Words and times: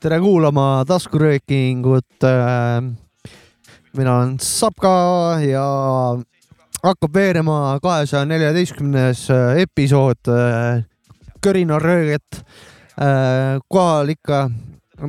tere 0.00 0.20
kuulama 0.20 0.84
taskuröökingut. 0.88 2.06
mina 3.96 4.16
olen 4.16 4.38
Sapka 4.40 5.36
ja 5.40 5.66
hakkab 6.82 7.14
veerema 7.14 7.78
kahesaja 7.82 8.24
neljateistkümnes 8.28 9.26
episood 9.60 10.30
Körina 11.40 11.78
rööget. 11.80 12.42
kohal 13.68 14.08
ikka 14.12 14.50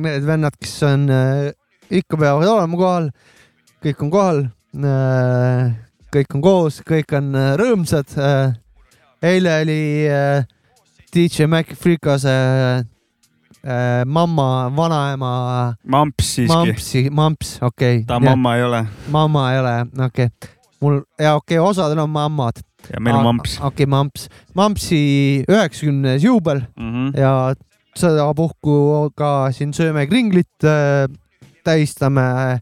need 0.00 0.24
vennad, 0.24 0.56
kes 0.60 0.78
on, 0.88 1.08
ikka 1.90 2.16
peavad 2.16 2.48
olema 2.48 2.76
kohal. 2.76 3.10
kõik 3.84 4.02
on 4.02 4.10
kohal. 4.10 4.42
kõik 6.12 6.34
on 6.34 6.42
koos, 6.42 6.80
kõik 6.88 7.12
on 7.16 7.34
rõõmsad. 7.60 8.16
eile 9.22 9.60
oli 9.60 10.08
DJ 11.12 11.44
Maci 11.46 11.74
Freekase 11.76 12.32
äh, 13.66 14.04
mamma, 14.06 14.72
vanaema. 14.76 15.74
mamps 15.84 16.34
siiski. 16.34 16.56
mampsi, 16.56 17.02
mamps, 17.10 17.58
okei 17.60 17.96
okay.. 17.96 18.06
ta 18.06 18.20
mamma 18.20 18.56
ei 18.56 18.64
ole. 18.64 18.86
mamma 19.10 19.52
ei 19.52 19.60
ole, 19.60 19.74
okei 20.06 20.26
okay.. 20.26 20.61
Mul 20.82 21.00
ja 21.20 21.36
okei 21.38 21.58
okay,, 21.58 21.70
osadel 21.70 22.02
on 22.02 22.10
mammad. 22.10 22.62
ja 22.90 23.00
meil 23.00 23.16
on 23.16 23.28
mamps. 23.30 23.58
okei 23.60 23.84
okay,, 23.84 23.90
mamps, 23.90 24.28
mampsi 24.58 25.02
üheksakümnes 25.48 26.24
juubel 26.24 26.64
mm 26.76 26.90
-hmm. 26.92 27.20
ja 27.20 27.54
sedapuhku 27.96 29.10
ka 29.14 29.52
siin 29.52 29.72
sööme 29.72 30.06
kringlit 30.06 30.64
äh,, 30.64 31.08
tähistame 31.64 32.60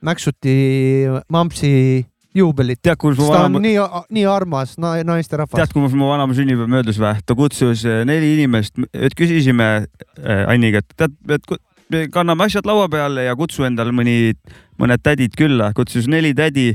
Mäksuti 0.00 1.04
mampsi 1.28 2.06
juubelit. 2.34 2.78
tead, 2.82 2.96
kus 2.96 3.18
mu 3.18 3.26
vanaema. 3.28 3.60
nii, 3.60 3.76
nii 4.16 4.26
armas 4.26 4.78
na, 4.78 4.94
naisterahvas. 5.04 5.58
tead, 5.58 5.74
kui 5.74 5.88
mu 5.92 6.08
vanaema 6.08 6.36
sünnipäev 6.36 6.70
möödus 6.72 7.00
või? 7.00 7.18
ta 7.26 7.36
kutsus 7.36 7.84
eh, 7.84 8.00
neli 8.08 8.34
inimest, 8.38 8.78
et 8.94 9.16
küsisime 9.18 9.68
äh, 9.82 10.46
Anniga, 10.48 10.80
et 10.80 10.96
tead, 10.96 11.18
et 11.36 12.08
kanname 12.14 12.46
asjad 12.46 12.66
laua 12.68 12.88
peale 12.88 13.26
ja 13.26 13.34
kutsu 13.36 13.66
endale 13.66 13.92
mõni, 13.92 14.32
mõned 14.80 15.02
tädid 15.02 15.36
külla. 15.38 15.72
kutsus 15.76 16.08
neli 16.08 16.32
tädi 16.38 16.70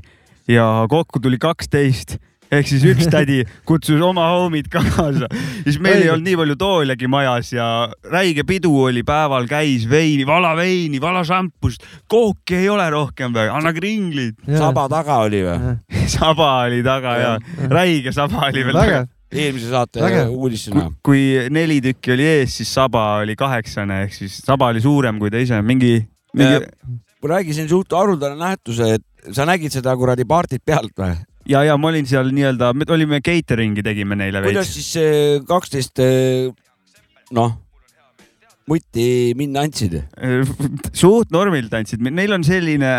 ja 0.47 0.85
kokku 0.89 1.19
tuli 1.19 1.37
kaksteist. 1.41 2.17
Ehk 2.53 2.67
siis 2.69 2.83
üks 2.85 3.07
tädi 3.09 3.39
kutsus 3.67 4.01
oma 4.05 4.27
homid 4.35 4.67
kaasa, 4.69 5.25
siis 5.63 5.79
meil 5.81 6.03
ei 6.03 6.11
olnud 6.13 6.27
nii 6.27 6.35
palju 6.37 6.55
tooliagi 6.61 7.07
majas 7.09 7.49
ja 7.55 7.65
räige 8.11 8.45
pidu 8.45 8.69
oli, 8.85 9.01
päeval 9.05 9.47
käis 9.49 9.87
veini, 9.89 10.27
vala 10.29 10.53
veini, 10.57 11.01
vala 11.01 11.23
šampust, 11.25 11.83
kooki 12.11 12.59
ei 12.59 12.69
ole 12.69 12.85
rohkem 12.93 13.33
või, 13.33 13.49
anna 13.49 13.73
kringlid. 13.73 14.37
saba 14.45 14.85
taga 14.93 15.17
oli 15.25 15.41
või? 15.47 15.73
saba 16.17 16.51
oli 16.67 16.83
taga 16.85 17.15
ja, 17.17 17.33
ja. 17.41 17.71
räige 17.71 18.13
saba 18.15 18.45
oli 18.51 18.65
veel 18.69 18.81
taga. 18.81 19.03
Eelmise 19.35 19.71
saate 19.73 20.05
uudisena. 20.29 20.85
kui 21.03 21.49
neli 21.51 21.79
tükki 21.83 22.13
oli 22.13 22.27
ees, 22.29 22.59
siis 22.61 22.69
saba 22.71 23.23
oli 23.23 23.33
kaheksane 23.35 24.03
ehk 24.05 24.13
siis 24.15 24.37
saba 24.45 24.69
oli 24.71 24.83
suurem 24.85 25.17
kui 25.19 25.33
ta 25.33 25.41
ise, 25.41 25.57
mingi, 25.65 25.97
mingi.... 26.37 26.61
räägi 27.25 27.57
siin 27.57 27.67
suht 27.67 27.91
haruldane 27.97 28.37
nähtus, 28.37 28.79
et 28.85 29.03
sa 29.33 29.47
nägid 29.47 29.73
seda 29.73 29.95
kuradi 29.97 30.25
partit 30.27 30.63
pealt 30.65 30.93
või? 30.99 31.15
ja, 31.49 31.63
ja 31.65 31.77
ma 31.77 31.91
olin 31.91 32.07
seal 32.09 32.31
nii-öelda, 32.35 32.73
me 32.77 32.87
olime 32.95 33.21
catering'i 33.25 33.83
tegime 33.85 34.17
neile 34.19 34.41
veits. 34.43 34.53
kuidas 34.53 34.73
siis 34.75 35.45
kaksteist, 35.47 36.01
noh, 37.37 37.57
mutti 38.69 39.07
minna 39.37 39.65
andsid? 39.65 39.99
suht 41.03 41.33
normilt 41.33 41.73
andsid, 41.77 42.01
neil 42.05 42.37
on 42.37 42.45
selline, 42.45 42.93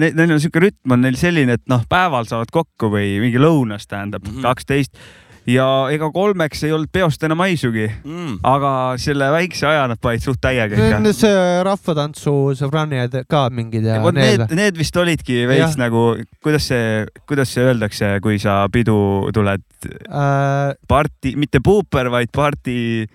neil, 0.00 0.18
neil 0.18 0.36
on 0.36 0.42
siuke 0.42 0.62
rütm 0.66 0.96
on 0.96 1.06
neil 1.06 1.16
selline, 1.20 1.56
et 1.58 1.64
noh, 1.72 1.84
päeval 1.88 2.28
saavad 2.28 2.52
kokku 2.54 2.92
või 2.92 3.16
mingi 3.24 3.40
lõunas 3.40 3.88
tähendab 3.88 4.26
mhm. 4.28 4.44
kaksteist 4.44 4.94
mm 4.94 5.00
-hmm 5.06 5.24
ja 5.48 5.66
ega 5.94 6.10
kolmeks 6.12 6.64
ei 6.66 6.72
olnud 6.76 6.90
peost 6.92 7.22
enam 7.26 7.42
haisugi 7.44 7.86
mm., 7.88 8.38
aga 8.46 8.72
selle 9.00 9.30
väikse 9.32 9.68
aja 9.70 9.86
nad 9.90 10.00
panid 10.02 10.24
suht 10.24 10.40
täiega 10.44 10.76
ikka. 10.76 11.12
see 11.16 11.44
rahvatantsu 11.66 12.34
sõbrannid 12.58 13.16
ka 13.30 13.46
mingid 13.54 13.86
ja, 13.88 14.00
ja 14.02 14.14
need, 14.14 14.44
need 14.58 14.80
vist 14.80 14.96
olidki 15.00 15.44
veits 15.50 15.78
nagu, 15.80 16.10
kuidas 16.44 16.68
see, 16.72 17.06
kuidas 17.28 17.54
see 17.54 17.64
öeldakse, 17.64 18.16
kui 18.24 18.40
sa 18.42 18.60
pidu 18.72 18.98
tuled 19.34 19.64
äh... 20.08 20.74
parti, 20.88 21.34
mitte 21.38 21.62
puuper, 21.64 22.10
vaid 22.12 22.32
parti. 22.34 23.06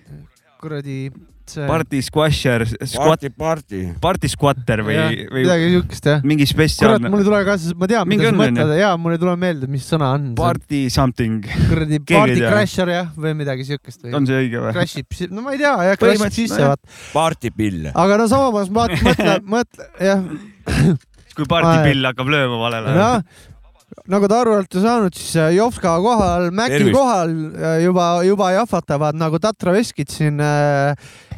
kuradi 0.61 1.05
see. 1.49 1.65
Party 1.67 2.01
squasher, 2.01 2.65
squat. 2.87 3.25
party, 3.37 3.81
party 4.01 4.29
squatter 4.31 4.83
või, 4.85 4.97
või. 4.97 5.43
midagi 5.43 5.69
siukest 5.75 6.09
jah. 6.09 6.23
mingi 6.27 6.47
spetsiaalne. 6.49 6.99
kurat, 7.01 7.13
mul 7.13 7.23
ei 7.23 7.27
tule 7.29 7.41
ka, 7.47 7.57
ma 7.79 7.89
tean, 7.91 8.09
mida 8.09 8.29
sa 8.29 8.35
mõtled 8.39 8.73
ja 8.79 8.89
mul 8.99 9.15
ei 9.15 9.21
tule 9.21 9.35
meelde, 9.43 9.69
mis 9.71 9.87
sõna 9.89 10.13
on. 10.17 10.31
Party 10.39 10.83
something. 10.93 11.47
kuradi 11.69 12.01
party 12.13 12.41
crasher 12.41 12.93
jah, 12.93 13.13
või 13.15 13.35
midagi 13.43 13.67
siukest 13.69 14.03
või. 14.05 14.15
on 14.19 14.29
see 14.29 14.41
õige 14.45 14.65
või? 14.65 14.75
Crash 14.79 15.03
ib, 15.03 15.21
no 15.33 15.45
ma 15.45 15.55
ei 15.55 15.63
tea, 15.63 15.73
jah, 15.89 16.01
crash 16.01 16.27
ib 16.27 16.37
sisse 16.41 16.61
vaat. 16.65 16.83
Party 17.13 17.53
pill. 17.55 17.89
aga 17.93 18.19
no 18.21 18.29
samas 18.31 18.73
mõtle, 18.73 19.15
mõtle, 19.55 19.89
jah. 20.03 20.27
kui 21.33 21.49
party 21.49 21.89
pill 21.89 22.11
hakkab 22.11 22.31
lööma 22.33 22.61
valele 22.67 23.09
nagu 24.09 24.27
te 24.29 24.37
aru 24.37 24.55
olete 24.57 24.81
saanud, 24.83 25.15
siis 25.17 25.35
äh, 25.39 25.51
Jovska 25.57 25.95
kohal, 26.03 26.49
Mäki 26.55 26.89
kohal 26.93 27.33
äh, 27.33 27.77
juba, 27.85 28.07
juba 28.25 28.51
jahvatavad 28.55 29.17
nagu 29.19 29.39
tatraveskid 29.41 30.11
siin 30.11 30.41
äh, 30.43 30.93
äh, 30.93 31.32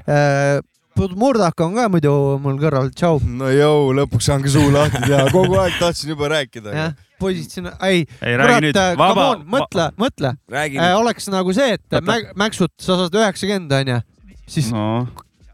Murdak 0.95 1.59
on 1.59 1.73
ka 1.75 1.89
muidu 1.91 2.11
mul 2.39 2.55
kõrval, 2.61 2.87
tšau. 2.95 3.19
no 3.39 3.49
jõu, 3.51 3.89
lõpuks 3.97 4.29
saan 4.29 4.43
ka 4.45 4.51
suu 4.53 4.69
lahti 4.71 5.01
teha, 5.03 5.25
kogu 5.33 5.57
aeg 5.59 5.75
tahtsin 5.81 6.13
juba 6.13 6.29
rääkida. 6.31 6.71
poisid 7.19 7.51
siin, 7.51 7.67
ei, 7.83 8.05
kurat, 8.21 8.69
come 8.95 9.25
on, 9.25 9.43
mõtle, 9.57 9.89
mõtle. 9.99 10.33
Äh, 10.51 10.95
oleks 10.95 11.27
nagu 11.31 11.51
see, 11.55 11.75
et 11.75 11.99
Mäk, 12.03 12.31
Mäksut, 12.39 12.73
sa 12.79 12.95
saad 13.01 13.15
üheksakümmend 13.15 13.75
onju, 13.81 13.99
siis 14.47 14.71
no. 14.71 15.05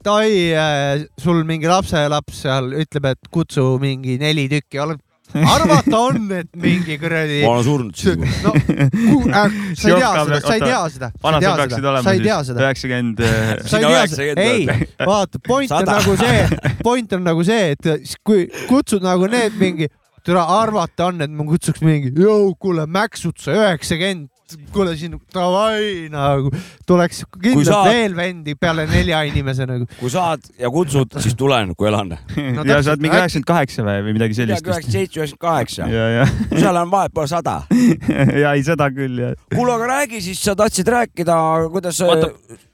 Davai 0.06 0.30
äh,, 0.58 1.06
sul 1.22 1.44
mingi 1.46 1.70
lapselaps 1.70 2.44
seal 2.46 2.72
ütleb, 2.84 3.12
et 3.14 3.34
kutsu 3.34 3.66
mingi 3.82 4.18
neli 4.22 4.48
tükki, 4.50 4.82
oled 4.82 5.02
arvata 5.56 6.00
on, 6.00 6.20
et 6.36 6.50
mingi 6.60 6.98
kuradi. 7.02 7.42
ma 7.46 7.54
olen 7.56 7.66
surnud 7.68 8.04
juba. 8.04 8.30
no, 8.44 8.54
äh, 8.56 9.56
sa 9.80 9.92
ei 9.92 10.02
tea 10.02 10.12
seda, 10.26 10.42
sa 10.42 10.56
ei 10.56 10.66
tea 10.66 10.82
seda. 10.96 11.12
vanad 11.24 11.46
sa 11.46 11.54
peaksid 11.62 11.88
olema 11.94 12.16
siis 12.18 12.52
üheksakümmend. 12.58 13.24
sa 13.64 13.82
ei 13.82 13.88
tea 13.88 14.04
seda, 14.16 14.46
ei, 14.46 14.90
vaata, 15.06 15.42
point 15.48 15.78
on 15.78 15.90
nagu 15.92 16.18
see, 16.20 16.44
point 16.84 17.18
on 17.18 17.26
nagu 17.30 17.48
see, 17.48 17.72
et 17.78 18.18
kui 18.28 18.46
kutsud 18.70 19.06
nagu 19.06 19.30
need 19.32 19.58
mingi, 19.62 19.90
türa 20.26 20.46
arvata 20.60 21.10
on, 21.12 21.24
et 21.26 21.34
ma 21.34 21.48
kutsuks 21.48 21.82
mingi, 21.86 22.14
kuule, 22.60 22.86
Mäksut 22.92 23.42
sa 23.42 23.56
üheksakümmend 23.56 24.30
kuule 24.74 24.96
siin 25.00 25.18
davai 25.34 26.08
nagu 26.12 26.52
tuleks 26.88 27.24
kindlalt 27.36 27.70
saad, 27.70 27.90
veel 27.92 28.16
vendi 28.18 28.56
peale 28.60 28.86
nelja 28.90 29.22
inimese 29.30 29.68
nagu. 29.70 29.88
kui 30.00 30.12
saad 30.14 30.46
ja 30.60 30.72
kutsud, 30.74 31.18
siis 31.24 31.36
tulen, 31.40 31.74
kui 31.78 31.90
elan 31.90 32.14
no,. 32.16 32.66
ja 32.66 32.80
sa 32.82 32.94
oled 32.94 33.04
mingi 33.04 33.18
üheksakümmend 33.18 33.50
kaheksa 33.52 33.86
või, 33.88 33.98
või 34.08 34.16
midagi 34.18 34.40
sellist. 34.40 34.66
üheksakümmend 34.66 34.98
seitse, 34.98 35.22
üheksakümmend 35.22 35.46
kaheksa. 35.46 36.58
seal 36.58 36.82
on 36.84 36.92
vahet 36.92 37.16
pole 37.16 37.32
sada. 37.32 37.56
ja 38.44 38.56
ei, 38.56 38.66
seda 38.68 38.90
küll 38.96 39.24
jah. 39.26 39.38
kuule, 39.54 39.78
aga 39.78 39.90
räägi 39.96 40.24
siis, 40.26 40.42
sa 40.44 40.56
tahtsid 40.58 40.92
rääkida, 40.92 41.38
kuidas 41.74 42.02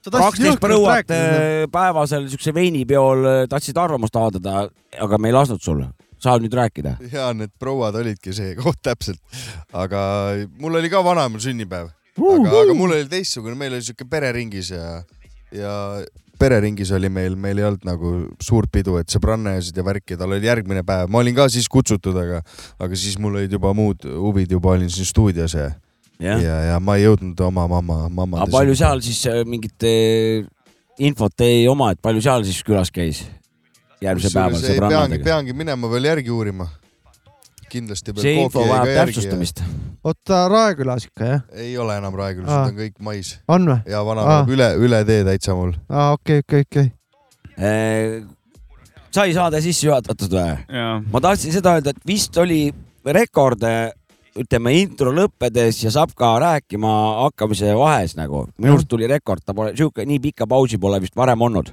kaksteist 0.08 0.62
põruat 0.62 1.14
päevasel 1.72 2.28
siukse 2.32 2.54
veinipeol 2.54 3.46
tahtsid 3.50 3.78
arvamust 3.78 4.16
avaldada, 4.16 4.68
aga 4.98 5.20
me 5.20 5.30
ei 5.30 5.36
lasknud 5.36 5.62
sulle 5.62 5.90
saad 6.22 6.44
nüüd 6.44 6.54
rääkida? 6.58 6.96
ja 7.12 7.30
need 7.36 7.54
prouad 7.60 7.98
olidki 8.00 8.34
see 8.36 8.54
koht 8.58 8.80
täpselt, 8.82 9.22
aga 9.72 10.00
mul 10.60 10.80
oli 10.80 10.90
ka 10.92 11.04
vanaemal 11.04 11.42
sünnipäev 11.42 11.92
aga 12.18 12.62
aga 12.62 12.76
mul 12.76 12.94
oli 12.96 13.08
teistsugune, 13.10 13.56
meil 13.58 13.76
oli 13.76 13.84
siuke 13.86 14.06
pereringis 14.10 14.72
ja, 14.74 15.02
ja 15.54 15.74
pereringis 16.38 16.92
oli 16.94 17.10
meil, 17.12 17.36
meil 17.38 17.60
ei 17.60 17.66
olnud 17.68 17.86
nagu 17.86 18.12
suurt 18.42 18.70
pidu, 18.72 18.96
et 19.00 19.10
sõbrannajasid 19.12 19.78
ja 19.78 19.84
värki, 19.86 20.18
tal 20.18 20.34
oli 20.34 20.46
järgmine 20.46 20.84
päev, 20.86 21.10
ma 21.12 21.22
olin 21.22 21.36
ka 21.36 21.48
siis 21.52 21.68
kutsutud, 21.70 22.16
aga, 22.18 22.42
aga 22.78 22.98
siis 22.98 23.18
mul 23.22 23.40
olid 23.40 23.54
juba 23.58 23.74
muud 23.76 24.06
huvid, 24.06 24.52
juba 24.58 24.76
olin 24.76 24.90
siin 24.92 25.08
stuudios 25.08 25.56
ja, 25.58 25.70
ja, 26.22 26.38
ja, 26.42 26.60
ja 26.72 26.78
ma 26.82 26.98
ei 26.98 27.06
jõudnud 27.06 27.42
oma 27.48 27.66
mamma, 27.70 28.04
mamma. 28.08 28.44
aga 28.44 28.54
palju 28.54 28.78
seal 28.78 29.02
siis 29.04 29.24
äh, 29.30 29.42
mingit 29.48 29.86
äh, 29.86 30.46
infot 30.98 31.46
ei 31.46 31.66
oma, 31.70 31.92
et 31.94 32.02
palju 32.02 32.22
seal 32.24 32.46
siis 32.46 32.62
külas 32.66 32.94
käis? 32.94 33.24
Järgmise 34.04 34.32
päeval 34.34 34.62
sõbrannadega. 34.62 35.24
peangi 35.24 35.54
minema 35.56 35.90
veel 35.90 36.08
järgi 36.10 36.30
uurima. 36.34 36.68
kindlasti. 37.68 38.14
see 38.22 38.34
info 38.42 38.64
vajab 38.68 38.94
täpsustamist. 39.00 39.62
oota, 40.04 40.46
Raekülas 40.52 41.08
ikka 41.08 41.30
jah? 41.32 41.44
ei 41.52 41.76
ole 41.78 41.98
enam 42.00 42.16
Raekülas, 42.16 42.48
need 42.48 42.72
on 42.72 42.80
kõik 42.80 42.98
mais. 43.10 43.34
on 43.48 43.68
või? 43.72 43.78
ja 43.90 44.02
vana 44.06 44.40
üle, 44.48 44.72
üle 44.78 45.04
tee 45.08 45.24
täitsa 45.28 45.56
mul. 45.58 45.74
aa, 45.88 46.12
okei, 46.16 46.44
okei, 46.46 46.66
okei. 46.68 46.90
sai 49.14 49.32
saade 49.36 49.62
sisse 49.64 49.88
juhatatud 49.88 50.38
või? 50.38 50.58
ma 51.12 51.24
tahtsin 51.24 51.54
seda 51.54 51.78
öelda, 51.78 51.96
et 51.96 52.04
vist 52.06 52.36
oli 52.38 52.68
rekord 53.04 53.64
ütleme 54.38 54.74
intro 54.78 55.12
lõppedes 55.14 55.82
ja 55.82 55.90
Sapka 55.90 56.30
rääkima 56.42 56.90
hakkamise 57.24 57.74
vahes 57.74 58.14
nagu. 58.18 58.46
minu 58.58 58.76
arust 58.76 58.88
tuli 58.88 59.08
rekord, 59.10 59.42
ta 59.44 59.54
pole 59.54 59.74
sihuke, 59.76 60.06
nii 60.06 60.20
pikka 60.28 60.46
pausi 60.46 60.78
pole 60.78 61.00
vist 61.02 61.16
varem 61.16 61.42
olnud. 61.42 61.72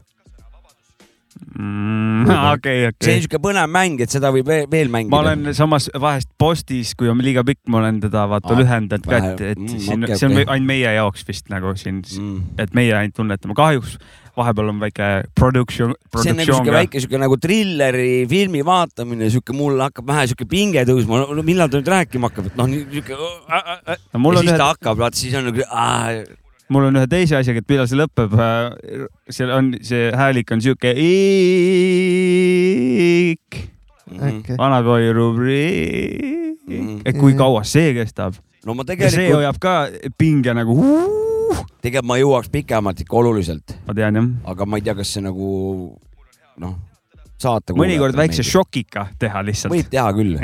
Okei, 1.35 2.87
okei. 2.87 3.03
see 3.03 3.15
on 3.17 3.23
siuke 3.25 3.39
põnev 3.43 3.71
mäng, 3.71 4.01
et 4.03 4.11
seda 4.13 4.31
võib 4.33 4.49
veel 4.49 4.91
mängida. 4.91 5.11
ma 5.13 5.21
olen 5.23 5.55
samas 5.57 5.87
vahest 5.91 6.29
postis, 6.39 6.93
kui 6.97 7.09
on 7.11 7.23
liiga 7.23 7.43
pikk, 7.47 7.63
ma 7.71 7.81
olen 7.81 7.99
teda 8.03 8.25
vaata 8.31 8.53
ah, 8.53 8.59
lühendanud 8.59 9.07
ka, 9.07 9.21
et, 9.31 9.41
et 9.53 9.59
mm, 9.59 9.79
siin 9.87 10.05
okay,, 10.07 10.19
see 10.19 10.29
on 10.29 10.37
okay. 10.37 10.47
ainult 10.55 10.71
meie 10.71 10.93
jaoks 10.97 11.25
vist 11.27 11.51
nagu 11.51 11.73
siin 11.79 12.03
mm., 12.03 12.61
et 12.63 12.77
meie 12.77 12.93
ainult 12.95 13.17
tunnetame. 13.19 13.57
kahjuks 13.57 13.97
vahepeal 14.35 14.71
on 14.71 14.79
väike 14.83 15.09
production, 15.35 15.93
production. 16.11 16.23
see 16.23 16.31
on 16.31 16.41
nagu 16.41 16.57
siuke 16.57 16.75
väike 16.75 17.03
siuke 17.03 17.19
nagu 17.21 17.39
trilleri 17.39 18.09
filmi 18.31 18.63
vaatamine, 18.67 19.29
siuke 19.31 19.55
mul 19.55 19.79
hakkab 19.83 20.07
vähe 20.11 20.25
siuke 20.31 20.47
pinge 20.49 20.83
tõusma 20.87 21.23
millal 21.43 21.71
ta 21.71 21.79
nüüd 21.79 21.93
rääkima 21.95 22.31
hakkab, 22.31 22.49
et 22.51 22.57
noh, 22.59 22.71
no, 22.71 22.79
ja 22.79 24.41
siis 24.41 24.51
ühed... 24.51 24.57
ta 24.59 24.71
hakkab, 24.73 24.99
vaat 25.03 25.19
siis 25.19 25.37
on 25.39 25.47
nagu 25.51 25.63
mul 26.73 26.87
on 26.89 26.95
ühe 26.99 27.07
teise 27.09 27.37
asjaga, 27.37 27.61
et 27.61 27.69
millal 27.69 27.87
see 27.89 27.99
lõpeb. 27.99 28.31
Äh, 28.41 29.05
seal 29.33 29.51
on 29.55 29.73
see 29.85 30.09
häälik 30.15 30.51
on 30.55 30.61
siuke 30.65 30.91
ik 33.35 33.45
okay.. 34.15 34.57
vanakooli 34.57 35.13
rubriik 35.13 36.59
mm. 36.67 36.73
-hmm. 36.73 37.01
et 37.05 37.17
kui 37.17 37.33
kaua 37.33 37.63
see 37.63 37.93
kestab. 37.93 38.33
no 38.65 38.73
ma 38.73 38.83
tegelikult. 38.83 39.15
see 39.15 39.33
hoiab 39.33 39.59
ka 39.59 39.87
pinge 40.17 40.53
nagu 40.53 40.73
uh.. 40.79 41.65
tegelikult 41.81 42.09
ma 42.09 42.17
jõuaks 42.17 42.49
pikemalt 42.51 42.99
ikka 43.05 43.15
oluliselt. 43.17 43.77
ma 43.87 43.93
tean 43.93 44.15
jah. 44.15 44.27
aga 44.43 44.65
ma 44.65 44.77
ei 44.77 44.85
tea, 44.85 44.95
kas 44.95 45.13
see 45.13 45.23
nagu 45.25 45.49
noh, 46.57 46.75
saate. 47.37 47.73
mõnikord 47.77 48.15
väikse 48.17 48.43
šokiga 48.43 49.07
teha 49.19 49.43
lihtsalt. 49.45 49.73
võib 49.73 49.89
teha 49.91 50.09
küll. 50.13 50.37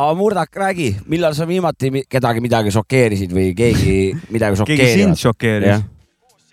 Aga 0.00 0.18
Murdak, 0.18 0.56
räägi, 0.56 0.90
millal 1.06 1.34
sa 1.36 1.46
viimati 1.48 2.04
kedagi 2.08 2.42
midagi 2.44 2.72
šokeerisid 2.74 3.32
või 3.34 3.54
keegi 3.56 3.96
midagi 4.34 4.60
šokeerivad? 4.60 4.86
keegi 4.86 5.02
sind 5.02 5.20
šokeeris? 5.20 5.88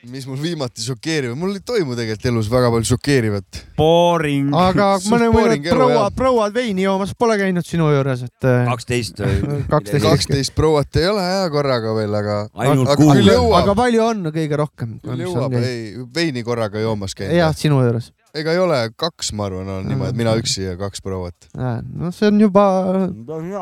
mis 0.08 0.24
mul 0.30 0.38
viimati 0.40 0.84
šokeeriv, 0.86 1.34
mul 1.36 1.58
ei 1.58 1.64
toimu 1.66 1.96
tegelikult 1.98 2.28
elus 2.30 2.48
väga 2.52 2.70
palju 2.72 2.88
šokeerivat. 2.94 3.58
Boring. 3.76 4.54
aga 4.56 4.86
mõne 5.12 5.28
mõned 5.34 5.66
prouad, 5.68 6.16
prouad 6.16 6.56
veini 6.56 6.86
joomas 6.86 7.12
pole 7.18 7.36
käinud 7.42 7.68
sinu 7.68 7.90
juures, 7.92 8.24
et. 8.28 8.48
Äh, 8.48 8.70
kaksteist 8.70 9.20
või? 9.24 9.64
kaksteist 9.68 10.56
prouat 10.56 11.02
ei 11.02 11.10
ole 11.12 11.26
jah 11.26 11.50
korraga 11.52 11.96
veel, 11.98 12.16
aga. 12.22 12.38
aga 12.54 13.76
palju 13.82 14.06
on 14.06 14.30
kõige 14.32 14.62
rohkem? 14.64 14.96
küll 15.04 15.26
jõuab, 15.28 15.58
ei, 15.60 15.98
veini 16.16 16.46
korraga 16.48 16.84
joomas 16.84 17.18
käinud. 17.18 17.36
jah, 17.42 17.52
sinu 17.58 17.82
juures 17.84 18.14
ega 18.42 18.54
ei 18.54 18.60
ole 18.62 18.80
kaks, 19.00 19.32
ma 19.38 19.48
arvan, 19.48 19.70
on 19.72 19.88
niimoodi, 19.88 20.14
et 20.14 20.20
mina 20.20 20.34
üksi 20.40 20.66
ja 20.66 20.76
kaks 20.80 21.04
prouat. 21.06 21.48
no 21.58 22.12
see 22.16 22.30
on 22.32 22.42
juba, 22.42 22.66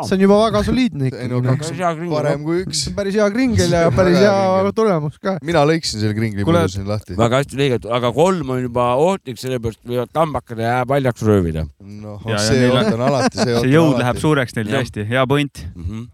see 0.07 0.17
on 0.17 0.25
juba 0.25 0.39
väga 0.45 0.63
soliidne 0.67 1.09
ikka. 1.09 1.21
ei 1.23 1.31
no 1.31 1.41
kaks 1.45 1.71
on 1.75 2.09
parem 2.13 2.45
kui 2.47 2.63
üks. 2.63 2.85
päris 2.97 3.19
hea 3.19 3.27
kringel 3.33 3.77
ja 3.77 3.91
päris 3.99 4.19
hea 4.21 4.73
tulemus 4.77 5.19
ka. 5.23 5.37
mina 5.45 5.65
lõikasin 5.67 6.03
selle 6.03 6.17
kringli, 6.17 6.47
puudusin 6.47 6.87
lahti. 6.89 7.17
väga 7.19 7.43
hästi 7.43 7.61
lõigatud, 7.61 7.93
aga 7.99 8.11
kolm 8.15 8.55
on 8.57 8.63
juba 8.65 8.89
ohtlik, 9.01 9.39
sellepärast 9.41 9.83
võivad 9.85 10.11
kambakad 10.15 10.63
ja 10.65 10.81
paljaks 10.89 11.25
röövida. 11.25 11.67
noh, 12.05 12.27
see 12.41 12.69
oht 12.71 12.91
on 12.93 13.07
alati, 13.09 13.41
see 13.41 13.55
oht 13.55 13.61
on 13.61 13.61
alati. 13.61 13.69
see 13.69 13.73
jõud 13.75 14.01
läheb 14.01 14.21
suureks 14.23 14.59
neil 14.59 14.73
tõesti, 14.73 15.07
hea 15.09 15.25
point 15.29 15.65
mm. 15.71 15.87
-hmm 15.87 16.11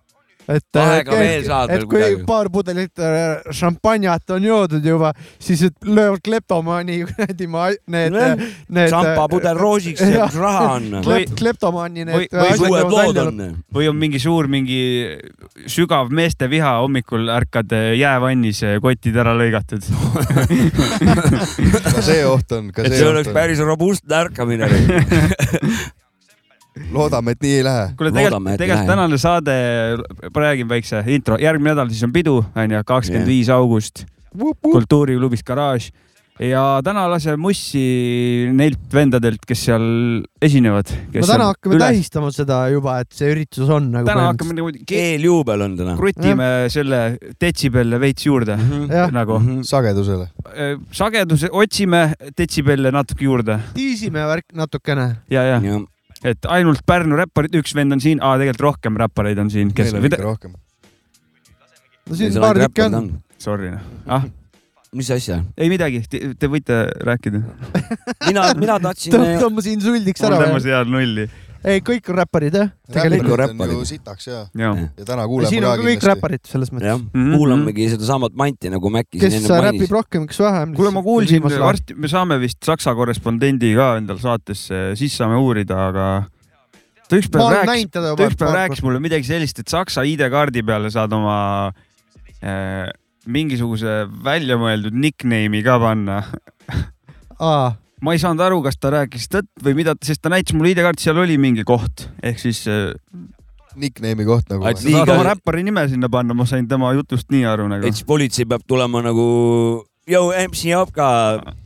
et, 0.48 0.64
et, 0.76 1.12
et 1.12 1.86
kui 1.86 1.98
kuidagi. 1.98 2.24
paar 2.28 2.50
pudelit 2.54 3.00
äh, 3.00 3.54
šampanjat 3.54 4.34
on 4.36 4.44
joodud 4.46 4.86
juba, 4.86 5.14
siis 5.40 5.64
löövad 5.86 6.22
kleptomaani 6.24 7.02
kuradi 7.10 7.48
need, 7.48 8.14
need. 8.70 8.90
šampapudel 8.90 9.58
roosiks 9.58 10.02
ja 10.14 10.28
kus 10.28 10.40
raha 10.42 10.74
on. 10.78 10.90
kleptomaani 11.38 12.06
need. 12.06 12.34
või 12.34 12.70
uued 12.70 12.92
lood 12.92 13.22
on. 13.24 13.44
või 13.74 13.90
on 13.92 14.00
mingi 14.02 14.20
suur, 14.22 14.50
mingi 14.52 14.82
sügav 15.70 16.12
meesteviha, 16.14 16.78
hommikul 16.82 17.30
ärkad 17.34 17.74
äh, 17.78 17.92
jäävannis, 18.00 18.64
äh, 18.68 18.80
kotid 18.84 19.18
ära 19.22 19.36
lõigatud 19.38 19.86
ka 21.92 22.02
see 22.02 22.22
oht 22.28 22.52
on, 22.58 22.72
ka 22.76 22.86
see 22.86 22.92
on. 22.92 22.98
see 22.98 23.10
oleks 23.14 23.34
päris 23.36 23.64
robustne 23.66 24.22
ärkamine 24.26 24.70
loodame, 26.92 27.36
et 27.36 27.44
nii 27.44 27.58
ei 27.60 27.64
lähe. 27.68 27.90
kuule, 27.98 28.14
tegelikult, 28.16 28.54
tegelikult 28.58 28.94
tänane 28.94 29.18
saade, 29.22 29.58
räägin 30.36 30.70
väikse 30.70 31.04
intro, 31.08 31.38
järgmine 31.42 31.76
nädal 31.76 31.92
siis 31.92 32.04
on 32.08 32.14
pidu, 32.16 32.40
onju, 32.56 32.84
kakskümmend 32.88 33.28
viis 33.28 33.52
august 33.52 34.06
kultuuriklubis 34.64 35.44
Garaaž 35.44 35.92
ja 36.42 36.64
täna 36.86 37.04
laseme 37.12 37.38
mussi 37.42 37.82
neilt 38.56 38.94
vendadelt, 38.94 39.44
kes 39.48 39.66
seal 39.68 39.84
esinevad. 40.42 40.90
no 41.14 41.28
täna 41.28 41.50
hakkame 41.52 41.76
üles. 41.76 41.84
tähistama 41.84 42.32
seda 42.34 42.62
juba, 42.72 42.98
et 43.04 43.12
see 43.14 43.30
üritus 43.34 43.70
on 43.70 43.92
nagu. 43.94 44.08
täna 44.08 44.30
hakkame 44.32 44.56
nagu. 44.58 44.72
eeljuubel 44.88 45.66
on 45.68 45.78
täna. 45.78 45.96
krutime 46.00 46.50
ja. 46.50 46.72
selle 46.74 47.02
detsibelle 47.42 48.00
veits 48.02 48.26
juurde 48.26 48.56
mm 48.56 48.72
-hmm. 48.72 49.12
nagu 49.12 49.40
mm. 49.40 49.48
-hmm. 49.48 49.64
sagedusele. 49.64 50.30
Äh, 50.48 50.80
sageduse, 50.92 51.50
otsime 51.52 52.14
detsibelle 52.38 52.92
natuke 52.92 53.26
juurde. 53.26 53.60
tiisime 53.74 54.26
värk 54.26 54.46
natukene. 54.54 55.16
ja, 55.30 55.44
ja, 55.44 55.62
ja 55.62 55.80
et 56.24 56.50
ainult 56.54 56.84
Pärnu 56.88 57.18
räpparid, 57.20 57.56
üks 57.62 57.76
vend 57.78 57.96
on 57.96 58.04
siin, 58.04 58.22
tegelikult 58.22 58.68
rohkem 58.68 59.00
räppareid 59.02 59.42
on 59.42 59.50
siin, 59.54 59.74
kes. 59.76 59.94
meil 59.94 60.06
on 60.06 60.12
ikka 60.12 60.28
rohkem. 60.28 60.54
no 62.10 62.20
siin 62.20 62.38
paar 62.42 62.62
tükki 62.66 62.88
on. 62.90 63.12
Sorry, 63.42 63.74
noh. 63.74 63.90
ah 64.06 64.30
mis 64.92 65.08
asja? 65.14 65.40
ei 65.58 65.70
midagi, 65.72 66.04
te 66.12 66.50
võite 66.52 66.84
rääkida 67.08 67.40
mina, 68.28 68.50
mina 68.60 68.76
tahtsin. 68.84 69.16
tõmbasin 69.44 69.84
suldiks 69.84 70.26
ära. 70.28 70.42
tõmbasin 70.44 70.76
head 70.76 70.92
nulli 70.92 71.30
ei, 71.68 71.82
kõik 71.86 72.10
on 72.12 72.18
räpparid 72.22 72.58
jah. 72.58 72.72
on 73.22 73.40
räpparid. 73.42 73.82
sitaks 73.90 74.28
ja, 74.28 74.42
ja., 74.58 74.72
ja 74.98 75.08
täna 75.08 75.28
kuuleme 75.30 75.52
siin 75.52 75.66
on 75.68 75.78
ka 75.78 75.88
kõik 75.88 76.06
räpparid 76.12 76.44
selles 76.50 76.72
mõttes. 76.74 77.02
Mm 77.02 77.10
-hmm. 77.14 77.38
kuulamegi 77.38 77.90
sedasamat 77.94 78.36
manti 78.38 78.72
nagu 78.74 78.92
Mäkki 78.94 79.22
kes 79.22 79.48
räpib 79.50 79.92
rohkem, 79.94 80.28
kes 80.28 80.40
vähem. 80.42 80.76
kuule, 80.76 80.92
ma 80.92 81.04
kuulsin, 81.06 81.44
varsti 81.44 81.96
me 81.96 82.08
saame 82.12 82.40
vist 82.42 82.64
Saksa 82.66 82.96
korrespondendi 82.96 83.74
ka 83.76 83.96
endal 84.02 84.20
saatesse, 84.22 84.96
siis 85.00 85.18
saame 85.18 85.38
uurida, 85.38 85.88
aga 85.92 86.08
ta 87.08 87.20
ükspäev 87.20 87.54
rääkis, 87.60 87.92
ta 87.92 88.16
ükspäev 88.16 88.56
rääkis 88.56 88.84
mulle 88.84 89.00
midagi 89.04 89.28
sellist, 89.28 89.60
et 89.60 89.68
Saksa 89.68 90.06
ID-kaardi 90.08 90.64
peale 90.64 90.90
saad 90.94 91.14
oma 91.14 91.72
äh, 92.42 92.90
mingisuguse 93.26 94.08
väljamõeldud 94.24 94.96
nickname'i 94.98 95.62
ka 95.66 95.78
panna 95.82 96.22
ma 98.02 98.16
ei 98.16 98.22
saanud 98.22 98.42
aru, 98.46 98.62
kas 98.66 98.80
ta 98.82 98.92
rääkis 98.96 99.30
tõtt 99.32 99.66
või 99.66 99.78
mida, 99.82 99.96
sest 100.06 100.24
ta 100.24 100.32
näitas 100.34 100.56
mulle 100.58 100.74
ID-kaarti, 100.74 101.06
seal 101.06 101.22
oli 101.22 101.38
mingi 101.42 101.66
koht 101.68 102.08
ehk 102.24 102.42
siis 102.42 102.66
äh,. 102.72 102.90
Nickname'i 103.72 104.26
koht 104.28 104.50
nagu. 104.52 104.66
sa 104.68 104.82
saad 104.84 105.14
oma 105.14 105.30
räppari 105.30 105.62
nime 105.64 105.86
sinna 105.88 106.10
panna, 106.12 106.36
ma 106.36 106.44
sain 106.50 106.66
tema 106.68 106.90
jutust 106.98 107.30
nii 107.32 107.46
aru 107.48 107.70
nagu. 107.72 107.88
et 107.88 107.96
siis 107.96 108.08
politsei 108.08 108.50
peab 108.50 108.66
tulema 108.68 109.04
nagu 109.06 109.28
Jou, 110.10 110.32
MC 110.34 110.66
Jopka, 110.72 111.08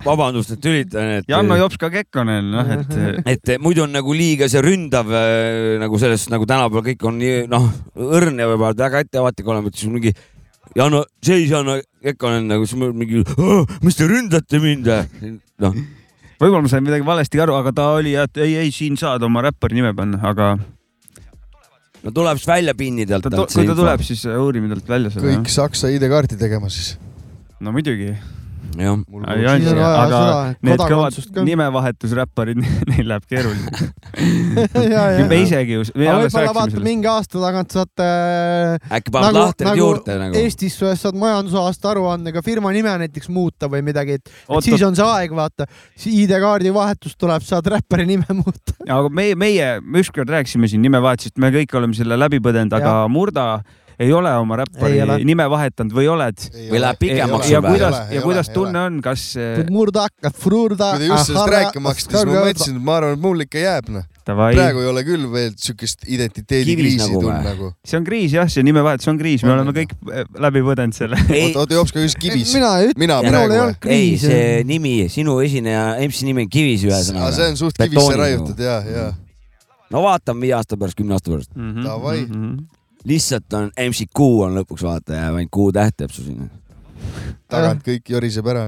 vabandust, 0.04 0.52
et 0.52 0.60
tülitan, 0.62 1.08
et. 1.16 1.28
Janno 1.32 1.56
Jopska 1.56 1.88
Kekkonen, 1.90 2.50
noh, 2.52 2.68
et. 2.76 2.92
et 3.32 3.54
muidu 3.64 3.86
on 3.86 3.96
nagu 3.96 4.14
liiga 4.14 4.50
see 4.52 4.60
ründav 4.62 5.08
äh, 5.08 5.80
nagu 5.82 5.98
sellest 6.02 6.30
nagu 6.34 6.46
tänapäeval 6.46 6.84
kõik 6.92 7.08
on 7.08 7.18
nii 7.24 7.46
noh, 7.50 7.72
õrn 7.96 8.44
ja 8.44 8.52
võib-olla 8.52 8.76
väga 8.84 9.06
ettevaatlik 9.08 9.50
olema, 9.50 9.72
et 9.72 9.80
siis 9.80 9.90
mingi 9.90 10.14
Janno, 10.76 11.06
seis 11.24 11.48
Janno 11.48 11.80
Kekkonen 12.04 12.52
nagu 12.52 12.68
siis 12.68 12.84
mingi, 12.84 13.24
mis 13.88 13.98
te 13.98 14.12
ründate 14.12 14.60
mind, 14.62 14.92
noh 15.64 15.80
võib-olla 16.42 16.64
ma 16.66 16.72
sain 16.72 16.86
midagi 16.86 17.06
valesti 17.08 17.42
aru, 17.42 17.58
aga 17.60 17.74
ta 17.76 17.90
oli, 17.98 18.16
et 18.20 18.40
ei, 18.44 18.56
ei, 18.64 18.72
siin 18.76 18.98
saad 19.00 19.24
oma 19.26 19.44
räppari 19.46 19.78
nime 19.78 19.94
panna, 19.98 20.20
aga. 20.28 20.54
no 22.04 22.16
tuleb 22.16 22.42
siis 22.42 22.50
välja 22.52 22.76
pinnida 22.78 23.20
talt. 23.24 23.38
kui 23.40 23.62
ta 23.64 23.68
info. 23.68 23.82
tuleb, 23.82 24.06
siis 24.06 24.26
uurime 24.36 24.72
talt 24.74 24.90
välja 24.96 25.14
selle. 25.14 25.36
kõik 25.36 25.54
Saksa 25.54 25.92
ID-kaarti 25.96 26.40
tegema 26.42 26.72
siis. 26.74 26.96
no 27.60 27.76
muidugi 27.76 28.14
jah. 28.84 29.00
aga 30.02 30.20
need 30.66 30.82
kõvad 30.82 31.44
nimevahetusräpparid, 31.48 32.62
neil 32.92 33.08
läheb 33.12 33.28
keeruliseks 33.30 33.86
me 35.32 35.40
isegi 35.44 35.78
ju. 35.78 35.86
võib-olla 35.96 36.54
vaata 36.56 36.84
mingi 36.84 37.10
aasta 37.10 37.42
tagant 37.42 37.76
saate. 37.76 38.10
äkki 38.98 39.14
paned 39.14 39.30
nagu, 39.30 39.44
lahtrid 39.44 39.70
nagu 39.70 39.82
juurde 39.82 40.18
nagu. 40.22 40.40
Eestis 40.40 40.78
saad 40.80 41.18
majandusaasta 41.20 41.92
aruandega 41.94 42.44
firma 42.46 42.74
nime 42.76 42.94
näiteks 43.06 43.32
muuta 43.34 43.70
või 43.72 43.84
midagi, 43.86 44.20
et, 44.20 44.30
et 44.32 44.68
siis 44.68 44.84
on 44.86 44.98
see 44.98 45.06
aeg, 45.06 45.36
vaata. 45.36 45.70
ID-kaardi 46.12 46.74
vahetus 46.76 47.16
tuleb, 47.20 47.46
saad 47.46 47.68
räppari 47.76 48.08
nime 48.10 48.38
muuta. 48.42 48.76
aga 48.86 49.10
meie, 49.10 49.38
meie, 49.40 49.72
me 49.82 50.04
ükskord 50.04 50.32
rääkisime 50.32 50.70
siin 50.72 50.84
nimevahetusest, 50.86 51.40
me 51.42 51.52
kõik 51.56 51.76
oleme 51.80 51.98
selle 51.98 52.20
läbi 52.20 52.42
põdenud, 52.44 52.76
aga 52.76 53.02
Murda 53.12 53.48
ei 54.00 54.12
ole 54.14 54.32
oma 54.38 54.60
räppari 54.60 55.00
nime 55.28 55.46
vahetanud 55.52 55.94
või 55.96 56.10
oled? 56.12 56.48
või 56.72 56.82
läheb 56.84 57.00
pikemaks? 57.00 57.52
ja 57.52 57.62
kuidas, 57.64 58.00
ja 58.12 58.24
kuidas 58.26 58.52
tunne 58.54 58.82
on, 58.90 59.00
kas? 59.06 59.24
Te 61.00 61.08
just 61.08 61.32
sellest 61.32 61.52
rääkima 61.52 61.94
hakkasite, 61.94 62.18
siis 62.18 62.28
ma 62.30 62.44
mõtlesin, 62.44 62.78
et 62.78 62.86
ma 62.90 63.00
arvan, 63.00 63.16
et 63.16 63.24
mul 63.24 63.46
ikka 63.46 63.62
jääb 63.62 63.90
noh. 63.96 64.06
praegu 64.26 64.84
ei 64.84 64.90
ole 64.90 65.04
küll 65.08 65.26
veel 65.32 65.56
siukest 65.62 66.08
identiteedikriisi 66.10 67.02
nagu 67.04 67.22
tulnud 67.24 67.50
nagu. 67.50 67.72
see 67.88 68.00
on 68.00 68.08
kriis 68.08 68.36
jah, 68.36 68.50
see 68.52 68.66
nimevahetus 68.68 69.12
on 69.12 69.20
kriis, 69.22 69.46
me 69.48 69.54
oleme 69.56 69.76
kõik 69.76 69.96
eh, 70.12 70.30
läbi 70.48 70.64
põdenud 70.66 70.98
selle. 70.98 71.20
oota, 71.26 71.66
oota, 71.66 71.80
Jops, 71.80 71.96
kas 71.96 72.18
kivis? 72.20 72.56
mina 72.56 72.72
ütle, 72.90 73.10
minul 73.30 73.76
ei 73.96 74.16
see 74.22 74.64
nimi, 74.68 74.96
sinu 75.14 75.40
esineja, 75.46 75.94
MC 76.06 76.28
nimi 76.28 76.46
on 76.46 76.52
Kivis 76.56 76.88
ühesõnaga. 76.88 77.34
see 77.36 77.52
on 77.54 77.60
suht 77.60 77.80
kivisse 77.80 78.18
raiutud 78.20 78.60
ja, 78.66 78.80
ja. 78.86 79.12
no 79.94 80.06
vaatame 80.06 80.48
viie 80.48 80.58
aasta 80.58 80.80
pärast, 80.80 80.98
kümne 81.00 81.18
aasta 81.18 81.32
pärast 81.32 81.54
mm. 81.56 81.70
-hmm, 81.72 81.86
Davai 81.88 82.26
mm. 82.26 82.34
-hmm 82.34 82.75
lihtsalt 83.06 83.54
on 83.58 83.72
MCQ 83.78 84.26
on 84.48 84.58
lõpuks 84.60 84.86
vaata 84.86 85.20
ja 85.20 85.30
ainult 85.30 85.54
Q 85.54 85.70
täht 85.76 86.04
jääb 86.04 86.14
su 86.14 86.26
sinna. 86.26 86.50
tagant 87.52 87.86
kõik 87.86 88.10
joriseb 88.16 88.48
ära. 88.52 88.66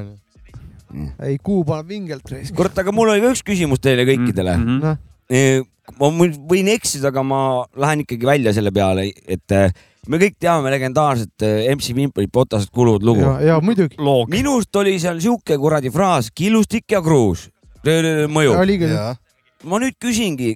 ei, 1.25 1.37
kuu 1.43 1.63
paneb 1.67 1.89
vingelt 1.89 2.31
reis. 2.31 2.53
kurat, 2.55 2.77
aga 2.77 2.93
mul 2.95 3.13
oli 3.13 3.23
ka 3.23 3.33
üks 3.33 3.43
küsimus 3.45 3.81
teile 3.83 4.05
kõikidele 4.07 4.57
mm. 4.57 4.79
-hmm. 4.79 4.97
-hmm. 5.29 5.67
ma 5.99 6.11
võin 6.53 6.73
eksida, 6.75 7.09
aga 7.09 7.23
ma 7.23 7.41
lähen 7.75 8.05
ikkagi 8.05 8.25
välja 8.25 8.53
selle 8.53 8.71
peale, 8.71 9.09
et 9.27 9.51
äh, 9.51 9.73
me 10.07 10.19
kõik 10.21 10.37
teame 10.39 10.71
legendaarset 10.71 11.43
äh, 11.43 11.75
MC 11.75 11.95
Vimpeli 11.95 12.27
Botased 12.27 12.71
kulud 12.71 13.03
lugu. 13.03 13.21
ja, 13.21 13.39
ja 13.41 13.59
muidugi. 13.61 13.97
loog. 13.97 14.29
minust 14.29 14.75
oli 14.75 14.99
seal 14.99 15.19
sihuke 15.19 15.57
kuradi 15.57 15.91
fraas 15.91 16.31
killustik 16.31 16.85
ja 16.91 17.01
kruus. 17.01 17.49
mõju. 17.83 18.53
ma 19.63 19.79
nüüd 19.79 19.97
küsingi, 19.99 20.55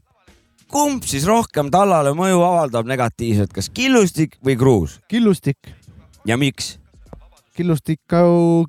kumb 0.71 1.05
siis 1.07 1.25
rohkem 1.27 1.69
tallale 1.73 2.13
mõju 2.17 2.41
avaldab 2.45 2.89
negatiivselt, 2.89 3.51
kas 3.55 3.69
killustik 3.73 4.37
või 4.45 4.57
kruus 4.59 4.99
killustik, 5.11 5.71
ja 6.27 6.37
miks? 6.39 6.77
killustik, 7.57 7.99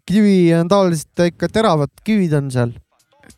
kivi 0.06 0.38
on 0.59 0.68
tavaliselt 0.68 1.26
ikka 1.30 1.49
teravad 1.49 1.92
kivid 2.04 2.32
on 2.35 2.50
seal. 2.50 2.73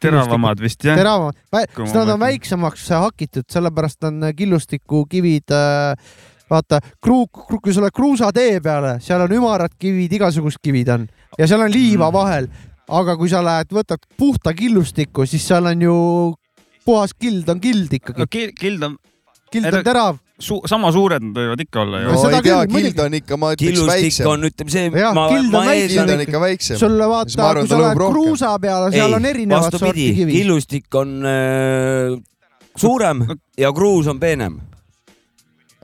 teravamad 0.00 0.60
vist 0.60 0.84
jah? 0.84 0.96
teravamad, 0.98 1.36
sest 1.52 1.98
nad 1.98 2.14
on 2.14 2.22
väiksemaks 2.24 2.88
hakitud, 2.96 3.46
sellepärast 3.52 4.08
on 4.08 4.30
killustikukivid 4.36 5.52
äh, 5.54 6.14
vaata, 6.50 6.80
kruu-, 7.04 7.28
kui 7.28 7.72
sa 7.72 7.82
oled 7.82 7.94
kruusatee 7.94 8.60
peale, 8.64 8.98
seal 9.04 9.24
on 9.24 9.34
ümarad 9.36 9.74
kivid, 9.78 10.12
igasugused 10.18 10.62
kivid 10.64 10.92
on 10.94 11.06
ja 11.38 11.48
seal 11.48 11.64
on 11.64 11.72
liiva 11.72 12.08
Mm. 12.08 12.16
vahel. 12.16 12.48
aga 12.88 13.14
kui 13.16 13.30
sa 13.32 13.40
lähed, 13.40 13.70
võtad 13.72 14.02
puhta 14.18 14.52
killustiku, 14.52 15.24
siis 15.26 15.46
seal 15.48 15.64
on 15.70 15.80
ju 15.82 15.94
puhas 16.84 17.14
kild 17.14 17.48
on 17.48 17.60
kild 17.62 17.92
ikkagi 17.98 18.24
no, 18.24 18.28
kild 18.30 18.86
on 18.86 18.98
kild 19.54 19.68
ära- 19.70 19.80
on 19.80 19.86
terav. 19.86 20.20
su 20.38 20.58
sama 20.68 20.90
suured 20.92 21.22
nad 21.22 21.38
võivad 21.38 21.62
ikka 21.62 21.82
olla 21.84 22.02
ju 22.02 22.12
No 22.12 22.28
ei 22.28 22.42
tea, 22.42 22.60
kild 22.74 23.00
on 23.06 23.16
ikka, 23.20 23.38
ma 23.38 23.52
ütleks 23.54 23.86
väiksem. 23.86 24.28
on, 24.32 24.46
ütleme 24.50 24.74
see, 24.74 24.90
Jah, 24.90 25.14
ma, 25.14 25.26
kild 25.30 25.48
on 25.48 25.54
ma 25.54 25.64
väiksem. 25.70 25.88
kild 25.88 25.98
eeldan 25.98 26.14
on, 26.14 26.26
ikka 26.26 26.40
väiksem. 26.44 26.78
sulle 26.80 27.08
Siis 27.08 27.38
vaata, 27.38 27.58
kui 27.60 27.68
sa 27.70 27.80
lähed 27.82 28.04
kruusa 28.04 28.52
peale, 28.60 28.92
seal 28.94 29.18
on 29.18 29.28
erinevat 29.30 29.78
sorti 29.78 30.06
kivi. 30.20 30.38
killustik 30.40 31.00
on 31.00 31.18
äh, 31.30 32.16
suurem 32.76 33.26
ja 33.58 33.72
kruus 33.72 34.10
on 34.10 34.20
peenem 34.20 34.58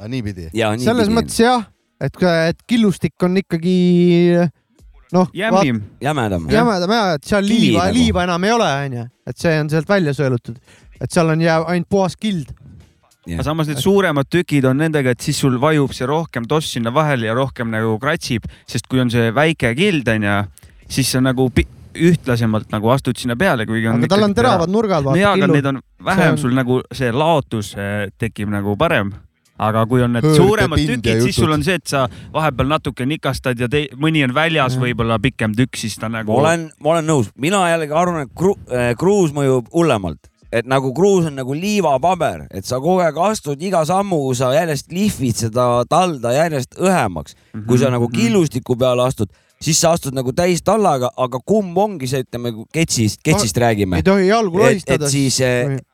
niipidi. 0.09 0.49
ja 0.57 0.73
nii. 0.75 0.85
selles 0.85 1.11
mõttes 1.13 1.39
jah, 1.43 1.67
et, 2.01 2.17
et 2.49 2.63
killustik 2.67 3.23
on 3.27 3.37
ikkagi 3.41 3.77
noh, 5.15 5.31
jämedam. 5.37 5.83
jämedam 6.01 6.95
ja, 6.95 7.03
et 7.19 7.27
seal 7.29 7.47
liiva 7.47 7.87
nagu., 7.89 7.99
liiva 7.99 8.25
enam 8.29 8.47
ei 8.49 8.55
ole, 8.55 8.71
onju, 8.87 9.07
et 9.31 9.43
see 9.43 9.57
on 9.61 9.71
sealt 9.73 9.91
välja 9.91 10.15
sõelutud, 10.17 10.59
et 11.01 11.11
seal 11.13 11.29
on 11.33 11.41
jääb 11.41 11.65
ainult 11.69 11.89
puhas 11.89 12.17
kild. 12.17 12.51
aga 13.31 13.43
samas 13.47 13.69
need 13.69 13.79
suuremad 13.83 14.27
tükid 14.33 14.65
on 14.65 14.77
nendega, 14.81 15.11
et 15.15 15.21
siis 15.21 15.39
sul 15.41 15.59
vajub 15.61 15.93
see 15.97 16.07
rohkem 16.09 16.47
toss 16.49 16.73
sinna 16.73 16.91
vahele 16.95 17.27
ja 17.29 17.35
rohkem 17.37 17.69
nagu 17.71 17.99
kratsib, 18.01 18.47
sest 18.67 18.87
kui 18.91 19.01
on 19.01 19.11
see 19.13 19.31
väike 19.35 19.75
kild 19.79 20.09
onju, 20.09 20.39
siis 20.89 21.11
sa 21.13 21.21
nagu 21.21 21.51
pi- 21.55 21.69
ühtlasemalt 22.01 22.71
nagu 22.73 22.89
astud 22.95 23.19
sinna 23.19 23.35
peale, 23.37 23.67
kuigi 23.67 23.89
on. 23.91 23.99
aga 23.99 24.09
tal 24.15 24.23
on 24.29 24.35
teravad 24.35 24.71
nurgad, 24.71 25.05
no 25.05 25.17
jaa, 25.19 25.33
aga 25.35 25.47
need 25.51 25.65
killu. 25.67 25.69
on 25.77 26.07
vähem 26.07 26.23
See 26.23 26.31
on- 26.33 26.39
sul 26.39 26.55
nagu 26.55 26.81
see 26.95 27.11
laotus 27.13 27.75
eh, 27.77 28.09
tekib 28.19 28.49
nagu 28.49 28.77
parem. 28.77 29.13
aga 29.61 29.83
kui 29.87 30.01
on 30.01 30.13
need 30.15 30.25
Hõõrde 30.25 30.37
suuremad 30.41 30.79
tükid, 30.79 31.21
siis 31.21 31.37
sul 31.37 31.53
on 31.53 31.63
see, 31.63 31.75
et 31.77 31.87
sa 31.87 32.07
vahepeal 32.33 32.67
natuke 32.71 33.05
nikastad 33.07 33.59
ja 33.61 33.69
te, 33.69 33.89
mõni 34.01 34.23
on 34.25 34.33
väljas 34.35 34.79
võib-olla 34.81 35.19
pikem 35.21 35.53
tükk, 35.53 35.77
siis 35.77 35.99
ta 36.01 36.09
nagu. 36.09 36.33
ma 36.33 36.39
olen, 36.47 36.71
ma 36.81 36.91
olen 36.95 37.05
nõus, 37.07 37.29
mina 37.37 37.61
jällegi 37.69 37.93
arvan, 37.93 38.23
et 38.25 38.31
kru, 38.35 38.55
äh, 38.73 38.95
kruus 38.97 39.35
mõjub 39.37 39.69
hullemalt, 39.75 40.31
et 40.53 40.67
nagu 40.67 40.93
kruus 40.95 41.27
on 41.27 41.37
nagu 41.39 41.55
liivapaber, 41.55 42.47
et 42.51 42.65
sa 42.67 42.81
kogu 42.83 43.01
aeg 43.05 43.17
astud 43.19 43.61
iga 43.63 43.85
sammuga, 43.87 44.35
sa 44.35 44.53
järjest 44.55 44.91
lihvid 44.93 45.37
seda 45.37 45.85
talda 45.89 46.33
järjest 46.35 46.75
õhemaks. 46.79 47.35
kui 47.67 47.79
sa 47.79 47.87
Mhm. 47.87 47.93
nagu 47.93 48.09
killustiku 48.09 48.77
peale 48.79 49.03
astud, 49.03 49.29
siis 49.61 49.81
sa 49.83 49.93
astud 49.93 50.17
nagu 50.17 50.33
täis 50.37 50.63
tallaga, 50.65 51.11
aga 51.21 51.41
kumb 51.45 51.77
ongi 51.79 52.09
see, 52.09 52.25
ütleme 52.25 52.53
kui 52.57 52.65
ketsist, 52.73 53.21
ketsist 53.25 53.59
räägime 53.61 54.01
ei. 54.01 54.07
tohi 54.07 54.31
jalgu 54.31 54.61
et, 54.61 54.65
lohistada. 54.65 55.05
et 55.05 55.13
siis, 55.13 55.41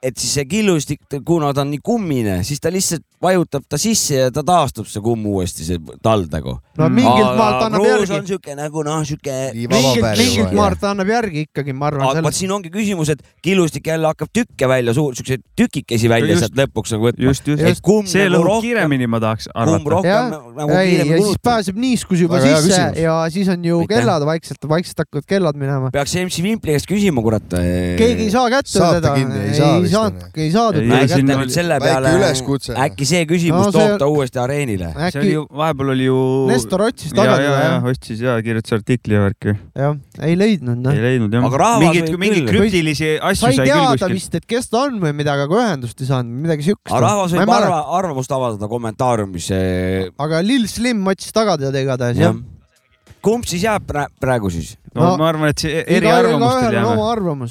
et 0.03 0.23
siis 0.23 0.37
see 0.39 0.47
killustik, 0.51 1.03
kuna 1.27 1.51
ta 1.55 1.65
on 1.65 1.73
nii 1.75 1.83
kummine, 1.85 2.41
siis 2.47 2.63
ta 2.63 2.71
lihtsalt 2.71 3.03
vajutab 3.23 3.65
ta 3.69 3.79
sisse 3.81 4.19
ja 4.19 4.31
ta 4.35 4.43
taastub 4.47 4.89
see 4.91 5.03
kumm 5.05 5.25
uuesti, 5.31 5.65
see 5.67 5.81
tald 6.05 6.31
nagu. 6.33 6.57
no 6.77 6.89
mingilt 6.93 7.39
maalt 7.39 7.65
annab 7.67 7.87
järgi 7.87 8.15
on. 8.19 8.27
siuke 8.29 8.57
nagu 8.59 8.85
noh, 8.87 9.01
siuke 9.09 9.37
mingilt, 9.57 10.09
mingilt 10.21 10.53
maalt 10.57 10.85
annab 10.87 11.11
järgi 11.11 11.47
ikkagi, 11.47 11.75
ma 11.77 11.89
arvan 11.91 12.11
aga 12.11 12.25
vot 12.27 12.37
siin 12.37 12.53
ongi 12.53 12.71
küsimus, 12.75 13.11
et 13.15 13.25
killustik 13.45 13.89
jälle 13.89 14.11
hakkab 14.11 14.31
tükke 14.37 14.69
välja, 14.69 14.95
suur 14.97 15.17
siukseid 15.17 15.45
tükikesi 15.57 16.11
välja 16.13 16.35
Just. 16.35 16.45
sealt 16.45 16.61
lõpuks 16.61 16.95
nagu 16.95 17.09
võtma. 17.09 17.29
just, 17.31 17.49
just, 17.49 17.65
just., 17.65 17.85
kumb 17.87 18.11
see 18.11 18.27
nagu 18.27 18.37
lõhub 18.37 18.51
rohkem, 18.51 18.69
kiiremini, 18.69 19.09
ma 19.11 19.23
tahaks 19.25 19.49
kumb 19.49 19.63
arvata. 19.65 19.95
rohkem 19.97 20.13
Jah. 20.13 20.53
nagu 20.61 20.77
ei, 20.77 20.77
ja 20.77 20.91
kiiremini 20.91 21.17
siis 21.17 21.25
kulutab. 21.25 21.49
pääseb 21.51 21.81
niiskus 21.87 22.25
juba 22.27 22.43
sisse 22.45 22.83
ja 23.01 23.17
siis 23.33 23.53
on 23.53 23.56
ju 23.65 23.81
Aitäh. 23.81 24.01
kellad 24.01 24.27
vaikselt, 24.27 24.69
vaikselt 24.69 24.99
hakkavad 25.05 25.27
kellad 25.27 25.57
minema. 25.57 25.91
peaks 25.95 26.15
MC 26.21 26.43
Vimpli 26.43 26.75
käest 26.77 26.89
küsima, 26.91 27.23
kurat. 27.23 27.47
keegi 27.51 28.27
ei 28.27 28.31
saa 28.31 28.51
kätte 28.53 28.71
Saate 28.77 29.01
seda, 29.01 29.15
ei 29.17 29.55
saanud 29.55 29.89
on, 29.97 30.31
ei 30.37 30.51
saadud 30.53 31.09
sinna 31.15 31.39
nüüd 31.41 31.53
selle 31.55 31.79
peale 31.81 32.13
äkki 32.87 33.07
see 33.09 33.25
küsimus 33.29 33.67
No 33.67 33.71
see- 33.73 33.87
toob 33.87 33.99
ta 34.03 34.07
uuesti 34.11 34.39
areenile. 34.43 34.93
see 34.93 35.09
äkki 35.09 35.23
oli 35.23 35.33
ju, 35.33 35.47
vahepeal 35.63 35.93
oli 35.95 36.09
ju. 36.09 36.19
Nestor 36.51 36.83
otsis 36.87 37.13
ja, 37.13 37.17
tagasi 37.23 37.47
ja, 37.47 37.55
ja 37.65 37.77
ostis 37.93 38.21
ja 38.21 38.37
kirjutas 38.43 38.77
artikli 38.77 39.15
ja 39.17 39.21
värki. 39.27 39.57
jah, 39.77 39.97
ei 40.21 40.37
leidnud 40.39 40.83
noh 40.85 40.93
ei. 40.93 41.03
leidnud 41.07 41.33
jah 41.33 41.47
mingeid 41.81 42.13
mingeid 42.19 42.51
krüptilisi 42.51 43.13
asju 43.21 43.47
sai 43.47 43.55
sai 43.55 43.67
küll 43.67 43.73
teada 43.73 43.95
kuskil. 43.95 44.17
vist, 44.19 44.35
et 44.41 44.47
kes 44.49 44.71
ta 44.73 44.83
on 44.87 45.01
või 45.03 45.15
midagi, 45.17 45.47
aga 45.47 45.63
ühendust 45.63 46.01
ei 46.03 46.11
saanud, 46.11 46.43
midagi 46.47 46.67
siukest. 46.71 46.93
aga 46.93 47.03
rahvas 47.07 47.37
võib 47.37 47.55
arva, 47.57 47.81
arvamust 48.01 48.37
avaldada 48.37 48.71
kommentaariumis. 48.71 49.51
aga 50.27 50.43
Lil 50.47 50.69
Slim 50.71 51.07
otsis 51.07 51.35
tagasi 51.37 51.71
igatahes 51.83 52.21
jah. 52.21 52.37
Kumb 53.27 53.47
siis 53.49 53.65
jääb 53.67 53.91
praegu 54.23 54.51
siis? 54.55 54.77
no 54.95 55.11
No, 55.11 55.17
ma 55.21 55.29
arvan, 55.29 55.51
et 55.53 55.61
see 55.61 55.83
eriarvamustel 55.99 56.79
jääme 56.79 56.95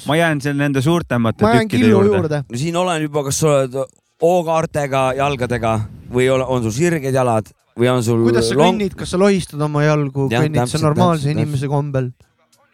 ma 0.08 0.16
jään 0.18 0.40
seal 0.42 0.56
nende 0.58 0.82
suurtemate 0.82 1.44
tükkide 1.44 1.92
juurde. 1.92 2.16
juurde. 2.16 2.42
no 2.50 2.58
siin 2.58 2.76
olen 2.80 3.04
juba, 3.06 3.22
kas 3.28 3.42
sa 3.42 3.52
oled 3.52 3.78
O-kaartega 4.26 5.02
jalgadega 5.18 5.76
või 6.12 6.30
ole, 6.32 6.46
on 6.48 6.64
sul 6.64 6.72
sirged 6.72 7.14
jalad 7.14 7.50
või 7.76 7.90
on 7.92 8.02
sul 8.04 8.22
kuidas 8.24 8.48
sa 8.48 8.56
kõnnid, 8.58 8.96
kas 8.96 9.12
sa 9.12 9.20
lohistad 9.20 9.60
oma 9.62 9.84
jalgu, 9.84 10.30
kõnnid 10.32 10.72
sa 10.72 10.80
normaalse 10.80 11.28
täpselt, 11.28 11.36
inimese 11.36 11.68
kombel? 11.70 12.10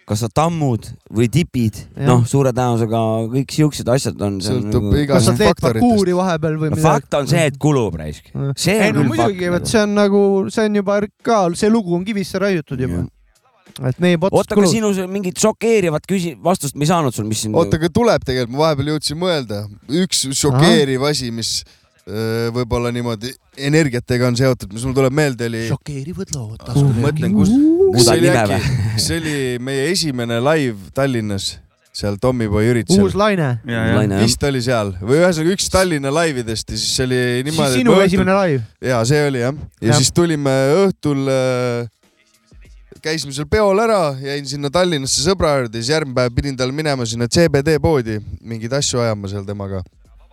Kas 0.09 0.23
sa 0.25 0.29
tammud 0.35 0.89
või 1.15 1.29
tipid, 1.33 1.79
noh, 2.03 2.25
suure 2.29 2.53
tõenäosusega 2.55 3.01
kõik 3.33 3.55
siuksed 3.55 3.89
asjad 3.93 4.21
on. 4.27 4.39
sõltub 4.43 4.89
kas 4.91 4.99
sa 4.99 5.03
igasugustest 5.05 5.41
teed 5.41 5.53
faktoritest. 5.53 5.87
parkuuri 5.87 6.17
vahepeal 6.19 6.59
või 6.59 6.71
no 6.73 6.77
midagi? 6.77 6.87
fakt 6.89 7.19
on 7.19 7.31
see, 7.31 7.49
et 7.53 7.59
kulub 7.63 7.99
raisk. 8.01 8.31
see 8.59 8.77
ei 8.77 8.91
on 8.91 8.97
no 8.97 9.03
küll 9.03 9.13
muidugi, 9.15 9.51
vot 9.55 9.61
fakt. 9.61 9.73
see 9.73 9.83
on 9.83 9.99
nagu, 9.99 10.23
see 10.55 10.69
on 10.69 10.79
juba 10.81 11.01
ka, 11.23 11.43
see 11.59 11.73
lugu 11.73 11.99
on 11.99 12.07
kivisse 12.09 12.41
raiutud 12.43 12.83
juba. 12.83 13.05
et 13.89 14.03
meie 14.03 14.19
pots 14.23 14.37
oota, 14.37 14.57
aga 14.57 14.61
kulub. 14.63 14.73
sinu 14.75 15.09
mingit 15.13 15.39
šokeerivat 15.43 16.09
küsi-, 16.11 16.35
vastust 16.43 16.77
me 16.77 16.87
ei 16.87 16.91
saanud 16.91 17.15
sul, 17.15 17.29
mis 17.31 17.45
siin. 17.47 17.55
oota, 17.55 17.79
aga 17.79 17.93
tuleb 17.95 18.27
tegelikult, 18.27 18.57
ma 18.57 18.67
vahepeal 18.67 18.95
jõudsin 18.97 19.23
mõelda, 19.23 19.63
üks 20.03 20.27
šokeeriv 20.43 21.07
asi, 21.13 21.31
mis 21.35 21.61
võib-olla 22.55 22.91
niimoodi 22.95 23.31
energiatega 23.63 24.27
on 24.27 24.37
seotud, 24.39 24.73
mis 24.75 24.83
mul 24.89 24.95
tuleb 24.97 25.15
meelde, 25.15 25.47
oli, 25.47 25.61
šokeerivad 25.71 26.33
lood 26.35 26.65
mõtlen, 26.99 27.35
kus, 27.37 27.53
kas 27.95 28.09
see 28.09 28.17
oli 28.19 28.33
äkki, 28.33 28.73
see 29.05 29.19
oli 29.21 29.35
meie 29.63 29.85
esimene 29.93 30.41
live 30.43 30.91
Tallinnas, 30.97 31.53
seal 31.95 32.17
Tommyboy 32.19 32.73
üritusel 32.73 33.05
uus. 33.07 33.15
laine. 33.19 33.53
ja, 33.69 33.85
ja. 33.93 34.19
Vist 34.19 34.43
oli 34.49 34.65
seal 34.65 34.95
või 34.99 35.21
ühesõnaga 35.21 35.55
üks 35.55 35.71
Tallinna 35.71 36.11
laividest 36.17 36.75
ja 36.75 36.81
siis 36.81 36.97
see 36.97 37.07
oli 37.07 37.23
niimoodi. 37.51 37.83
sinu 37.85 37.97
esimene 38.03 38.37
live. 38.41 38.67
ja 38.91 39.03
see 39.07 39.23
oli 39.29 39.45
jah, 39.45 39.59
ja 39.79 39.93
Jah. 39.93 40.01
siis 40.01 40.11
tulime 40.17 40.57
õhtul 40.83 41.23
äh, 41.31 41.87
käisime 43.03 43.35
seal 43.37 43.47
peol 43.51 43.79
ära, 43.83 44.17
jäin 44.23 44.47
sinna 44.49 44.71
Tallinnasse 44.75 45.23
sõbra 45.23 45.55
juurde, 45.61 45.79
siis 45.79 45.95
järgmine 45.95 46.19
päev 46.19 46.35
pidin 46.35 46.59
tal 46.59 46.75
minema 46.75 47.07
sinna 47.07 47.31
CBD 47.31 47.79
poodi 47.83 48.19
mingeid 48.41 48.75
asju 48.83 49.05
ajama 49.07 49.31
seal 49.31 49.47
temaga 49.47 49.85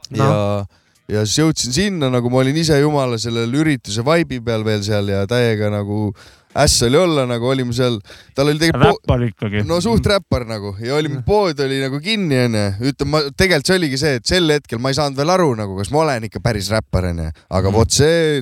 No. 0.09 0.25
ja, 0.25 0.78
ja 1.09 1.23
siis 1.25 1.39
jõudsin 1.41 1.75
sinna, 1.75 2.09
nagu 2.13 2.29
ma 2.31 2.43
olin 2.43 2.57
ise 2.61 2.77
jumala 2.79 3.17
sellel 3.21 3.53
ürituse 3.61 4.05
vibe'i 4.05 4.43
peal 4.45 4.65
veel 4.67 4.83
seal 4.85 5.09
ja 5.09 5.23
täiega 5.29 5.71
nagu 5.73 6.09
äss 6.57 6.83
oli 6.83 6.97
olla, 6.97 7.25
nagu 7.29 7.49
olime 7.49 7.73
seal, 7.73 7.99
tal 8.35 8.49
oli 8.49 8.61
tegelikult 8.61 9.03
räppar 9.03 9.25
ikkagi. 9.27 9.63
no 9.69 9.77
suht 9.81 10.05
räppar 10.09 10.47
nagu. 10.49 10.73
Ja 10.81 10.95
olime, 10.97 11.21
pood 11.25 11.59
oli 11.65 11.77
nagu 11.83 11.99
kinni 12.01 12.39
onju, 12.45 12.63
ütleme, 12.91 13.11
ma 13.11 13.21
tegelikult 13.29 13.69
see 13.69 13.77
oligi 13.81 14.01
see, 14.01 14.15
et 14.21 14.25
sel 14.29 14.49
hetkel 14.55 14.81
ma 14.81 14.89
ei 14.89 14.97
saanud 14.97 15.19
veel 15.19 15.35
aru 15.35 15.53
nagu, 15.59 15.77
kas 15.77 15.93
ma 15.93 16.03
olen 16.05 16.25
ikka 16.29 16.41
päris 16.43 16.71
räppar 16.73 17.11
onju, 17.11 17.29
aga 17.59 17.73
vot 17.73 17.93
see 17.93 18.41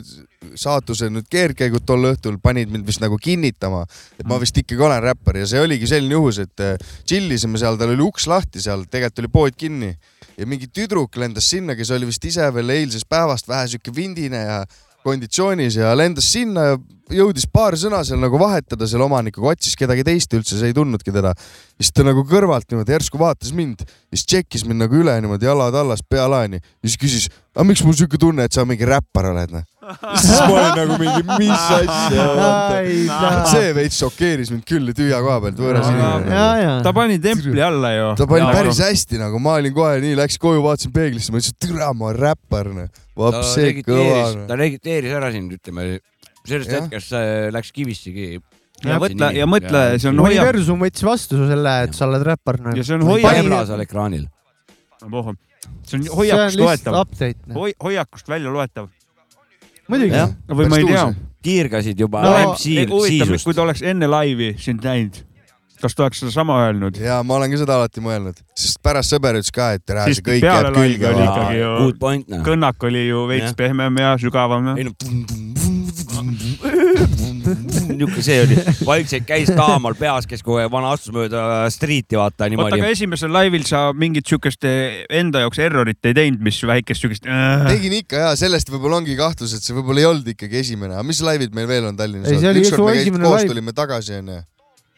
saatuse 0.58 1.10
nüüd 1.12 1.28
keerdkäigud 1.34 1.84
tol 1.88 2.08
õhtul 2.08 2.38
panid 2.40 2.72
mind 2.72 2.88
vist 2.88 3.02
nagu 3.04 3.18
kinnitama, 3.20 3.84
et 4.16 4.28
ma 4.30 4.38
vist 4.40 4.56
ikkagi 4.60 4.86
olen 4.88 5.02
räppar. 5.04 5.42
Ja 5.42 5.50
see 5.50 5.64
oligi 5.64 5.90
selline 5.90 6.16
juhus, 6.16 6.40
et 6.44 6.64
eh, 6.64 6.78
chill 7.04 7.32
isime 7.36 7.60
seal, 7.60 7.80
tal 7.80 7.92
oli 7.92 8.06
uks 8.06 8.30
lahti 8.32 8.64
seal, 8.64 8.88
tegelikult 8.88 9.26
oli 9.26 9.34
pood 9.34 9.60
kinni 9.60 9.96
ja 10.38 10.46
mingi 10.46 10.70
tüdruk 10.70 11.18
lendas 11.18 11.50
sinna, 11.50 11.76
kes 11.76 11.92
oli 11.96 12.08
vist 12.10 12.26
ise 12.30 12.48
veel 12.54 12.70
eilsest 12.76 13.10
päevast 13.10 13.48
vähe 13.50 13.68
sihuke 13.72 13.94
vindine 13.96 14.44
ja 14.44 14.60
konditsioonis 15.04 15.80
ja 15.80 15.96
lendas 15.98 16.30
sinna 16.32 16.72
ja 16.72 16.78
jõudis 17.14 17.48
paar 17.52 17.78
sõna 17.80 18.02
seal 18.08 18.20
nagu 18.22 18.40
vahetada 18.42 18.88
selle 18.90 19.06
omanikuga, 19.08 19.54
otsis 19.54 19.78
kedagi 19.80 20.06
teist 20.08 20.34
üldse, 20.36 20.58
see 20.60 20.72
ei 20.72 20.76
tundnudki 20.76 21.14
teda. 21.16 21.34
siis 21.78 21.92
ta 21.94 22.04
nagu 22.04 22.24
kõrvalt 22.28 22.68
niimoodi 22.72 22.96
järsku 22.96 23.20
vaatas 23.22 23.54
mind, 23.56 23.84
siis 24.12 24.26
tšekkis 24.26 24.66
mind 24.68 24.84
nagu 24.86 24.98
üle 24.98 25.14
niimoodi 25.22 25.48
jalad 25.48 25.76
allas, 25.78 26.04
pea 26.04 26.26
laeni 26.30 26.60
ja 26.60 26.90
siis 26.90 26.98
küsis, 27.00 27.28
aga 27.56 27.68
miks 27.70 27.84
mul 27.86 27.96
siuke 27.98 28.20
tunne, 28.22 28.48
et 28.48 28.56
sa 28.56 28.66
mingi 28.68 28.88
räppar 28.88 29.30
oled, 29.32 29.54
noh. 29.56 29.64
siis 30.20 30.42
ma 30.42 30.50
olin 30.58 30.74
nagu 30.82 30.98
mingi, 31.00 31.24
mis 31.40 31.68
asja. 31.78 32.26
see 33.54 33.72
veits 33.78 34.02
šokeeris 34.02 34.52
mind 34.52 34.66
küll 34.68 34.92
tühja 34.98 35.22
koha 35.24 35.40
pealt, 35.46 35.62
võõras 35.64 35.88
inimene. 35.94 36.76
ta 36.84 36.94
pani 36.98 37.22
templi 37.24 37.64
alla 37.64 37.94
ju. 37.96 38.12
ta 38.20 38.28
pani 38.30 38.52
päris 38.52 38.84
hästi 38.84 39.22
nagu, 39.22 39.40
ma 39.44 39.58
olin 39.62 39.76
kohe 39.78 40.02
nii, 40.04 40.18
läks 40.20 40.42
koju, 40.42 40.66
vaatasin 40.66 40.94
peeglisse, 40.96 41.32
ma 41.32 41.40
ütlesin, 41.40 41.56
et 41.56 41.70
türa, 41.70 41.94
ma 41.96 42.12
olen 42.12 42.22
räppar. 42.26 42.74
Noh. 42.74 42.92
ta 43.18 43.42
ta 44.50 44.60
registreeris 44.60 45.16
ära 45.18 45.32
sind, 45.34 45.56
ütleme 45.56 45.88
sellest 46.48 46.74
hetkest 46.78 47.18
läks 47.54 47.76
kivissigi 47.76 48.38
ja 48.86 48.98
mõtle, 49.02 49.30
ja 49.36 49.48
mõtle, 49.50 49.84
see 50.02 50.12
on 50.12 50.22
hoiab. 50.22 50.48
universum 50.48 50.82
võttis 50.86 51.06
vastu 51.06 51.40
selle, 51.50 51.76
et 51.88 51.98
sa 51.98 52.08
oled 52.08 52.26
räppar 52.28 52.60
nagu.. 52.62 52.78
ja 52.78 52.86
see 52.86 52.98
on 52.98 53.06
hoiab. 53.08 53.52
seal 53.70 53.84
ekraanil. 53.84 54.28
see 55.02 56.00
on 56.00 56.10
hoiakust 56.20 56.62
loetav. 56.62 57.00
Noh. 57.00 57.62
Hoi, 57.62 57.72
hoiakust 57.84 58.30
välja 58.30 58.54
loetav. 58.54 58.92
muidugi. 59.88 60.26
või 60.52 60.70
ma 60.70 60.82
ei 60.82 60.92
tea. 60.92 61.08
kiirgasid 61.48 62.06
juba 62.06 62.26
no, 62.26 62.54
siisust. 62.60 63.48
kui 63.48 63.58
ta 63.58 63.66
oleks 63.66 63.82
enne 63.86 64.10
laivi 64.10 64.54
sind 64.62 64.86
näinud, 64.86 65.24
kas 65.82 65.98
ta 65.98 66.06
oleks 66.06 66.22
sedasama 66.22 66.60
öelnud? 66.68 67.00
ja 67.02 67.22
ma 67.26 67.40
olen 67.40 67.54
ka 67.54 67.64
seda 67.64 67.80
alati 67.82 68.04
mõelnud, 68.04 68.44
sest 68.54 68.82
pärast 68.86 69.16
sõber 69.16 69.40
ütles 69.40 69.54
ka, 69.56 69.72
et 69.78 69.86
tere, 69.88 70.06
see 70.12 70.26
kõik 70.28 70.46
jääb 70.46 70.70
külge. 70.78 71.16
Noh. 71.18 72.46
kõnnak 72.46 72.90
oli 72.92 73.08
ju 73.08 73.26
veits 73.32 73.58
pehmem 73.58 74.04
ja 74.04 74.14
sügavam. 74.22 74.76
ei 74.78 74.90
no 74.92 75.67
niisugune 77.98 78.24
see 78.26 78.38
oli, 78.44 78.58
vaikselt 78.88 79.28
käis 79.28 79.52
taamal 79.56 79.96
peas, 80.00 80.28
kes 80.30 80.44
kohe 80.46 80.66
vana 80.72 80.92
astus 80.96 81.14
mööda 81.16 81.42
striiti, 81.74 82.18
vaata 82.20 82.50
niimoodi. 82.52 82.76
oota, 82.76 82.82
aga 82.82 82.92
esimesel 82.96 83.32
laivil 83.34 83.66
sa 83.68 83.88
mingit 83.98 84.28
siukest 84.30 84.68
enda 84.68 85.44
jaoks 85.46 85.62
errorit 85.64 86.10
ei 86.10 86.18
teinud, 86.18 86.44
mis 86.44 86.60
väikest 86.68 87.06
siukest 87.06 87.30
äh...? 87.30 87.68
tegin 87.70 87.98
ikka 88.02 88.26
ja 88.26 88.34
sellest 88.40 88.72
võib-olla 88.74 89.02
ongi 89.02 89.18
kahtlus, 89.20 89.56
et 89.58 89.66
see 89.66 89.78
võib-olla 89.78 90.04
ei 90.04 90.10
olnud 90.12 90.34
ikkagi 90.36 90.62
esimene, 90.64 90.98
aga 90.98 91.08
mis 91.08 91.24
laivid 91.26 91.56
meil 91.58 91.70
veel 91.70 91.90
on 91.92 91.98
Tallinnas? 92.00 92.34
ükskord 92.34 92.86
me 92.90 93.00
käisime 93.00 93.24
koos, 93.24 93.48
tulime 93.48 93.78
tagasi 93.78 94.20
onju. 94.20 94.44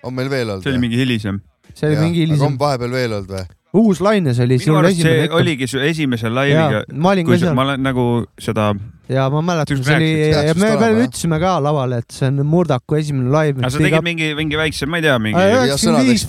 on 0.10 0.18
meil 0.18 0.34
veel 0.34 0.56
olnud? 0.56 0.66
see 0.66 0.76
oli 0.76 0.84
mingi 0.88 1.00
hilisem. 1.04 1.42
see 1.74 1.92
oli 1.92 2.04
mingi 2.04 2.26
hilisem. 2.26 2.50
on 2.50 2.60
vahepeal 2.62 3.00
veel 3.02 3.20
olnud 3.20 3.38
või? 3.38 3.48
Uus 3.74 4.00
laines 4.02 4.40
oli. 4.42 4.58
minu 4.62 4.78
arust 4.80 5.02
see 5.04 5.26
ikka. 5.26 5.36
oligi 5.38 5.68
su 5.70 5.82
esimese 5.84 6.30
laiviga. 6.34 6.84
ma 6.94 7.12
olin 7.14 7.28
ka 7.28 7.38
seal. 7.38 7.54
ma 7.58 7.66
olen 7.68 7.84
nagu 7.86 8.06
seda. 8.42 8.70
ja 9.10 9.28
ma 9.34 9.42
mäletan, 9.46 9.84
see 9.86 9.98
oli, 9.98 10.10
ja 10.32 10.56
me 10.58 10.72
veel 10.82 11.04
ütlesime 11.06 11.40
ka 11.42 11.56
laval, 11.64 11.94
et 12.00 12.10
see 12.14 12.30
on 12.32 12.42
Murdaku 12.50 13.00
esimene 13.00 13.30
laiv. 13.34 13.62
aga 13.62 13.74
sa 13.76 13.84
tegid 13.84 14.06
mingi, 14.06 14.32
mingi 14.38 14.60
väikse, 14.60 14.90
ma 14.90 15.02
ei 15.02 15.06
tea, 15.06 15.18
mingi. 15.22 15.46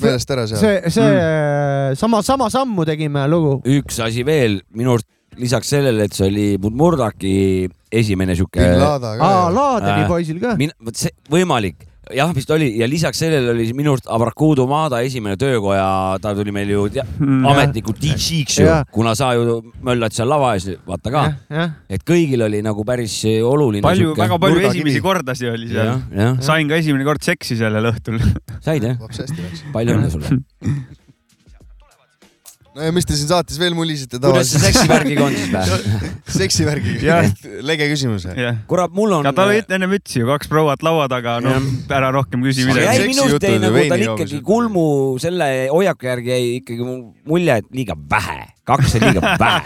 meelest 0.04 0.37
ära 0.37 0.47
seal. 0.50 0.61
see, 0.61 0.92
see 0.92 1.09
mm. 1.09 1.99
sama, 2.00 2.23
sama 2.26 2.50
sammu 2.52 2.88
tegime 2.88 3.25
lugu. 3.32 3.59
üks 3.78 4.02
asi 4.04 4.26
veel, 4.26 4.61
minu 4.76 4.99
arust 4.99 5.09
lisaks 5.40 5.73
sellele, 5.73 6.09
et 6.11 6.16
see 6.16 6.28
oli 6.28 6.49
Murdaki 6.61 7.68
esimene 7.90 8.37
sihuke. 8.37 8.66
Laada 8.76 9.14
ka. 9.16 9.28
aa, 9.28 9.47
Laad 9.54 9.87
oli 9.94 10.11
poisil 10.11 10.42
ka. 10.42 10.59
vot 10.85 11.06
see 11.06 11.14
võimalik 11.32 11.88
jah, 12.14 12.32
vist 12.34 12.50
oli 12.54 12.70
ja 12.78 12.88
lisaks 12.90 13.20
sellele 13.22 13.52
oli 13.54 13.66
minu 13.76 13.94
arust 13.94 14.08
Abrakudu 14.10 14.66
Maada 14.70 15.00
esimene 15.06 15.38
töökoja, 15.40 16.18
ta 16.22 16.34
tuli 16.36 16.54
meil 16.54 16.70
ju 16.72 16.86
mm, 16.90 17.42
ametlikult 17.50 18.00
DJ-ks 18.02 18.60
ju, 18.62 18.76
kuna 18.94 19.14
sa 19.18 19.32
ju 19.36 19.60
möllad 19.86 20.14
seal 20.16 20.30
lava 20.30 20.54
ees, 20.56 20.68
vaata 20.86 21.14
ka. 21.14 21.26
et 21.90 22.04
kõigil 22.06 22.46
oli 22.46 22.62
nagu 22.66 22.84
päris 22.86 23.20
oluline. 23.26 23.84
palju, 23.86 24.14
väga 24.18 24.40
palju 24.42 24.64
esimesi 24.70 25.04
kordasid 25.04 25.52
oli 25.54 25.70
seal. 25.72 26.00
sain 26.44 26.70
ka 26.70 26.80
esimene 26.80 27.06
kord 27.08 27.24
seksi 27.24 27.58
sellel 27.60 27.92
õhtul. 27.92 28.20
said 28.64 28.84
jah? 28.86 28.98
palju 29.74 29.98
õnne 29.98 30.10
sulle 30.12 30.40
no 32.76 32.84
ja 32.86 32.92
mis 32.94 33.06
te 33.08 33.16
siin 33.18 33.30
saates 33.30 33.58
veel 33.60 33.74
mulisite 33.76 34.20
tavaliselt? 34.22 34.62
kuidas 34.62 34.62
see 34.62 34.62
seksivärgiga 34.66 35.24
on 35.26 35.36
siis 35.36 35.50
või? 35.54 36.02
seksivärgiga 36.40 37.18
lege 37.66 37.88
küsimus. 37.90 38.26
kurat, 38.70 38.94
mul 38.94 39.16
on. 39.18 39.30
tal 39.34 39.52
olid 39.52 39.74
enne 39.74 39.88
mütsi 39.90 40.22
ju, 40.22 40.28
kaks 40.30 40.50
prouat 40.52 40.84
laua 40.86 41.08
taga, 41.10 41.38
no 41.44 41.56
ära 41.90 42.12
rohkem 42.14 42.44
küsi 42.46 42.68
midagi. 42.68 42.86
jäi 42.86 43.10
minust 43.10 43.48
jäi 43.48 43.58
nagu 43.62 43.84
tal 43.90 44.06
ikkagi 44.06 44.42
kulmu 44.46 44.86
selle 45.22 45.50
hoiaku 45.72 46.10
järgi 46.10 46.34
jäi 46.34 46.47
ikkagi 46.60 46.88
mulje, 47.26 47.60
et 47.62 47.75
liiga 47.75 47.99
vähe, 48.14 48.47
kaks 48.68 48.97
on 48.99 49.08
liiga 49.08 49.34
vähe 49.42 49.60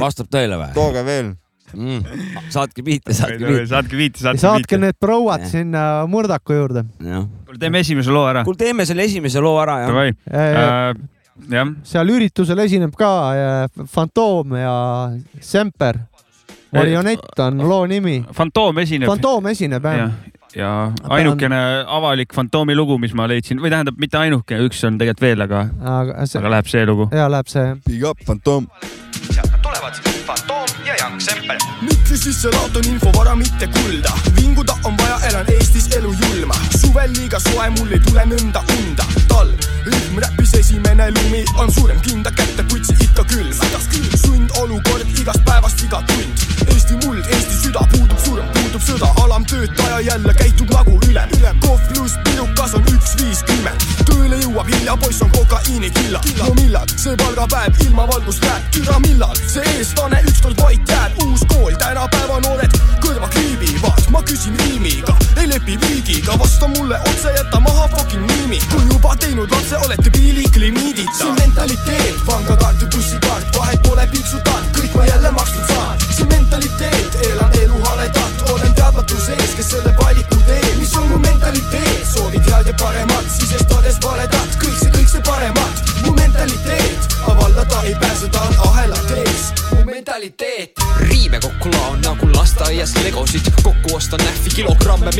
vastab 0.00 0.32
tõele 0.32 0.58
või? 0.60 0.72
tooge 0.76 1.04
veel 1.06 1.34
mm.. 1.74 2.02
saatke 2.50 2.84
viite, 2.84 3.14
saatke 3.14 3.44
viite. 3.44 3.66
saatke 3.70 3.98
viite, 3.98 4.22
saatke 4.22 4.36
viite. 4.36 4.46
saatke 4.46 4.80
need 4.80 4.98
prouad 5.00 5.46
sinna 5.50 5.84
Murdaku 6.10 6.56
juurde. 6.56 6.84
Kuule, 7.50 7.58
teeme 7.58 7.82
esimese 7.82 8.10
loo 8.14 8.26
ära. 8.30 8.44
kuule, 8.46 8.58
teeme 8.58 8.86
selle 8.86 9.06
esimese 9.08 9.42
loo 9.42 9.58
ära, 9.60 9.80
jah. 9.84 9.98
Äh, 10.30 10.94
jah. 11.50 11.72
seal 11.84 12.14
üritusel 12.14 12.62
esineb 12.66 12.94
ka 12.98 13.12
äh, 13.34 13.86
Fantoom 13.90 14.56
ja 14.60 14.74
Semper. 15.40 16.04
marionett 16.72 17.40
on 17.42 17.64
loo 17.66 17.86
nimi. 17.90 18.20
Fantoom 18.32 18.78
esineb. 18.84 19.10
Fantoom 19.10 19.50
esineb, 19.50 19.84
jah 19.84 20.12
ja 20.50 20.90
ainukene 21.14 21.58
avalik 21.86 22.34
Fantoomi 22.34 22.74
lugu, 22.74 22.96
mis 22.98 23.12
ma 23.14 23.28
leidsin 23.30 23.60
või 23.62 23.70
tähendab, 23.70 24.00
mitte 24.02 24.18
ainuke, 24.18 24.58
üks 24.66 24.82
on 24.88 24.98
tegelikult 24.98 25.22
veel, 25.22 25.46
aga, 25.46 25.62
aga, 25.78 26.26
see... 26.26 26.40
aga 26.42 26.54
läheb 26.56 26.72
see 26.72 26.82
lugu. 26.90 27.06
ja 27.14 27.28
läheb 27.30 27.50
see. 27.52 27.76
Big 27.86 28.02
up, 28.02 28.26
Fantoom. 28.26 28.66
sealt 29.30 29.46
nad 29.46 29.62
tulevad 29.62 30.02
Fantoom 30.26 30.86
ja 30.90 30.98
Young 31.04 31.22
Sempel. 31.22 31.89
Mitli 32.10 32.32
sisse 32.32 32.48
laotan 32.50 32.84
infovara, 32.84 33.36
mitte 33.36 33.66
kulda. 33.66 34.12
vinguda 34.36 34.74
on 34.84 34.96
vaja, 34.96 35.18
elan 35.28 35.46
Eestis 35.52 35.86
elu 35.96 36.12
julma. 36.12 36.54
suvel 36.80 37.12
liiga 37.12 37.38
soe, 37.38 37.70
mul 37.70 37.92
ei 37.92 38.00
tule 38.00 38.24
nõnda 38.24 38.62
unda. 38.78 39.04
talv, 39.28 39.54
rütm 39.84 40.18
räppis 40.18 40.54
esimene 40.54 41.10
lumi 41.10 41.44
on 41.58 41.72
suurem 41.72 42.00
kinda 42.00 42.30
kätte, 42.30 42.62
kutsi 42.62 42.94
ikka 43.00 43.24
külm. 43.24 43.54
sundolukord 44.26 45.06
igast 45.18 45.44
päevast 45.44 45.82
iga 45.82 46.02
tund. 46.06 46.59
Eesti 46.74 46.94
muld, 47.06 47.24
Eesti 47.26 47.56
süda 47.62 47.82
puudub 47.92 48.18
surm, 48.24 48.46
puudub 48.54 48.82
sõda, 48.82 49.08
alamtöötaja 49.24 50.00
jälle 50.00 50.34
käitub 50.34 50.70
nagu 50.74 50.98
ülem. 51.08 51.28
kohv 51.60 51.80
pluss 51.92 52.14
pirukas 52.24 52.74
on 52.74 52.84
üks 52.94 53.16
viiskümmend. 53.20 53.84
tööle 54.04 54.36
jõuab 54.42 54.68
hilja, 54.74 54.96
poiss 54.96 55.22
on 55.22 55.30
kokaiinikilla. 55.30 56.20
no 56.38 56.54
millal 56.54 56.86
see 56.96 57.16
palgapäev 57.16 57.80
ilma 57.86 58.06
valgust 58.12 58.44
näeb, 58.44 58.70
türa 58.70 58.98
millal 58.98 59.36
see 59.46 59.64
eestlane 59.78 60.22
ükskord 60.28 60.62
vait 60.62 60.88
jääb, 60.88 61.18
uus 61.24 61.44
kool, 61.52 61.74
tänapäeva 61.78 62.40
noored 62.46 62.78
kõrva 63.00 63.28
kriibivad, 63.34 64.06
ma 64.10 64.22
küsin 64.22 64.56
riimiga, 64.64 65.16
ei 65.36 65.48
lepi 65.48 65.78
viigiga, 65.86 66.38
vasta 66.38 66.68
mulle 66.76 67.00
otse, 67.00 67.34
jäta 67.36 67.60
maha 67.60 67.88
fucking 67.96 68.26
miimi. 68.32 68.60
kui 68.70 68.86
juba 68.92 69.16
teinud 69.16 69.50
lapse, 69.50 69.76
olete 69.76 70.10
piilik 70.10 70.56
limiidita. 70.56 71.18
see 71.18 71.32
mentaliteet, 71.40 72.24
pangakaart 72.26 72.59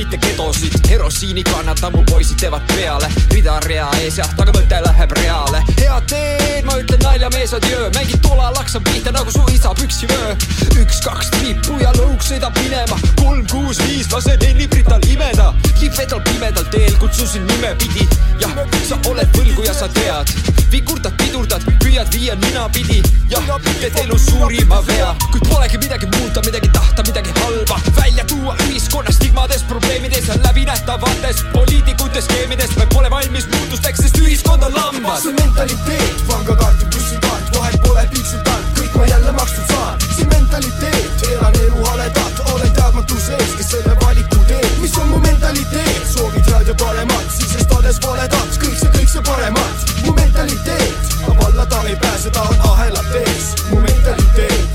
mitte 0.00 0.16
kedosid 0.16 0.88
herosiini 0.88 1.42
kannatan, 1.44 1.92
mu 1.92 2.04
poisid 2.08 2.38
teevad 2.40 2.64
peale 2.72 3.08
rida 3.34 3.58
rea 3.66 3.88
ees 4.00 4.16
jah, 4.16 4.30
aga 4.40 4.54
mõte 4.56 4.78
läheb 4.86 5.12
reale 5.18 5.60
head 5.74 6.06
teed, 6.08 6.64
ma 6.64 6.78
ütlen 6.80 7.02
naljamees 7.04 7.52
adjöö 7.58 7.90
mängid 7.98 8.22
tola, 8.24 8.48
laksan 8.56 8.84
pihta 8.88 9.12
nagu 9.12 9.30
su 9.34 9.44
isa 9.52 9.74
püksivöö 9.76 10.32
üks, 10.80 11.02
kaks 11.04 11.28
triipu 11.36 11.76
ja 11.82 11.92
lõug 11.98 12.24
sõidab 12.24 12.56
minema. 12.62 12.96
Kolm, 13.20 13.44
kuus, 13.52 13.82
viis 13.84 14.08
lasen 14.12 14.40
Ennibrital 14.48 15.04
imeda. 15.12 15.52
Lippvedal 15.80 16.20
pimedal 16.24 16.66
teel 16.72 16.96
kutsusin 17.00 17.46
nimepidi 17.48 18.04
jah, 18.40 18.52
sa 18.86 18.98
oled 19.10 19.36
võlgu 19.36 19.64
ja 19.66 19.74
sa 19.76 19.88
tead. 19.92 20.32
Vigurdad, 20.70 21.14
pidurdad, 21.18 21.64
püüad 21.82 22.08
viia 22.14 22.36
ninapidi. 22.38 23.00
Jah, 23.30 23.46
teed 23.80 23.96
elus 24.04 24.28
suurim 24.28 24.68
ma 24.70 24.80
vea, 24.86 25.10
kuid 25.32 25.48
polegi 25.48 25.80
midagi 25.82 26.08
muuta, 26.14 26.42
midagi 26.46 26.70
tahta, 26.74 27.04
midagi 27.06 27.34
halba. 27.40 27.80
Välja 27.98 28.24
tuua 28.40 28.56
ühiskonna 28.66 29.12
stigmades, 29.12 29.62
probleemides 29.62 30.28
ja 30.28 30.34
läbinähtavates 30.42 31.44
poliitikute 31.52 32.20
skeemides 32.20 32.76
me 32.76 32.86
pole 32.94 33.10
valmis 33.10 33.46
muutusteks, 33.54 33.98
sest 33.98 34.18
ühiskond 34.18 34.62
on 34.62 34.74
lambas. 34.74 35.22
see 35.22 35.32
mentaliteet, 35.32 36.24
pangakaart 36.28 36.80
ja 36.80 36.86
bussikaart, 36.94 37.58
vahet 37.58 37.82
pole 37.82 38.06
piiksutanud, 38.12 38.70
kõik 38.78 38.96
ma 38.96 39.06
jälle 39.06 39.32
makstud 39.32 39.66
saan. 39.72 40.00
see 40.16 40.26
mentaliteet, 40.32 41.26
elan 41.32 41.60
elu 41.64 41.84
haledat, 41.84 42.42
olen 42.54 42.72
teadmatuse 42.72 43.36
ees, 43.36 43.54
kes 43.58 43.70
selle 43.76 43.96
valiku 44.04 44.40
teeb. 44.48 44.80
mis 44.80 44.96
on 44.98 45.08
mu 45.08 45.18
mentaliteet, 45.18 46.02
soovid 46.14 46.52
head 46.52 46.72
ja 46.72 46.74
paremat, 46.74 47.30
sisestades 47.36 48.00
valedad, 48.06 48.58
kõik 48.64 48.76
see, 48.80 48.92
kõik 48.96 49.14
ja 49.14 49.22
paremat 49.32 49.96
mu 50.06 50.16
mentaliteet 50.16 51.16
vallata 51.42 51.82
ei 51.88 51.96
pääse, 51.96 52.30
ta 52.30 52.42
on 52.42 52.60
ahelad 52.72 53.14
ees 53.24 53.54
mu 53.70 53.80
mentaliteet 53.80 54.69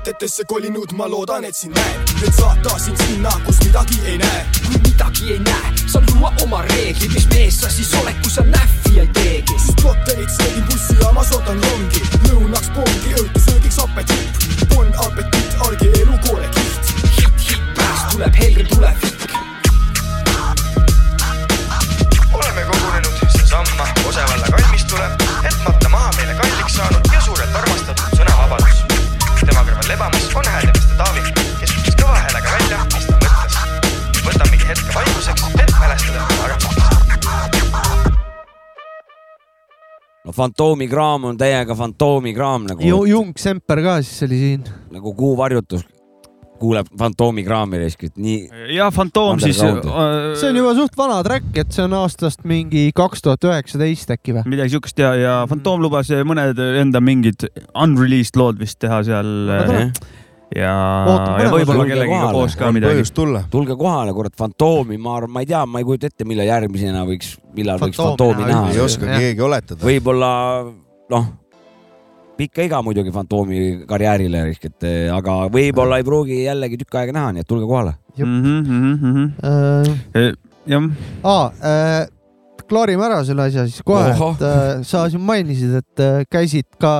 mõtetesse 0.00 0.46
kolinud, 0.48 0.94
ma 0.96 1.04
loodan, 1.12 1.44
et 1.44 1.56
sind 1.56 1.76
näen, 1.76 2.04
et 2.24 2.32
saata 2.32 2.78
sind 2.80 2.96
sinna, 3.04 3.32
kus 3.44 3.58
midagi 3.66 3.98
ei 4.08 4.16
näe. 4.18 4.44
kui 4.64 4.78
midagi 4.86 5.34
ei 5.34 5.40
näe, 5.44 5.72
saab 5.92 6.08
luua 6.14 6.30
oma 6.44 6.62
reeglid, 6.70 7.12
mis 7.12 7.26
mees 7.34 7.58
sa 7.60 7.68
siis 7.68 7.92
oled, 8.00 8.16
kui 8.22 8.32
sa 8.32 8.44
näffi 8.48 9.00
ei 9.02 9.10
teegi. 9.18 9.58
Slotterit 9.66 10.32
sõidin 10.32 10.64
bussijaamas, 10.70 11.34
ootan 11.36 11.60
rongi, 11.66 12.00
lõunaks 12.30 12.72
pongi, 12.78 13.12
õhtusöögiks 13.20 13.82
apetiit. 13.84 14.48
Bon 14.72 14.88
apetiit, 15.04 15.60
argielu 15.68 16.16
koorekiht. 16.24 16.94
hitt, 17.18 17.44
hitt, 17.50 17.68
pärast 17.76 18.16
tuleb 18.16 18.40
helge 18.40 18.64
tulevik. 18.72 19.28
oleme 22.32 22.64
kogunenud 22.72 23.22
siinsamma 23.36 23.92
Osevalla 24.08 24.46
kalmistule, 24.56 25.12
et 25.44 25.64
matta 25.68 25.88
maha 25.88 26.10
meile 26.16 26.40
kalliks 26.40 26.80
saanud 26.80 27.09
lebamas 30.00 30.36
on 30.36 30.44
hääldemiste 30.46 30.94
Taavi, 30.96 31.20
kes 31.60 31.72
ütles 31.76 31.96
kõva 32.00 32.16
häälega 32.16 32.52
välja, 32.54 32.78
mis 32.88 33.06
ta 33.06 33.16
mõtles. 33.20 33.56
võtamegi 34.24 34.68
hetke 34.70 34.94
vaikuseks, 34.94 35.42
et 35.60 35.72
mälestada 35.80 36.22
armastust. 36.44 36.80
no 40.24 40.32
Fantoomikraam 40.32 41.24
on 41.24 41.36
täiega 41.36 41.74
Fantoomikraam 41.76 42.64
nagu 42.70 42.86
Ju, 42.86 43.04
Jung 43.04 43.36
Semper 43.36 43.82
ka 43.82 44.00
siis 44.02 44.22
oli 44.22 44.38
siin. 44.38 44.64
nagu 44.90 45.14
kuuvarjutus 45.14 45.84
kuuleb 46.60 46.90
Fantoomikraami 46.98 47.80
riskilt, 47.80 48.16
nii. 48.20 48.44
ja 48.76 48.90
Fantoom 48.94 49.40
siis. 49.42 49.58
see 49.60 50.50
on 50.50 50.60
juba 50.60 50.74
suht 50.78 50.96
vana 50.98 51.20
track, 51.26 51.50
et 51.60 51.72
see 51.74 51.84
on 51.86 51.96
aastast 52.00 52.44
mingi 52.48 52.88
kaks 52.96 53.24
tuhat 53.24 53.48
üheksateist 53.48 54.12
äkki 54.14 54.36
või? 54.36 54.46
midagi 54.54 54.76
siukest 54.76 55.00
ja, 55.00 55.14
ja 55.18 55.34
Fantoom 55.50 55.82
lubas 55.84 56.12
mõned 56.26 56.60
enda 56.82 57.02
mingid 57.04 57.48
unreleased 57.72 58.38
lood 58.40 58.60
vist 58.60 58.80
teha 58.82 59.00
seal. 59.06 59.32
ja, 60.56 60.74
ja 61.40 61.50
võib-olla 61.52 61.88
kellegiga 61.88 62.30
koos 62.36 62.56
ka 62.60 62.72
midagi. 62.76 63.08
tulge 63.50 63.76
kohale, 63.80 64.14
kurat, 64.16 64.36
Fantoomi, 64.38 65.00
ma 65.00 65.18
arvan, 65.20 65.34
ma 65.36 65.44
ei 65.44 65.50
tea, 65.50 65.64
ma 65.66 65.82
ei 65.82 65.88
kujuta 65.88 66.10
ette, 66.10 66.28
millal 66.28 66.48
järgmisena 66.50 67.04
võiks, 67.08 67.36
millal 67.56 67.80
võiks 67.82 68.00
Fantoomi 68.00 68.46
näha. 68.46 68.72
ei 68.74 68.82
oska 68.84 69.08
keegi 69.16 69.48
oletada. 69.48 69.84
võib-olla 69.86 70.32
noh 71.10 71.30
pikka 72.40 72.66
iga 72.68 72.82
muidugi 72.84 73.12
Fantoomi 73.14 73.64
karjäärile, 73.88 74.46
et 74.50 74.88
aga 75.14 75.40
võib-olla 75.52 76.00
ei 76.00 76.06
pruugi 76.06 76.44
jällegi 76.44 76.80
tükk 76.80 77.00
aega 77.02 77.16
näha, 77.16 77.34
nii 77.36 77.44
et 77.44 77.50
tulge 77.50 77.68
kohale. 77.68 77.96
Mm 78.20 78.40
-hmm. 78.44 79.28
uh, 79.44 80.32
jah. 80.66 80.88
aa 81.24 81.44
äh,, 81.64 82.08
klaarime 82.70 83.06
ära 83.06 83.20
selle 83.26 83.46
asja 83.48 83.66
siis 83.68 83.82
kohe, 83.86 84.12
et 84.12 84.44
äh, 84.46 84.68
sa 84.86 85.04
siin 85.10 85.22
mainisid, 85.26 85.74
et 85.80 86.02
äh, 86.04 86.22
käisid 86.30 86.68
ka 86.80 86.92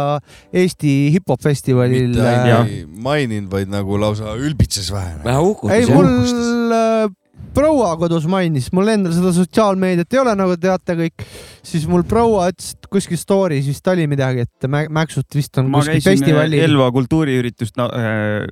Eesti 0.52 1.12
hip-hop 1.14 1.42
festivalil. 1.44 2.10
mitte 2.10 2.26
ainult 2.26 2.74
ei 2.74 2.82
maininud, 3.06 3.50
vaid 3.52 3.70
nagu 3.72 4.00
lausa 4.00 4.34
ülbitses 4.38 4.90
vähe. 4.94 5.18
vähe 5.24 5.44
uhkustas. 5.52 5.78
ei, 5.78 5.94
mul 5.94 6.74
äh, 6.74 7.06
proua 7.54 7.90
kodus 8.00 8.26
mainis, 8.30 8.70
mul 8.76 8.92
endal 8.92 9.14
seda 9.16 9.32
sotsiaalmeediat 9.34 10.16
ei 10.16 10.22
ole, 10.22 10.34
nagu 10.38 10.56
teate 10.60 10.96
kõik, 10.98 11.26
siis 11.66 11.86
mul 11.90 12.04
proua 12.08 12.50
ütles, 12.52 12.72
et 12.76 12.90
kuskil 12.92 13.20
story's 13.20 13.68
vist 13.70 13.92
oli 13.92 14.06
midagi, 14.10 14.46
et 14.46 14.70
Mäksut 14.70 15.34
vist 15.34 15.58
on 15.60 15.70
ma 15.72 15.82
kuskil 15.82 16.02
festivalil. 16.04 16.62
Elva 16.68 16.90
kultuuriüritust 16.94 17.78
no, 17.80 17.90
äh, 17.90 18.46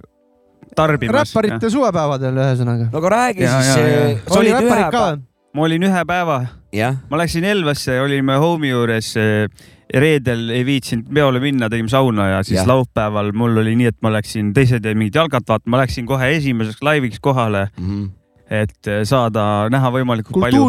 tarbimas. 0.76 1.22
räpparite 1.22 1.70
suvepäevadel 1.72 2.42
ühesõnaga. 2.44 2.90
no 2.92 3.02
aga 3.02 3.14
räägi 3.16 3.46
ja, 3.46 3.56
siis. 3.62 4.36
oli 4.36 4.54
räpparid 4.54 4.92
ka 4.94 5.08
ma 5.54 5.66
olin 5.66 5.88
ühe 5.88 6.04
päeva. 6.06 6.38
ma 7.10 7.18
läksin 7.22 7.44
Elvasse, 7.48 8.00
olime 8.00 8.36
homi 8.38 8.70
juures 8.70 9.14
reedel 9.88 10.50
ei 10.52 10.64
viitsinud 10.68 11.08
peole 11.14 11.40
minna, 11.40 11.70
tegime 11.72 11.88
sauna 11.88 12.28
ja 12.28 12.42
siis 12.44 12.60
ja. 12.60 12.66
laupäeval 12.68 13.32
mul 13.32 13.56
oli 13.62 13.72
nii, 13.78 13.88
et 13.88 13.96
ma 14.04 14.12
läksin, 14.12 14.52
teised 14.56 14.84
jäid 14.84 14.98
mingit 15.00 15.16
jalgat 15.16 15.48
vaatama, 15.48 15.76
ma 15.76 15.82
läksin 15.82 16.06
kohe 16.08 16.28
esimeseks 16.36 16.82
laiviks 16.84 17.20
kohale 17.24 17.68
mm. 17.78 17.88
-hmm 17.88 18.17
et 18.48 18.92
saada 19.08 19.42
näha 19.72 19.90
võimalikult 19.92 20.40
palju, 20.40 20.68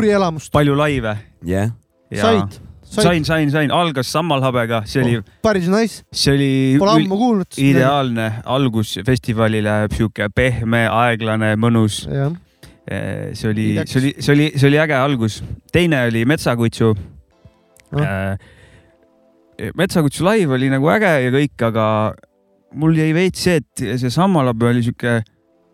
palju 0.52 0.76
laive 0.76 1.16
yeah.. 1.48 1.72
said? 2.12 2.60
sain, 2.90 3.26
sain, 3.26 3.52
sain, 3.52 3.72
algas 3.72 4.10
Sammalhabega, 4.12 4.82
see 4.90 5.04
oli 5.04 5.18
oh,. 5.20 5.26
päris 5.46 5.70
nice. 5.70 6.04
see 6.12 6.34
oli. 6.34 6.52
Pole 6.82 6.96
ammu 6.98 7.20
kuulnud. 7.20 7.58
ideaalne 7.62 8.30
algus 8.50 8.96
festivalile, 9.06 9.84
sihuke 9.94 10.30
pehme, 10.36 10.86
aeglane, 10.90 11.54
mõnus. 11.62 12.02
see 12.10 13.50
oli, 13.52 13.68
see 13.86 14.00
oli, 14.02 14.14
see 14.18 14.34
oli, 14.34 14.48
see 14.56 14.70
oli 14.72 14.82
äge 14.82 14.98
algus. 14.98 15.42
teine 15.72 16.08
oli 16.10 16.26
Metsakutsu 16.26 16.94
no.. 16.96 18.08
metsakutsu 19.78 20.26
live 20.26 20.58
oli 20.58 20.72
nagu 20.74 20.90
äge 20.96 21.14
ja 21.28 21.34
kõik, 21.36 21.68
aga 21.70 21.86
mul 22.80 22.98
jäi 22.98 23.14
veits 23.14 23.46
see, 23.46 23.62
et 23.62 23.86
see 24.02 24.14
Sammalhabe 24.14 24.72
oli 24.74 24.82
sihuke 24.88 25.20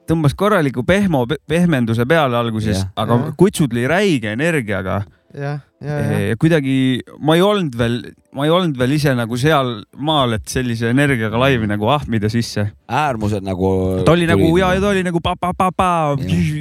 tõmbas 0.09 0.35
korraliku 0.37 0.85
pehmo 0.87 1.25
pehmenduse 1.49 2.07
peale 2.09 2.37
alguses, 2.39 2.85
aga 2.95 3.21
ja. 3.21 3.35
kutsu 3.37 3.69
tuli 3.69 3.85
räige 3.89 4.33
energiaga. 4.35 5.03
ja, 5.35 5.57
ja, 5.83 5.95
ja. 5.99 6.19
ja 6.29 6.35
kuidagi 6.39 7.01
ma 7.19 7.35
ei 7.35 7.41
olnud 7.43 7.73
veel, 7.75 7.97
ma 8.37 8.45
ei 8.47 8.51
olnud 8.55 8.77
veel 8.79 8.93
ise 8.95 9.11
nagu 9.17 9.35
seal 9.39 9.81
maal, 9.99 10.37
et 10.37 10.45
sellise 10.47 10.87
energiaga 10.93 11.39
laivi 11.41 11.67
nagu 11.67 11.89
ahmida 11.91 12.29
sisse. 12.31 12.69
äärmused 12.87 13.43
nagu. 13.43 13.71
ta 14.05 14.13
oli 14.15 14.29
nagu 14.29 14.47
ja, 14.59 14.71
ja 14.77 14.83
ta 14.83 14.93
oli 14.93 15.03
nagu 15.03 15.19
pa-pa-pa-pa, 15.23 15.89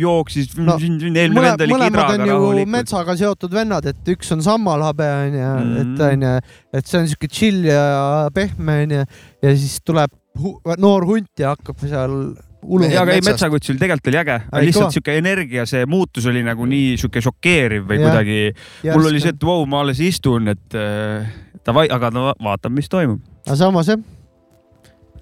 jooksis 0.00 0.56
no,. 0.58 0.78
eelmine 0.80 1.44
vend 1.46 1.66
oli 1.68 1.78
kidraga 1.84 2.18
rahulikult. 2.24 2.72
metsaga 2.74 3.16
seotud 3.20 3.54
vennad, 3.54 3.86
et 3.92 4.12
üks 4.16 4.34
on 4.34 4.42
sammalhabe 4.42 5.06
onju 5.20 5.44
mm, 5.44 5.70
-hmm. 5.70 5.94
et 5.94 6.04
onju, 6.10 6.34
et 6.80 6.90
see 6.90 7.00
on 7.04 7.08
siuke 7.12 7.30
chill 7.30 7.70
ja 7.70 8.26
pehme 8.34 8.82
onju 8.88 9.06
ja 9.44 9.54
siis 9.54 9.78
tuleb 9.84 10.10
noor 10.82 11.06
hunt 11.06 11.30
ja 11.38 11.54
hakkab 11.54 11.78
seal 11.86 12.34
ja 12.90 13.04
aga 13.04 13.14
ei, 13.16 13.22
Metsakutsul 13.24 13.78
tegelikult 13.80 14.10
oli 14.12 14.20
äge, 14.20 14.38
lihtsalt 14.66 14.96
sihuke 14.96 15.16
energia, 15.20 15.66
see 15.68 15.84
muutus 15.90 16.26
oli 16.30 16.42
nagu 16.46 16.66
nii 16.68 16.96
sihuke 17.00 17.22
šokeeriv 17.24 17.86
või 17.90 18.00
ja, 18.00 18.08
kuidagi. 18.08 18.40
mul 18.90 19.10
oli 19.12 19.22
see, 19.22 19.34
et 19.36 19.46
vau 19.46 19.62
wow,, 19.62 19.70
ma 19.70 19.84
alles 19.84 20.02
istun, 20.04 20.50
et 20.54 20.78
äh, 20.78 21.30
davai, 21.66 21.88
aga 21.92 22.12
no 22.14 22.32
vaatame, 22.42 22.80
mis 22.80 22.90
toimub. 22.92 23.22
aga 23.46 23.58
samas 23.60 23.92
jah 23.92 24.04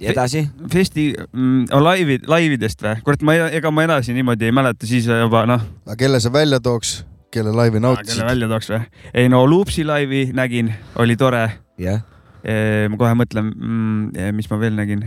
edasi? 0.02 0.44
Festi 0.72 1.12
mm, 1.14 1.66
laivi, 1.82 2.18
laividest 2.26 2.82
või? 2.82 3.00
kurat, 3.06 3.24
ma, 3.26 3.36
ega 3.54 3.72
ma 3.74 3.86
edasi 3.86 4.14
niimoodi 4.16 4.48
ei 4.48 4.54
mäleta, 4.54 4.88
siis 4.88 5.06
juba 5.06 5.44
noh. 5.48 5.66
aga 5.86 5.98
kelle 6.00 6.20
sa 6.22 6.32
välja 6.34 6.60
tooks, 6.62 7.02
kelle 7.34 7.54
laivi 7.54 7.82
nautisid? 7.82 8.16
kelle 8.16 8.30
välja 8.30 8.48
tooks 8.50 8.72
või? 8.72 8.80
ei 9.14 9.30
no 9.32 9.44
Loopsi 9.48 9.86
laivi 9.86 10.24
nägin, 10.36 10.72
oli 11.02 11.18
tore. 11.20 11.44
jah 11.78 12.02
yeah.. 12.42 12.88
ma 12.90 12.98
kohe 12.98 13.14
mõtlen 13.18 13.52
mm,, 13.52 14.32
mis 14.36 14.50
ma 14.50 14.58
veel 14.62 14.74
nägin 14.78 15.04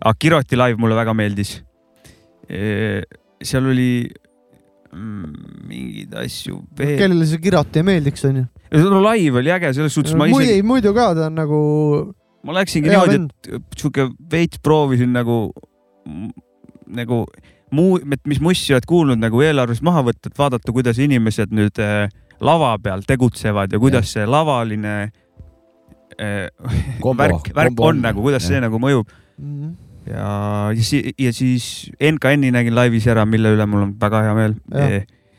aga 0.00 0.14
Kiroti 0.18 0.58
live 0.58 0.80
mulle 0.80 0.98
väga 0.98 1.14
meeldis. 1.16 1.56
seal 3.44 3.66
oli 3.70 3.88
mm, 4.94 5.30
mingeid 5.68 6.18
asju 6.24 6.58
veel. 6.78 6.98
kellele 7.00 7.28
see 7.28 7.42
Kirot 7.44 7.78
ei 7.78 7.86
meeldiks, 7.86 8.26
onju? 8.28 8.44
no 8.82 9.00
live 9.06 9.40
oli 9.40 9.54
äge, 9.54 9.72
selles 9.76 9.96
suhtes 9.96 10.16
ma 10.18 10.28
ise. 10.30 10.60
muidu 10.66 10.94
ka 10.96 11.12
ta 11.16 11.28
on 11.30 11.38
nagu. 11.40 11.60
ma 12.44 12.58
läksingi 12.60 12.92
niimoodi, 12.92 13.22
et 13.58 13.80
sihuke 13.80 14.10
veits 14.30 14.60
proovisin 14.64 15.14
nagu, 15.16 15.48
nagu 16.86 17.24
muu, 17.74 17.98
et 17.98 18.22
mis 18.28 18.40
mussi 18.44 18.74
oled 18.74 18.86
kuulnud 18.88 19.20
nagu 19.20 19.42
eelarvest 19.44 19.84
maha 19.86 20.04
võtta, 20.10 20.30
et 20.30 20.38
vaadata, 20.38 20.74
kuidas 20.74 21.00
inimesed 21.02 21.54
nüüd 21.54 21.80
äh, 21.82 22.06
lava 22.44 22.74
peal 22.82 23.04
tegutsevad 23.06 23.72
ja 23.72 23.80
kuidas 23.82 24.10
ja. 24.10 24.20
see 24.20 24.30
lavaline 24.30 24.94
äh, 26.20 26.48
kombo, 27.04 27.22
värk, 27.22 27.52
värk 27.56 27.78
on, 27.78 27.98
on 27.98 28.08
nagu, 28.08 28.24
kuidas 28.24 28.46
ja. 28.46 28.54
see 28.54 28.64
nagu 28.64 28.80
mõjub 28.82 29.10
mm. 29.38 29.58
-hmm 29.62 29.74
ja, 30.08 30.70
ja 31.18 31.32
siis 31.32 31.90
NKN-i 31.96 32.52
nägin 32.54 32.76
laivis 32.76 33.06
ära, 33.10 33.24
mille 33.28 33.54
üle 33.56 33.66
mul 33.70 33.86
on 33.86 33.94
väga 34.00 34.22
hea 34.26 34.34
meel. 34.36 34.56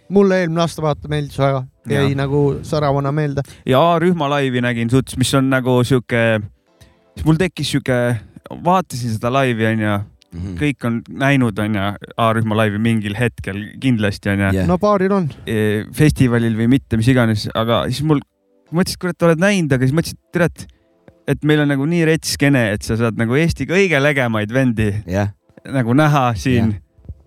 mulle 0.10 0.42
eelmine 0.44 0.64
aasta 0.66 0.84
vaata 0.86 1.10
meeldis 1.12 1.38
väga, 1.42 1.64
jäi 1.90 2.10
ja. 2.10 2.18
nagu 2.18 2.42
säravana 2.66 3.12
meelde. 3.16 3.46
ja 3.66 3.82
A-rühma 3.94 4.30
laivi 4.30 4.62
nägin 4.66 4.90
suts, 4.90 5.18
mis 5.18 5.34
on 5.38 5.50
nagu 5.54 5.78
sihuke, 5.84 6.42
mul 7.26 7.40
tekkis 7.42 7.76
sihuke, 7.76 8.02
vaatasin 8.66 9.18
seda 9.18 9.34
laivi 9.34 9.72
onju 9.74 10.02
Mm 10.36 10.42
-hmm. 10.42 10.56
kõik 10.60 10.84
on 10.84 10.96
näinud, 11.16 11.60
onju, 11.64 11.82
A-rühma 12.20 12.58
laivi 12.60 12.78
mingil 12.78 13.14
hetkel 13.16 13.62
kindlasti 13.80 14.30
onju 14.34 14.50
yeah.. 14.52 14.68
no 14.68 14.76
paaril 14.78 15.14
on. 15.16 15.30
E, 15.48 15.86
festivalil 15.96 16.58
või 16.58 16.68
mitte, 16.68 16.98
mis 17.00 17.08
iganes, 17.08 17.46
aga 17.56 17.86
siis 17.88 18.02
mul, 18.04 18.20
mõtlesin, 18.68 18.98
et 18.98 19.00
kurat, 19.00 19.24
oled 19.30 19.40
näinud, 19.40 19.72
aga 19.72 19.88
siis 19.88 19.96
mõtlesin, 19.96 20.20
et 20.20 20.36
tere, 20.36 20.50
et 21.28 21.46
meil 21.48 21.64
on 21.64 21.72
nagu 21.74 21.86
nii 21.90 22.06
rets 22.10 22.36
skeene, 22.38 22.68
et 22.76 22.86
sa 22.86 22.98
saad 23.00 23.18
nagu 23.20 23.38
Eesti 23.38 23.68
kõige 23.70 24.00
legemaid 24.02 24.52
vendi 24.54 24.92
yeah. 25.10 25.32
nagu 25.74 25.96
näha 25.98 26.28
siin 26.38 26.76
yeah. 26.76 26.82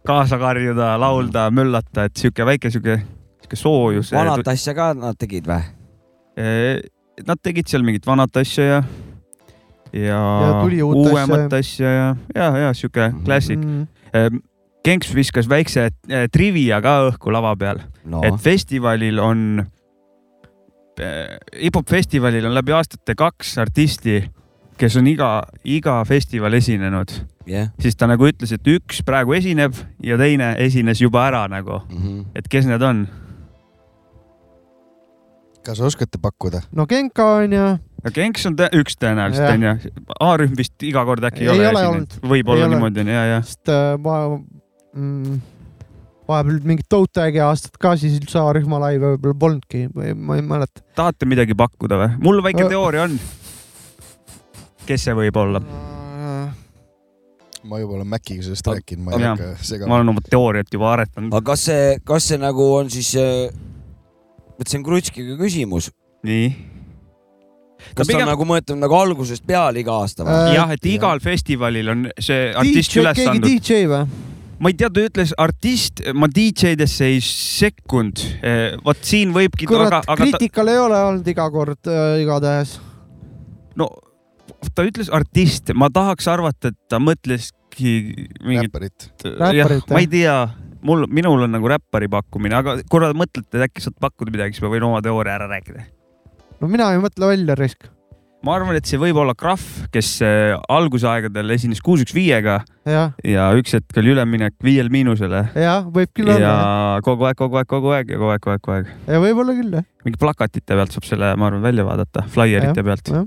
kaasa 0.07 0.39
karjuda, 0.41 0.93
laulda, 1.01 1.49
möllata, 1.55 2.07
et 2.09 2.21
sihuke 2.21 2.47
väike 2.49 2.73
sihuke, 2.75 3.01
sihuke 3.43 3.59
soojus. 3.59 4.13
vanat 4.15 4.47
asja 4.55 4.77
ka 4.79 4.93
nad 4.99 5.19
tegid 5.19 5.49
või? 5.51 5.67
Nad 7.27 7.43
tegid 7.43 7.71
seal 7.71 7.83
mingit 7.87 8.07
vanat 8.07 8.37
asja 8.39 8.69
ja, 8.69 8.83
ja, 9.91 10.21
ja 10.47 10.85
uuemat 10.87 11.59
asja 11.59 11.95
ja, 11.97 12.13
ja, 12.37 12.53
ja 12.67 12.77
sihuke 12.77 13.11
klassik 13.25 13.59
mm. 13.59 13.87
-hmm. 14.13 14.45
Genks 14.87 15.11
viskas 15.13 15.49
väikse 15.51 15.91
trivia 16.33 16.79
ka 16.81 17.11
õhku 17.11 17.33
lava 17.35 17.51
peal 17.59 17.83
no., 18.07 18.23
et 18.25 18.39
festivalil 18.41 19.19
on 19.21 19.67
hip-hop 21.01 21.89
festivalil 21.89 22.47
on 22.49 22.55
läbi 22.55 22.73
aastate 22.73 23.15
kaks 23.19 23.57
artisti, 23.59 24.21
kes 24.79 24.97
on 25.01 25.07
iga, 25.11 25.43
iga 25.65 26.01
festival 26.07 26.53
esinenud 26.55 27.13
jah. 27.49 27.71
siis 27.81 27.97
ta 27.97 28.07
nagu 28.07 28.27
ütles, 28.29 28.53
et 28.55 28.67
üks 28.71 29.03
praegu 29.07 29.35
esineb 29.39 29.75
ja 30.03 30.17
teine 30.21 30.55
esines 30.59 31.01
juba 31.03 31.27
ära 31.31 31.47
nagu, 31.49 31.81
Mhm. 31.91 32.21
et 32.37 32.49
kes 32.49 32.67
need 32.67 32.83
on? 32.83 33.07
kas 35.65 35.81
oskate 35.85 36.19
pakkuda? 36.23 36.63
no 36.73 36.87
Genka 36.87 37.25
on 37.43 37.53
ju, 37.53 37.67
no 38.05 38.11
Genks 38.15 38.47
on 38.49 38.57
tõ- 38.57 38.71
üks 38.79 38.97
tõenäoliselt 39.01 39.51
Jah. 39.51 39.55
onju, 39.59 39.93
A-rühm 40.21 40.57
vist 40.57 40.83
iga 40.87 41.05
kord 41.05 41.25
äkki 41.29 41.45
ei, 41.45 41.49
Ei 41.49 41.53
ole 41.59 41.69
ole 41.69 41.83
esinenud, 41.83 42.19
võib-olla 42.23 42.69
niimoodi 42.73 43.01
on 43.05 43.13
ja, 43.13 43.25
ja 43.35 43.41
sest 43.45 43.69
äh, 43.75 43.99
ma 44.01 44.17
mm, 44.95 45.41
vahepeal 46.29 46.61
mingit 46.69 46.89
Toutagi 46.93 47.41
aastat 47.41 47.77
ka 47.81 47.95
siis 47.97 48.19
üldse 48.21 48.39
A-rühma 48.43 48.79
laive 48.83 49.15
võib-olla 49.15 49.39
polnudki 49.45 49.87
või 49.95 50.15
ma 50.15 50.37
ei 50.37 50.43
mäleta. 50.45 50.83
tahate 50.99 51.27
midagi 51.29 51.57
pakkuda 51.57 51.99
või? 52.03 52.11
mul 52.23 52.43
väike 52.45 52.67
Äh. 52.67 52.73
teooria 52.75 53.07
on. 53.09 53.19
kes 54.89 55.05
see 55.09 55.15
võib 55.17 55.37
olla? 55.41 55.63
ma 57.69 57.79
juba 57.83 57.99
olen 57.99 58.07
Maciga 58.09 58.43
sellest 58.47 58.69
rääkinud, 58.71 59.05
ma 59.05 59.13
ei 59.17 59.21
Jah. 59.25 59.35
hakka 59.37 59.49
ma 59.59 59.65
segama. 59.71 59.95
olen 59.99 60.09
oma 60.15 60.21
teooriat 60.25 60.71
juba 60.73 60.93
aretanud. 60.95 61.33
aga 61.35 61.45
kas 61.53 61.65
see, 61.69 61.99
kas 62.07 62.29
see 62.31 62.39
nagu 62.41 62.65
on 62.79 62.89
siis, 62.93 63.11
vot 64.59 64.69
see 64.71 64.79
on 64.79 64.85
Krutskiga 64.87 65.37
küsimus, 65.41 65.91
nii. 66.25 66.47
kas 67.95 68.07
ta 68.07 68.13
pigem- 68.13 68.25
on 68.29 68.33
nagu 68.33 68.47
mõeldud 68.49 68.79
nagu 68.81 68.95
algusest 69.01 69.45
peale 69.47 69.81
iga 69.83 69.99
aasta 70.01 70.25
või? 70.25 70.39
Äh, 70.49 70.55
jah, 70.55 70.71
et 70.77 70.87
igal 70.87 71.21
festivalil 71.21 71.89
on 71.93 72.07
see 72.21 72.53
artist 72.55 72.93
DJ, 72.95 73.03
üles 73.03 73.17
keegi 73.19 73.31
andnud. 73.35 73.51
DJ 73.51 73.85
või? 73.91 74.07
Ma 74.59 74.73
ei 74.73 74.77
tea, 74.79 74.91
ta 74.91 75.05
ütles 75.07 75.33
artist, 75.39 76.03
ma 76.19 76.29
DJ-desse 76.31 77.07
ei 77.07 77.23
sekkunud. 77.25 78.23
vot 78.85 79.03
siin 79.07 79.33
võibki, 79.35 79.69
kurat, 79.71 80.01
aga 80.01 80.03
ta, 80.07 80.19
kriitikal 80.19 80.71
ei 80.73 80.81
ole 80.83 81.01
olnud 81.13 81.31
iga 81.31 81.49
kord 81.55 81.91
äh, 81.91 82.21
igatahes. 82.25 82.79
no 83.79 83.91
ta 84.75 84.87
ütles 84.87 85.11
artist, 85.15 85.73
ma 85.79 85.91
tahaks 85.95 86.27
arvata, 86.31 86.73
et 86.73 86.79
ta 86.91 87.01
mõtleski 87.03 87.95
mingit, 88.43 88.71
räpparit. 88.71 89.11
jah 89.25 89.53
Räpparit,, 89.55 89.93
ma 89.95 90.03
ei 90.03 90.11
tea, 90.11 90.39
mul, 90.87 91.07
minul 91.11 91.47
on 91.47 91.55
nagu 91.55 91.71
räppari 91.71 92.11
pakkumine, 92.11 92.59
aga 92.59 92.79
korra 92.91 93.13
mõtlete, 93.17 93.55
et 93.55 93.69
äkki 93.69 93.85
saad 93.85 93.99
pakkuda 94.03 94.35
midagi, 94.35 94.57
siis 94.57 94.67
ma 94.67 94.73
võin 94.75 94.89
oma 94.91 95.05
teooria 95.05 95.39
ära 95.39 95.49
rääkida. 95.51 95.87
no 96.59 96.71
mina 96.71 96.91
ei 96.95 97.03
mõtle 97.03 97.31
välja 97.31 97.59
risk. 97.59 97.91
Ma 98.47 98.55
arvan, 98.55 98.77
et 98.79 98.87
see 98.87 98.99
võib 99.01 99.19
olla 99.19 99.35
Krahv, 99.39 99.65
kes 99.95 100.11
äh, 100.23 100.53
algusaegadel 100.71 101.57
esines 101.57 101.81
kuus 101.85 102.05
üks 102.05 102.15
viiega 102.15 102.61
jah, 102.87 103.15
ja 103.27 103.49
üks 103.59 103.75
hetk 103.75 103.99
oli 103.99 104.13
üleminek 104.15 104.55
viiel 104.65 104.91
miinusele 104.95 105.43
jah, 105.59 105.89
võib 105.95 106.13
küll 106.15 106.31
ja 106.31 106.37
olla. 106.37 107.01
kogu 107.07 107.27
aeg, 107.29 107.39
kogu 107.39 107.59
aeg, 107.59 107.71
kogu 107.71 107.91
aeg 107.97 108.13
ja 108.15 108.21
kogu 108.21 108.31
aeg, 108.35 108.45
kogu 108.45 108.55
aeg, 108.55 108.63
kogu 108.63 108.77
aeg. 108.77 108.93
ja 109.09 109.25
võib-olla 109.25 109.57
küll 109.59 109.75
jah, 109.81 109.89
mingi 110.07 110.23
plakatite 110.23 110.79
pealt 110.79 110.95
saab 110.95 111.11
selle, 111.11 111.33
ma 111.35 111.51
arvan, 111.51 111.67
välja 111.67 111.89
vaadata, 111.89 112.25
flaierite 112.31 112.87
pealt. 112.87 113.13
jah. 113.17 113.27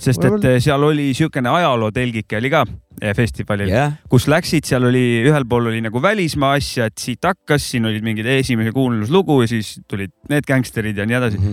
sest 0.00 0.30
et 0.30 0.48
eh, 0.52 0.60
seal 0.62 0.86
oli 0.86 1.10
siukene 1.16 1.50
ajalootelgike 1.50 2.38
oli 2.38 2.54
ka 2.54 2.62
eh, 3.02 3.10
festivalil 3.18 3.74
jah, 3.74 3.98
kus 4.12 4.30
läksid, 4.30 4.70
seal 4.70 4.86
oli 4.92 5.24
ühel 5.26 5.48
pool 5.50 5.72
oli 5.74 5.82
nagu 5.82 6.06
välismaa 6.06 6.54
asja, 6.60 6.86
et 6.86 7.02
siit 7.02 7.26
hakkas, 7.26 7.66
siin 7.74 7.90
olid 7.90 8.06
mingid 8.06 8.30
esimese 8.38 8.70
kuulmislugu 8.78 9.42
ja 9.42 9.54
siis 9.58 9.80
tulid 9.90 10.14
need 10.30 10.46
gängsterid 10.46 11.02
ja 11.02 11.10
nii 11.10 11.18
edasi. 11.24 11.46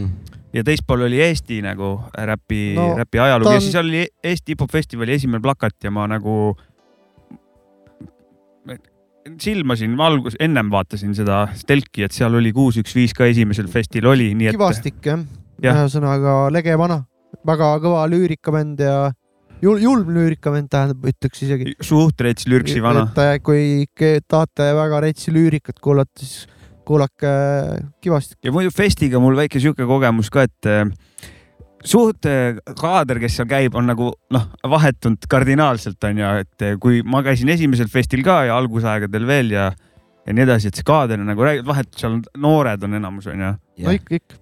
Ja 0.54 0.64
teist 0.68 0.86
pool 0.88 1.06
oli 1.08 1.20
Eesti 1.22 1.60
nagu 1.66 1.98
räpi 2.14 2.62
No, 2.78 2.94
räpi 2.98 3.20
ajalugu 3.20 3.52
on... 3.52 3.58
ja 3.58 3.64
siis 3.64 3.76
oli 3.80 4.06
Eesti 4.24 4.54
hip-hop 4.56 4.72
festivali 4.72 5.18
esimene 5.18 5.42
plakat 5.44 5.76
ja 5.84 5.92
ma 5.92 6.08
nagu 6.10 6.56
silmasin, 9.42 9.92
ma 9.98 10.08
algus, 10.08 10.38
ennem 10.40 10.70
vaatasin 10.72 11.12
seda 11.18 11.46
telki, 11.68 12.06
et 12.08 12.16
seal 12.16 12.38
oli 12.40 12.54
kuus, 12.56 12.78
üks, 12.80 12.96
viis 12.96 13.14
ka 13.18 13.28
esimesel 13.28 13.68
festil 13.72 14.08
oli, 14.08 14.32
nii 14.38 14.52
et 14.52 14.56
Kivastik 14.56 15.02
jah 15.04 15.26
Jah., 15.64 15.80
ühesõnaga 15.82 16.36
lege 16.54 16.76
vana, 16.78 17.02
väga 17.48 17.72
kõva 17.82 18.04
lüürikamend 18.12 18.82
ja 18.84 19.10
jul-, 19.64 19.82
julm 19.82 20.12
lüürikamend 20.14 20.70
tähendab, 20.74 21.08
ütleks 21.10 21.42
isegi. 21.48 21.74
suht 21.82 22.22
rets 22.22 22.48
lürksi 22.50 22.84
vana. 22.84 23.08
kui 23.44 23.88
tahate 24.28 24.70
väga 24.78 25.02
retsi 25.08 25.34
lüürikat 25.34 25.82
kuulata, 25.82 26.22
siis 26.22 26.46
kuulake 26.88 27.32
Kivastik. 28.02 28.40
ja 28.46 28.54
muidu 28.56 28.72
festiga 28.74 29.20
mul 29.24 29.38
väike 29.38 29.62
sihuke 29.62 29.88
kogemus 29.88 30.32
ka, 30.34 30.46
et 30.48 30.70
eh, 30.70 30.86
suht 31.88 32.28
eh, 32.30 32.60
kaader, 32.80 33.20
kes 33.24 33.40
seal 33.40 33.50
käib, 33.50 33.76
on 33.80 33.90
nagu 33.92 34.12
noh, 34.34 34.48
vahetunud 34.76 35.28
kardinaalselt 35.30 36.10
on 36.10 36.24
ju, 36.24 36.32
et 36.46 36.66
eh, 36.66 36.78
kui 36.82 37.04
ma 37.06 37.24
käisin 37.26 37.52
esimesel 37.54 37.92
festil 37.92 38.24
ka 38.26 38.44
ja 38.50 38.58
algusaegadel 38.58 39.28
veel 39.30 39.54
ja 39.58 39.72
ja 40.28 40.34
nii 40.36 40.44
edasi, 40.44 40.68
et 40.68 40.76
see 40.76 40.84
kaader 40.84 41.22
on 41.24 41.30
nagu 41.32 41.40
räägib, 41.40 41.64
vahet 41.70 41.88
seal 41.96 42.18
noored 42.44 42.82
on 42.84 42.98
enamus 42.98 43.30
on 43.32 43.40
ju. 43.40 43.52
no 43.86 43.94
ikka, 43.96 44.18
ikka. 44.20 44.40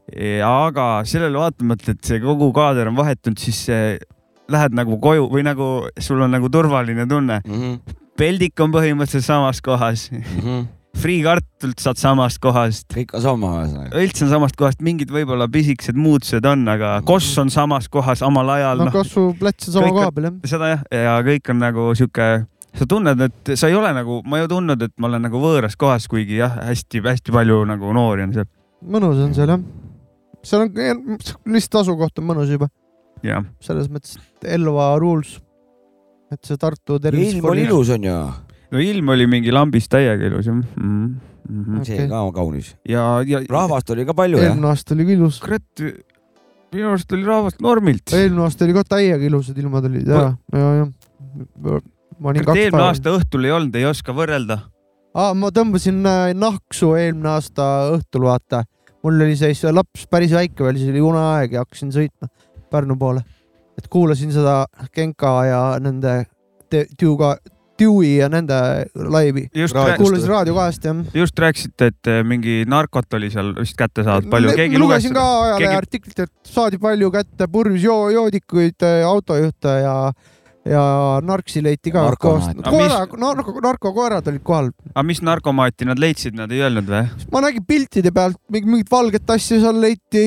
aga 0.48 0.86
sellele 1.06 1.38
vaatamata, 1.38 1.94
et 1.94 2.10
see 2.10 2.18
kogu 2.24 2.48
kaader 2.56 2.90
on 2.90 2.98
vahetunud, 2.98 3.38
siis 3.38 3.68
lähed 4.50 4.74
nagu 4.78 4.98
koju 5.02 5.28
või 5.30 5.46
nagu 5.46 5.68
sul 6.02 6.24
on 6.26 6.34
nagu 6.34 6.50
turvaline 6.50 7.06
tunne. 7.10 7.38
peldik 8.18 8.66
on 8.66 8.74
põhimõtteliselt 8.74 9.28
samas 9.28 9.62
kohas, 9.62 10.08
friikartulit 10.96 11.82
saad 11.84 12.00
samast 12.00 12.40
kohast, 12.44 12.88
kõik 12.94 13.14
on 13.18 13.24
sama 13.24 13.52
ühesõnaga. 13.60 14.02
üldse 14.02 14.26
on 14.26 14.32
samast 14.32 14.58
kohast, 14.60 14.82
mingid 14.86 15.12
võib-olla 15.14 15.48
pisikesed 15.52 15.98
muutused 16.00 16.46
on, 16.50 16.66
aga 16.72 16.98
koss 17.08 17.38
on 17.42 17.52
samas 17.54 17.90
kohas 17.92 18.24
omal 18.26 18.50
ajal 18.56 18.80
no 18.82 18.90
noh, 18.90 18.96
kasvuplats 18.96 19.70
on 19.70 19.78
sama 19.80 19.94
koha 19.94 20.10
on- 20.10 20.16
peal 20.16 20.30
jah. 20.30 20.38
seda 20.56 20.70
jah, 20.74 20.84
ja 20.92 21.16
kõik 21.28 21.52
on 21.54 21.60
nagu 21.64 21.88
sihuke, 22.00 22.30
sa 22.76 22.88
tunned, 22.90 23.22
et 23.28 23.56
sa 23.56 23.68
ei 23.72 23.76
ole 23.76 23.92
nagu, 23.96 24.22
ma 24.26 24.40
ei 24.40 24.48
tundnud, 24.52 24.82
et 24.88 24.94
ma 25.00 25.12
olen 25.12 25.28
nagu 25.28 25.42
võõras 25.42 25.76
kohas, 25.80 26.08
kuigi 26.12 26.40
jah, 26.42 26.60
hästi-hästi 26.72 27.36
palju 27.36 27.64
nagu 27.70 27.94
noori 27.96 28.28
on 28.28 28.36
seal 28.36 28.50
mõnus 28.86 29.22
on 29.26 29.34
seal 29.36 29.54
jah. 29.56 29.62
seal 30.46 30.66
on, 30.68 31.18
lihtsalt 31.56 31.82
asukoht 31.84 32.20
on 32.22 32.30
mõnus 32.32 32.52
juba, 32.56 32.70
ja 33.26 33.42
selles 33.64 33.90
mõttes 33.92 34.18
et 34.20 34.50
Elva 34.56 34.94
rules. 35.02 35.40
et 36.34 36.42
see 36.44 36.58
Tartu 36.58 37.00
tervis. 37.00 37.34
ilm 37.36 37.46
oli 37.52 37.64
ilus 37.68 37.90
on 37.96 38.04
ju, 38.04 38.18
no 38.76 38.84
ilm 38.84 39.16
oli 39.16 39.28
mingi 39.32 39.54
lambist 39.56 39.92
täiega 39.94 40.28
ilus 40.30 40.50
jah 40.50 40.58
mm 40.58 40.66
-hmm. 41.48 41.86
see 41.86 41.96
Okei. 41.96 42.10
ka 42.10 42.22
kaunis. 42.36 42.76
ja, 42.90 43.22
ja 43.28 43.42
rahvast 43.50 43.90
oli 43.96 44.06
ka 44.06 44.14
palju 44.14 44.38
jah? 44.38 44.52
eelmine 44.52 44.68
aasta 44.68 44.96
oli 44.96 45.06
ka 45.06 45.12
ilus. 45.16 45.40
kurat, 45.40 45.84
minu 46.76 46.92
arust 46.92 47.18
oli 47.18 47.26
rahvast 47.26 47.62
normilt. 47.62 48.14
eelmine 48.14 48.46
aasta 48.46 48.66
oli 48.66 48.78
ka 48.78 48.84
täiega 48.96 49.26
ilusad 49.26 49.58
ilmad 49.58 49.90
olid 49.90 50.08
ja, 50.08 50.24
ja, 50.54 50.70
ja. 50.82 50.88
eelmine 52.56 52.84
aasta 52.84 53.16
õhtul 53.18 53.46
ei 53.46 53.52
olnud, 53.52 53.76
ei 53.76 53.86
oska 53.86 54.16
võrrelda. 54.16 54.60
aa, 55.14 55.34
ma 55.34 55.52
tõmbasin 55.56 56.02
äh, 56.06 56.34
nahksu 56.34 56.94
eelmine 57.00 57.30
aasta 57.38 57.70
õhtul, 57.96 58.28
vaata. 58.28 58.66
mul 59.04 59.22
oli 59.22 59.38
siis 59.40 59.64
laps 59.72 60.08
päris 60.10 60.34
väike 60.36 60.64
veel, 60.64 60.82
siis 60.82 60.94
oli 60.94 61.02
uneaeg 61.14 61.58
ja 61.58 61.66
hakkasin 61.66 61.94
sõitma 61.96 62.32
Pärnu 62.70 62.98
poole. 62.98 63.22
et 63.78 63.88
kuulasin 63.88 64.32
seda 64.32 64.66
Genka 64.96 65.46
ja 65.46 65.80
nende 65.80 66.26
Te- 66.70 66.88
Tuuga, 67.00 67.36
Dewey 67.80 68.18
ja 68.22 68.30
nende 68.32 68.58
laivi. 68.96 69.48
kuulasin 69.98 70.30
Raadio 70.30 70.56
kahest 70.56 70.86
jah. 70.88 71.02
just 71.14 71.40
rääkisite, 71.40 71.90
et 71.92 72.08
eh, 72.12 72.22
mingi 72.24 72.62
narkot 72.68 73.14
oli 73.18 73.30
seal 73.34 73.54
vist 73.60 73.76
kätte 73.80 74.04
saadud 74.08 74.30
palju, 74.32 74.54
keegi 74.56 74.80
luges 74.80 75.04
lugesin 75.04 75.18
ka 75.18 75.26
ajaleheartiklit, 75.50 76.20
et 76.28 76.32
saadi 76.48 76.80
palju 76.80 77.12
kätte 77.12 77.48
purjus 77.52 77.84
joo-, 77.84 78.10
joodikuid, 78.14 78.86
autojuhte 79.06 79.74
ja, 79.84 79.96
ja 80.66 80.86
narksi 81.22 81.62
leiti 81.64 81.92
ka. 81.94 82.06
Aga 82.14 82.16
koera 82.64 83.02
narko, 83.20 83.60
narkokoerad 83.68 84.28
olid 84.32 84.44
kohal. 84.48 84.72
aga 84.94 85.04
mis 85.04 85.22
narkomaati 85.22 85.86
nad 85.90 86.00
leidsid, 86.02 86.38
nad 86.40 86.52
ei 86.56 86.64
öelnud 86.66 86.88
või? 86.90 87.04
ma 87.34 87.44
nägin 87.48 87.66
piltide 87.68 88.12
pealt 88.16 88.40
mingi- 88.52 88.72
mingit 88.72 88.92
valget 88.92 89.36
asja 89.36 89.60
seal 89.60 89.82
leiti 89.84 90.26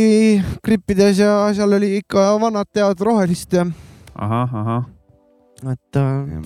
krippides 0.63 1.25
ja 1.25 1.33
seal 1.57 1.73
oli 1.81 1.97
ikka 2.03 2.29
vanad 2.45 2.69
tead 2.73 3.01
rohelist 3.09 3.57
ja 3.57 3.67
ahah, 4.15 4.55
ahah. 4.63 4.85
et 5.73 5.97
äh, 5.97 6.43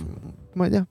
ma 0.55 0.67
ei 0.69 0.71
tea, 0.79 0.87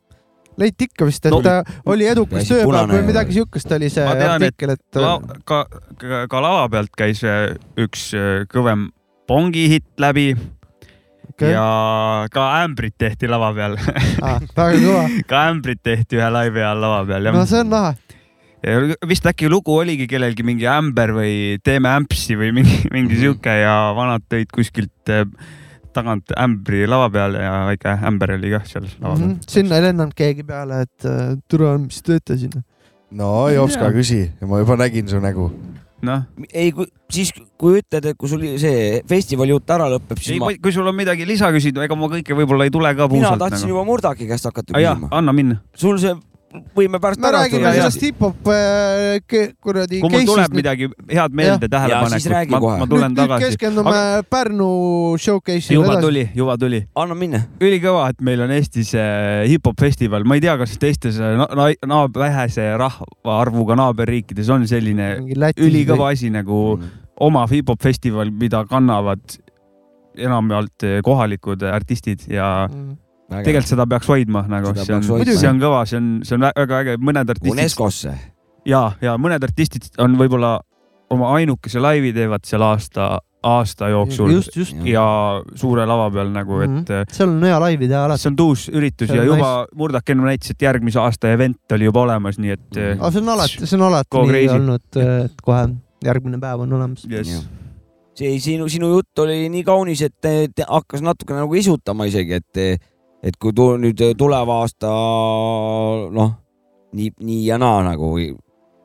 leiti 0.62 0.88
ikka 0.90 1.08
vist, 1.10 1.26
et 1.26 1.34
No, 1.34 1.42
no, 1.44 1.58
oli 1.94 2.08
edukas 2.10 2.48
tööpäev 2.50 2.94
või 2.94 3.04
midagi 3.10 3.36
siukest 3.40 3.72
oli 3.78 3.90
see 3.92 4.06
tean, 4.06 4.22
et 4.22 4.48
artikkel, 4.48 4.76
et 4.78 5.02
La, 5.02 5.14
ka, 5.46 5.66
ka, 6.02 6.24
ka 6.32 6.42
lava 6.46 6.66
pealt 6.74 6.94
käis 6.98 7.22
üks 7.82 8.12
eh, 8.18 8.44
kõvem 8.52 8.90
pongihitt 9.30 9.88
läbi 10.02 10.30
okay. 11.32 11.54
ja 11.54 11.66
ka 12.34 12.48
ämbrit 12.64 12.96
tehti 13.00 13.30
lava 13.32 13.52
peal 13.56 13.78
ah, 14.22 14.40
väga 14.56 14.80
kõva. 14.82 15.04
ka 15.32 15.44
ämbrit 15.52 15.82
tehti 15.84 16.20
ühe 16.20 16.30
laivi 16.34 16.62
ajal 16.64 16.82
lava 16.84 17.04
peal 17.10 17.30
jah 17.30 17.38
no 17.38 17.46
see 17.50 17.62
on 17.66 17.72
lahe. 17.74 17.96
Vist 19.10 19.26
äkki 19.26 19.48
lugu 19.50 19.74
oligi 19.82 20.06
kellelgi 20.06 20.44
mingi 20.46 20.68
ämber 20.70 21.16
või 21.16 21.32
teeme 21.66 21.90
ämpsi 21.98 22.36
või 22.38 22.52
mingi, 22.60 22.76
mingi 22.94 23.16
Mhm. 23.16 23.22
sihuke 23.24 23.56
ja 23.64 23.74
vanad 23.98 24.22
tõid 24.30 24.52
kuskilt 24.54 25.10
eh, 25.10 25.26
tagant 25.96 26.34
ämbri 26.38 26.86
lava 26.90 27.10
peale 27.14 27.44
ja 27.44 27.54
väike 27.70 27.98
ämber 28.10 28.36
oli 28.38 28.54
kah 28.56 28.66
seal 28.68 28.88
lava 29.00 29.16
peal 29.16 29.28
Mm 29.28 29.34
-hmm. 29.34 29.52
sinna 29.56 29.76
ei 29.76 29.82
lennanud 29.88 30.14
keegi 30.16 30.44
peale, 30.44 30.82
et 30.82 31.06
äh, 31.06 31.38
türa, 31.48 31.78
mis 31.78 32.02
teete 32.02 32.38
sinna. 32.38 32.64
no 33.12 33.50
Jopska, 33.50 33.92
küsi, 33.92 34.32
ma 34.48 34.60
juba 34.60 34.76
nägin 34.76 35.08
su 35.08 35.20
nägu. 35.20 35.52
noh, 36.02 36.24
ei, 36.54 36.72
kui 36.72 36.88
siis, 37.12 37.34
kui 37.58 37.80
ütled, 37.80 38.06
et 38.06 38.18
kui 38.18 38.30
sul 38.30 38.42
see 38.58 39.02
festivali 39.08 39.52
jutt 39.52 39.70
ära 39.70 39.86
lõpeb, 39.92 40.18
siis 40.18 40.34
ei 40.36 40.40
ma, 40.40 40.50
kui 40.62 40.72
sul 40.72 40.88
on 40.88 40.96
midagi 40.96 41.28
lisa 41.28 41.52
küsida, 41.52 41.84
ega 41.84 41.96
ma 41.96 42.08
kõike 42.08 42.34
võib-olla 42.34 42.66
ei 42.66 42.72
tule 42.74 42.96
ka 42.96 43.08
mina 43.08 43.28
puusalt 43.28 43.40
tahtsin 43.40 43.68
nagu. 43.68 43.76
juba 43.76 43.84
Murdaki 43.86 44.28
käest 44.28 44.46
hakata 44.46 44.74
küsima. 44.74 45.08
anna 45.12 45.34
minna. 45.34 45.62
sul 45.76 46.00
see 46.00 46.16
võime 46.76 47.00
pärast 47.02 47.22
me 47.22 47.28
tagasi 47.28 47.42
räägime 47.42 47.62
tulla. 47.62 47.74
sellest 47.78 48.04
hip-hop 48.06 48.50
äh, 48.52 49.52
kuradi 49.64 50.00
kui 50.04 50.12
mul 50.14 50.26
tuleb 50.28 50.56
midagi 50.56 50.88
head 51.12 51.36
meelde, 51.38 51.70
tähelepanekut, 51.72 52.54
ma, 52.54 52.74
ma 52.82 52.88
tulen 52.90 53.14
nüüd, 53.14 53.20
tagasi. 53.22 53.46
keskendume 53.52 53.92
Aga 53.92 54.24
Pärnu 54.32 54.70
showcase'ile 55.22 55.78
juba 55.78 55.94
edasi. 55.94 56.06
tuli, 56.08 56.24
juba 56.38 56.58
tuli. 56.62 56.82
anna 57.04 57.18
minna. 57.18 57.44
ülikõva, 57.64 58.08
et 58.12 58.24
meil 58.26 58.44
on 58.46 58.56
Eestis 58.56 58.94
äh, 58.98 59.44
hip-hop 59.52 59.80
festival, 59.82 60.26
ma 60.28 60.40
ei 60.40 60.44
tea, 60.44 60.56
kas 60.62 60.76
teistes 60.82 61.20
äh, 61.22 61.36
na, 61.40 61.48
na, 61.58 61.70
na, 61.88 62.02
vähese 62.16 62.72
rahvaarvuga 62.82 63.78
naaberriikides 63.80 64.52
on 64.54 64.68
selline 64.70 65.14
ülikõva 65.56 66.12
asi 66.16 66.32
nagu 66.34 66.80
oma 67.22 67.46
hip-hop 67.52 67.82
festival, 67.84 68.34
mida 68.34 68.66
kannavad 68.70 69.40
enamjaolt 70.20 70.90
kohalikud 71.06 71.64
artistid 71.72 72.28
ja 72.28 72.68
või? 72.68 72.98
Tegelikult 73.32 73.72
seda 73.72 73.86
peaks 73.88 74.08
hoidma 74.12 74.44
nagu, 74.52 74.74
see 74.76 74.96
on, 74.96 75.04
see 75.32 75.50
on 75.50 75.60
kõva, 75.64 75.82
see 75.90 75.98
on, 76.02 76.12
see 76.28 76.36
on 76.38 76.46
vä- 76.48 76.54
väga 76.62 76.80
äge, 76.84 76.98
mõned 77.02 77.30
artistid 77.34 77.56
UNESCO-sse. 77.56 78.14
ja, 78.68 78.84
ja 79.02 79.18
mõned 79.18 79.44
artistid 79.48 79.90
on 80.04 80.18
võib-olla 80.20 80.60
oma 81.12 81.34
ainukese 81.40 81.80
laivi 81.84 82.14
teevad 82.16 82.46
seal 82.48 82.64
aasta, 82.64 83.20
aasta 83.44 83.90
jooksul 83.92 84.32
just, 84.32 84.56
just. 84.56 84.76
ja 84.86 85.04
suure 85.60 85.84
lava 85.90 86.10
peal 86.14 86.30
nagu, 86.32 86.60
et 86.64 86.92
seal 87.12 87.30
on 87.34 87.42
hea 87.44 87.58
laivi 87.60 87.88
teha 87.90 88.04
alati. 88.06 88.22
see 88.22 88.30
on 88.32 88.38
uus 88.46 88.68
üritus 88.72 89.10
ja 89.12 89.24
juba 89.28 89.50
Murdak 89.76 90.10
enne 90.14 90.28
näitas, 90.30 90.52
et 90.54 90.62
järgmise 90.62 91.00
aasta 91.02 91.32
event 91.34 91.76
oli 91.76 91.90
juba 91.90 92.04
olemas, 92.06 92.38
nii 92.40 92.52
et 92.56 92.70
Mhm. 92.78 93.02
aga 93.02 93.12
see 93.12 93.22
on 93.26 93.30
alati, 93.38 93.66
see 93.68 93.80
on 93.80 93.88
alati 93.90 94.18
nii 94.22 94.30
crazy. 94.30 94.54
olnud, 94.60 95.02
et 95.26 95.42
kohe 95.44 95.64
järgmine 96.06 96.40
päev 96.40 96.60
on 96.68 96.74
olemas. 96.80 97.04
yes. 97.12 97.34
see 98.22 98.38
sinu, 98.44 98.68
sinu 98.70 98.90
jutt 98.94 99.20
oli 99.24 99.50
nii 99.50 99.64
kaunis, 99.66 100.02
et 100.06 100.64
hakkas 100.68 101.02
natuke 101.02 101.34
nagu 101.34 101.56
isutama 101.56 102.06
isegi, 102.06 102.34
et, 102.40 102.82
et 103.24 103.36
kui 103.38 103.54
tu, 103.54 103.74
nüüd 103.78 104.02
tuleva 104.18 104.62
aasta 104.64 104.92
noh, 106.12 106.32
nii, 106.94 107.12
nii 107.20 107.44
ja 107.48 107.60
naa 107.62 107.84
nagu 107.92 108.16
võib 108.16 108.40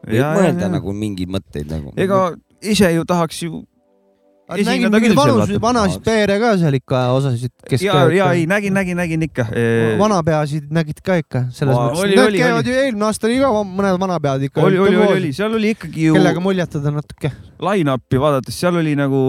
Ja, 0.06 0.28
mõelda 0.36 0.60
ja, 0.60 0.66
ja. 0.68 0.74
nagu 0.76 0.92
mingeid 0.94 1.30
mõtteid 1.34 1.66
nagu. 1.72 1.90
ega 1.98 2.18
ise 2.62 2.92
ju 2.94 3.02
tahaks 3.08 3.40
ju 3.42 3.64
nägin 4.46 4.92
mingeid 4.92 5.16
vaata. 5.18 5.56
vanasid 5.58 6.04
peere 6.06 6.36
ka 6.38 6.52
seal 6.60 6.76
ikka 6.78 7.00
osasid, 7.16 7.50
kes 7.66 7.82
ja, 7.82 7.96
ja 8.14 8.28
ei, 8.36 8.44
nägin, 8.46 8.74
nägin, 8.76 8.96
nägin 9.00 9.24
ikka. 9.26 9.48
vanapeasid 9.98 10.70
nägid 10.70 11.00
ka 11.02 11.16
ikka 11.18 11.42
selles 11.50 11.74
Aa, 11.74 11.88
mõttes. 11.90 12.22
oli, 12.22 12.38
käivad 12.38 12.70
ju 12.70 12.76
eelmine 12.76 13.08
aasta 13.08 13.26
oli 13.26 13.40
ka 13.42 13.50
mõned 13.66 13.98
vanapead 14.04 14.46
ikka. 14.46 14.62
oli, 14.62 14.78
oli, 14.78 14.94
oli, 14.96 15.12
oli, 15.16 15.32
seal 15.34 15.58
oli 15.58 15.74
ikkagi 15.74 16.06
ju 16.06 16.14
kellega 16.14 16.44
muljetada 16.44 16.94
natuke. 16.94 17.32
line-up'i 17.66 18.22
vaadates, 18.22 18.60
seal 18.62 18.78
oli 18.78 18.94
nagu 18.98 19.24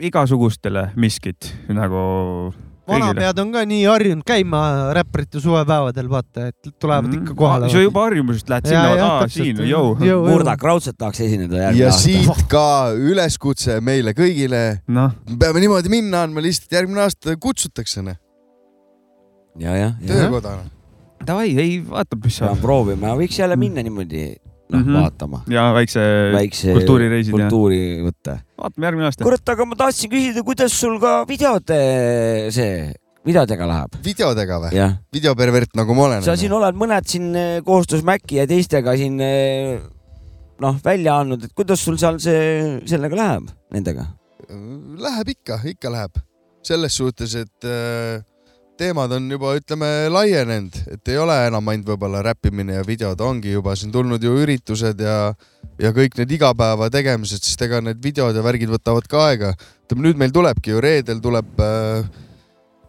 igasugustele 0.00 0.90
miskit 0.96 1.52
nagu. 1.68 2.06
Vanapead 2.88 3.40
on 3.42 3.52
ka 3.54 3.62
nii 3.68 3.84
harjunud 3.86 4.24
käima 4.26 4.60
räpparite 4.96 5.40
suvepäevadel, 5.42 6.08
vaata, 6.10 6.48
et 6.52 6.70
tulevad 6.80 7.14
ikka 7.18 7.34
kohale. 7.38 7.70
sa 7.72 7.82
juba 7.82 8.06
harjumusest 8.06 8.52
lähed 8.52 8.70
sinna, 8.70 9.08
aa 9.08 9.28
siin, 9.32 9.62
jõu. 9.66 9.96
Murdak 10.26 10.62
raudselt 10.66 10.98
tahaks 10.98 11.24
esineda 11.26 11.66
järgmine 11.66 11.82
ja 11.82 11.90
aasta. 11.92 12.04
siit 12.04 12.46
ka 12.54 12.66
üleskutse 12.94 13.80
meile 13.84 14.14
kõigile. 14.16 14.62
noh, 14.86 15.14
me 15.30 15.40
peame 15.42 15.64
niimoodi 15.64 15.92
minna 15.92 16.24
andma, 16.26 16.44
lihtsalt 16.44 16.78
järgmine 16.78 17.04
aasta 17.06 17.36
kutsutakse 17.40 18.04
noh, 18.06 18.18
ja, 19.62 19.76
jah, 19.80 19.94
töökodana. 20.06 20.66
davai, 21.26 21.50
ei 21.58 21.78
vaatab, 21.84 22.24
mis 22.24 22.40
saab. 22.42 22.60
proovima, 22.62 23.16
võiks 23.18 23.40
jälle 23.42 23.58
minna 23.60 23.84
niimoodi 23.86 24.28
noh 24.72 24.80
Mhm. 24.82 24.94
vaatama, 24.98 25.42
ja 25.52 25.68
väikse 25.76 26.02
väikse 26.34 26.72
kultuurireisid 26.74 27.32
kultuuri 27.36 27.80
võtta. 28.02 28.38
vaatame 28.58 28.86
järgmine 28.88 29.06
aasta. 29.08 29.24
kurat, 29.24 29.48
aga 29.54 29.64
ma 29.64 29.76
tahtsin 29.78 30.10
küsida, 30.10 30.42
kuidas 30.42 30.72
sul 30.74 30.98
ka 31.00 31.24
videode 31.28 31.78
see, 32.50 32.92
videodega 33.26 33.66
läheb? 33.70 33.94
videodega 34.04 34.58
või? 34.64 34.86
videopervert 35.14 35.76
nagu 35.78 35.94
ma 35.94 36.08
olen. 36.08 36.22
sa 36.26 36.34
siin 36.36 36.52
oled 36.52 36.74
mõned 36.74 37.06
siin 37.06 37.30
eh, 37.36 37.60
koostöös 37.66 38.02
Maci 38.02 38.40
ja 38.40 38.46
teistega 38.50 38.96
siin 38.98 39.20
eh, 39.22 39.78
noh 40.60 40.78
välja 40.82 41.20
andnud, 41.20 41.44
et 41.44 41.52
kuidas 41.54 41.82
sul 41.84 41.98
seal 42.00 42.18
see, 42.18 42.80
sellega 42.88 43.16
läheb, 43.16 43.50
nendega? 43.74 44.06
Läheb 44.98 45.28
ikka, 45.34 45.60
ikka 45.64 45.90
läheb. 45.92 46.18
selles 46.66 46.96
suhtes, 46.98 47.34
et 47.38 47.64
äh, 47.64 48.18
teemad 48.78 49.12
on 49.16 49.30
juba, 49.30 49.54
ütleme, 49.58 49.88
laienenud, 50.12 50.76
et 50.92 51.08
ei 51.12 51.18
ole 51.20 51.36
enam 51.48 51.72
ainult 51.72 51.88
võib-olla 51.92 52.22
räppimine 52.26 52.78
ja 52.78 52.84
videod, 52.86 53.20
ongi 53.24 53.54
juba 53.54 53.76
siin 53.76 53.92
tulnud 53.94 54.22
ju 54.22 54.36
üritused 54.42 55.00
ja 55.00 55.34
ja 55.80 55.92
kõik 55.92 56.16
need 56.16 56.30
igapäeva 56.38 56.88
tegemised, 56.92 57.42
sest 57.44 57.62
ega 57.66 57.82
need 57.84 58.00
videod 58.04 58.36
ja 58.36 58.44
värgid 58.44 58.70
võtavad 58.72 59.08
ka 59.10 59.26
aega. 59.28 59.52
ütleme 59.86 60.08
nüüd 60.08 60.20
meil 60.20 60.32
tulebki 60.32 60.72
ju 60.72 60.80
reedel 60.80 61.20
tuleb 61.20 61.60
äh, 61.60 62.06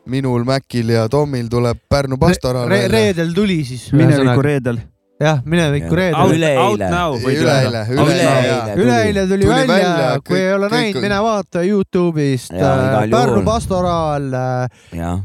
minul, 0.08 0.46
Mäkil 0.48 0.90
ja 0.96 1.08
Tomil 1.12 1.50
tuleb 1.52 1.80
Pärnu 1.90 2.18
pastoral 2.18 2.70
Re. 2.72 2.88
reedel 2.88 3.34
tuli 3.36 3.64
siis. 3.68 3.92
mineviku 3.92 4.42
reedel. 4.42 4.80
jah, 5.20 5.42
mineviku 5.46 5.96
Out, 5.98 6.34
Üleeile. 6.34 6.90
üleeile, 7.26 7.86
üleeile. 7.90 8.74
üleeile 8.76 9.28
tuli, 9.28 9.48
välja, 9.48 9.68
välja, 9.68 10.20
kui 10.28 10.40
ei 10.40 10.54
ole 10.54 10.70
näinud, 10.70 11.02
mine 11.02 11.22
vaata 11.24 11.64
Youtube'ist 11.66 12.54
äh, 12.54 13.10
Pärnu 13.12 13.42
pastoraal 13.46 14.28
äh,, 14.34 14.68
jah, 14.98 15.24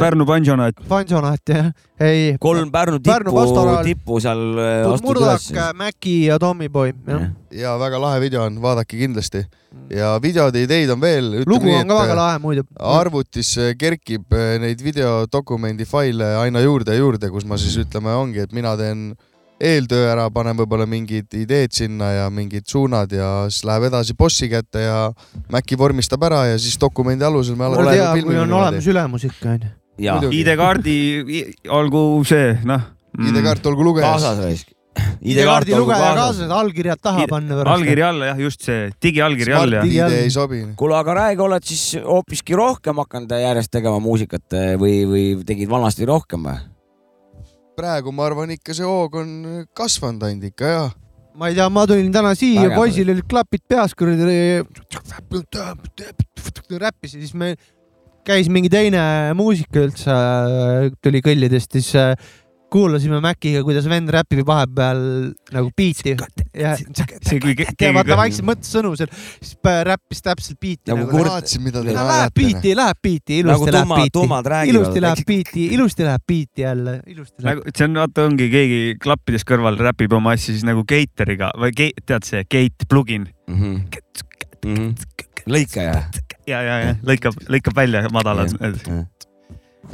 Pärnu 0.00 0.26
Pansionaat. 0.26 0.82
Pansionaat 0.88 1.54
jah, 1.54 1.70
ei. 2.00 2.34
kolm 2.40 2.72
Pärnu 2.72 2.98
tippu 2.98 3.46
tippu 3.84 4.20
seal 4.20 4.42
Murdak 5.02 5.76
Mäki 5.78 6.24
ja 6.26 6.38
Tommyboy, 6.42 6.92
jah. 7.06 7.20
ja 7.20 7.41
väga 7.52 8.00
lahe 8.00 8.20
video 8.20 8.44
on, 8.46 8.60
vaadake 8.62 8.98
kindlasti. 8.98 9.44
ja 9.90 10.18
videode 10.22 10.62
ideid 10.62 10.90
on 10.90 11.00
veel. 11.00 11.42
lugu 11.46 11.72
on 11.72 11.88
ka 11.88 11.98
väga 12.02 12.14
lahe 12.16 12.38
muidu. 12.38 12.64
arvutis 12.78 13.56
kerkib 13.78 14.32
eh, 14.32 14.58
neid 14.60 14.80
videodokumendi 14.82 15.84
faile 15.84 16.36
aina 16.44 16.60
juurde 16.60 16.92
ja 16.92 16.98
juurde, 16.98 17.30
kus 17.30 17.44
ma 17.44 17.58
siis 17.60 17.76
ütleme, 17.84 18.14
ongi, 18.14 18.40
et 18.46 18.52
mina 18.52 18.76
teen 18.76 19.12
eeltöö 19.62 20.08
ära, 20.10 20.26
panen 20.34 20.58
võib-olla 20.58 20.86
mingid 20.90 21.30
ideed 21.38 21.72
sinna 21.74 22.10
ja 22.16 22.24
mingid 22.34 22.66
suunad 22.70 23.12
ja 23.14 23.28
siis 23.50 23.62
läheb 23.68 23.86
edasi 23.90 24.16
bossi 24.18 24.48
kätte 24.50 24.82
ja 24.82 24.98
Maci 25.52 25.78
vormistab 25.78 26.24
ära 26.26 26.44
ja 26.50 26.58
siis 26.58 26.78
dokumendi 26.80 27.24
alusel 27.24 27.56
me 27.58 27.68
ole 27.70 27.94
hea, 27.94 28.10
kui 28.24 28.38
on 28.42 28.52
olemas 28.58 28.88
ülemus 28.90 29.26
ikka 29.28 29.54
onju. 29.54 29.72
ja. 30.02 30.18
ID-kaardi, 30.40 30.96
olgu 31.70 32.02
see, 32.28 32.56
noh. 32.66 32.88
ID-kaart 33.22 33.66
olgu 33.70 33.86
lugejas. 33.86 34.16
kaasas 34.16 34.42
raisk. 34.42 34.72
ID-kaardi 35.32 35.76
lugeja 35.76 36.12
kaasas, 36.16 36.50
allkirjad 36.52 37.00
taha 37.02 37.26
panna 37.30 37.58
pärast. 37.58 37.74
allkiri 37.76 38.04
alla 38.06 38.32
jah, 38.32 38.42
just 38.42 38.66
see 38.66 38.90
digiallkiri 39.02 39.54
all 39.56 39.78
jah. 39.78 39.86
ID 39.86 40.18
ei 40.18 40.30
sobi. 40.32 40.62
kuule, 40.76 40.96
aga 40.98 41.16
räägi, 41.20 41.44
oled 41.46 41.66
siis 41.68 41.84
hoopiski 42.04 42.56
rohkem 42.58 43.00
hakanud 43.02 43.32
järjest 43.42 43.72
tegema 43.72 44.02
muusikat 44.02 44.58
eh, 44.58 44.74
või, 44.80 45.02
või 45.08 45.24
tegid 45.48 45.70
vanasti 45.72 46.08
rohkem 46.08 46.48
või? 46.48 46.58
praegu 47.78 48.12
ma 48.14 48.26
arvan 48.28 48.52
ikka 48.54 48.76
see 48.76 48.88
hoog 48.88 49.16
on 49.22 49.30
kasvanud 49.76 50.26
ainult 50.28 50.50
ikka 50.50 50.72
ja. 50.72 50.82
ma 51.38 51.48
ei 51.48 51.56
tea, 51.56 51.68
ma 51.72 51.86
tulin 51.88 52.12
täna 52.14 52.34
siia, 52.38 52.68
poisil 52.76 53.12
olid 53.14 53.28
klapid 53.28 53.64
peas, 53.68 53.94
kuradi. 53.96 54.60
räppisin, 56.82 57.20
siis 57.20 57.32
me, 57.36 57.54
käis 58.26 58.48
mingi 58.52 58.70
teine 58.72 59.00
muusika 59.38 59.86
üldse, 59.86 60.14
tuli 61.04 61.22
kõllidest, 61.24 61.72
siis 61.78 61.90
äh, 61.98 62.12
kuulasime 62.72 63.20
Maciga, 63.22 63.60
kuidas 63.66 63.86
vend 63.90 64.10
räpib 64.14 64.42
vahepeal 64.48 65.02
nagu 65.52 65.70
biiti. 65.76 66.14
ja 66.56 66.72
vaata 67.94 68.16
vaikselt 68.18 68.46
mõtles 68.48 68.70
sõnu 68.72 68.94
seal, 68.98 69.10
siis 69.42 69.56
räppis 69.88 70.22
täpselt 70.24 70.58
biiti 70.62 70.92
Nagu 70.92 71.06
nagu, 71.06 71.24
vaatasin, 71.28 71.62
mida 71.64 71.82
te 71.84 71.92
Läheb 71.92 72.08
naerate. 72.08 72.34
biiti, 72.40 72.74
läheb 72.78 73.00
biiti, 73.02 73.40
nagu 73.46 73.66
ilusti 73.66 73.76
läheb 73.76 73.94
biiti. 74.00 74.70
ilusti 74.72 75.04
läheb 75.04 75.24
biiti, 75.26 75.66
ilusti 75.76 76.06
läheb 76.08 76.26
biiti 76.28 76.66
jälle, 76.66 76.96
ilusti 77.06 77.42
läheb. 77.44 77.62
nagu 77.62 77.76
see 77.76 77.88
on, 77.88 78.00
vaata, 78.02 78.26
ongi 78.30 78.48
keegi 78.52 78.80
klappides 79.02 79.44
kõrval 79.48 79.78
räpib 79.80 80.12
oma 80.18 80.34
asja 80.36 80.54
siis 80.54 80.64
nagu 80.68 80.84
Gateriga 80.88 81.52
või 81.58 81.72
Gate, 81.76 82.04
tead 82.06 82.24
see 82.28 82.44
Gate 82.48 82.88
plugin 82.88 83.28
Mhm. 83.48 83.82
lõikaja. 85.50 86.04
ja, 86.46 86.60
ja, 86.62 86.76
ja 86.86 86.94
lõikab, 87.02 87.34
lõikab 87.50 87.74
välja 87.76 88.06
madalad. 88.14 88.54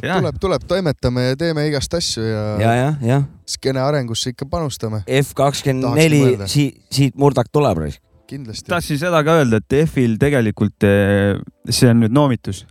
tuleb, 0.03 0.39
tuleb, 0.41 0.65
toimetame 0.71 1.29
ja 1.31 1.37
teeme 1.41 1.67
igast 1.69 1.95
asju 1.99 2.23
ja, 2.25 2.43
ja, 2.63 2.73
jah, 2.83 2.99
jah. 3.03 3.25
skeene 3.49 3.81
arengusse 3.83 4.33
ikka 4.35 4.47
panustame, 4.51 5.03
F 5.23 5.35
kakskümmend 5.39 5.97
neli 5.99 6.23
siit, 6.51 6.81
siit 6.95 7.17
Murdak 7.19 7.51
tuleb 7.53 7.79
raisk. 7.85 8.03
kindlasti. 8.29 8.69
tahtsin 8.71 8.99
seda 9.01 9.23
ka 9.25 9.39
öelda, 9.41 9.61
et 9.63 9.79
F-il 9.89 10.19
tegelikult 10.21 10.85
eh, 10.87 11.39
see 11.71 11.91
on 11.91 12.03
nüüd 12.05 12.13
noomitus 12.15 12.65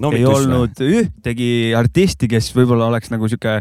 no,. 0.00 0.10
ei 0.12 0.24
olnud 0.26 0.80
ühtegi 0.82 1.50
artisti, 1.78 2.28
kes 2.30 2.50
võib-olla 2.56 2.90
oleks 2.92 3.12
nagu 3.14 3.28
sihuke 3.30 3.60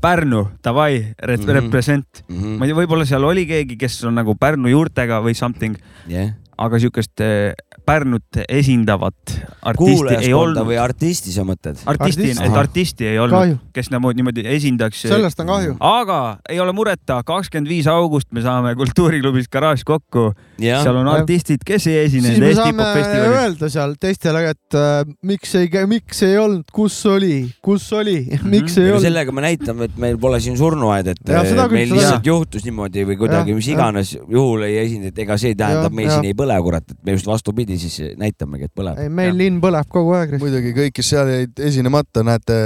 Pärnu, 0.00 0.44
davai, 0.62 1.00
Mhm. 1.18 1.48
represent. 1.50 2.20
ma 2.30 2.64
ei 2.64 2.70
tea, 2.70 2.76
võib-olla 2.78 3.04
seal 3.04 3.24
oli 3.26 3.42
keegi, 3.48 3.76
kes 3.76 4.04
on 4.06 4.14
nagu 4.14 4.36
Pärnu 4.38 4.70
juurtega 4.70 5.18
või 5.20 5.34
something, 5.34 5.74
jah, 6.08 6.30
aga 6.56 6.78
siukest 6.78 7.20
eh, 7.20 7.52
Pärnut 7.86 8.42
esindavat 8.48 9.36
artisti 9.62 10.16
ei 10.20 10.34
olnud 10.36 10.66
või. 10.68 10.78
artisti 10.80 11.34
sa 11.34 11.44
mõtled? 11.48 11.80
artisti, 11.86 12.30
Artist. 12.30 12.44
et 12.46 12.60
artisti 12.64 13.10
ei 13.10 13.18
olnud 13.18 13.58
kes 13.74 13.90
nagu 13.92 14.10
niimoodi 14.16 14.44
esindaks. 14.50 15.04
sellest 15.06 15.40
on 15.42 15.50
kahju. 15.50 15.74
aga 15.80 16.18
ei 16.50 16.60
ole 16.60 16.72
mureta, 16.76 17.20
kakskümmend 17.26 17.70
viis 17.70 17.88
august 17.90 18.30
me 18.34 18.42
saame 18.44 18.74
kultuuriklubis 18.78 19.48
Garaaž 19.52 19.84
kokku, 19.86 20.30
seal 20.60 20.98
on 21.00 21.08
artistid, 21.10 21.62
kes 21.66 21.86
ei 21.90 22.04
esinenud 22.06 22.36
siis 22.36 22.42
me 22.42 22.50
Eesti 22.50 22.62
saame 22.62 22.72
hip-hop 22.74 22.98
festivalil. 22.98 23.36
öelda 23.40 23.70
seal 23.72 23.94
teistele, 24.00 24.42
et 24.54 24.78
äh, 24.78 25.12
miks 25.30 25.54
ei, 25.60 25.70
miks 25.90 26.22
ei 26.26 26.36
olnud, 26.40 26.66
kus 26.74 26.98
oli, 27.10 27.34
kus 27.64 27.86
oli, 27.96 28.18
miks 28.54 28.78
ei 28.78 28.88
ega 28.88 28.96
olnud. 28.96 29.06
sellega 29.06 29.36
me 29.36 29.46
näitame, 29.46 29.90
et 29.90 30.00
meil 30.06 30.18
pole 30.20 30.40
siin 30.42 30.58
surnuaed, 30.60 31.12
et 31.14 31.22
seda 31.22 31.44
äh, 31.44 31.54
küll, 31.54 31.76
meil 31.78 31.88
seda 31.92 32.00
lihtsalt 32.00 32.30
juhtus 32.32 32.66
niimoodi 32.66 33.06
või 33.08 33.18
kuidagi 33.20 33.56
mis 33.56 33.70
iganes 33.70 34.14
juhul 34.18 34.66
ei 34.68 34.80
esinenud, 34.84 35.22
ega 35.26 35.38
see 35.40 35.54
ei 35.54 35.58
tähenda, 35.58 35.86
Jah, 35.86 35.92
et 35.92 35.98
meil 36.00 36.10
jah. 36.10 36.18
siin 36.18 36.32
ei 36.32 36.38
põle, 36.42 36.58
kurat, 36.66 36.90
et 36.90 37.06
me 37.06 37.16
just 37.16 37.30
vastupidi 37.30 37.69
siis 37.78 38.16
näitamegi, 38.18 38.70
et 38.70 38.74
põleb. 38.74 38.98
ei, 38.98 39.12
meil 39.12 39.36
linn 39.36 39.60
põleb 39.62 39.90
kogu 39.92 40.16
aeg. 40.18 40.38
muidugi 40.40 40.72
kõik, 40.76 40.96
kes 40.96 41.12
seal 41.14 41.30
jäid 41.30 41.62
esinemata, 41.70 42.24
näete 42.26 42.56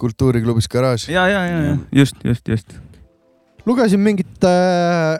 kultuuriklubis 0.00 0.68
Garaaž. 0.68 1.08
ja, 1.08 1.26
ja, 1.28 1.42
ja, 1.48 1.64
ja 1.70 1.76
just, 2.02 2.16
just, 2.24 2.48
just. 2.48 2.78
lugesin 3.66 4.00
mingit 4.00 4.44
äh, 4.44 5.18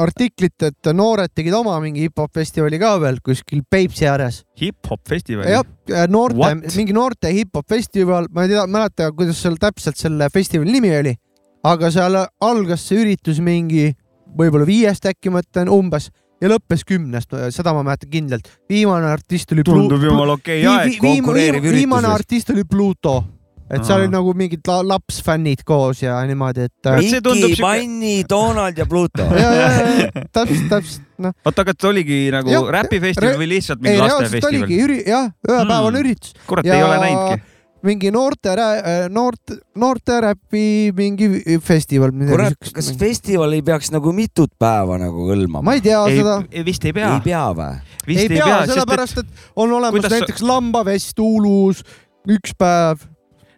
artiklit, 0.00 0.56
et 0.66 0.90
noored 0.94 1.32
tegid 1.34 1.54
oma 1.54 1.76
mingi 1.82 2.06
hip-hop 2.06 2.32
festivali 2.34 2.78
ka 2.82 2.94
veel 3.02 3.20
kuskil 3.24 3.62
Peipsi 3.70 4.08
ääres. 4.10 4.42
hip-hop 4.60 5.02
festival. 5.08 5.46
jah, 5.48 6.08
noorte 6.10 6.74
mingi 6.76 6.96
noorte 6.96 7.30
hip-hop 7.34 7.68
festival, 7.68 8.28
ma 8.34 8.44
ei 8.44 8.54
tea, 8.54 8.66
mäleta, 8.66 9.10
kuidas 9.14 9.42
seal 9.42 9.58
täpselt 9.60 10.00
selle 10.00 10.28
festivali 10.34 10.74
nimi 10.74 10.90
oli, 10.98 11.14
aga 11.64 11.90
seal 11.94 12.18
algas 12.40 12.88
see 12.88 13.04
üritus 13.04 13.40
mingi 13.44 13.92
võib-olla 14.34 14.66
viiest 14.66 15.06
äkki 15.06 15.32
ma 15.32 15.44
ütlen 15.44 15.70
umbes 15.70 16.10
ja 16.42 16.48
lõppes 16.50 16.82
kümnest, 16.86 17.30
seda 17.54 17.72
ma 17.76 17.82
mäletan 17.86 18.10
kindlalt. 18.10 18.48
viimane 18.70 19.06
artist 19.12 19.52
oli 19.52 19.62
tundub 19.66 20.02
jumala 20.02 20.32
okei 20.38 20.62
Vii- 20.62 20.68
aeg 20.74 20.98
konkureeriv 21.00 21.62
üritus 21.64 21.78
viimane 21.78 22.10
artist 22.10 22.50
oli 22.50 22.64
Pluto, 22.68 23.14
et 23.70 23.84
seal 23.86 24.02
olid 24.02 24.12
nagu 24.12 24.34
mingid 24.36 24.60
la 24.68 24.80
lapsfännid 24.84 25.62
koos 25.64 26.02
ja 26.02 26.18
niimoodi, 26.28 26.66
et 26.68 26.86
äh, 26.90 26.98
Kurat, 26.98 27.08
see 27.14 27.20
tundub 27.24 27.48
Miki, 27.48 27.56
siuke- 27.56 27.64
Manni, 27.64 28.24
Donald 28.28 28.78
ja 28.78 28.86
Pluto. 28.86 29.22
ja, 29.42 29.54
ja, 29.54 29.70
ja 30.02 30.26
täpselt, 30.34 30.68
täpselt 30.68 31.02
noh, 31.24 31.32
oota, 31.46 31.64
kas 31.70 31.88
oligi 31.88 32.20
nagu 32.34 32.60
räpifestival 32.76 33.38
või 33.40 33.48
lihtsalt 33.56 33.80
ei 33.80 33.94
mingi 33.94 34.04
lastefestival 34.04 34.94
jah, 35.06 35.30
ühepäevane 35.48 35.96
Mm. 35.96 36.00
üritus, 36.04 36.34
kurat, 36.46 36.66
ja- 36.68 36.76
ei 36.76 36.82
ole 36.90 36.98
näinudki. 37.06 37.50
Mingi 37.84 38.10
noorte, 38.14 38.54
noorte, 39.12 39.58
noorte 39.76 40.18
räpi 40.24 40.92
mingi 40.96 41.28
festival. 41.64 42.12
kurat, 42.30 42.56
kas 42.74 42.90
festival 43.00 43.52
ei 43.56 43.62
peaks 43.66 43.92
nagu 43.94 44.12
mitut 44.16 44.52
päeva 44.60 44.98
nagu 45.00 45.28
hõlmama? 45.30 45.64
ma 45.68 45.76
ei 45.76 45.82
tea 45.84 46.00
ei 46.08 46.20
seda, 46.20 46.36
vist 46.66 46.86
ei 46.88 46.94
pea 46.96 47.10
ei, 47.16 47.24
pea 47.24 47.42
või? 47.56 47.72
vist 48.08 48.22
ei 48.24 48.30
pea, 48.38 48.60
sellepärast 48.70 49.20
et 49.24 49.44
on 49.56 49.76
olemas 49.78 49.98
kuidas 49.98 50.16
näiteks 50.16 50.44
lambavest 50.48 51.20
Uulus, 51.24 51.84
üks 52.30 52.56
päev, 52.58 53.04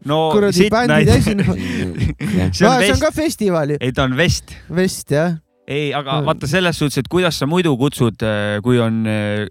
no 0.07 0.21
kuradi 0.35 0.69
bändid 0.73 1.13
esinevad. 1.17 1.63
see 2.57 2.67
no 2.67 2.73
on 2.73 2.83
see 2.85 2.95
on 2.97 3.03
ka 3.03 3.13
festival 3.15 3.75
ju, 3.77 3.81
ei 3.81 3.95
ta 3.95 4.09
on 4.09 4.19
vest. 4.19 4.55
vest 4.75 5.15
jah. 5.15 5.39
ei, 5.67 5.93
aga 5.95 6.21
Mm. 6.21 6.27
vaata 6.33 6.51
selles 6.51 6.79
suhtes, 6.79 6.99
et 7.03 7.09
kuidas 7.11 7.39
sa 7.39 7.47
muidu 7.47 7.77
kutsud, 7.79 8.23
kui 8.63 8.79
on 8.83 9.03
eh, 9.11 9.47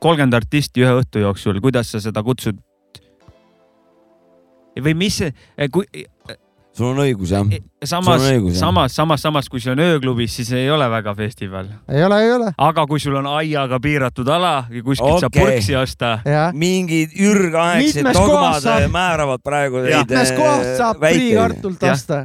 kolmkümmend 0.00 0.34
artisti 0.38 0.82
ühe 0.82 0.96
õhtu 1.02 1.22
jooksul, 1.22 1.60
kuidas 1.62 1.92
sa 1.92 2.00
seda 2.02 2.22
kutsud? 2.26 2.58
Või 4.84 4.96
mis 5.04 5.20
see, 5.22 5.34
kui 5.72 5.86
sul 6.76 6.90
on 6.92 7.00
õigus 7.04 7.32
jah? 7.34 7.46
samas 7.84 8.22
Sul 8.22 8.50
samas, 8.56 8.94
samas, 8.94 9.22
samas, 9.24 9.48
kui 9.50 9.62
see 9.62 9.72
on 9.72 9.82
ööklubis, 9.82 10.34
siis 10.38 10.52
ei 10.56 10.68
ole 10.70 10.86
väga 10.90 11.14
festival. 11.18 11.70
ei 11.88 12.04
ole, 12.04 12.20
ei 12.24 12.32
ole, 12.32 12.52
aga 12.56 12.86
kui 12.90 13.00
sul 13.02 13.16
on 13.20 13.28
aiaga 13.34 13.80
piiratud 13.82 14.28
ala 14.28 14.52
ja 14.70 14.82
kuskilt 14.86 15.16
okay. 15.16 15.24
saab 15.24 15.38
purksi 15.38 15.76
osta, 15.80 16.12
mingid 16.54 17.16
ürgaegsed 17.18 18.12
dogmad 18.14 18.62
saab- 18.64 18.90
määravad 18.94 19.42
praegu 19.44 19.84
mitmes 19.86 20.32
kohast 20.36 20.76
saab 20.78 21.04
Jah. 21.10 21.92
osta. 21.92 22.22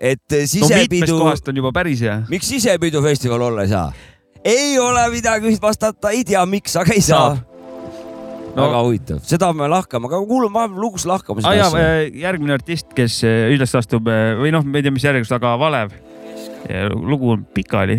et 0.00 0.32
äh, 0.32 0.38
no 0.38 0.40
mitmest 0.40 0.52
sisepidu, 0.54 1.18
kohast 1.18 1.48
on 1.48 1.56
juba 1.56 1.72
päris 1.72 2.00
hea. 2.06 2.22
miks 2.28 2.48
sisepidufestival 2.48 3.48
olla 3.50 3.66
ei 3.66 3.74
saa? 3.74 3.92
ei 4.44 4.78
ole 4.78 5.08
midagi 5.10 5.58
vastata, 5.62 6.10
ei 6.10 6.24
tea, 6.24 6.46
miks, 6.46 6.76
aga 6.76 6.94
ei 6.94 7.02
saa 7.04 7.34
Saab.. 7.34 7.49
No. 8.54 8.62
väga 8.64 8.82
huvitav, 8.86 9.24
seda 9.26 9.50
me 9.56 9.68
lahkame, 9.70 10.10
aga 10.10 10.22
kuulame 10.28 10.58
vahepeal 10.58 10.84
lugus 10.86 11.06
lahkama 11.08 11.42
ah,. 11.42 11.48
seda 11.48 11.58
ja, 11.58 11.66
asja. 11.70 12.22
järgmine 12.26 12.56
artist, 12.56 12.92
kes 12.96 13.20
eh, 13.28 13.50
üles 13.54 13.74
astub 13.78 14.08
eh, 14.10 14.32
või 14.40 14.54
noh, 14.54 14.66
ma 14.66 14.80
ei 14.80 14.86
tea, 14.86 14.94
mis 14.94 15.06
järjekorras, 15.06 15.36
aga 15.40 15.56
Valev. 15.60 15.98
lugu 16.94 17.32
on 17.34 17.44
pikali. 17.54 17.98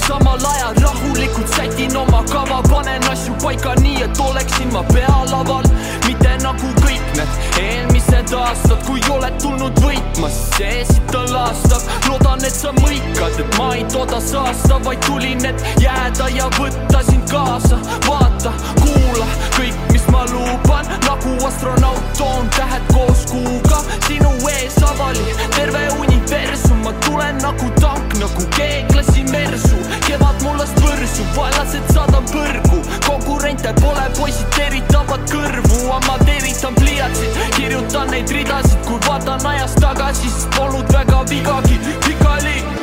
samal 0.07 0.45
ajal 0.53 0.75
rahulikult 0.83 1.55
sätin 1.55 1.97
oma 1.97 2.23
kava, 2.31 2.61
panen 2.69 3.03
asju 3.11 3.33
paika 3.43 3.75
nii, 3.81 4.03
et 4.03 4.19
oleksin 4.19 4.73
ma 4.73 4.83
pealaval, 4.93 5.65
mitte 6.07 6.33
nagu 6.43 6.71
kõik 6.81 7.15
need 7.17 7.61
eelmised 7.61 8.33
aastad, 8.37 8.81
kui 8.87 9.01
oled 9.13 9.37
tulnud 9.43 9.81
võitma, 9.83 10.29
siis 10.29 10.57
see 10.57 10.85
siit 10.91 11.15
on 11.15 11.31
laastav. 11.33 11.87
loodan, 12.09 12.45
et 12.45 12.55
sa 12.55 12.73
mõikad, 12.79 13.39
et 13.43 13.57
ma 13.59 13.71
ei 13.75 13.85
tooda 13.93 14.21
saasta, 14.21 14.79
vaid 14.85 15.03
tulin, 15.07 15.45
et 15.45 15.65
jääda 15.81 16.29
ja 16.35 16.49
võtta 16.59 17.03
sind 17.09 17.27
kaasa. 17.31 17.79
vaata, 18.07 18.53
kuula 18.81 19.27
kõik, 19.57 19.90
ma 20.11 20.25
luban, 20.25 20.85
nagu 21.07 21.45
astronaut 21.47 22.03
toon 22.17 22.49
tähed 22.49 22.83
koos 22.93 23.25
kuuga. 23.31 23.79
Sinu 24.07 24.31
ees 24.49 24.75
avali 24.83 25.35
terve 25.55 25.87
universum, 25.99 26.77
ma 26.83 26.93
tulen 27.05 27.37
nagu 27.41 27.69
tank, 27.79 28.13
nagu 28.19 28.43
keeglasin 28.57 29.31
mersu, 29.31 29.79
kevad 30.07 30.43
mullast 30.43 30.77
võrsu, 30.83 31.25
vaenlased 31.35 31.93
saadan 31.93 32.27
põrgu, 32.33 32.81
konkurente 33.07 33.73
pole, 33.79 34.05
poisid 34.19 34.51
teritavad 34.57 35.23
kõrvu, 35.31 35.81
ma 36.07 36.19
teritan 36.25 36.75
pliiatsi, 36.75 37.31
kirjutan 37.55 38.11
neid 38.11 38.29
ridasid, 38.29 38.79
kui 38.87 38.99
vaatan 39.07 39.47
ajas 39.55 39.79
tagasi, 39.79 40.27
siis 40.27 40.47
polnud 40.57 40.87
väga 40.93 41.25
vigagi, 41.31 41.79
pikali 42.05 42.80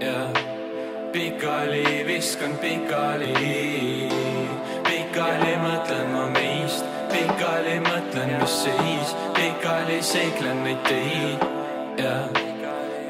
ja 0.00 0.28
pikali 1.12 2.04
viskan 2.06 2.56
pikali, 2.58 3.34
pikali 4.88 5.52
mõtlen 5.62 6.10
ma 6.12 6.26
meist, 6.34 6.84
pikali 7.12 7.78
mõtlen, 7.84 8.34
mis 8.40 8.56
seis, 8.64 9.14
pikali 9.36 10.00
seiklen 10.02 10.64
neid 10.66 10.82
teid. 10.88 11.46
Ja 11.98 12.16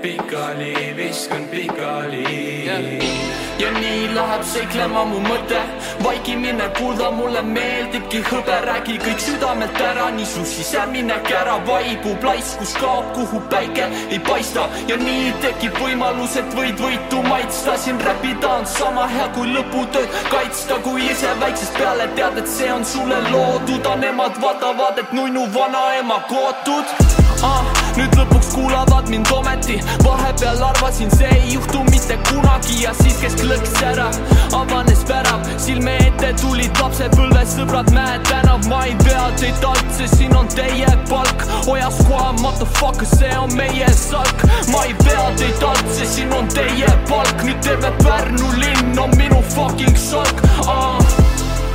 pikali 0.05 0.93
viskan 0.97 1.49
pikali 1.49 3.44
ja 3.59 3.71
nii 3.71 4.09
läheb 4.15 4.43
seiklema 4.49 5.05
mu 5.07 5.21
mõte, 5.23 5.61
vaikimine 6.03 6.67
kuulda 6.79 7.11
mulle 7.15 7.43
meeldibki 7.47 8.23
hõbe, 8.27 8.57
räägi 8.67 8.97
kõik 9.03 9.23
südamelt 9.23 9.81
ära, 9.81 10.09
nii 10.17 10.27
su 10.27 10.45
siseminek 10.49 11.31
ära 11.41 11.57
vaibub, 11.69 12.25
laiskus 12.27 12.75
kaob, 12.81 13.13
kuhu 13.15 13.41
päike 13.53 13.87
ei 14.11 14.19
paista. 14.27 14.67
Ja 14.91 14.99
nii 15.01 15.33
tekib 15.45 15.79
võimalus, 15.83 16.37
et 16.41 16.57
võid 16.59 16.81
võitu 16.83 17.23
maitsta, 17.29 17.77
siin 17.79 18.01
räpida 18.03 18.51
on 18.59 18.67
sama 18.67 19.07
hea 19.13 19.29
kui 19.37 19.55
lõputööd 19.55 20.19
kaitsta, 20.33 20.81
kui 20.87 21.07
ise 21.11 21.35
väiksest 21.41 21.79
peale 21.79 22.09
tead, 22.19 22.39
et 22.43 22.51
see 22.51 22.73
on 22.75 22.85
sulle 22.85 23.21
loodud, 23.31 23.81
aga 23.85 23.97
nemad 24.03 24.41
vaatavad, 24.43 24.99
et 24.99 25.15
nunnu 25.15 25.47
vanaema 25.55 26.21
kootud. 26.31 26.97
Ah,. 27.45 27.63
nüüd 27.95 28.15
lõpuks 28.19 28.49
kuulavad 28.55 29.11
mind 29.13 29.29
ometi, 29.31 29.77
vahepeal 30.03 30.63
arvasin, 30.71 31.11
see 31.15 31.29
ei 31.31 31.55
juhtu 31.55 31.83
mitte 31.91 32.17
kunagi. 32.31 32.81
Ja 32.83 32.95
siis 32.99 33.19
käis 33.23 33.37
lõks 33.49 33.73
särab, 33.79 34.17
avanes 34.57 35.03
värav, 35.09 35.43
silme 35.61 35.95
ette 36.05 36.31
tulid 36.41 36.81
lapsepõlves 36.81 37.55
sõbrad, 37.59 37.91
mäed 37.95 38.25
tänav, 38.29 38.65
ma 38.71 38.85
ei 38.89 38.95
pea 39.03 39.25
teid 39.41 39.67
alt, 39.69 39.91
sest 39.97 40.19
siin 40.19 40.35
on 40.37 40.49
teie 40.55 40.91
palk, 41.11 41.45
hoias 41.67 41.99
kohe, 42.09 42.31
motherfucker, 42.41 43.09
see 43.17 43.33
on 43.39 43.55
meie 43.59 43.89
salk, 43.99 44.45
ma 44.73 44.85
ei 44.89 44.95
pea 45.03 45.27
teid 45.41 45.67
alt, 45.71 45.85
sest 45.97 46.19
siin 46.19 46.33
on 46.37 46.49
teie 46.55 46.91
palk, 47.11 47.45
nüüd 47.47 47.61
terve 47.65 47.93
Pärnu 48.05 48.53
linn 48.61 48.99
on 49.01 49.13
minu 49.21 49.41
fucking 49.55 49.99
salk 49.99 50.45
uh.. 50.67 51.01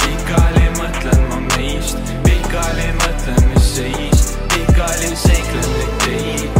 pikali 0.05 0.69
mõtlen 0.79 1.27
ma 1.31 1.43
meist, 1.55 2.15
pikali 2.25 2.89
mõtlen, 3.03 3.43
mis 3.53 3.75
seis, 3.79 4.31
pikali 4.55 5.13
seiklen 5.25 5.69
neid 5.75 6.01
teid. 6.07 6.58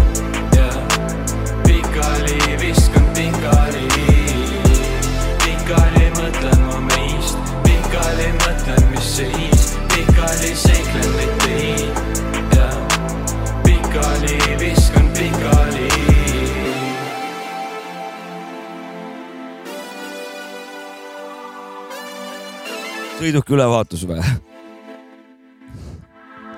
oli 10.39 10.55
seiklen 10.55 11.15
neid 11.17 11.31
teid 11.43 12.55
ja 12.55 12.67
pikali 13.63 14.37
viskan 14.59 15.09
pikali. 15.17 15.87
sõiduki 23.19 23.53
ülevaatus 23.57 24.05
või? 24.07 24.23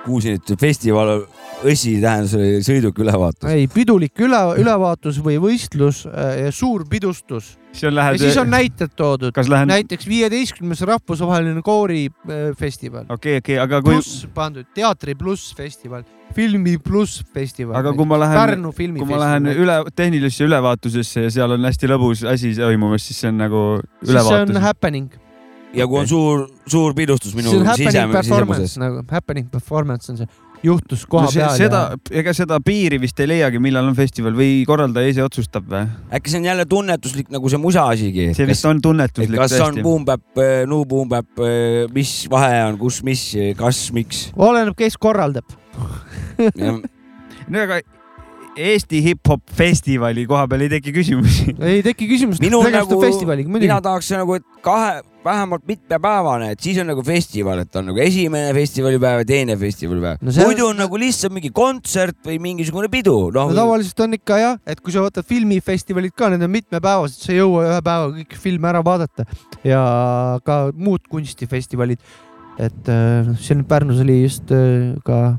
kuulsin, 0.06 0.38
et 0.38 0.54
festival 0.62 1.26
õsi 1.68 1.96
tähendas 2.02 2.34
oli 2.38 2.62
sõiduki 2.66 3.04
ülevaatus. 3.04 3.48
ei, 3.52 3.68
pidulik 3.72 4.22
üle, 4.24 4.40
ülevaatus 4.62 5.20
või 5.24 5.38
võistlus 5.42 6.04
äh, 6.10 6.46
ja 6.46 6.54
suur 6.56 6.86
pidustus 6.90 7.56
on 7.72 7.86
ja 7.88 7.92
lähed, 7.96 8.20
siis 8.22 8.38
on 8.42 8.50
näited 8.52 8.94
toodud. 8.98 9.36
lähen, 9.36 9.70
okei, 9.70 9.84
näiteks 9.84 10.08
viieteistkümnes 10.10 10.82
rahvusvaheline 10.90 11.62
koorifestival, 11.66 13.06
okei, 13.14 13.60
aga 13.62 13.82
kui, 13.82 13.96
pluss 13.96 14.26
pandud 14.34 14.68
teatri 14.76 15.16
pluss 15.16 15.54
festival, 15.58 16.04
filmi 16.36 16.78
pluss 16.84 17.24
festival. 17.34 17.78
aga 17.80 17.94
kui 17.96 18.10
ma 18.10 18.20
lähen, 18.20 18.36
kui 18.36 19.08
ma 19.08 19.24
lähen 19.24 19.50
filmifestival. 19.52 19.56
üle, 19.56 19.80
tehnilisesse 19.96 20.48
ülevaatusesse 20.50 21.28
ja 21.28 21.34
seal 21.40 21.58
on 21.58 21.70
hästi 21.70 21.92
lõbus 21.94 22.26
asi 22.28 22.56
toimumas, 22.58 23.06
siis 23.08 23.22
see 23.24 23.32
on 23.32 23.44
nagu 23.46 23.66
siis 24.02 24.16
see 24.16 24.18
on 24.18 24.50
ülevaatus. 24.50 24.64
happening, 24.66 25.22
ja 25.78 25.88
kui 25.88 26.02
on 26.02 26.08
suur, 26.10 26.46
suur 26.70 26.96
pidustus 26.98 27.36
minu 27.38 27.52
see 27.52 27.62
on 27.62 27.70
happening 27.70 27.94
sisem- 27.94 28.16
performance 28.16 28.68
sisemuses. 28.68 28.78
nagu 28.82 29.04
happening 29.12 29.52
performance 29.52 30.12
on 30.12 30.20
see, 30.20 30.28
juhtus 30.66 31.06
koha 31.10 31.28
no, 31.28 31.34
see, 31.34 31.42
peal 31.42 31.56
seda 31.58 31.82
ja, 31.92 32.00
ega 32.22 32.34
seda 32.38 32.60
piiri 32.64 33.00
vist 33.02 33.20
ei 33.24 33.30
leiagi, 33.32 33.62
millal 33.64 33.88
on 33.90 33.96
festival 33.98 34.36
või 34.38 34.62
korraldaja 34.68 35.14
ise 35.14 35.26
otsustab 35.26 35.70
või? 35.72 35.86
äkki 36.18 36.34
see 36.34 36.42
on 36.42 36.50
jälle 36.52 36.66
tunnetuslik 36.70 37.32
nagu 37.34 37.52
see 37.52 37.62
musa 37.62 37.88
asigi. 37.94 38.28
see 38.38 38.50
vist 38.50 38.68
on 38.70 38.82
tunnetuslik 38.84 39.38
kas 39.42 39.58
on 39.60 39.78
tõesti. 39.78 39.86
boom-bap, 39.86 40.44
no 40.70 40.84
boom-bap, 40.90 41.46
mis 41.96 42.14
vahe 42.32 42.62
on, 42.68 42.78
kus, 42.82 43.02
mis, 43.08 43.26
kas, 43.60 43.88
miks? 43.96 44.28
oleneb, 44.38 44.78
kes 44.78 45.00
korraldab. 45.02 45.58
no 46.62 47.66
aga 47.66 47.82
Eesti 48.60 49.00
hip-hop 49.06 49.46
festivali 49.56 50.26
koha 50.28 50.44
peal 50.52 50.66
ei 50.66 50.70
teki 50.74 50.92
küsimusi. 50.96 51.54
ei 51.64 51.80
teki 51.86 52.08
küsimust, 52.10 52.42
nagu- 52.44 53.62
mina 53.64 53.78
tahaks 53.82 54.10
nagu, 54.12 54.36
et 54.36 54.44
kahe, 54.66 55.02
vähemalt 55.24 55.64
mitmepäevane, 55.70 56.50
et 56.52 56.60
siis 56.60 56.80
on 56.82 56.90
nagu 56.92 57.04
festival, 57.06 57.62
et 57.64 57.76
on 57.80 57.86
nagu 57.92 58.02
esimene 58.04 58.52
festivalipäev 58.58 59.22
ja 59.22 59.28
teine 59.30 59.56
festivalipäev 59.62 60.18
No 60.22 60.32
no,. 60.34 60.48
muidu 60.50 60.66
on 60.68 60.82
nagu 60.82 61.00
lihtsalt 61.00 61.32
mingi 61.36 61.52
kontsert 61.56 62.18
või 62.28 62.40
mingisugune 62.44 62.90
pidu, 62.92 63.30
no 63.32 63.46
noh. 63.48 63.54
tavaliselt 63.56 64.04
on 64.04 64.18
ikka 64.18 64.40
jah, 64.42 64.58
et 64.68 64.82
kui 64.82 64.92
sa 64.92 65.06
võtad 65.06 65.28
filmifestivalid 65.30 66.12
ka, 66.18 66.32
need 66.34 66.44
on 66.44 66.52
mitmepäevased, 66.52 67.22
sa 67.24 67.32
ei 67.32 67.40
jõua 67.40 67.68
ühe 67.70 67.78
päevaga 67.86 68.18
kõiki 68.18 68.42
filme 68.50 68.72
ära 68.74 68.82
vaadata 68.84 69.28
ja 69.64 69.86
ka 70.44 70.58
muud 70.76 71.08
kunstifestivalid. 71.12 72.02
et 72.60 72.90
äh, 72.92 73.22
noh, 73.30 73.40
siin 73.40 73.64
Pärnus 73.64 74.02
oli 74.04 74.24
just 74.26 74.52
äh, 74.52 74.92
ka 75.08 75.38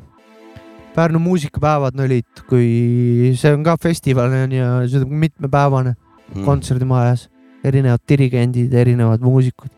Pärnu 0.92 1.18
muusikapäevad 1.24 1.96
olid, 2.04 2.42
kui 2.48 3.32
see 3.38 3.52
on 3.54 3.62
ka 3.64 3.78
festival 3.80 4.32
on 4.42 4.52
ja 4.52 4.72
see 4.86 5.00
on 5.00 5.14
mitmepäevane 5.22 5.94
Mm. 6.34 6.44
kontserdimajas, 6.44 7.28
erinevad 7.64 8.00
dirigendid, 8.08 8.72
erinevad 8.72 9.20
muusikud. 9.20 9.70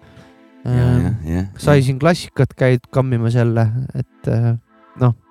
sai 1.58 1.82
siin 1.84 1.98
klassikat 1.98 2.54
käid 2.56 2.86
kammimas 2.90 3.34
jälle, 3.34 3.66
et 3.94 4.28
äh, 4.28 4.56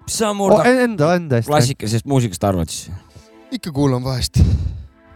mis 0.04 0.18
sa 0.20 0.30
oh, 0.30 0.36
murda 0.38 0.64
enda, 0.68 1.16
enda 1.16 1.40
eest. 1.40 1.48
klassikalisest 1.48 2.06
muusikast 2.06 2.44
arvad 2.44 2.70
siis? 2.70 2.92
ikka 3.52 3.72
kuulan 3.72 4.04
vahest. 4.04 4.38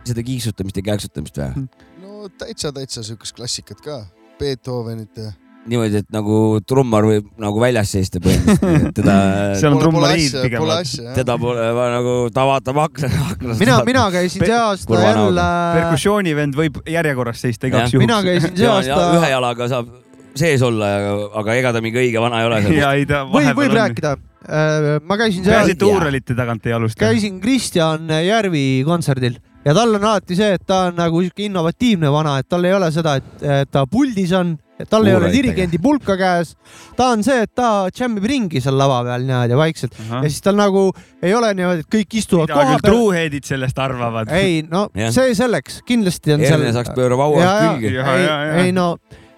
seda 0.07 0.23
kiiksutamist 0.23 0.79
ja 0.79 0.83
kääksutamist 0.87 1.37
või? 1.37 1.67
no 2.01 2.29
täitsa, 2.29 2.71
täitsa 2.73 3.03
siukest 3.03 3.35
klassikat 3.35 3.81
ka. 3.81 4.05
Beethovenit 4.39 5.17
ja. 5.17 5.31
niimoodi, 5.67 6.01
et 6.01 6.09
nagu 6.13 6.37
trummar 6.67 7.05
võib 7.07 7.27
nagu 7.41 7.61
väljas 7.61 7.91
seista 7.95 8.21
põhimõtteliselt, 8.23 8.87
et 8.89 8.97
teda, 8.99 9.17
seal 9.59 9.75
on 9.75 9.81
trummariid 9.81 10.37
pigem. 10.45 10.65
teda 11.17 11.37
pole 11.41 11.67
nagu, 11.93 12.15
ta 12.33 12.47
vaatab 12.49 12.81
akna, 12.85 13.11
aknast. 13.33 13.61
mina, 13.61 13.77
mina 13.87 14.07
käisin 14.13 14.45
see 14.45 14.57
aasta 14.57 15.01
jälle, 15.03 15.47
perkussioonivend 15.79 16.57
võib 16.57 16.81
järjekorras 16.87 17.43
seista 17.45 17.71
igaks 17.71 17.95
juhuks. 17.95 18.05
mina 18.07 18.19
käisin 18.25 18.53
see 18.55 18.67
ja 18.67 18.77
ühe 18.81 18.93
aasta, 18.93 19.31
jalaga 19.33 19.69
saab 19.71 19.91
sees 20.37 20.61
olla, 20.61 20.91
aga 21.41 21.57
ega 21.57 21.73
ta 21.73 21.81
mingi 21.81 21.97
õige 22.03 22.21
vana 22.21 22.43
ei 22.43 22.47
ole 22.49 22.61
seal. 22.63 22.77
ja 22.83 22.93
ei 22.97 23.07
ta 23.09 23.23
võib, 23.25 23.33
võib 23.33 23.47
vahepeal 23.49 23.71
on. 23.71 23.81
rääkida. 23.81 24.15
ma 25.09 25.19
käisin 25.19 25.43
see 25.43 25.51
peaasi, 25.51 25.73
aasta 25.73 25.77
et, 25.77 25.89
huuralite 25.89 26.37
tagant 26.37 26.69
ei 26.69 26.77
alusta. 26.77 27.01
käisin 27.07 27.41
Kristjan 27.43 28.13
Järvi 28.21 28.65
kontserdil 28.87 29.39
ja 29.67 29.73
tal 29.75 29.97
on 29.97 30.05
alati 30.05 30.37
see, 30.37 30.53
et 30.55 30.63
ta 30.67 30.87
on 30.87 30.97
nagu 30.97 31.21
siuke 31.25 31.47
innovatiivne 31.47 32.11
vana, 32.13 32.37
et 32.39 32.47
tal 32.49 32.65
ei 32.67 32.75
ole 32.77 32.89
seda, 32.95 33.17
et 33.19 33.71
ta 33.71 33.83
puldis 33.89 34.31
on, 34.37 34.55
et 34.77 34.89
tal 34.89 35.07
ei 35.07 35.15
ole 35.17 35.29
dirigendi 35.33 35.79
pulka 35.81 36.17
käes. 36.19 36.53
ta 36.97 37.11
on 37.15 37.23
see, 37.25 37.43
et 37.47 37.53
ta 37.57 37.89
džämmib 37.93 38.25
ringi 38.29 38.61
seal 38.63 38.77
lava 38.77 38.99
peal 39.07 39.25
niimoodi 39.25 39.59
vaikselt 39.59 39.97
ja 39.97 40.23
siis 40.27 40.43
tal 40.45 40.57
nagu 40.59 40.87
ei 41.21 41.33
ole 41.37 41.53
niimoodi, 41.57 41.85
et 41.85 41.91
kõik 41.97 42.17
istuvad 42.21 42.47
mida 42.49 42.57
koha 42.59 42.67
küll 42.73 42.83
peal. 42.83 42.91
truuheadid 42.93 43.47
sellest 43.49 43.79
arvavad. 43.81 44.33
ei 44.37 44.61
no 44.69 44.87
Jah. 44.97 45.13
see 45.13 45.33
selleks, 45.37 45.81
kindlasti 45.87 46.35
on 46.35 46.45
seal 46.45 46.61
Erne. 46.61 46.75
saaks 46.77 46.93
pöörab 46.97 47.23
haua 47.25 47.41
ja, 47.41 47.55
külge. 47.63 47.95
Ja, 47.95 48.05
ei 48.13 48.27
ja,, 48.27 48.37
ja. 48.49 48.61
ei 48.65 48.75
no, 48.75 48.91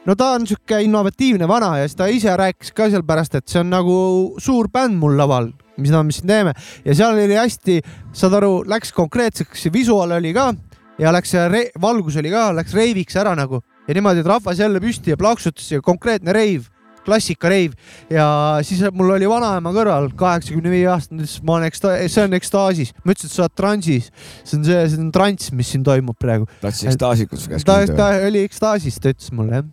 no 0.06 0.18
ta 0.20 0.34
on 0.38 0.48
sihuke 0.50 0.82
innovatiivne 0.86 1.48
vana 1.48 1.76
ja 1.80 1.88
siis 1.88 2.00
ta 2.00 2.10
ise 2.12 2.36
rääkis 2.40 2.76
ka 2.76 2.90
seal 2.92 3.08
pärast, 3.08 3.40
et 3.40 3.48
see 3.48 3.64
on 3.64 3.72
nagu 3.72 3.98
suur 4.42 4.72
bänd 4.74 5.00
mul 5.00 5.16
laval, 5.20 5.52
mida 5.80 6.04
me 6.04 6.16
siin 6.16 6.28
teeme 6.28 6.56
ja 6.86 6.96
seal 6.98 7.16
oli 7.16 7.40
hästi, 7.40 7.80
saad 8.12 8.36
aru, 8.42 8.58
läks 8.68 8.92
konkreetseks, 8.96 9.70
visuaal 9.74 10.18
oli 10.20 10.36
ka 10.36 10.52
ja 11.00 11.14
läks 11.16 11.36
valgus 11.82 12.20
oli 12.20 12.32
ka, 12.34 12.50
läks 12.60 12.76
reiviks 12.76 13.16
ära 13.20 13.36
nagu 13.40 13.64
ja 13.90 13.96
niimoodi, 13.98 14.22
et 14.22 14.30
rahvas 14.30 14.60
jälle 14.62 14.82
püsti 14.84 15.16
ja 15.16 15.18
plaksutas 15.18 15.72
ja 15.72 15.82
konkreetne 15.82 16.34
reiv, 16.36 16.68
klassikareiv 17.08 17.74
ja 18.12 18.28
siis 18.66 18.84
mul 18.94 19.16
oli 19.16 19.28
vanaema 19.30 19.72
kõrval, 19.74 20.12
kaheksakümne 20.20 20.74
viie 20.74 20.86
aastane, 20.92 21.26
ütles, 21.26 21.40
ma 21.46 21.58
olen 21.58 21.70
eksta-, 21.72 21.96
see 22.06 22.28
on 22.28 22.38
ekstaasis, 22.38 22.94
ma 23.02 23.16
ütlesin, 23.16 23.32
et 23.32 23.36
sa 23.36 23.46
oled 23.48 23.58
transis, 23.58 24.12
see 24.44 24.60
on 24.60 24.68
see, 24.68 24.86
see 24.94 25.02
on 25.02 25.12
transs, 25.16 25.54
mis 25.56 25.74
siin 25.74 25.86
toimub 25.88 26.20
praegu. 26.22 26.48
tahtsid 26.62 26.94
ekstaasikus 26.94 27.50
käest 27.50 27.70
ta, 27.70 27.82
küsida 27.82 28.00
ta 28.00 28.30
oli 28.30 28.46
ekstaasis, 28.46 29.02
ta 29.02 29.14
ütles 29.16 29.34
mulle 29.36 29.62
jah, 29.62 29.70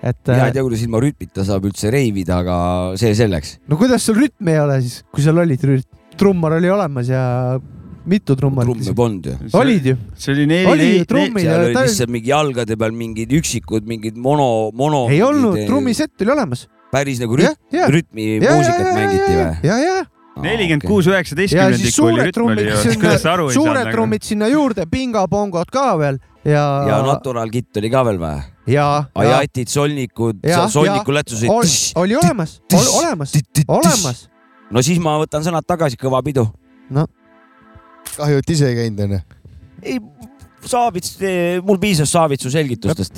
et 0.00 0.22
mina 0.32 0.40
äh, 0.40 0.50
ei 0.50 0.56
tea, 0.56 0.66
kuidas 0.66 0.86
ilma 0.86 1.02
rütmita 1.04 1.46
saab 1.46 1.68
üldse 1.70 1.92
reivida, 1.94 2.40
aga 2.42 2.56
see 3.00 3.12
selleks. 3.18 3.58
no 3.70 3.78
kuidas 3.80 4.08
sul 4.08 4.18
rütmi 4.18 4.56
ei 4.56 4.64
ole 4.64 4.80
siis, 4.82 5.04
kui 5.12 5.26
seal 5.26 5.38
olid 5.44 5.68
rütm, 5.70 6.00
trummar 6.20 6.58
oli 6.58 6.72
olemas 6.72 7.12
ja 7.12 7.22
mitu 8.10 8.36
trummarit 8.38 8.80
trumme. 8.80 8.94
polnud 8.96 9.26
ju. 9.26 9.36
olid 9.58 9.88
ju, 9.92 9.96
see 10.18 10.34
oli 10.34 10.46
neli, 10.50 10.70
neli, 10.70 10.90
ja 11.00 11.06
seal 11.44 11.64
olid 11.64 11.80
lihtsalt 11.80 12.12
mingi 12.12 12.32
jalgade 12.32 12.78
peal 12.80 12.94
mingid 12.96 13.34
üksikud 13.40 13.88
mingid 13.90 14.18
mono, 14.20 14.70
mono. 14.76 15.06
ei 15.12 15.22
olnud, 15.24 15.58
trummisett 15.68 16.24
oli 16.24 16.34
olemas. 16.36 16.66
päris 16.90 17.20
nagu 17.22 17.38
rütm, 17.38 17.58
ja, 17.74 17.86
rütmimuusikat 17.90 18.88
mängiti 18.96 19.30
või? 19.34 19.52
ja, 19.66 19.76
ja, 19.78 19.98
nelikümmend 20.40 20.86
kuus, 20.86 21.06
ja 21.06 21.16
üheksateistkümnendik 21.18 21.86
siis 21.86 22.00
oli 22.00 22.16
suured 22.16 22.32
rütm 22.32 22.50
oli 22.54 22.66
ju, 22.66 22.80
sinna 22.86 23.04
kuidas 23.04 23.22
sa 23.26 23.36
aru, 23.36 23.50
ei 23.50 23.58
suured 23.58 23.70
saanud 23.70 23.86
nagu. 23.86 23.96
trummid 23.98 24.26
sinna 24.26 24.50
juurde, 24.50 24.88
pingapongod 24.90 25.70
ka 25.74 25.86
veel 26.00 26.18
ja, 26.44 26.64
ja 26.88 27.02
Natural 27.06 27.52
Kit 27.52 27.80
oli 27.82 27.92
ka 27.92 28.02
veel 28.08 28.20
või? 28.22 28.40
ja, 28.70 28.88
ja 29.14 29.36
ajatid, 29.38 29.70
solnikud 29.70 30.42
Ja,, 30.46 30.66
solniku 30.68 31.12
ja. 31.12 31.20
lätsusid. 31.20 31.50
oli, 31.52 31.78
oli 32.02 32.16
olemas, 32.16 32.58
olemas, 32.74 33.34
olemas. 33.68 34.26
no 34.70 34.82
siis 34.82 35.00
ma 35.02 35.18
võtan 35.20 35.44
sõnad 35.46 35.66
tagasi, 35.66 35.98
kõva 36.00 36.22
pidu. 36.26 36.46
kahju, 38.16 38.42
et 38.42 38.50
ise 38.56 38.70
ei 38.70 38.78
käinud 38.82 39.04
onju. 39.06 39.20
ei, 39.82 40.00
Saavits, 40.60 41.14
mul 41.64 41.78
piisas 41.80 42.10
Saavitsu 42.12 42.50
selgitustest, 42.52 43.16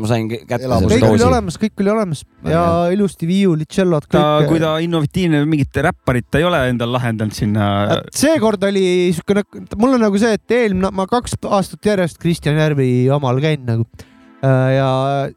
ma 0.00 0.08
sain 0.08 0.30
kä- 0.30 0.38
kätte 0.48 0.64
selle 0.64 0.88
kõik 0.88 1.04
oli 1.04 1.18
doosi. 1.18 1.26
olemas, 1.26 1.58
kõik 1.60 1.82
oli 1.84 1.90
olemas 1.92 2.22
ja 2.48 2.62
ilusti 2.94 3.28
viiulid, 3.28 3.68
tšellod, 3.68 4.06
ta, 4.08 4.22
kui 4.48 4.62
ta 4.62 4.70
innovatiivne, 4.80 5.42
mingit 5.44 5.76
räpparit 5.76 6.30
ta 6.32 6.40
ei 6.40 6.46
ole 6.48 6.62
endal 6.72 6.92
lahendanud 6.96 7.36
sinna. 7.36 8.00
seekord 8.16 8.64
oli 8.64 9.12
siukene, 9.12 9.44
mul 9.76 9.98
on 9.98 10.06
nagu 10.06 10.22
see, 10.22 10.32
et 10.40 10.56
eelmine, 10.56 10.88
ma 10.96 11.04
kaks 11.10 11.36
aastat 11.44 11.84
järjest 11.92 12.16
Kristjan 12.22 12.56
Järvi 12.56 12.88
omal 13.12 13.42
käin 13.44 13.66
nagu. 13.68 13.84
ja 14.40 14.88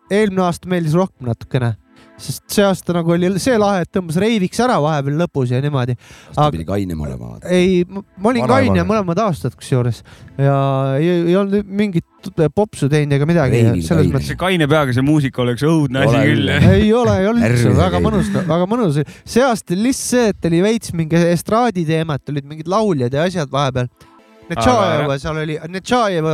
eelmine 0.09 0.45
aasta 0.47 0.69
meeldis 0.71 0.95
rohkem 0.95 1.27
natukene, 1.27 1.73
sest 2.21 2.43
see 2.53 2.65
aasta 2.65 2.95
nagu 2.95 3.13
oli 3.15 3.31
see 3.41 3.57
lahe, 3.59 3.83
et 3.83 3.91
tõmbas 3.93 4.17
reiviks 4.21 4.61
ära 4.63 4.77
vahepeal 4.83 5.17
lõpus 5.23 5.53
ja 5.53 5.61
niimoodi. 5.63 5.95
ta 6.35 6.49
pidi 6.53 6.65
kainem 6.67 7.01
olema. 7.03 7.35
ei, 7.49 7.83
ma 7.89 8.31
olin 8.31 8.47
kaine 8.49 8.85
mõlemad 8.87 9.21
aastad 9.25 9.57
kusjuures 9.57 10.03
ja 10.37 10.57
ei, 10.99 11.09
ei 11.31 11.37
olnud 11.39 11.67
mingit 11.67 12.07
popsu 12.55 12.87
teinud 12.91 13.17
ega 13.17 13.27
midagi 13.27 13.59
selles 13.83 13.89
kaine. 13.89 14.13
mõttes 14.13 14.31
see 14.31 14.39
kaine 14.39 14.69
peaga 14.71 14.95
see 14.95 15.05
muusika 15.05 15.43
oleks 15.43 15.65
õudne 15.67 16.05
asi 16.05 16.13
Ole 16.13 16.23
küll 16.29 16.53
ei 16.53 16.93
ole, 16.95 17.17
ei 17.19 17.29
olnud 17.31 17.49
üldse, 17.49 17.75
väga 17.81 18.03
mõnus, 18.03 18.31
väga 18.37 18.69
mõnus. 18.69 19.01
see 19.25 19.43
aasta 19.43 19.75
oli 19.75 19.89
lihtsalt 19.89 20.13
see, 20.13 20.31
et 20.33 20.49
oli 20.49 20.59
veits 20.63 20.93
mingi 20.95 21.21
estraadi 21.31 21.85
teemat, 21.87 22.23
olid 22.29 22.49
mingid 22.49 22.69
lauljad 22.71 23.15
ja 23.15 23.25
asjad 23.27 23.51
vahepeal. 23.51 23.89
Netšajeva 24.49 25.15
seal 25.21 25.39
oli, 25.39 25.55
Netšajeva 25.71 26.33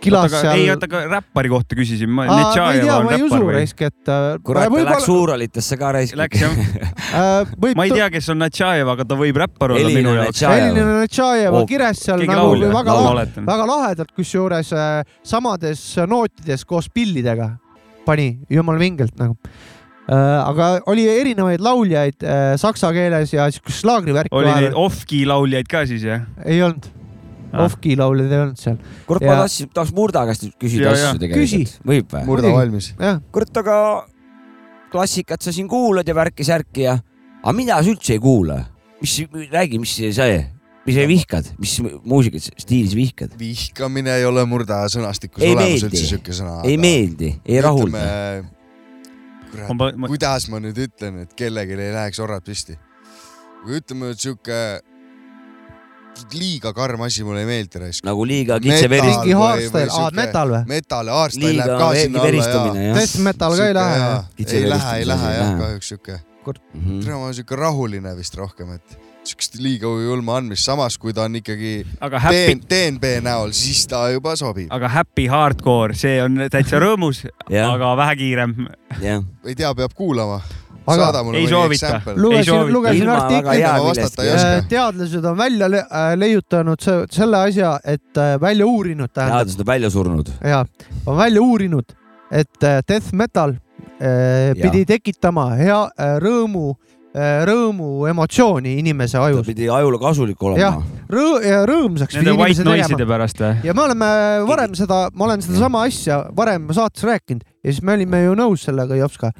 kilas 0.00 0.32
seal. 0.32 0.58
ei, 0.58 0.66
oota, 0.72 0.88
aga 0.88 1.00
räppari 1.10 1.50
kohta 1.52 1.76
küsisin 1.78 2.10
ma. 2.10 2.26
ma 2.28 2.38
ei 2.40 2.82
tea, 2.82 2.98
ma 3.04 3.14
ei 3.16 3.24
usu 3.24 3.40
raisk, 3.46 3.82
et 3.86 4.10
äh, 4.12 4.28
kurat, 4.44 4.68
ta 4.70 4.84
läks 4.90 5.08
Uuralitesse 5.12 5.78
ka 5.80 5.92
raisk. 5.96 6.18
Läks 6.20 6.44
jah. 6.44 6.60
äh, 7.20 7.72
ma 7.76 7.86
ei 7.86 7.94
tea, 7.94 8.10
kes 8.12 8.30
on 8.32 8.40
Natšajev, 8.42 8.92
aga 8.94 9.06
ta 9.08 9.18
võib 9.20 9.40
räppar 9.42 9.74
olla 9.76 9.92
minu 9.94 10.14
jaoks. 10.18 10.44
Elina 10.50 10.86
Netšajeva 11.02 11.60
Oh, 11.60 11.66
kires 11.68 12.04
seal 12.06 12.22
nagu 12.28 12.54
väga 12.60 12.94
väga 13.48 13.66
lahedalt, 13.68 14.14
kusjuures 14.16 14.72
äh, 14.76 15.02
samades 15.26 15.82
nootides 16.08 16.64
koos 16.68 16.88
pillidega 16.92 17.52
pani 18.06 18.32
jumala 18.50 18.80
vingelt 18.80 19.18
nagu. 19.20 19.36
aga 20.10 20.80
oli 20.90 21.04
erinevaid 21.06 21.60
lauljaid 21.62 22.24
saksa 22.58 22.88
keeles 22.96 23.30
ja 23.30 23.44
siukest 23.52 23.84
slaagrivärki 23.84 24.34
oli 24.34 24.54
neid 24.56 24.74
off-key 24.74 25.28
lauljaid 25.28 25.68
ka 25.70 25.84
siis 25.86 26.02
jah? 26.08 26.24
ei 26.42 26.58
olnud. 26.66 26.88
Off-key 27.52 27.96
lauljaid 27.98 28.30
ei 28.30 28.38
olnud 28.44 28.58
seal, 28.60 28.76
kurat, 29.08 29.22
ma 29.26 29.32
Ja- 29.32 29.40
tahtsin, 29.42 29.68
tahaks 29.74 29.92
Murda 29.96 30.22
käest 30.28 30.44
küsida 30.60 30.90
Ja, 30.90 30.92
ja. 30.94 31.08
asju 31.10 31.18
tegelikult. 31.18 31.80
võib 31.86 32.12
või? 32.14 32.24
murda 32.26 32.52
valmis. 32.54 32.92
kurat, 33.32 33.56
aga 33.56 34.06
klassikat 34.92 35.42
sa 35.42 35.52
siin 35.54 35.68
kuulad 35.70 36.06
ja 36.08 36.14
värki-särki 36.14 36.86
ja, 36.86 36.98
aga 37.42 37.52
mida 37.56 37.82
sa 37.82 37.90
üldse 37.90 38.12
ei 38.16 38.22
kuula? 38.22 38.64
mis, 39.00 39.18
räägi, 39.50 39.78
mis 39.80 39.94
see, 39.96 40.10
mis 40.86 40.96
sa 40.96 41.06
vihkad, 41.08 41.46
mis 41.58 41.74
muusikat 42.04 42.50
stiilis 42.60 42.94
vihkad? 42.94 43.34
vihkamine 43.38 44.14
ei 44.20 44.24
ole 44.28 44.44
murda 44.44 44.82
sõnastikus 44.92 45.42
Ei 45.42 45.54
olemas 45.54 45.70
meeldi. 45.70 45.86
üldse 45.90 46.06
siuke 46.06 46.32
sõna. 46.36 46.60
ei 46.64 46.76
meeldi, 46.76 47.34
ei 47.46 47.60
rahulda. 47.60 47.98
kurat, 49.50 49.74
Ma- 49.74 49.92
ma- 49.96 50.06
kuidas 50.08 50.48
ma 50.48 50.60
nüüd 50.62 50.78
ütlen, 50.78 51.22
et 51.24 51.34
kellelgi 51.34 51.72
ei 51.74 51.92
läheks 51.94 52.20
orad 52.22 52.44
püsti? 52.46 52.76
kui 53.64 53.76
ütleme, 53.80 54.10
et 54.14 54.18
siuke 54.22 54.80
liiga 56.34 56.72
karm 56.76 57.04
asi 57.06 57.24
mulle 57.26 57.44
ei 57.44 57.48
meeldi 57.48 57.82
raisk. 57.84 58.04
nagu 58.06 58.24
liiga 58.26 58.58
Metal. 58.58 58.70
kitseverist, 58.70 59.20
mingi 59.20 59.36
hardstyle, 59.40 59.90
aa 59.98 60.08
metal 60.14 60.54
või? 60.54 60.62
metal 60.70 61.12
ja 61.12 61.20
hardstyle 61.20 61.52
läheb 61.60 61.76
ka 61.82 61.92
sinna 61.98 62.24
alla 62.24 62.80
ja. 62.80 62.96
Death 62.96 63.20
metal 63.26 63.56
ka 63.56 63.68
ei 63.68 63.74
lähe. 63.74 64.08
ei 64.46 64.66
lähe, 64.74 64.96
ei 64.98 65.06
lähe 65.12 65.36
jah, 65.36 65.54
kahjuks 65.60 65.94
siuke. 65.94 66.20
Mhm. 66.50 67.00
tere, 67.04 67.14
ma 67.14 67.24
olen 67.28 67.34
siuke 67.36 67.56
rahuline 67.56 68.16
vist 68.16 68.34
rohkem, 68.34 68.72
et 68.74 68.98
siukest 69.28 69.58
liiga 69.60 69.90
julma 70.00 70.38
andmist, 70.40 70.64
samas 70.64 70.96
kui 70.98 71.12
ta 71.16 71.26
on 71.28 71.36
ikkagi 71.40 71.74
aga 72.00 72.20
happy, 72.24 72.56
DNB 72.70 73.10
näol, 73.24 73.52
siis 73.56 73.84
ta 73.90 74.06
juba 74.12 74.34
sobib. 74.40 74.70
aga 74.72 74.88
happy 74.88 75.26
hardcore, 75.30 75.94
see 75.98 76.16
on 76.24 76.40
täitsa 76.50 76.80
rõõmus, 76.82 77.26
jah, 77.52 77.74
aga 77.74 77.92
vähe 78.00 78.16
kiirem. 78.22 78.56
ei 79.00 79.54
tea, 79.54 79.74
peab 79.74 79.94
kuulama. 79.94 80.40
Aga 80.86 81.04
saada 81.04 81.22
mulle 81.24 81.38
ei 81.38 81.44
mõni 81.46 81.50
soovita. 81.52 81.86
example. 81.86 82.14
lugesin, 82.16 82.72
lugesin 82.72 83.08
artiklit. 83.08 84.18
Äh, 84.18 84.68
teadlased 84.68 85.24
on 85.24 85.36
välja 85.38 85.68
le- 85.70 85.84
äh, 85.86 86.12
leiutanud 86.16 86.80
se- 86.80 87.06
selle 87.10 87.36
asja, 87.36 87.78
et 87.84 88.16
äh, 88.16 88.36
välja 88.40 88.66
uurinud 88.66 89.10
tähendab 89.12 89.38
teadlased 89.44 89.60
on 89.60 89.66
välja 89.66 89.90
surnud. 89.90 90.28
ja 90.44 90.64
on 91.06 91.16
välja 91.16 91.40
uurinud, 91.42 91.84
et 92.30 92.60
death 92.88 93.12
metal 93.12 93.54
Ja. 94.00 94.54
pidi 94.62 94.84
tekitama 94.86 95.50
hea 95.56 95.90
rõõmu, 96.20 96.74
rõõmu 97.44 98.06
emotsiooni 98.08 98.78
inimese 98.78 99.18
ta 99.18 99.24
ajus, 99.26 99.46
pidi 99.46 99.68
ajule 99.68 99.98
kasulik 99.98 100.36
Jah. 100.40 100.76
olema. 100.76 100.82
Rõõ-, 101.10 101.42
ja 101.44 101.66
rõõmsaks 101.66 102.14
Nende 102.16 102.32
white 102.38 102.64
noise'ide 102.64 103.06
pärast 103.06 103.36
või? 103.42 103.56
ja 103.64 103.74
me 103.74 103.82
oleme 103.82 104.06
varem 104.48 104.74
seda, 104.74 105.10
ma 105.12 105.24
olen 105.24 105.42
sedasama 105.42 105.82
asja 105.84 106.22
varem 106.36 106.68
saates 106.72 107.02
rääkinud 107.04 107.42
ja 107.64 107.72
siis 107.72 107.82
me 107.82 107.92
olime 107.98 108.22
ju 108.24 108.34
nõus 108.34 108.64
sellega, 108.64 108.96
Jopska. 108.96 109.32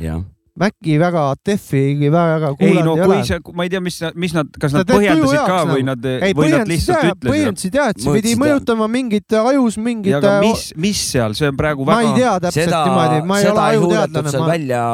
Maci 0.61 0.97
väga, 1.01 1.23
Defi 1.47 1.83
väga 2.13 2.51
ei 2.51 2.57
kuulanud 2.61 2.85
no 2.91 2.95
ei 2.97 3.07
kui 3.07 3.17
ole. 3.17 3.25
see, 3.25 3.39
ma 3.57 3.65
ei 3.65 3.71
tea, 3.73 3.81
mis, 3.81 3.97
mis 4.15 4.35
nad, 4.37 4.51
kas 4.61 4.75
Ta 4.75 4.83
nad 4.83 4.91
põhjendasid 4.91 5.39
ka 5.39 5.47
jaoks 5.55 5.71
või 5.73 5.87
nagu. 5.87 5.89
nad, 5.89 6.11
ei, 6.11 6.19
või 6.19 6.27
nad 6.27 6.37
põhjendasid 6.41 6.73
lihtsalt 6.75 6.99
jah, 7.01 7.15
ütlesid? 7.15 7.31
põhjendasid 7.33 7.79
jah, 7.81 7.89
et 7.95 8.05
see 8.05 8.15
pidi 8.19 8.35
mõjutama 8.43 8.91
mingit 8.93 9.39
ajus, 9.41 9.79
mingit 9.81 10.13
ja, 10.13 10.21
aga 10.21 10.35
mis, 10.45 10.67
mis 10.77 11.01
seal, 11.15 11.35
see 11.39 11.49
on 11.49 11.57
praegu 11.57 11.89
ma 11.89 12.01
ei 12.03 12.11
väga, 12.11 12.21
tea 12.21 12.35
täpselt 12.47 12.69
seda, 12.69 12.85
niimoodi, 12.91 13.25
ma 13.33 13.41
ei 13.41 13.49
ole 13.51 13.65
ei 13.65 13.81
ajuteadlane, 13.81 14.35
seal 14.37 14.45
ma 14.45 14.53
välja, 14.53 14.85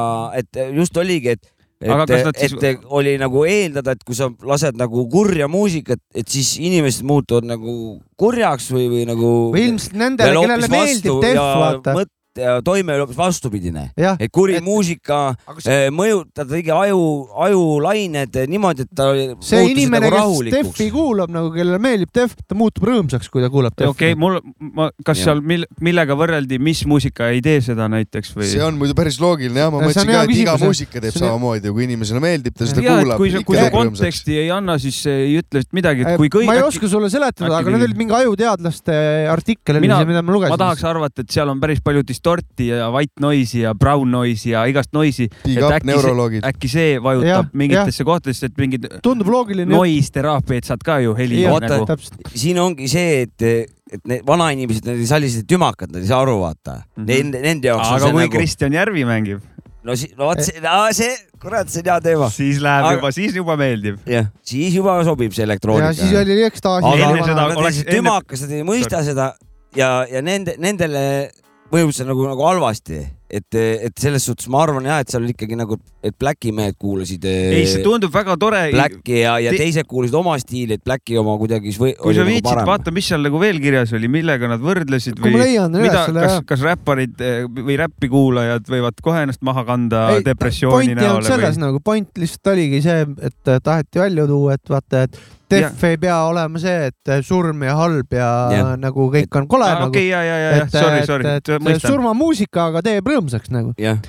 et 0.42 0.62
just 0.78 1.02
oligi, 1.02 1.34
et 1.36 1.52
et 1.76 2.38
siis- 2.40 2.62
et 2.64 2.84
oli 2.88 3.18
nagu 3.20 3.42
eeldada, 3.44 3.92
et 3.92 4.04
kui 4.06 4.14
sa 4.16 4.30
lased 4.48 4.78
nagu 4.80 5.02
kurja 5.12 5.44
muusikat, 5.48 5.98
et 6.14 6.28
siis 6.28 6.54
inimesed 6.56 7.04
muutuvad 7.04 7.44
nagu 7.44 8.00
kurjaks 8.16 8.70
või, 8.72 8.86
või 8.88 9.02
nagu. 9.04 9.52
või 9.52 9.66
ilmselt 9.68 9.92
nendele, 9.92 10.40
kellele 10.40 10.68
meeldib 10.72 11.20
Def, 11.20 11.36
vaata. 11.36 11.94
Ja 12.36 12.60
toime 12.64 12.96
hoopis 13.00 13.16
vastupidine, 13.18 13.90
et 13.96 14.30
kuri 14.32 14.56
Et- 14.56 14.64
muusika 14.64 15.34
see, 15.58 15.86
eh, 15.86 15.90
mõjutab 15.90 16.48
tegi 16.50 16.70
aju, 16.74 17.28
ajulained 17.46 18.36
niimoodi, 18.50 18.84
et 18.86 18.90
ta 18.94 19.08
oli- 19.12 19.34
see 19.40 19.62
inimene, 19.72 20.10
kes 20.10 20.52
Defi 20.52 20.90
kuulab 20.90 21.30
nagu, 21.32 21.50
kellele 21.54 21.78
meeldib 21.82 22.10
Def, 22.14 22.34
ta 22.46 22.54
muutub 22.54 22.84
rõõmsaks, 22.88 23.28
kui 23.30 23.42
ta 23.42 23.48
kuulab 23.52 23.74
Defi. 23.76 23.88
okei, 23.90 24.14
mul, 24.14 24.40
ma, 24.60 24.90
kas 25.04 25.18
Jah. 25.18 25.24
seal, 25.32 25.40
mil-, 25.42 25.66
millega 25.80 26.14
võrreldi, 26.18 26.58
mis 26.60 26.84
muusika 26.86 27.30
ei 27.32 27.40
tee 27.44 27.60
seda 27.60 27.88
näiteks 27.88 28.34
või? 28.36 28.44
see 28.50 28.62
on 28.62 28.78
muidu 28.78 28.94
päris 28.94 29.18
loogiline 29.20 29.58
jah, 29.60 29.70
ma 29.72 29.80
Ja 29.82 29.88
mõtlesin 29.88 30.12
ka, 30.12 30.22
et 30.22 30.36
iga 30.36 30.56
muusika 30.60 31.00
teeb 31.00 31.12
see 31.12 31.22
on- 31.24 31.28
samamoodi 31.36 31.64
ja 31.66 31.72
kui 31.72 31.84
inimesele 31.84 32.20
meeldib, 32.20 32.54
ta 32.56 32.66
seda 32.66 32.82
ja, 32.82 32.96
et 32.98 33.04
kuulab. 33.04 33.16
kui 33.16 33.30
sa, 33.30 33.42
kui 33.42 33.56
sa 33.56 33.70
konteksti 33.70 34.38
ei 34.44 34.50
anna, 34.50 34.78
siis 34.78 35.00
see 35.02 35.16
ei 35.26 35.38
ütle 35.40 35.60
vist 35.62 35.72
midagi, 35.72 36.04
et 36.06 36.16
kui 36.16 36.28
kõik 36.28 36.46
ma 36.46 36.54
ei 36.54 36.62
oska 36.62 36.88
sulle 36.88 37.10
seletada, 37.10 37.50
aga 37.58 37.70
need 37.70 37.78
mingi- 37.80 37.84
olid 37.88 37.96
mingi 37.96 38.14
ajuteadlaste 38.20 39.28
artikkel 39.30 39.80
mida 39.80 40.04
ma 40.04 40.22
ma 40.22 40.32
lugesin. 40.32 40.56
tahaks 40.58 40.84
arvata, 40.84 41.20
et 41.22 41.30
seal 41.30 41.48
on 41.48 41.60
päris 41.60 41.80
palju 41.80 42.02
distorti 42.26 42.68
ja 42.70 42.88
white 42.90 43.20
noise'i 43.22 43.62
ja 43.62 43.74
brown 43.74 44.10
noise'i 44.10 44.52
ja 44.52 44.64
igast 44.70 44.92
noise'i, 44.96 45.28
äkki 45.46 46.42
äkki 46.46 46.70
see 46.70 46.98
vajutab 47.02 47.26
Jah, 47.26 47.48
mingitesse 47.54 48.06
kohtadesse, 48.06 48.50
et 48.50 48.58
mingid 48.60 48.86
tundub 49.04 49.30
loogiline. 49.30 49.70
noise 49.70 50.12
teraapiaid 50.14 50.66
saad 50.66 50.82
ka 50.86 50.98
ju 51.04 51.14
heli 51.18 51.44
nagu. 51.46 51.98
siin 52.34 52.58
ongi 52.62 52.88
see, 52.90 53.22
et, 53.26 53.46
et 53.92 54.02
need 54.08 54.26
vanainimesed, 54.26 54.86
need 54.88 55.06
sellised 55.08 55.46
tümakad, 55.50 55.92
nad 55.92 56.02
ei 56.02 56.10
saa 56.10 56.22
aru, 56.24 56.40
vaata 56.42 56.80
mm. 56.80 56.82
-hmm. 56.96 57.06
Nende, 57.06 57.42
nende 57.44 57.70
jaoks 57.70 57.88
aga 57.88 58.10
kui 58.10 58.26
nagu, 58.26 58.36
Kristjan 58.36 58.72
Järvi 58.72 59.06
mängib, 59.06 59.40
no, 59.84 59.96
si- 59.96 60.12
no 60.18 60.32
vot 60.32 60.42
see, 60.42 60.60
see, 60.92 61.16
kurat, 61.40 61.70
see 61.70 61.82
on 61.84 61.92
hea 61.92 62.00
teema. 62.00 62.30
siis 62.30 62.60
läheb 62.60 62.84
Aga- 62.84 62.98
juba, 62.98 63.12
siis 63.12 63.34
juba 63.34 63.56
meeldib. 63.56 63.98
jah, 64.06 64.30
siis 64.42 64.74
juba 64.74 64.98
sobib 65.04 65.32
see 65.32 65.42
ja 65.44 65.50
elektroonika. 65.52 65.92
siis 65.92 66.12
oli 66.12 66.42
ekstaasi. 66.42 66.86
aga 66.86 67.10
Enne 67.10 67.22
seda 67.22 67.34
nad 67.34 67.56
oleks- 67.56 67.84
tümakas, 67.86 68.42
nad 68.42 68.50
ei 68.50 68.62
mõista 68.62 69.04
seda 69.04 69.34
ja, 69.76 70.06
ja 70.10 70.22
nende, 70.22 70.56
nendele 70.58 71.30
see 71.70 72.06
nagu, 72.06 72.24
nagu 72.28 72.44
halvasti, 72.46 72.98
et, 73.26 73.56
et 73.58 73.98
selles 73.98 74.24
suhtes 74.24 74.46
ma 74.52 74.62
arvan 74.62 74.86
jah, 74.86 75.00
et 75.02 75.10
seal 75.10 75.24
oli 75.24 75.34
ikkagi 75.34 75.56
nagu, 75.58 75.78
et 76.06 76.14
Blacki 76.18 76.52
mehed 76.54 76.76
kuulasid. 76.78 77.24
ei, 77.26 77.64
see 77.66 77.82
tundub 77.84 78.12
väga 78.14 78.36
tore. 78.38 78.60
Blacki 78.72 79.18
ja, 79.24 79.36
ja 79.42 79.50
Te- 79.54 79.64
teised 79.64 79.88
kuulasid 79.90 80.14
oma 80.18 80.36
stiili, 80.38 80.78
et 80.78 80.84
Blacki 80.86 81.18
oma 81.18 81.34
kuidagi 81.40 81.74
või, 81.74 81.92
kui 81.98 82.14
sa 82.14 82.22
oli 82.22 82.22
nagu 82.22 82.32
viitsid, 82.32 82.48
parem. 82.48 82.70
vaata, 82.70 82.94
mis 82.94 83.10
seal 83.10 83.24
nagu 83.26 83.40
veel 83.42 83.60
kirjas 83.62 83.94
oli, 83.98 84.10
millega 84.12 84.50
nad 84.52 84.62
võrdlesid 84.62 85.18
Kui 85.20 85.34
ma 85.34 85.42
leian 85.42 85.74
mida, 85.74 86.04
kas 86.14 86.38
kas 86.46 86.66
räpparid 86.66 87.24
eh, 87.26 87.40
või 87.50 87.78
räppikuulajad 87.82 88.70
võivad 88.70 89.02
kohe 89.04 89.24
ennast 89.26 89.42
maha 89.46 89.66
kanda 89.66 90.06
Ei, 90.14 90.26
depressiooni 90.26 90.94
point 90.94 91.02
ei 91.02 91.10
olnud 91.10 91.30
selles 91.30 91.58
või? 91.58 91.64
nagu, 91.66 91.82
point 91.84 92.22
lihtsalt 92.22 92.54
oligi 92.54 92.84
see, 92.86 93.02
et 93.26 93.50
äh, 93.50 93.58
taheti 93.64 94.06
välja 94.06 94.28
tuua, 94.30 94.54
et 94.56 94.70
vaata, 94.70 95.06
et 95.08 95.18
Def 95.50 95.84
ei 95.86 95.98
pea 96.02 96.16
olema 96.26 96.58
see, 96.58 96.88
et 96.90 97.10
äh, 97.12 97.20
surm 97.22 97.60
ja 97.62 97.76
halb 97.78 98.14
ja 98.16 98.30
Jah. 98.50 98.72
nagu 98.82 99.06
kõik 99.12 99.36
on 99.38 99.46
kole 99.50 99.68
nagu. 99.68 99.92
okei, 99.92 100.08
ja, 100.08 100.22
ja, 100.26 100.38
ja, 100.42 100.48
ja, 100.56 100.64
et, 100.64 100.74
sorry, 100.74 101.02
et, 101.04 101.06
sorry, 101.46 101.70
et 101.74 101.86
surmamuusika 101.86 102.64
aga 102.72 102.82
teeb 102.82 103.06
rõõmsaks 103.12 103.52
nagu. 103.54 103.70
jah, 103.78 104.00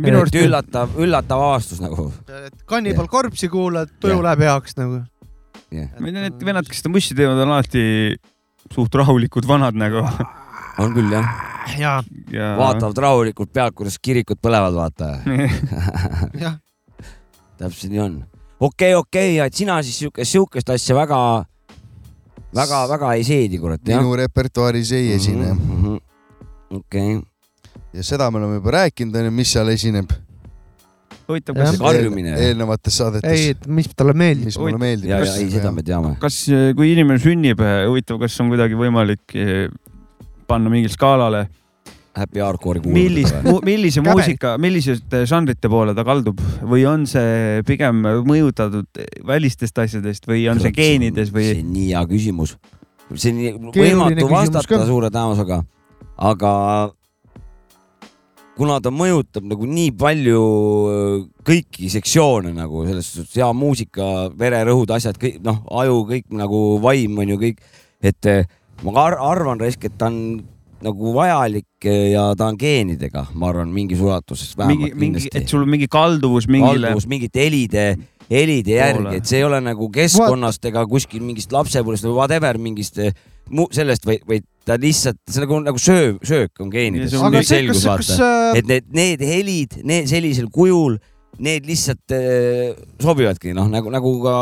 minu 0.00 0.16
et 0.16 0.24
arust 0.24 0.40
üllatav, 0.40 0.98
üllatav 0.98 1.44
avastus 1.46 1.82
nagu. 1.84 2.08
Cannibal 2.66 3.06
Corpse'i 3.12 3.52
kuulad, 3.52 3.92
tuju 4.02 4.16
Jah. 4.16 4.26
läheb 4.26 4.44
heaks 4.48 4.76
nagu. 4.80 5.04
Need 5.70 6.42
vennad, 6.42 6.66
kes 6.66 6.82
seda 6.82 6.90
mussi 6.90 7.14
teevad, 7.14 7.38
on 7.38 7.54
alati 7.54 7.84
suht 8.74 8.94
rahulikud 8.98 9.46
vanad 9.46 9.78
nagu 9.78 10.02
on 10.80 10.94
küll 10.94 11.12
jah, 11.12 11.30
ja, 11.78 11.92
ja 12.32 12.50
vaatavad 12.58 12.98
rahulikult 13.04 13.52
pealt, 13.52 13.76
kuidas 13.78 13.98
kirikud 14.02 14.40
põlevad, 14.42 14.76
vaata. 14.76 15.12
jah, 16.40 16.58
täpselt 17.60 17.92
nii 17.92 18.02
on. 18.04 18.20
okei, 18.60 18.94
okei, 18.94 19.38
et 19.44 19.56
sina 19.56 19.80
siis 19.82 19.98
siukest, 20.04 20.30
siukest 20.30 20.70
asja 20.74 20.96
väga, 20.98 21.20
väga, 22.56 22.80
väga 22.94 23.12
ei 23.18 23.26
seedi, 23.26 23.60
kurat, 23.62 23.82
minu 23.88 24.16
repertuaaris 24.20 24.92
ei 24.96 25.12
esine 25.16 25.52
Mhm, 25.54 26.00
okei, 26.80 27.20
ja 27.96 28.06
seda 28.06 28.30
me 28.30 28.42
oleme 28.42 28.60
juba 28.60 28.76
rääkinud, 28.80 29.16
onju, 29.22 29.36
mis 29.40 29.54
seal 29.56 29.72
esineb 29.72 30.12
huvitav, 31.30 31.56
kas, 31.58 31.78
karjumine. 31.78 32.34
eelnevates 32.48 32.96
saadetes 33.00 33.30
ei, 33.30 33.54
et 33.54 33.66
mis 33.70 33.88
talle 33.94 34.14
meeldib. 34.18 34.50
mis 34.50 34.58
mulle 34.58 34.80
meeldib. 34.80 35.10
ja, 35.12 35.20
ja 35.24 35.36
ei, 35.38 35.50
seda 35.52 35.72
me 35.74 35.84
teame. 35.86 36.16
kas, 36.22 36.42
kui 36.76 36.92
inimene 36.94 37.22
sünnib, 37.22 37.62
huvitav, 37.88 38.20
kas 38.22 38.38
on 38.42 38.50
kuidagi 38.52 38.78
võimalik 38.78 39.36
eh, 39.38 39.68
panna 40.50 40.72
mingile 40.72 40.92
skaalale, 40.92 41.46
Happy 42.20 42.42
Hardcore'i 42.42 42.82
millist 42.84 43.34
kuulata., 43.40 43.66
millise 43.66 44.02
Käbe. 44.02 44.14
muusika, 44.14 44.52
millisete 44.60 45.24
žanrite 45.28 45.70
poole 45.72 45.94
ta 45.96 46.04
kaldub 46.06 46.40
või 46.60 46.84
on 46.88 47.06
see 47.10 47.64
pigem 47.68 48.04
mõjutatud 48.28 49.02
välistest 49.26 49.78
asjadest 49.82 50.28
või 50.30 50.46
on 50.52 50.62
see 50.62 50.74
geenides 50.76 51.32
või 51.34 51.48
see? 51.50 51.64
on 51.64 51.74
nii 51.74 51.88
hea 51.90 52.04
küsimus. 52.10 52.56
see 53.14 53.34
on 53.34 53.42
nii 53.42 53.74
võimatu 53.74 54.30
vastata 54.30 54.84
suure 54.86 55.10
tõenäosusega, 55.12 55.60
aga 56.30 56.54
kuna 58.60 58.76
ta 58.84 58.92
mõjutab 58.92 59.46
nagu 59.48 59.66
nii 59.68 59.90
palju 59.96 60.40
äh, 60.44 61.18
kõiki 61.48 61.88
sektsioone 61.92 62.52
nagu 62.52 62.84
selles 62.84 63.08
suhtes 63.16 63.40
hea 63.40 63.50
muusika, 63.56 64.28
vererõhud, 64.36 64.92
asjad, 64.92 65.16
kõik 65.20 65.40
noh, 65.46 65.62
aju 65.80 66.02
kõik 66.10 66.28
nagu 66.36 66.64
vaim 66.84 67.16
on 67.22 67.34
ju 67.34 67.40
kõik, 67.40 67.62
et 68.04 68.32
ma 68.84 68.96
ar 69.06 69.18
arvan 69.20 69.60
raisk, 69.60 69.84
et 69.88 69.96
ta 70.00 70.08
on 70.10 70.40
nagu 70.84 71.12
vajalik 71.16 71.86
eh, 71.88 72.12
ja 72.14 72.28
ta 72.38 72.46
on 72.50 72.56
geenidega, 72.60 73.26
ma 73.34 73.50
arvan, 73.50 73.72
mingis 73.74 74.00
ulatuses 74.00 74.54
mingi 74.56 74.62
vähemalt, 74.90 74.94
mingi, 75.00 75.20
kindlasti 75.20 75.42
et 75.42 75.48
sul 75.52 75.64
on 75.66 75.70
mingi 75.74 75.88
kalduvus 75.92 76.48
mingile, 76.48 76.88
kalduvus 76.88 77.06
mingite 77.10 77.44
helide, 77.44 77.84
helide 78.30 78.76
järgi 78.78 79.16
et 79.18 79.26
see 79.28 79.40
ei 79.42 79.44
ole 79.48 79.60
nagu 79.64 79.88
keskkonnast 79.92 80.64
ega 80.70 80.86
kuskil 80.88 81.22
mingist 81.26 81.52
lapsepõlvest 81.52 82.06
või 82.08 82.16
whatever 82.16 82.58
mingist 82.62 82.98
eh, 83.02 83.12
mu- 83.50 83.68
sellest, 83.74 84.06
vaid, 84.06 84.24
vaid 84.28 84.46
ta 84.64 84.76
lihtsalt, 84.80 85.18
see 85.28 85.42
nagu, 85.42 85.60
nagu 85.64 85.80
sööv, 85.80 86.18
söök 86.26 86.60
on 86.62 86.70
geenides. 86.72 87.12
Äh, 88.20 88.58
et 88.60 88.68
need, 88.70 88.90
need 88.94 89.24
helid, 89.26 89.78
need 89.84 90.06
sellisel 90.10 90.48
kujul, 90.52 90.98
need 91.40 91.66
lihtsalt 91.66 92.12
äh, 92.14 92.76
sobivadki 93.02 93.52
noh, 93.56 93.68
nagu, 93.72 93.90
nagu 93.90 94.12
ka, 94.22 94.36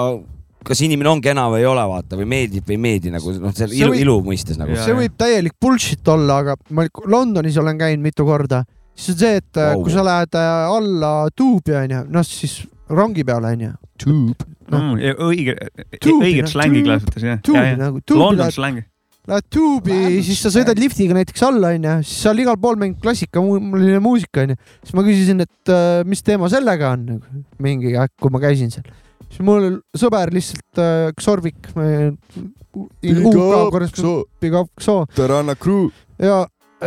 kas 0.67 0.81
inimene 0.85 1.11
on 1.11 1.21
kena 1.25 1.47
või 1.53 1.63
ei 1.63 1.69
ole, 1.71 1.85
vaata 1.91 2.19
või 2.19 2.27
meeldib 2.31 2.67
või 2.69 2.77
ei 2.77 2.83
meeldi 2.87 3.13
nagu 3.15 3.35
noh, 3.39 3.55
seal 3.57 3.75
ilu, 3.77 3.95
ilu 3.97 4.17
mõistes 4.27 4.59
nagu. 4.61 4.77
See 4.83 4.97
võib 4.97 5.15
täielik 5.21 5.55
bullshit 5.61 6.11
olla, 6.13 6.41
aga 6.43 6.59
ma 6.75 6.89
Londonis 7.07 7.59
olen 7.61 7.79
käinud 7.81 8.05
mitu 8.05 8.27
korda, 8.29 8.65
siis 8.97 9.15
on 9.15 9.23
see, 9.23 9.39
et 9.43 9.63
wow. 9.63 9.85
Kui 9.85 9.95
sa 9.95 10.05
lähed 10.07 10.37
äh, 10.39 10.75
alla 10.75 11.15
tuubi 11.37 11.77
onju, 11.79 12.05
noh 12.13 12.27
siis 12.27 12.61
rongi 12.89 13.25
peale 13.29 13.55
onju. 13.55 13.73
tuub. 14.03 14.47
noh, 14.69 14.93
õige, 15.29 15.57
Tuubi, 15.97 16.29
õiget 16.29 16.47
noh, 16.47 16.53
slängi 16.53 16.85
kasutas 16.87 17.25
jah. 17.25 17.43
tuubi 17.45 17.75
nagu, 17.81 18.01
tuubi 18.05 18.21
London 18.21 18.43
lähed, 18.43 18.57
släng. 18.57 18.85
lähed 19.31 19.49
tuubi, 19.53 19.99
siis 20.27 20.43
sa 20.45 20.53
sõidad 20.53 20.81
liftiga 20.81 21.17
näiteks 21.17 21.45
alla 21.49 21.73
onju, 21.77 21.99
siis 22.05 22.23
seal 22.27 22.45
igal 22.45 22.59
pool 22.61 22.79
mängib 22.81 23.01
klassikamuusiline 23.05 24.01
muusika 24.05 24.45
onju. 24.45 24.59
siis 24.83 24.97
ma 24.99 25.05
küsisin, 25.07 25.45
et 25.47 25.73
äh, 25.73 26.03
mis 26.09 26.25
teema 26.27 26.51
sellega 26.53 26.93
on, 26.97 27.21
mingi 27.63 27.97
aeg, 27.97 28.13
kui 28.21 28.35
ma 28.35 28.43
käisin 28.45 28.73
seal. 28.75 28.89
Siis 29.31 29.45
mul 29.47 29.81
sõber 29.97 30.33
lihtsalt 30.35 30.83
äh, 30.83 31.09
Xorbik, 31.21 31.71
UK 32.79 33.73
korrespondent, 33.73 34.29
Big 34.43 34.55
Up 34.55 34.71
Xo 34.81 35.03
Tarana 35.17 35.55
Crew. 35.59 35.89
ja 36.21 36.45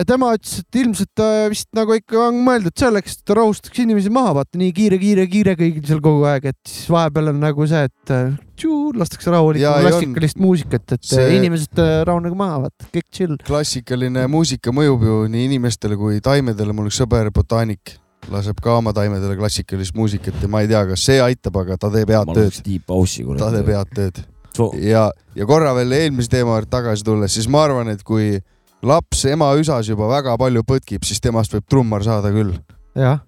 tema 0.08 0.30
ütles, 0.38 0.62
et 0.62 0.78
ilmselt 0.80 1.20
äh, 1.20 1.48
vist 1.52 1.68
nagu 1.76 1.92
ikka 1.98 2.20
on 2.30 2.38
mõeldud 2.46 2.76
selleks, 2.80 3.18
et 3.18 3.26
ta 3.28 3.36
rahustaks 3.42 3.82
inimesi 3.84 4.12
maha, 4.14 4.38
vaata 4.40 4.60
nii 4.62 4.72
kiire, 4.76 5.00
kiire, 5.02 5.26
kiire 5.32 5.56
kõigil 5.60 5.84
seal 5.90 6.00
kogu 6.04 6.24
aeg, 6.30 6.48
et 6.54 6.60
siis 6.68 6.88
vahepeal 6.94 7.34
on 7.34 7.42
nagu 7.44 7.68
see, 7.68 7.82
et 7.90 8.14
äh, 8.16 8.30
tšuu, 8.56 8.94
lastakse 9.02 9.34
rahulikku 9.34 9.74
klassikalist 9.84 10.40
muusikat, 10.40 10.86
et 10.96 11.04
See- 11.04 11.18
see... 11.20 11.34
inimesed 11.42 11.82
äh, 11.84 11.92
rahunege 12.08 12.40
maha, 12.40 12.62
vaata, 12.68 12.88
kõik 12.96 13.10
chill. 13.12 13.36
klassikaline 13.48 14.24
muusika 14.32 14.72
mõjub 14.76 15.04
ju 15.10 15.18
nii 15.34 15.50
inimestele 15.50 16.00
kui 16.00 16.22
taimedele, 16.24 16.72
mul 16.78 16.88
üks 16.92 17.02
sõber, 17.04 17.28
botaanik, 17.36 17.98
laseb 18.30 18.60
ka 18.62 18.78
oma 18.78 18.94
taimedele 18.94 19.38
klassikalist 19.40 19.96
muusikat 19.98 20.44
ja 20.44 20.50
ma 20.52 20.62
ei 20.62 20.70
tea, 20.70 20.84
kas 20.92 21.08
see 21.10 21.18
aitab, 21.24 21.58
aga 21.64 21.78
ta 21.82 21.90
teeb 21.94 22.14
head 22.14 22.36
tööd 22.36 22.62
ta 23.40 23.50
teeb 23.56 23.74
head 23.74 23.96
tööd 23.98 24.22
ja, 24.82 25.10
ja 25.36 25.48
korra 25.50 25.74
veel 25.78 25.94
eelmise 25.96 26.32
teema 26.32 26.58
juurde 26.58 26.72
tagasi 26.72 27.06
tulles, 27.08 27.34
siis 27.34 27.50
ma 27.52 27.66
arvan, 27.66 27.92
et 27.94 28.04
kui 28.08 28.36
laps 28.86 29.26
ema 29.30 29.52
üsas 29.60 29.90
juba 29.90 30.10
väga 30.12 30.36
palju 30.42 30.66
põtkib, 30.68 31.06
siis 31.08 31.22
temast 31.24 31.54
võib 31.56 31.68
trummar 31.70 32.06
saada 32.06 32.34
küll. 32.34 32.56
jah, 32.98 33.22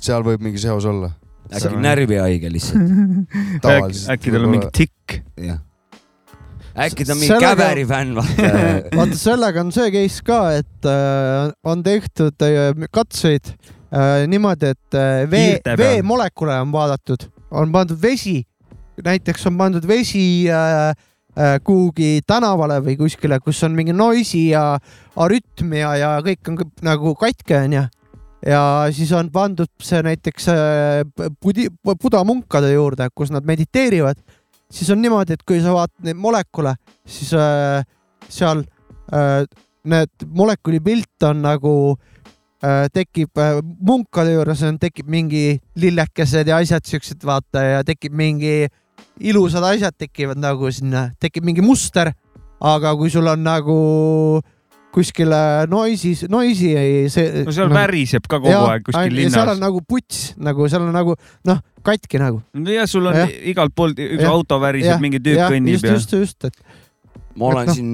seal 0.00 0.26
võib 0.26 0.44
mingi 0.44 0.60
seos 0.62 0.86
olla. 0.88 1.14
äkki 1.48 1.80
närvihaige 1.80 2.52
lihtsalt, 2.52 2.92
tavaliselt. 3.64 4.12
äkki 4.16 4.34
tal 4.34 4.44
on 4.44 4.54
mingi 4.56 4.70
tikk. 4.76 5.16
jah. 5.40 5.62
äkki 6.76 7.06
ta 7.06 7.14
on 7.14 7.22
mingi 7.22 7.32
Sellega- 7.32 7.56
käberi 7.56 7.88
fänn, 7.88 8.14
vaata. 8.18 8.52
vaata 9.00 9.18
sellega 9.22 9.64
on 9.64 9.72
see 9.74 9.90
case 9.94 10.22
ka, 10.26 10.42
et 10.60 10.90
äh, 10.92 11.48
on 11.64 11.82
tehtud 11.86 12.46
äh, 12.46 12.86
katseid 12.92 13.54
niimoodi, 14.28 14.72
et 14.74 14.94
äh, 14.94 15.24
vee 15.30 15.76
veemolekule 15.78 16.60
on 16.60 16.72
vaadatud, 16.72 17.28
on 17.50 17.72
pandud 17.72 18.00
vesi, 18.02 18.42
näiteks 19.04 19.46
on 19.48 19.58
pandud 19.58 19.86
vesi 19.88 20.48
äh, 20.52 20.90
äh, 21.38 21.54
kuhugi 21.64 22.20
tänavale 22.26 22.80
või 22.84 22.98
kuskile, 23.00 23.40
kus 23.40 23.62
on 23.64 23.76
mingi 23.76 23.94
noisi 23.96 24.50
ja 24.50 24.78
arütmia 25.16 25.94
ja 26.00 26.10
kõik 26.24 26.50
on 26.50 26.58
kõik 26.60 26.82
nagu 26.84 27.14
katke 27.18 27.62
onju. 27.64 27.86
ja 28.46 28.62
siis 28.94 29.12
on 29.12 29.30
pandud 29.34 29.70
see 29.82 30.02
näiteks 30.02 30.50
äh, 30.52 31.30
pudi, 31.40 31.68
budamunkade 31.84 32.72
juurde, 32.72 33.08
kus 33.14 33.32
nad 33.34 33.44
mediteerivad, 33.44 34.20
siis 34.70 34.90
on 34.90 35.00
niimoodi, 35.02 35.32
et 35.32 35.46
kui 35.48 35.62
sa 35.64 35.72
vaatad 35.74 36.04
neid 36.04 36.20
molekule, 36.20 36.76
siis 37.06 37.32
äh, 37.32 37.80
seal 38.28 38.62
äh, 39.14 39.48
need 39.88 40.28
molekuli 40.28 40.80
pilt 40.84 41.24
on 41.24 41.42
nagu 41.42 41.74
äh, 41.96 42.17
tekib 42.92 43.38
äh, 43.38 43.60
munkade 43.62 44.32
juures 44.34 44.62
on, 44.66 44.78
tekib 44.82 45.06
mingi 45.10 45.60
lillekesed 45.78 46.48
ja 46.50 46.58
asjad 46.58 46.86
siuksed, 46.88 47.22
vaata 47.26 47.62
ja 47.62 47.82
tekib 47.86 48.16
mingi 48.18 48.66
ilusad 49.20 49.64
asjad 49.68 49.94
tekivad 49.98 50.40
nagu 50.42 50.70
sinna, 50.74 51.08
tekib 51.20 51.46
mingi 51.46 51.62
muster. 51.64 52.12
aga 52.58 52.90
kui 52.98 53.06
sul 53.06 53.26
on 53.30 53.44
nagu 53.46 53.74
kuskile 54.90 55.66
noisi, 55.70 56.14
noisi 56.28 56.72
ei 56.74 57.08
see. 57.12 57.44
no 57.46 57.54
seal 57.54 57.70
väriseb 57.70 58.26
ka 58.26 58.40
kogu 58.42 58.64
aeg 58.72 58.82
kuskil 58.88 59.20
seal 59.28 59.44
on 59.44 59.54
linnas. 59.54 59.62
nagu 59.62 59.82
puts, 59.86 60.32
nagu 60.42 60.66
seal 60.66 60.88
on 60.88 60.90
nagu 60.96 61.14
noh, 61.46 61.60
katki 61.86 62.18
nagu. 62.18 62.42
ja 62.74 62.86
sul 62.90 63.06
on 63.06 63.20
Jah. 63.20 63.30
igalt 63.52 63.76
poolt 63.78 64.00
üks 64.02 64.24
Jah. 64.24 64.34
auto 64.34 64.58
väriseb, 64.62 64.98
mingi 65.04 65.22
tüüp 65.22 65.44
kõnnib 65.44 65.78
just, 65.78 65.86
ja. 65.86 65.94
just, 65.94 66.16
just, 66.18 66.50
et 66.50 66.87
ma 67.38 67.50
olen 67.52 67.62
Et 67.62 67.70
noh, 67.70 67.76
siin, 67.78 67.90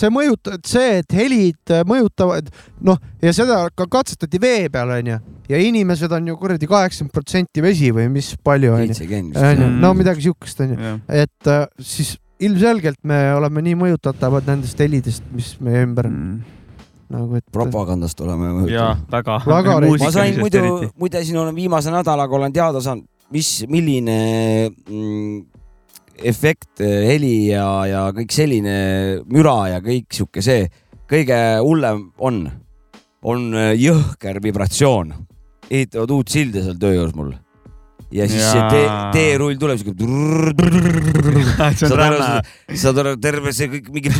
see 0.00 0.10
mõjutab, 0.14 0.60
see, 0.68 0.98
et 1.02 1.16
helid 1.18 1.72
äh, 1.74 1.82
mõjutavad, 1.88 2.50
noh 2.86 3.00
ja 3.24 3.32
seda 3.36 3.64
ka 3.74 3.88
katsetati 3.90 4.40
vee 4.42 4.68
peal 4.72 4.92
onju. 4.98 5.18
Ja 5.50 5.58
inimesed 5.62 6.10
on 6.10 6.26
ju 6.26 6.34
kuradi 6.40 6.66
kaheksakümmend 6.66 7.14
protsenti 7.14 7.62
vesi 7.62 7.92
või 7.94 8.08
mis 8.10 8.32
palju 8.42 8.72
onju, 8.74 8.96
Mm. 9.66 9.80
no 9.82 9.92
midagi 9.94 10.24
siukest 10.26 10.60
onju, 10.64 10.96
et 11.08 11.50
äh, 11.52 11.66
siis 11.78 12.16
ilmselgelt 12.42 12.98
me 13.08 13.20
oleme 13.36 13.62
nii 13.64 13.76
mõjutatavad 13.80 14.46
nendest 14.50 14.78
helidest, 14.82 15.22
mis 15.32 15.54
meie 15.60 15.84
ümber 15.86 16.10
on. 16.10 16.44
Nagu, 17.08 17.36
et 17.38 17.44
propagandast 17.54 18.18
oleme 18.20 18.48
Mm. 18.50 18.68
jaa, 18.74 18.96
väga. 19.10 19.38
Väga 19.46 19.76
ma 20.02 20.10
sain 20.10 20.40
muidu, 20.40 20.90
muide 20.98 21.22
siin 21.24 21.38
olen 21.38 21.54
viimase 21.54 21.90
nädalaga 21.94 22.34
olen 22.34 22.52
teada 22.52 22.80
saanud, 22.82 23.06
mis, 23.30 23.64
milline 23.70 24.16
mm, 24.90 25.44
efekt, 26.24 26.80
heli 26.80 27.48
ja, 27.50 27.66
ja 27.88 28.02
kõik 28.16 28.32
selline 28.34 28.76
müra 29.30 29.56
ja 29.74 29.80
kõik 29.84 30.06
sihuke 30.16 30.44
see, 30.44 30.68
kõige 31.10 31.38
hullem 31.62 32.06
on, 32.18 32.44
on 33.26 33.50
jõhker 33.76 34.40
vibratsioon. 34.44 35.12
ehitavad 35.70 36.10
uut 36.14 36.30
silda 36.30 36.62
seal 36.62 36.78
töö 36.78 36.94
juures 36.94 37.14
mul. 37.18 37.34
ja 38.14 38.28
siis 38.30 38.44
see 38.46 38.62
tee, 38.70 38.86
teerull 39.12 39.58
tuleb 39.58 39.78
siuke. 39.82 39.92
on 41.90 41.98
räme. 42.00 42.30
saad 42.74 43.02
aru, 43.02 43.16
terve 43.20 43.52
see 43.52 43.68
kõik 43.74 43.92
mingi 43.92 44.10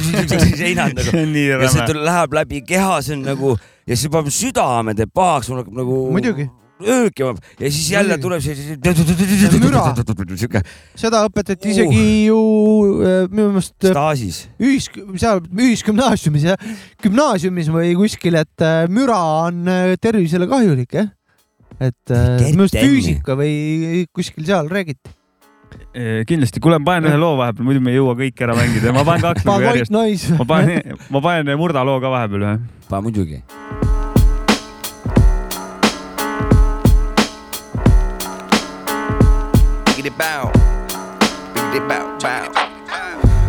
seinad 0.57 0.95
nagu 0.99 1.25
ja 1.63 1.71
see 1.71 1.97
läheb 1.97 2.39
läbi 2.41 2.63
keha, 2.67 3.01
see 3.03 3.17
on 3.17 3.27
nagu 3.31 3.57
ja 3.87 3.95
siis 3.97 4.11
paneb 4.13 4.35
südame 4.35 4.95
teeb 4.99 5.13
pahaks, 5.15 5.51
mul 5.51 5.63
hakkab 5.63 5.83
nagu. 5.83 5.99
Muidugi. 6.15 6.49
Öökima 6.83 7.35
ja 7.61 7.71
siis 7.71 7.91
jälle 7.91 8.19
tuleb 8.19 8.43
see. 8.45 8.55
müra. 9.61 9.85
sihuke 10.37 10.61
seda 10.97 11.23
õpetati 11.29 11.73
isegi 11.73 12.05
ju 12.27 12.41
äh, 13.01 13.19
minu 13.33 13.49
meelest 13.55 13.87
äh, 13.87 13.95
staažis. 13.95 14.41
ühis, 14.61 14.91
seal 15.17 15.41
ühisgümnaasiumis 15.47 16.49
ja 16.51 16.57
gümnaasiumis 17.03 17.71
või 17.73 17.95
kuskil, 17.97 18.37
et 18.43 18.65
äh, 18.65 18.85
müra 18.93 19.21
on 19.47 19.65
tervisele 20.03 20.49
kahjulik 20.51 20.99
jah. 21.01 21.13
et 21.81 22.17
minu 22.45 22.67
arust 22.67 22.77
füüsika 22.77 23.39
või 23.39 24.05
kuskil 24.13 24.45
seal 24.49 24.69
räägiti. 24.69 25.15
kindlasti, 26.29 26.61
kuule, 26.61 26.79
ma 26.79 26.93
panen 26.93 27.11
ühe 27.11 27.21
loo 27.21 27.35
vahepeal, 27.41 27.67
muidu 27.67 27.85
me 27.85 27.93
ei 27.95 28.01
jõua 28.01 28.17
kõiki 28.21 28.45
ära 28.45 28.57
mängida, 28.59 28.93
ma 28.93 29.05
panen 29.05 29.29
kaks 29.31 29.45
White 29.49 29.73
järjest. 29.73 30.33
Ma 30.37 30.49
panen, 30.49 30.97
ma 31.09 31.25
panen 31.25 31.61
Murda 31.61 31.85
loo 31.89 32.01
ka 32.05 32.13
vahepeal 32.13 32.49
ühe. 32.51 32.57
pa 32.89 33.03
muidugi. 33.05 33.45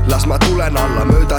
Las 0.08 0.26
ma 0.26 0.38
tulen 0.40 0.78
alla 0.78 1.06
mööda 1.06 1.38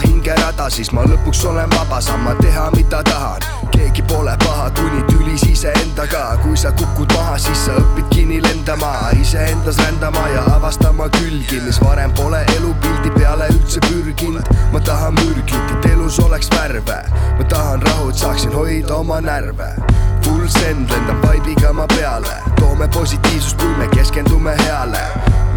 hingerada, 0.59 0.71
siis 0.71 0.91
ma 0.93 1.03
lõpuks 1.07 1.45
olen 1.47 1.71
vaba, 1.71 2.01
saan 2.01 2.21
ma 2.25 2.35
teha, 2.35 2.71
mida 2.77 3.03
tahan. 3.03 3.41
keegi 3.71 4.03
pole 4.03 4.35
paha, 4.43 4.71
kuni 4.71 5.03
tülis 5.07 5.43
iseendaga, 5.43 6.37
kui 6.43 6.57
sa 6.57 6.73
kukud 6.73 7.13
maha, 7.15 7.39
siis 7.39 7.67
sa 7.67 7.77
õpid 7.79 8.09
kinni 8.11 8.41
lendama, 8.43 9.11
iseendas 9.21 9.79
rändama 9.79 10.27
ja 10.35 10.43
avastama 10.57 11.09
külgi, 11.09 11.61
mis 11.61 11.79
varem 11.81 12.13
pole 12.13 12.45
elupildi 12.57 13.11
peale 13.15 13.49
üldse 13.55 13.81
pürginud. 13.87 14.43
ma 14.73 14.81
tahan 14.81 15.15
mürglit, 15.15 15.71
et 15.79 15.91
elus 15.93 16.19
oleks 16.19 16.51
värve, 16.51 16.99
ma 17.39 17.45
tahan 17.45 17.83
rahu, 17.83 18.11
et 18.11 18.17
saaksin 18.17 18.53
hoida 18.53 18.95
oma 18.95 19.21
närve. 19.21 19.75
Full 20.23 20.49
send 20.49 20.91
lendab 20.91 21.23
vaibiga 21.25 21.73
ma 21.73 21.87
peale, 21.87 22.43
toome 22.61 22.89
positiivsust, 22.89 23.57
kui 23.59 23.77
me 23.79 23.89
keskendume 23.95 24.57
heale 24.59 25.07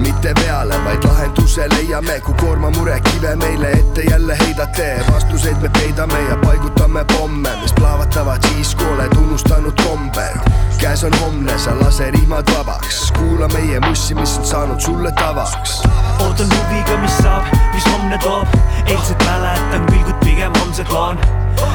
mitte 0.02 0.34
peale, 0.34 0.76
vaid 0.86 1.04
lahenduse 1.06 1.68
leiame, 1.76 2.20
kui 2.26 2.34
koormamurekive 2.42 3.36
meile 3.36 3.72
ette 3.72 4.02
jälle 4.10 4.38
heidate. 4.40 4.91
Vastuseid 5.14 5.58
me 5.62 5.70
peidame 5.70 6.20
ja 6.30 6.36
paigutame 6.36 7.06
pomme, 7.06 7.50
mis 7.62 7.74
plahvatavad 7.74 8.44
siis, 8.48 8.76
kui 8.76 8.88
oled 8.94 9.16
unustanud 9.18 9.74
kombel. 9.84 10.36
käes 10.78 11.04
on 11.04 11.14
homne, 11.22 11.60
sa 11.60 11.72
lase 11.80 12.12
rihmad 12.12 12.52
vabaks, 12.54 13.12
kuula 13.18 13.48
meie 13.48 13.80
mussi, 13.80 14.16
mis 14.16 14.38
on 14.38 14.46
saanud 14.46 14.80
sulle 14.80 15.12
tavaks. 15.12 15.82
ootan 16.20 16.48
huviga, 16.56 16.98
mis 16.98 17.18
saab, 17.18 17.46
mis 17.74 17.86
homne 17.94 18.18
toob, 18.18 18.48
eilset 18.86 19.24
mäletan 19.26 19.86
kuid 19.86 20.14
pigem 20.26 20.54
homset 20.60 20.90
loon. 20.90 21.20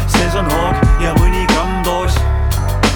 sees 0.07 0.35
on 0.35 0.51
hoog 0.51 0.77
ja 1.01 1.15
mõni 1.15 1.47
gramm 1.53 1.85
doos 1.85 2.15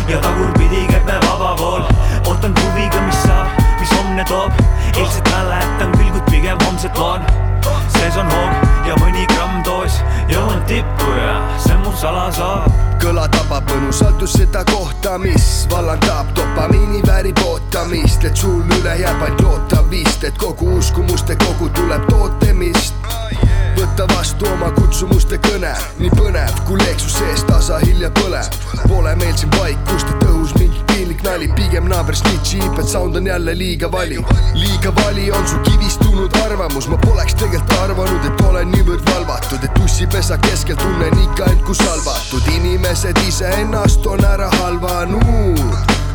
ja 0.08 0.18
tagurpidi 0.18 0.86
käib 0.90 1.04
me 1.04 1.20
vaba 1.26 1.54
pool. 1.56 1.82
ootan 2.26 2.54
huviga, 2.62 3.00
mis 3.06 3.22
saab, 3.22 3.62
mis 3.80 3.92
homne 3.98 4.24
toob, 4.24 4.52
eilset 4.96 5.30
mäletan 5.30 5.96
kuid 5.96 6.22
pigem 6.30 6.58
homset 6.66 6.98
loon. 6.98 7.39
Sees 8.00 8.16
on 8.16 8.30
hoog 8.32 8.86
ja 8.88 8.96
mõni 9.00 9.26
gramm 9.28 9.60
doos, 9.64 9.98
jõuan 10.30 10.62
tippu 10.68 11.12
ja 11.16 11.34
see 11.60 11.74
on 11.76 11.82
mu 11.84 11.92
salasaar. 12.00 12.68
kõla 13.00 13.26
tabab 13.32 13.68
mõnusalt 13.72 14.20
just 14.20 14.38
seda 14.38 14.62
kohta, 14.68 15.16
mis 15.18 15.66
vallandab 15.70 16.32
dopamiini 16.36 17.02
väärib 17.06 17.40
ootamist, 17.44 18.24
et 18.24 18.36
sul 18.36 18.64
üle 18.78 18.96
jääb 19.02 19.20
vaid 19.20 19.40
loota 19.44 19.82
vist, 19.90 20.24
et 20.24 20.38
kogu 20.38 20.76
uskumuste 20.78 21.36
kogu 21.44 21.68
tuleb 21.76 22.06
tootemist 22.08 22.94
võta 23.76 24.08
vastu 24.14 24.48
oma 24.52 24.70
kutsumuste 24.76 25.40
kõne, 25.48 25.72
nii 26.00 26.12
põnev, 26.16 26.62
kui 26.68 26.80
leeksus 26.84 27.18
sees 27.20 27.44
tasa 27.48 27.80
hilja 27.84 28.12
põleb. 28.20 28.60
Pole 28.88 29.16
meil 29.16 29.36
siin 29.36 29.52
vaikust, 29.56 30.08
et 30.08 30.24
õhu 31.20 31.28
nali, 31.28 31.48
pigem 31.54 31.88
naaber 31.88 32.14
snitšib, 32.14 32.78
et 32.78 32.88
sound 32.88 33.16
on 33.16 33.26
jälle 33.26 33.54
liiga 33.54 33.90
vali. 33.92 34.18
liiga 34.54 34.92
vali 34.94 35.30
on 35.30 35.46
su 35.46 35.56
kivistunud 35.58 36.30
arvamus, 36.44 36.88
ma 36.88 36.96
poleks 36.96 37.34
tegelikult 37.34 37.78
arvanud, 37.82 38.24
et 38.24 38.40
olen 38.40 38.70
niivõrd 38.70 39.04
valvatud, 39.10 39.64
et 39.64 39.78
ussipesa 39.84 40.38
keskel 40.38 40.76
tunnen 40.76 41.18
ikka 41.24 41.44
end 41.44 41.62
kui 41.62 41.74
salvatud. 41.74 42.42
inimesed 42.56 43.18
iseennast 43.28 44.06
on 44.06 44.24
ära 44.24 44.50
halvanud. 44.60 45.60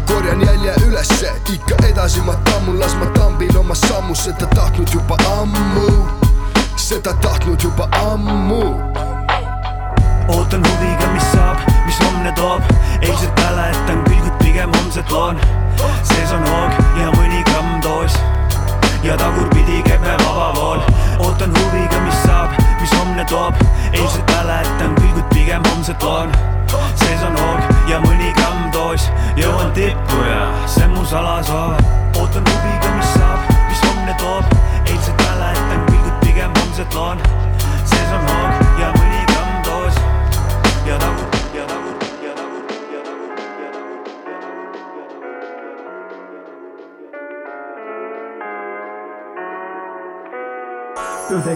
Korjan 0.07 0.41
jälje 0.41 0.73
ülesse, 0.87 1.31
ikka 1.53 1.75
edasi 1.87 2.21
ma 2.21 2.35
tammun, 2.43 2.79
las 2.79 2.95
ma 2.95 3.05
tambin 3.05 3.57
oma 3.57 3.75
sammu, 3.75 4.15
seda 4.15 4.47
tahtnud 4.55 4.89
juba 4.93 5.17
ammu, 5.41 6.07
seda 6.75 7.13
tahtnud 7.13 7.61
juba 7.61 7.89
ammu. 7.91 8.81
Ootan 10.27 10.63
huviga, 10.65 11.07
mis 11.13 11.31
saab, 11.33 11.57
mis 11.85 11.99
homne 11.99 12.31
toob, 12.31 12.61
eilset 13.01 13.41
mäletan, 13.41 14.03
pilgud 14.03 14.24
pigem 14.55 14.71
homset 14.73 15.11
loon. 15.11 15.37
sees 16.03 16.31
on 16.31 16.43
hoog 16.47 16.99
ja 16.99 17.11
mõni 17.17 17.34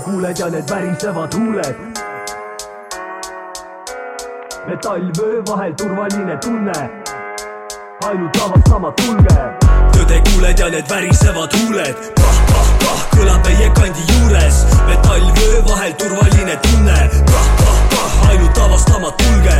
kuuled 0.09 0.39
ja 0.39 0.49
need 0.49 0.69
värisevad 0.69 1.33
huuled. 1.33 1.75
metallvöö 4.67 5.41
vahel 5.49 5.73
turvaline 5.73 6.37
tunne, 6.37 6.89
ainult 8.05 8.37
avastama 8.45 8.91
tulge. 8.91 9.39
tõde 9.91 10.21
kuuled 10.29 10.59
ja 10.59 10.69
need 10.69 10.89
värisevad 10.89 11.53
huuled, 11.57 11.95
pah-pah-pah 12.21 13.01
kõlab 13.15 13.45
meie 13.45 13.69
kandi 13.69 13.99
juures, 14.11 14.65
metallvöö 14.87 15.61
vahel 15.69 15.93
turvaline 15.93 16.55
tunne, 16.65 16.97
pah-pah-pah 17.31 18.29
ainult 18.29 18.57
avastama 18.57 19.11
tulge. 19.11 19.59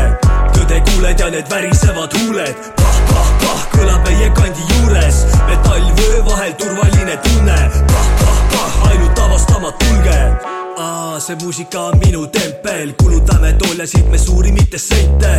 tõde 0.58 0.82
kuuled 0.89 1.20
ja 1.20 1.30
need 1.30 1.50
värisevad 1.52 2.18
huuled, 2.20 2.56
pah-pah-pah 2.82 3.62
kõlab 3.78 4.02
meie 4.08 4.34
kandi 4.34 4.62
juures, 4.74 5.26
metallvöö 5.47 6.26
vahel 6.26 6.54
turvaline 6.54 7.18
tunne, 7.28 7.60
pah-pah-pah 7.93 8.91
ainult 8.91 9.18
avastama 9.40 9.72
tulge 9.72 10.59
Aa, 10.80 11.20
see 11.20 11.36
muusika 11.42 11.80
on 11.82 11.98
minu 12.00 12.28
tempel, 12.28 12.94
kulutame 12.98 13.54
tooljasid 13.54 14.06
me 14.12 14.18
suuri, 14.18 14.52
mitte 14.52 14.78
sente. 14.78 15.32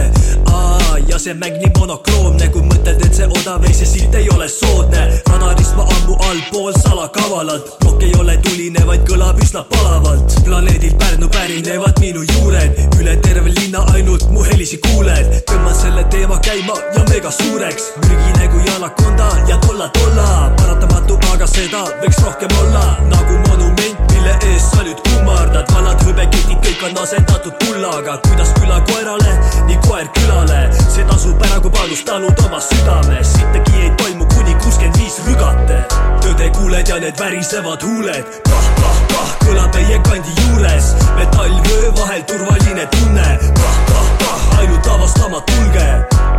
Aa, 0.53 0.99
ja 1.09 1.19
see 1.19 1.33
mäng 1.35 1.57
nii 1.63 1.71
monokroomne, 1.79 2.49
kui 2.53 2.61
mõtled, 2.69 3.01
et 3.07 3.17
see 3.17 3.29
odav 3.39 3.65
ei, 3.65 3.73
see 3.73 3.89
silt 3.89 4.19
ei 4.21 4.29
ole 4.35 4.49
soodne. 4.53 5.07
radarist 5.31 5.79
ma 5.79 5.87
ammu 5.97 6.19
allpool 6.29 6.77
salakavalalt, 6.83 7.73
plokk 7.81 8.05
ei 8.05 8.13
ole 8.21 8.37
tuline, 8.45 8.85
vaid 8.91 9.07
kõlab 9.09 9.41
üsna 9.41 9.65
palavalt. 9.73 10.37
planeedilt 10.45 10.99
Pärnu 11.01 11.29
pärinevad 11.33 12.01
minu 12.05 12.27
juured, 12.35 12.77
üle 13.01 13.17
terve 13.25 13.49
linna 13.49 13.87
ainult 13.95 14.29
mu 14.31 14.45
helisi 14.45 14.77
kuuled. 14.85 15.41
tõmban 15.49 15.75
selle 15.81 16.05
teema 16.13 16.37
käima 16.45 16.77
ja 16.99 17.07
mega 17.09 17.31
suureks, 17.31 17.95
mürgine 18.05 18.53
kui 18.53 18.77
anakonda 18.77 19.33
ja 19.49 19.57
tolla-tolla, 19.65 20.53
paratamatu, 20.61 21.19
aga 21.33 21.47
seda 21.47 21.85
võiks 22.05 22.23
rohkem 22.29 22.57
olla, 22.61 22.85
nagu 23.09 23.41
monument, 23.49 24.10
mille 24.21 24.39
ees 24.53 24.65
sa 24.71 24.83
nüüd 24.85 24.99
kummardad, 25.07 25.71
vanad 25.73 26.03
hõbeketid 26.05 26.59
kõik 26.65 26.83
on 26.89 26.99
asendatud 27.03 27.55
kullaga, 27.65 28.19
kuidas 28.27 28.53
küla 28.59 28.81
koerale, 28.91 29.33
nii 29.69 29.79
koer 29.87 30.09
külale, 30.17 30.61
see 30.83 31.07
tasub 31.09 31.41
ära, 31.47 31.61
kui 31.65 31.73
panustanud 31.77 32.43
oma 32.45 32.61
südames, 32.65 33.33
sittagi 33.37 33.85
ei 33.87 33.91
toimu, 34.03 34.29
kuni 34.35 34.57
kuuskümmend 34.61 35.01
viis 35.01 35.17
rügate. 35.27 35.81
tõde 36.21 36.51
kuuled 36.59 36.89
ja 36.93 36.99
need 37.01 37.17
värisevad 37.21 37.87
huuled, 37.87 38.37
pah-pah-pah 38.49 39.33
kõlab 39.47 39.75
meie 39.79 40.01
kandi 40.09 40.37
juures, 40.43 40.93
metallvöö 41.17 41.93
vahel 41.97 42.25
turvaline 42.29 42.87
tunne, 42.97 43.29
pah-pah-pah 43.63 44.61
ainult 44.61 44.93
avastama 44.97 45.41
tulge. 45.49 45.89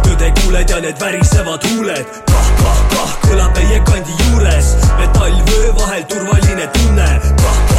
tõde 0.05 0.32
kuuled 0.41 0.69
ja 0.69 0.79
need 0.86 1.01
värisevad 1.01 1.65
huuled, 1.71 2.05
pah-pah-pah 2.29 3.17
kõlab 3.25 3.57
meie 3.57 3.84
kandi 3.89 4.21
juures, 4.23 4.75
metallvöö 4.99 5.75
vahel 5.82 6.05
turvaline 6.13 6.67
tunne, 6.77 7.09
pah-pah-pah 7.41 7.70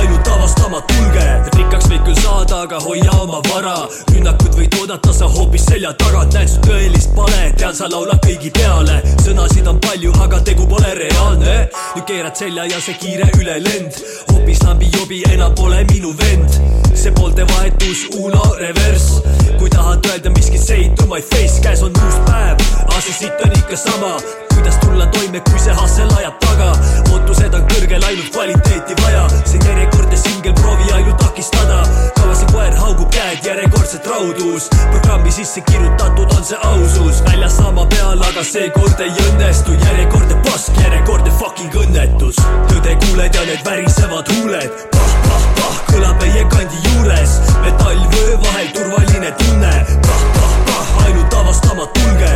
ainult 0.00 0.28
avastama 0.28 0.80
tulge. 0.88 1.26
rikkaks 1.56 1.88
võid 1.90 2.02
küll 2.06 2.20
saada, 2.22 2.62
aga 2.64 2.80
hoia 2.84 3.12
oma 3.22 3.40
vara, 3.48 3.74
rünnakud 4.12 4.56
võid 4.58 4.76
oodata 4.80 5.12
sa 5.14 5.28
hoopis 5.28 5.66
selja 5.68 5.92
tagant, 6.02 6.34
näed 6.36 6.52
su 6.52 6.60
tõelist 6.66 7.14
pale, 7.16 7.50
tean 7.60 7.76
sa 7.76 7.88
laulad 7.92 8.20
kõigi 8.26 8.52
peale, 8.56 9.00
sõnasid 9.24 9.68
on 9.70 9.80
palju, 9.86 10.12
aga 10.24 10.40
tegu 10.46 10.68
pole 10.70 10.94
reaalne. 11.02 11.56
nüüd 11.96 12.06
keerad 12.08 12.36
selja 12.36 12.66
ja 12.70 12.80
see 12.80 12.96
kiire 13.02 13.28
ülelend, 13.40 14.00
hoopis 14.32 14.64
lambi-jobi 14.66 15.22
enam 15.34 15.54
pole 15.58 15.84
minu 15.92 16.14
vend. 16.22 16.89
See 17.00 17.12
poolte 17.12 17.44
vahetus, 17.48 17.98
Uno 18.18 18.42
reverss, 18.58 19.22
kui 19.58 19.70
tahad 19.70 20.04
öelda 20.06 20.30
miskit, 20.30 20.60
say 20.60 20.88
to 20.96 21.06
my 21.06 21.20
face, 21.22 21.60
käes 21.62 21.82
on 21.82 21.92
uus 21.96 22.16
päev, 22.26 22.60
aga 22.82 23.00
see 23.00 23.14
sitt 23.14 23.40
on 23.44 23.52
ikka 23.56 23.76
sama. 23.76 24.10
Kuidas 24.52 24.76
tulla 24.82 25.06
toime, 25.14 25.40
kui 25.48 25.60
see 25.62 25.72
hassel 25.72 26.10
ajab 26.18 26.36
taga. 26.44 26.68
ootused 27.12 27.54
on 27.56 27.64
kõrgel, 27.72 28.04
ainult 28.04 28.28
kvaliteeti 28.34 28.96
vaja, 29.00 29.22
see 29.48 29.62
järjekordne 29.64 30.18
singel, 30.20 30.52
proovi 30.60 30.92
ainult 30.92 31.16
takistada. 31.24 31.78
kaua 32.18 32.34
see 32.36 32.50
koer 32.52 32.76
haugub 32.82 33.08
käed, 33.16 33.40
järjekordset 33.48 34.06
raudus, 34.12 34.68
programmi 34.90 35.32
sisse 35.32 35.64
kirjutatud 35.70 36.36
on 36.36 36.44
see 36.44 36.60
ausus, 36.68 37.24
väljas 37.30 37.56
sama 37.62 37.86
peal, 37.94 38.20
aga 38.28 38.44
seekord 38.44 39.00
ei 39.00 39.16
õnnestu, 39.30 39.78
järjekordne 39.86 40.36
pask, 40.50 40.76
järjekordne 40.84 41.32
fucking 41.40 41.80
õnnetus. 41.86 42.44
tõde 42.68 42.98
kuuled 43.06 43.40
ja 43.40 43.48
need 43.48 43.64
värisevad 43.64 44.34
huuled, 44.36 44.86
pah-pah-pah 44.92 45.80
kõlab 45.90 46.20
meie 46.22 46.44
kandi 46.52 46.89
juures, 46.90 47.40
metallvöö 47.62 48.36
vahel 48.44 48.68
turvaline 48.74 49.32
tunne, 49.42 49.72
pah-pah-pah 50.06 51.06
ainult 51.06 51.34
avastama 51.34 51.86
tulge. 51.96 52.34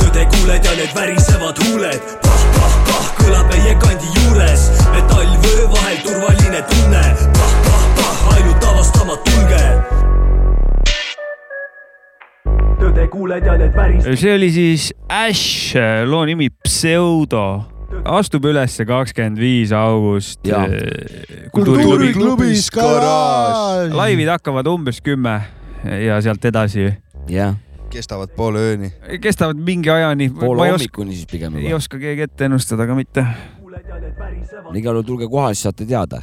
Tõde 0.00 0.26
kuuled 0.34 0.64
ja 0.64 0.74
need 0.78 0.94
värisevad 0.96 1.62
huuled, 1.64 2.12
pah-pah-pah 2.24 3.08
kõlab 3.20 3.50
meie 3.54 3.74
kandi 3.82 4.12
juures, 4.18 4.68
metallvöö 4.94 5.66
vahel 5.74 5.98
turvaline 6.06 6.62
tunne, 6.72 7.04
pah-pah-pah 7.38 8.22
ainult 8.36 8.70
avastama 8.74 9.18
tulge. 9.26 9.64
tõde 12.80 13.04
kuuled 13.12 13.44
ja 13.44 13.58
need 13.60 13.76
väris-. 13.76 14.06
see 14.18 14.32
oli 14.34 14.48
siis 14.50 14.88
Ash, 15.08 15.76
loo 16.08 16.24
nimi 16.24 16.48
Pseudo, 16.64 17.44
astub 18.04 18.44
ülesse 18.44 18.84
kakskümmend 18.88 19.38
viis 19.40 19.72
august. 19.72 20.40
Jaa. 20.46 20.66
kultuuriklubis 21.52 22.70
garaaž. 22.74 23.94
laivid 23.94 24.28
hakkavad 24.28 24.66
umbes 24.70 25.00
kümme 25.04 25.40
ja 26.06 26.20
sealt 26.22 26.44
edasi 26.44 26.90
jah, 27.30 27.56
kestavad 27.90 28.32
poole 28.36 28.62
ööni. 28.70 28.92
kestavad 29.22 29.58
mingi 29.58 29.90
ajani. 29.90 30.30
poole 30.30 30.62
ma 30.62 30.68
ei 30.68 30.76
hommikuni 30.76 31.16
siis 31.16 31.26
pigem 31.30 31.56
ei 31.56 31.68
juba. 31.68 31.80
oska 31.80 31.98
keegi 31.98 32.26
ette 32.28 32.48
ennustada 32.48 32.86
ka 32.86 32.94
mitte. 32.94 33.26
igal 34.74 34.94
juhul 34.94 35.06
tulge 35.06 35.28
kohale, 35.28 35.54
siis 35.54 35.68
saate 35.68 35.86
teada. 35.86 36.22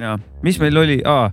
ja 0.00 0.18
mis 0.42 0.60
meil 0.60 0.76
oli 0.76 1.00
ah,, 1.08 1.30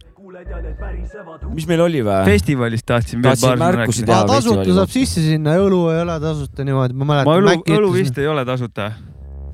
mis 1.53 1.67
meil 1.67 1.81
oli 1.87 2.03
või? 2.05 2.25
festivalist 2.29 2.85
tahtsin 2.85 3.23
veel 3.23 3.35
paar 3.35 3.57
sõna 3.57 3.71
rääkida. 3.79 4.25
tasuta 4.29 4.67
saab 4.81 4.91
sisse 4.93 5.23
sinna, 5.25 5.57
õlu 5.61 5.87
ei 5.93 6.03
ole 6.05 6.19
tasuta 6.23 6.67
niimoodi, 6.67 6.97
ma 6.97 7.05
ma 7.05 7.13
mäletan. 7.15 7.41
õlu, 7.41 7.79
õlu 7.79 7.95
vist 7.97 8.21
ei 8.21 8.29
ole 8.31 8.45
tasuta. 8.47 8.91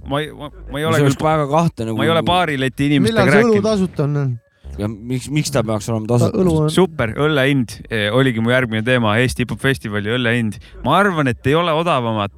Ma 0.08 0.24
ei, 0.24 0.32
ma 0.34 0.80
ei 0.80 0.86
ole 0.88 0.98
see 0.98 1.06
oleks 1.06 1.18
küll, 1.20 1.28
väga 1.28 1.48
kahtlane. 1.52 1.96
ma 1.98 2.06
ei 2.06 2.12
ole 2.14 2.24
baarileti 2.28 2.90
millal 2.90 3.02
inimestega 3.02 3.32
see 3.32 3.46
õlu 3.46 3.54
rääkinud. 3.54 3.68
tasuta 3.68 4.06
on? 4.08 4.36
ja 4.78 4.90
miks, 4.92 5.30
miks 5.34 5.54
ta 5.54 5.64
peaks 5.68 5.90
olema 5.92 6.12
tasuta? 6.14 6.68
super, 6.74 7.14
õlle 7.28 7.48
hind 7.50 7.78
eh, 7.90 8.08
oligi 8.14 8.44
mu 8.44 8.54
järgmine 8.54 8.84
teema, 8.88 9.18
Eesti 9.22 9.46
Hip-Hop 9.46 9.64
Festivali 9.64 10.14
õlle 10.18 10.36
hind. 10.38 10.60
ma 10.86 10.98
arvan, 11.02 11.32
et 11.32 11.50
ei 11.50 11.58
ole 11.58 11.74
odavamat, 11.76 12.36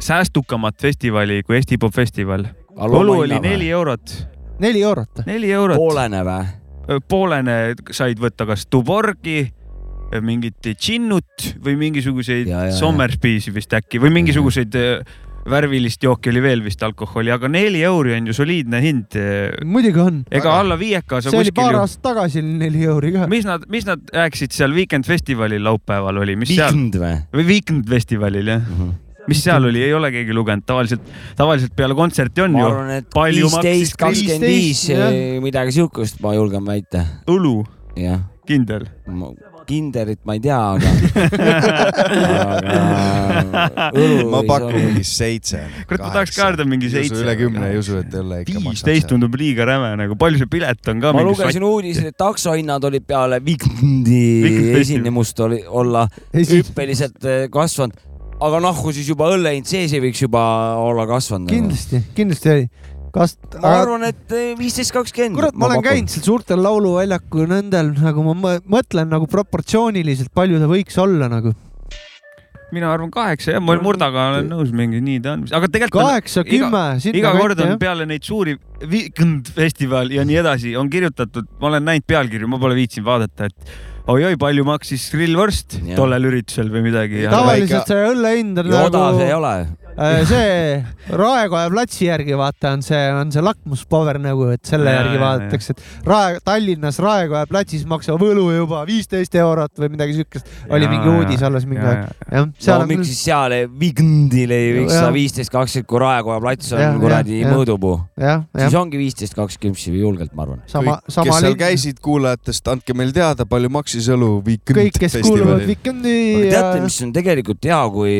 säästukamat 0.00 0.80
festivali 0.80 1.42
kui 1.46 1.58
Eesti 1.60 1.76
Hip-Hop 1.76 1.94
Festival. 1.96 2.48
õlu 2.76 3.20
oli 3.26 3.40
neli 3.42 3.70
eurot, 3.70 4.16
neli 4.62 4.82
eurot. 4.82 5.24
neli 5.28 5.52
eurot. 5.52 5.80
poolene 5.80 6.24
või? 6.26 7.00
poolene 7.08 7.56
said 7.94 8.18
võtta 8.18 8.48
kas 8.48 8.64
Tuborgi, 8.66 9.44
mingit 10.18 10.72
džinnut 10.74 11.52
või 11.62 11.76
mingisuguseid 11.78 12.48
Ja, 12.48 12.64
ja, 12.64 12.70
ja. 12.72 12.74
Sommersby'si 12.74 13.52
vist 13.54 13.74
äkki 13.76 14.00
või 14.02 14.10
mingisuguseid 14.16 14.74
eh, 14.74 15.18
värvilist 15.48 16.02
jooki 16.04 16.32
oli 16.32 16.42
veel 16.44 16.64
vist 16.64 16.82
alkoholi, 16.84 17.32
aga 17.32 17.48
neli 17.48 17.82
euri 17.86 18.16
on 18.18 18.30
ju 18.30 18.36
soliidne 18.36 18.80
hind. 18.84 19.18
muidugi 19.64 20.02
on. 20.02 20.22
ega 20.30 20.56
alla 20.60 20.78
viieka 20.80 21.20
sa 21.20 21.30
see 21.30 21.38
oli 21.38 21.50
kuskil 21.50 21.62
paar 21.62 21.76
ju, 21.76 21.82
aastat 21.84 22.02
tagasi 22.10 22.42
oli 22.42 22.56
neli 22.64 22.84
euri 22.84 23.12
ka. 23.16 23.28
mis 23.30 23.46
nad, 23.48 23.64
mis 23.72 23.86
nad 23.88 24.02
rääkisid 24.14 24.56
seal 24.56 24.74
Weekend 24.76 25.08
festivalil 25.08 25.64
laupäeval 25.64 26.22
oli, 26.24 26.36
mis 26.40 26.52
seal 26.52 26.68
Weekend 26.68 27.00
või? 27.02 27.14
või 27.36 27.46
Weekend 27.54 27.88
festivalil 27.90 28.52
jah, 28.54 28.66
mis 29.30 29.42
seal 29.44 29.68
oli, 29.68 29.82
ei 29.84 29.94
ole 29.94 30.10
keegi 30.14 30.34
lugenud, 30.36 30.66
tavaliselt, 30.66 31.04
tavaliselt 31.38 31.76
peale 31.76 31.96
kontserti 31.98 32.44
on 32.44 32.56
ma 32.56 32.62
ju. 32.62 32.70
arvan, 32.70 32.94
et 32.98 33.20
viisteist, 33.36 33.98
kakskümmend 34.00 34.48
viis, 34.48 34.86
midagi 35.44 35.76
siukest, 35.78 36.20
ma 36.24 36.34
julgen 36.36 36.66
väita. 36.66 37.04
õlu? 37.30 37.60
kindel? 38.50 38.88
Kinderit 39.70 40.20
ma 40.26 40.34
ei 40.34 40.42
tea, 40.42 40.58
aga, 40.74 40.88
aga 42.56 44.04
ma 44.32 44.42
pakun 44.48 44.74
mingi 44.74 45.04
seitse. 45.06 45.62
kurat, 45.86 46.02
ma 46.02 46.10
tahaks 46.16 46.34
ka 46.34 46.48
öelda 46.48 46.66
mingi 46.68 46.90
seitse. 46.92 47.20
üle 47.22 47.36
kümne 47.38 47.70
ei 47.70 47.78
usu, 47.80 48.00
et 48.02 48.18
õlle 48.20 48.42
ikka 48.42 48.56
maksab. 48.58 48.74
viisteist 48.74 49.10
tundub 49.12 49.38
liiga 49.38 49.68
räme, 49.70 49.92
nagu 50.00 50.18
palju 50.20 50.42
see 50.42 50.50
pilet 50.50 50.92
on 50.92 51.02
ka. 51.04 51.14
ma 51.16 51.24
lugesin 51.26 51.66
uudiseid, 51.70 52.10
et 52.12 52.18
taksohinnad 52.18 52.90
olid 52.90 53.06
peale 53.06 53.40
Wigandi 53.46 54.22
esinemust 54.80 55.40
oli, 55.46 55.62
olla 55.66 56.06
hüppeliselt 56.34 57.24
eh, 57.24 57.46
kasvanud 57.52 57.94
aga 58.40 58.60
nahku 58.64 58.92
siis 58.96 59.08
juba 59.10 59.28
õlle 59.34 59.52
hind 59.54 59.68
sees 59.68 59.92
ei 59.92 60.02
võiks 60.02 60.22
juba 60.24 60.42
olla 60.80 61.04
kasvanud. 61.08 61.50
kindlasti, 61.52 62.00
kindlasti 62.16 62.54
oli 62.54 62.64
kas. 63.14 63.36
ma 63.60 63.74
arvan, 63.80 64.04
et 64.10 64.36
eh, 64.36 64.52
viisteist, 64.58 64.94
kakskümmend. 64.94 65.38
kurat, 65.38 65.56
ma 65.56 65.70
olen 65.70 65.86
käinud 65.86 66.12
seal 66.12 66.26
suurtel 66.26 66.62
lauluväljaku 66.64 67.48
nendel 67.50 67.94
nagu 67.98 68.26
ma 68.30 68.58
mõtlen 68.60 69.10
nagu 69.10 69.28
proportsiooniliselt, 69.30 70.32
palju 70.34 70.62
ta 70.62 70.70
võiks 70.70 71.00
olla 71.02 71.30
nagu 71.32 71.54
mina 72.74 72.90
arvan 72.92 73.10
kaheksa 73.12 73.56
jah, 73.56 73.62
ma 73.62 73.76
Murdaga 73.82 74.26
olen 74.32 74.48
nõus 74.50 74.70
mingi 74.76 75.00
nii 75.02 75.20
ta 75.24 75.34
on, 75.36 75.44
aga 75.58 75.70
tegelikult. 75.72 76.06
kaheksa, 76.06 76.44
kümme. 76.46 76.84
iga 77.12 77.32
kord 77.36 77.62
on 77.62 77.72
jah. 77.74 77.78
peale 77.82 78.06
neid 78.08 78.26
suuri 78.26 78.56
festival 79.56 80.12
ja 80.14 80.24
nii 80.26 80.40
edasi 80.42 80.74
on 80.78 80.90
kirjutatud, 80.92 81.48
ma 81.60 81.72
olen 81.72 81.88
näinud 81.90 82.06
pealkirju, 82.08 82.50
ma 82.50 82.60
pole 82.62 82.78
viitsinud 82.78 83.08
vaadata, 83.08 83.50
et 83.50 84.06
oi-oi, 84.10 84.36
palju 84.40 84.66
maksis 84.66 85.08
grillvorst 85.14 85.80
tollel 85.98 86.30
üritusel 86.30 86.70
või 86.72 86.86
midagi. 86.86 87.26
tavaliselt 87.30 87.90
see 87.90 88.08
õlle 88.12 88.34
hind 88.38 88.62
on 88.62 88.70
nagu. 88.70 88.86
odav 88.90 89.22
ei 89.26 89.34
ole 89.34 89.54
see 89.98 90.84
Raekoja 91.10 91.70
platsi 91.72 92.06
järgi 92.06 92.36
vaata 92.38 92.74
on 92.76 92.82
see, 92.84 92.98
on 93.12 93.32
see 93.34 93.42
lakmuspaber 93.42 94.20
nagu, 94.22 94.46
et 94.54 94.62
selle 94.68 94.92
ja, 94.92 95.00
järgi 95.00 95.20
vaadatakse, 95.20 95.74
et 95.74 96.06
Rae, 96.06 96.38
Tallinnas 96.46 97.00
Raekoja 97.02 97.48
platsis 97.50 97.82
maksab 97.88 98.22
õlu 98.22 98.46
juba 98.54 98.84
viisteist 98.88 99.34
eurot 99.40 99.80
või 99.80 99.90
midagi 99.96 100.18
siukest. 100.20 100.50
oli 100.70 100.88
mingi 100.90 101.10
uudis 101.10 101.42
alles 101.46 101.66
mingi 101.68 101.82
aeg. 101.82 102.12
jah, 102.30 102.46
seal 102.62 102.78
no, 102.78 102.86
on. 102.86 102.92
miks 102.92 103.10
siis 103.10 103.24
seal 103.26 103.56
Vigndil 103.80 104.54
ei 104.54 104.70
võiks 104.78 104.94
olla 105.00 105.14
viisteist, 105.16 105.52
kakskümmend, 105.54 105.88
kui 105.90 106.02
Raekoja 106.04 106.44
plats 106.44 106.72
on 106.76 107.00
kuradi 107.02 107.42
mõõdupuu. 107.48 107.96
siis 108.54 108.78
ongi 108.78 109.00
viisteist, 109.00 109.36
kakskümmend 109.38 110.00
julgelt, 110.00 110.34
ma 110.36 110.46
arvan. 110.46 110.62
sama, 110.70 111.00
sama. 111.08 111.26
kes 111.26 111.42
seal 111.42 111.58
käisid 111.58 112.00
kuulajatest, 112.04 112.70
andke 112.70 112.94
meile 112.96 113.16
teada, 113.16 113.48
palju 113.48 113.72
maksis 113.72 114.06
õlu 114.14 114.36
Vignd. 114.46 114.76
kõik, 114.78 115.00
kes 115.02 115.18
kuuluvad 115.26 115.66
Vigndi. 115.66 116.16
teate, 116.52 116.78
mis 116.84 117.00
on 117.02 117.14
tegelikult 117.16 117.66
hea, 117.66 117.82
kui 117.90 118.14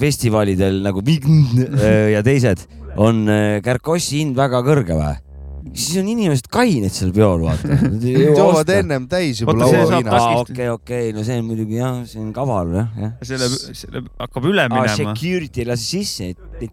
festivalidel 0.00 0.82
nagu 0.82 1.03
Äh, 1.03 1.03
ja 2.14 2.24
teised, 2.26 2.66
on 2.96 3.26
äh, 3.28 3.60
Kärkossi 3.64 4.22
hind 4.22 4.38
väga 4.38 4.62
kõrge 4.66 4.98
või? 4.98 5.14
siis 5.72 5.98
on 6.00 6.08
inimesed 6.12 6.48
kained 6.52 6.92
seal 6.92 7.12
peol, 7.14 7.44
vaata. 7.44 7.76
joovad 8.36 8.70
ennem 8.74 9.06
täis 9.10 9.40
juba 9.42 9.54
lauaviina. 9.56 10.18
okei, 10.42 10.68
okei, 10.70 11.12
no 11.16 11.24
see 11.26 11.38
on 11.40 11.46
muidugi 11.48 11.78
jah, 11.78 12.00
see 12.08 12.20
on 12.22 12.32
kaval 12.36 12.72
jah, 12.76 12.90
jah. 13.00 13.14
selle, 13.26 13.48
selle 13.50 14.04
hakkab 14.20 14.48
üle 14.50 14.66
minema. 14.70 14.96
Security 14.98 15.66
lasi 15.68 16.02
sisse, 16.04 16.30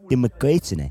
tõmbad 0.10 0.36
kaitsene. 0.42 0.90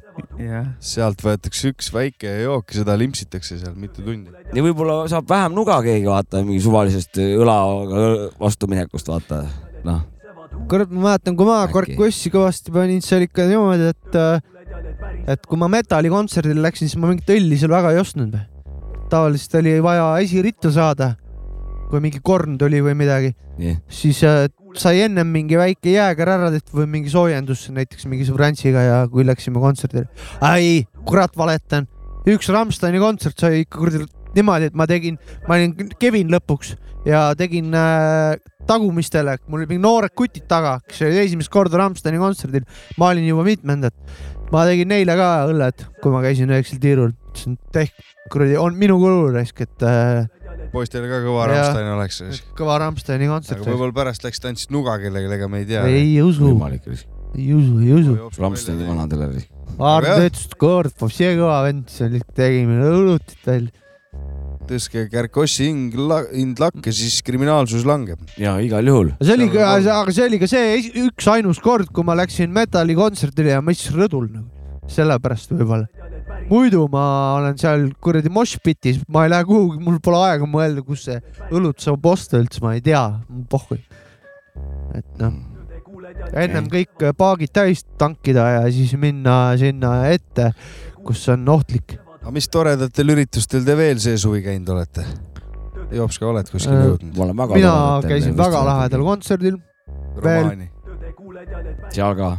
sealt 0.93 1.25
võetakse 1.25 1.75
üks 1.75 1.91
väike 1.95 2.39
jook 2.45 2.73
ja 2.73 2.81
seda 2.81 2.97
limpsitakse 3.01 3.61
seal 3.61 3.77
mitu 3.79 4.05
tundi. 4.07 4.33
ja 4.33 4.65
võib-olla 4.65 5.03
saab 5.13 5.29
vähem 5.31 5.57
nuga 5.57 5.81
keegi 5.85 6.09
vaata 6.09 6.45
mingi 6.47 6.63
suvalisest 6.65 7.21
õlaga 7.21 8.31
vastuminekust 8.41 9.13
vaata, 9.13 9.45
noh 9.85 10.09
kurat, 10.69 10.91
ma 10.91 11.09
mäletan, 11.09 11.37
kui 11.39 11.49
ma 11.49 11.63
Karkossi 11.71 12.33
kõvasti 12.33 12.75
panin, 12.75 13.03
see 13.05 13.19
oli 13.19 13.29
ikka 13.29 13.47
niimoodi, 13.49 13.91
et, 13.95 14.19
äh, 14.19 15.25
et 15.35 15.47
kui 15.49 15.61
ma 15.61 15.71
metallikontserdile 15.73 16.63
läksin, 16.67 16.91
siis 16.91 17.01
ma 17.01 17.11
mingit 17.11 17.31
õlli 17.33 17.59
seal 17.61 17.73
väga 17.73 17.95
ei 17.95 18.03
ostnud. 18.03 18.39
tavaliselt 19.11 19.57
oli 19.59 19.73
vaja 19.83 20.07
esiritta 20.23 20.71
saada, 20.71 21.15
kui 21.91 22.01
mingi 22.01 22.21
korn 22.23 22.55
tuli 22.59 22.79
või 22.79 22.95
midagi 22.95 23.33
yeah., 23.59 23.81
siis 23.91 24.21
äh, 24.23 24.45
sai 24.79 25.01
ennem 25.03 25.27
mingi 25.27 25.59
väike 25.59 25.97
jääger 25.97 26.31
ära 26.37 26.51
tehtud 26.55 26.83
või 26.83 26.87
mingi 26.95 27.11
soojendus 27.11 27.67
näiteks 27.75 28.07
mingi 28.07 28.29
sõbrantsiga 28.29 28.85
ja 28.87 29.01
kui 29.11 29.27
läksime 29.27 29.59
kontserdile. 29.63 30.07
ei, 30.47 30.87
kurat, 31.09 31.35
valetan. 31.37 31.89
üks 32.29 32.49
Rammsteini 32.53 33.03
kontsert 33.03 33.41
sai 33.41 33.65
ikka 33.65 33.81
kuradi 33.81 34.07
niimoodi, 34.37 34.71
et 34.71 34.79
ma 34.79 34.87
tegin, 34.87 35.19
ma 35.49 35.59
olin 35.59 35.75
Kevin 35.99 36.31
lõpuks 36.31 36.77
ja 37.07 37.31
tegin 37.39 37.75
äh, 37.77 38.37
tagumistele, 38.69 39.39
mul 39.49 39.63
olid 39.63 39.73
mingid 39.73 39.85
noored 39.85 40.15
kutid 40.17 40.47
taga, 40.51 40.79
kes 40.87 41.05
olid 41.07 41.23
esimest 41.25 41.53
korda 41.53 41.81
Rammsteini 41.81 42.21
kontserdil, 42.21 42.67
ma 43.01 43.13
olin 43.15 43.29
juba 43.29 43.47
mitmendat. 43.47 43.97
ma 44.51 44.65
tegin 44.67 44.91
neile 44.91 45.15
ka 45.15 45.31
õlled, 45.47 45.87
kui 46.03 46.13
ma 46.13 46.25
käisin 46.25 46.51
üheksal 46.51 46.81
tiirul, 46.83 47.13
ütlesin 47.31 47.57
tehke 47.73 48.03
kuradi, 48.33 48.57
on 48.59 48.75
minu 48.79 48.99
kulu 48.99 49.31
raisk, 49.35 49.63
et 49.63 49.87
äh, 49.87 50.27
poistele 50.75 51.09
ka 51.11 51.23
kõva 51.25 51.47
Rammstein 51.51 51.93
oleks. 51.95 52.43
kõva 52.59 52.81
Rammsteini 52.83 53.31
kontsert. 53.31 53.63
aga 53.63 53.73
võib-olla 53.73 53.97
pärast 54.03 54.27
läksid, 54.27 54.51
andsid 54.51 54.75
nuga 54.75 54.99
kellelegi, 55.03 55.33
ega 55.39 55.49
me 55.51 55.63
ei 55.63 55.71
tea. 55.71 55.87
ei 55.87 56.13
usu. 56.23 56.53
ei 57.39 57.55
usu, 57.55 57.81
ei 57.81 57.97
usu. 57.97 58.17
Rammsteini 58.39 58.87
vanadele. 58.89 59.31
Ardo 59.81 60.17
ütles, 60.19 60.49
et 60.51 60.57
kord, 60.61 60.95
see 61.15 61.31
kõva 61.39 61.61
vend, 61.69 61.93
oli, 62.05 62.21
tegime 62.37 62.81
õlutit 62.91 63.47
veel 63.47 63.71
tõstke 64.71 65.07
Kärkossi 65.11 65.69
hind, 65.69 65.97
hind 66.31 66.61
lakke, 66.63 66.93
siis 66.95 67.19
kriminaalsus 67.27 67.85
langeb. 67.89 68.21
ja 68.41 68.57
igal 68.63 68.87
juhul. 68.87 69.13
see 69.21 69.37
oli 69.37 69.51
ka, 69.53 69.75
aga 69.81 70.15
see 70.15 70.27
oli 70.29 70.41
ka 70.43 70.49
see 70.51 70.79
üksainus 71.05 71.61
kord, 71.63 71.91
kui 71.95 72.07
ma 72.07 72.17
läksin 72.19 72.53
metallikontserdile 72.55 73.57
ja 73.57 73.63
ma 73.65 73.75
istusin 73.75 74.01
rõdul 74.03 74.29
nagu, 74.31 74.49
sellepärast 74.91 75.55
võib-olla. 75.55 75.87
muidu 76.51 76.87
ma 76.93 77.05
olen 77.39 77.59
seal 77.61 77.89
kuradi 78.03 78.33
moshpitis, 78.33 79.01
ma 79.09 79.27
ei 79.27 79.35
lähe 79.35 79.47
kuhugi, 79.49 79.81
mul 79.85 80.01
pole 80.05 80.21
aega 80.29 80.49
mõelda, 80.51 80.85
kus 80.87 81.07
see 81.09 81.21
õlut 81.51 81.83
saab 81.83 82.07
osta 82.11 82.41
üldse, 82.41 82.63
ma 82.65 82.77
ei 82.77 82.85
tea, 82.85 83.05
pohhui. 83.51 83.81
et 84.95 85.09
noh, 85.23 85.41
ennem 86.35 86.71
kõik 86.71 87.11
paagid 87.19 87.55
täis 87.55 87.83
tankida 87.99 88.47
ja 88.59 88.63
siis 88.73 88.95
minna 88.99 89.57
sinna 89.61 89.97
ette, 90.13 90.53
kus 91.05 91.27
on 91.33 91.49
ohtlik 91.51 91.99
aga 92.21 92.33
mis 92.37 92.49
toredatel 92.53 93.15
üritustel 93.15 93.65
te 93.65 93.77
veel 93.79 94.01
see 94.03 94.19
suvi 94.21 94.43
käinud 94.45 94.69
olete? 94.75 95.05
Jops, 95.95 96.21
ka 96.21 96.29
oled 96.31 96.51
kuskile 96.53 96.77
äh, 96.77 96.87
jõudnud? 96.91 97.57
mina 97.57 97.75
käisin 98.05 98.37
väga 98.39 98.61
lahedal 98.67 99.03
kontserdil. 99.07 99.57
Romaani. 100.21 100.69
seal 101.95 102.15
ka. 102.19 102.31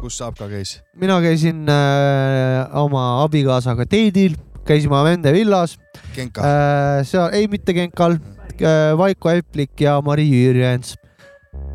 kus 0.00 0.18
Sapka 0.20 0.48
käis? 0.48 0.78
mina 1.00 1.18
käisin 1.24 1.66
äh, 1.68 2.76
oma 2.80 3.24
abikaasaga 3.24 3.86
teedil, 3.90 4.36
käisime 4.64 5.02
Vende 5.04 5.32
villas. 5.32 5.78
Genka 6.14 6.44
äh,? 6.44 7.02
seal, 7.04 7.32
ei 7.34 7.48
mitte 7.48 7.74
Genkal 7.74 8.18
äh,, 8.60 8.94
Vaiko 8.96 9.30
Eplik 9.30 9.80
ja 9.80 9.98
Mari 10.00 10.28
Jürjens 10.30 10.94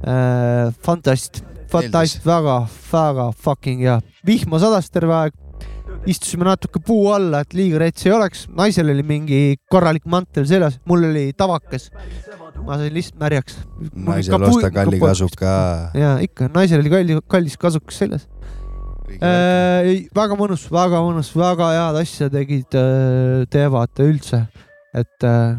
äh,. 0.07 0.71
fantast, 0.81 1.43
fantast, 1.69 2.25
väga, 2.25 2.63
väga 2.91 3.29
fucking 3.35 3.83
hea. 3.83 3.99
vihma 4.25 4.59
sadas 4.63 4.89
terve 4.89 5.13
aeg 5.13 5.37
istusime 6.07 6.47
natuke 6.47 6.81
puu 6.85 7.09
alla, 7.13 7.43
et 7.43 7.55
liiga 7.57 7.79
rets 7.83 8.05
ei 8.07 8.13
oleks. 8.15 8.45
naisel 8.55 8.91
oli 8.93 9.03
mingi 9.03 9.39
korralik 9.71 10.05
mantel 10.09 10.47
seljas, 10.49 10.79
mul 10.89 11.03
oli 11.09 11.29
tavakas. 11.37 11.89
ma 12.65 12.77
sain 12.77 12.93
lihtsalt 12.93 13.19
märjaks. 13.19 13.59
naisel 13.95 14.43
osta 14.49 14.71
kalli 14.71 14.99
kasuka. 14.99 15.53
ja 15.97 16.17
ikka, 16.23 16.49
naisel 16.53 16.83
oli 16.83 16.93
kalli, 16.93 17.19
kallis 17.27 17.57
kasukas 17.57 18.03
seljas. 18.03 18.27
Äh, 19.09 20.05
väga 20.15 20.37
mõnus, 20.37 20.67
väga 20.71 21.01
mõnus, 21.01 21.31
väga 21.33 21.71
head 21.73 21.97
asja 22.03 22.29
tegid 22.29 22.77
äh,, 22.77 23.47
teevad 23.49 24.03
üldse, 24.05 24.43
et 24.93 25.25
äh, 25.25 25.57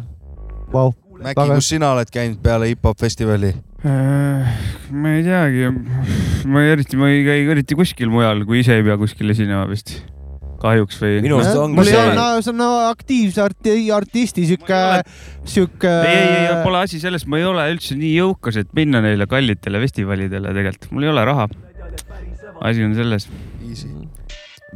vau. 0.72 0.93
Mäkki 1.20 1.34
väga..., 1.34 1.59
kus 1.59 1.72
sina 1.74 1.91
oled 1.97 2.12
käinud 2.14 2.38
peale 2.45 2.70
hip-hop 2.70 3.01
festivali? 3.01 3.53
Ma 3.82 5.11
ei 5.16 5.24
teagi, 5.24 5.68
ma 6.53 6.62
eriti, 6.68 6.99
ma 7.01 7.09
ei 7.11 7.24
käi 7.24 7.45
eriti 7.49 7.76
kuskil 7.76 8.12
mujal, 8.12 8.45
kui 8.49 8.61
ise 8.61 8.76
ei 8.76 8.84
pea 8.86 8.99
kuskil 9.01 9.32
esinema 9.32 9.64
vist 9.70 9.95
kahjuks 10.61 11.00
või? 11.00 11.20
minu 11.24 11.38
arust 11.40 11.58
ongi 11.61 11.86
see. 11.88 12.04
see 12.44 12.52
on 12.52 12.64
aktiivse 12.90 13.44
arti, 13.44 13.74
artisti 13.94 14.46
sihuke, 14.50 14.80
sihuke. 15.44 15.94
ei, 16.04 16.20
ei, 16.20 16.44
ei, 16.50 16.61
pole 16.64 16.84
asi 16.84 17.00
selles, 17.02 17.26
ma 17.30 17.40
ei 17.40 17.48
ole 17.48 17.66
üldse 17.74 17.96
nii 17.98 18.12
jõukas, 18.18 18.61
et 18.62 18.70
minna 18.76 19.02
neile 19.04 19.28
kallitele 19.30 19.82
festivalidele 19.82 20.54
tegelikult, 20.56 20.92
mul 20.96 21.08
ei 21.08 21.12
ole 21.14 21.26
raha. 21.30 21.48
asi 22.68 22.84
on 22.84 22.94
selles. 22.98 23.28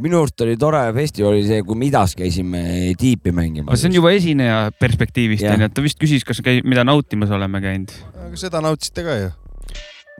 minu 0.02 0.18
arust 0.18 0.42
oli 0.42 0.56
tore 0.58 0.80
festival 0.96 1.36
oli 1.36 1.44
see, 1.46 1.62
kui 1.62 1.78
me 1.78 1.86
idas 1.86 2.16
käisime 2.18 2.64
tiipi 2.98 3.30
mängimas. 3.34 3.78
see 3.80 3.92
on 3.92 4.00
juba 4.00 4.16
esineja 4.16 4.58
perspektiivist 4.80 5.46
onju, 5.52 5.70
et 5.70 5.76
ta 5.76 5.84
vist 5.84 6.00
küsis, 6.00 6.26
kas 6.26 6.42
käi-, 6.44 6.64
mida 6.66 6.86
nautimas 6.86 7.32
oleme 7.34 7.62
käinud. 7.64 7.94
aga 8.26 8.36
seda 8.40 8.64
nautisite 8.64 9.06
ka 9.06 9.22
ju 9.22 9.32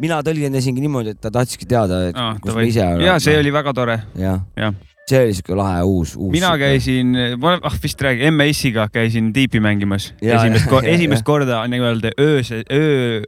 mina 0.02 0.18
tõlgendasingi 0.26 0.82
niimoodi, 0.82 1.14
et 1.14 1.20
ta 1.22 1.30
tahtski 1.34 1.68
teada, 1.70 2.00
et 2.10 2.18
ah, 2.18 2.34
kus 2.42 2.56
me 2.56 2.66
ise 2.66 2.82
oleme. 2.82 3.06
ja 3.06 3.18
see 3.22 3.36
oli 3.38 3.52
väga 3.54 3.74
tore. 3.76 4.00
jah 4.18 4.40
ja 4.58 4.72
see 5.08 5.20
oli 5.20 5.36
siuke 5.36 5.56
lahe 5.58 5.82
uus, 5.84 6.14
uus. 6.16 6.32
mina 6.32 6.54
käisin, 6.60 7.14
ma 7.40 7.58
ah 7.62 7.78
vist 7.82 8.00
räägin, 8.02 8.32
MS-iga 8.34 8.88
käisin 8.92 9.32
tiipi 9.36 9.60
mängimas. 9.62 10.12
esimest, 10.22 10.68
ko 10.70 10.80
esimest 10.80 11.26
korda 11.26 11.62
nii-öelda 11.70 12.14
ööse, 12.20 12.62
öö, 12.72 13.22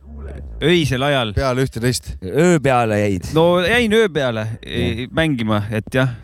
öisel 0.65 1.05
ajal. 1.07 1.35
peale 1.37 1.67
ühte-teist. 1.67 2.15
öö 2.25 2.59
peale 2.63 3.01
jäid. 3.05 3.29
no 3.37 3.61
jäin 3.61 3.93
öö 3.93 4.09
peale 4.09 4.47
e, 4.65 5.07
mängima, 5.13 5.63
et 5.71 5.93
jah, 5.95 6.17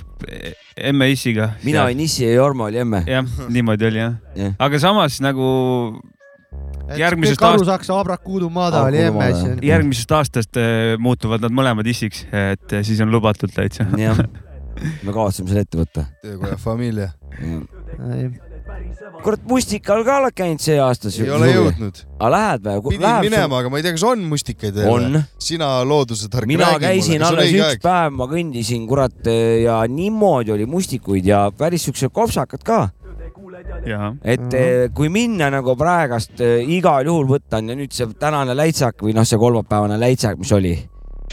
emme 0.76 1.10
issiga. 1.12 1.52
mina 1.64 1.84
olin 1.84 2.00
issi 2.00 2.24
ja 2.24 2.32
Jorma 2.40 2.70
oli 2.70 2.80
emme. 2.82 3.04
jah, 3.06 3.28
niimoodi 3.48 3.86
oli 3.92 4.02
jah 4.02 4.16
Jah. 4.36 4.56
aga 4.58 4.78
samas 4.80 5.20
nagu 5.20 5.46
järgmisest 6.98 7.42
aastast, 7.42 7.68
saaks, 7.70 7.90
Abrakuudu 7.94 8.50
Mada 8.52 8.84
oli 8.86 9.02
emme 9.06 9.28
järgmisest 9.64 10.14
aastast 10.18 10.60
eh, 10.60 10.94
muutuvad 11.00 11.44
nad 11.44 11.54
mõlemad 11.54 11.88
issiks, 11.88 12.24
et 12.32 12.72
eh, 12.72 12.84
siis 12.86 13.00
on 13.04 13.12
lubatud 13.12 13.52
täitsa. 13.54 13.86
jah, 13.98 14.18
me 15.04 15.12
kavatseme 15.12 15.52
selle 15.52 15.66
ette 15.66 15.80
võtta. 15.80 16.06
töökoja 16.22 16.56
familia. 16.60 17.12
kurat, 19.22 19.42
Mustikal 19.48 20.02
ka 20.06 20.18
oled 20.22 20.36
käinud 20.36 20.62
see 20.64 20.78
aasta? 20.82 21.12
ei 21.22 21.30
ole. 21.30 21.50
jõudnud. 21.52 22.02
aga 22.18 22.32
lähed 22.36 22.66
või? 22.68 22.96
pidin 22.96 23.18
minema, 23.28 23.60
aga 23.62 23.72
ma 23.72 23.80
ei 23.80 23.86
tea, 23.86 23.96
kas 23.98 24.06
on 24.08 24.24
mustikaid 24.30 24.80
veel. 24.80 24.90
on. 24.92 25.20
sina 25.42 25.74
looduse 25.86 26.30
tark. 26.32 26.50
mina 26.50 26.72
käisin 26.82 27.24
alles 27.26 27.52
üks 27.52 27.82
päev, 27.84 28.16
ma 28.18 28.28
kõndisin 28.30 28.88
kurat 28.90 29.30
ja 29.62 29.82
niimoodi 29.88 30.54
oli 30.56 30.66
mustikuid 30.70 31.28
ja 31.28 31.46
päris 31.56 31.88
siuksed 31.88 32.12
kopsakad 32.14 32.66
ka. 32.66 32.82
Et 34.22 34.54
eh, 34.54 34.88
kui 34.94 35.10
minna 35.12 35.50
nagu 35.52 35.74
praegast 35.78 36.40
eh, 36.42 36.62
igal 36.76 37.06
juhul 37.06 37.28
võtta 37.30 37.60
on 37.60 37.72
ja 37.72 37.76
nüüd 37.78 37.94
see 37.94 38.08
tänane 38.20 38.56
läitsak 38.58 39.04
või 39.04 39.14
noh, 39.16 39.26
see 39.28 39.40
kolmapäevane 39.40 39.98
läitsak, 40.00 40.38
mis 40.40 40.52
oli. 40.56 40.74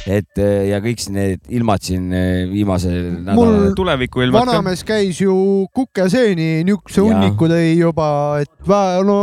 et 0.07 0.39
eh, 0.39 0.69
ja 0.69 0.79
kõik 0.83 1.03
need 1.11 1.49
ilmad 1.49 1.83
siin 1.83 2.07
viimasel 2.51 2.99
nädalal. 3.25 3.73
tuleviku 3.75 4.23
ilmad 4.25 4.47
vanamees 4.47 4.85
käis 4.87 5.19
ju 5.21 5.35
kukeseeni 5.75 6.63
niisuguse 6.63 7.03
hunniku 7.03 7.49
tõi 7.51 7.75
juba, 7.79 8.09
et 8.43 8.71
no 9.05 9.19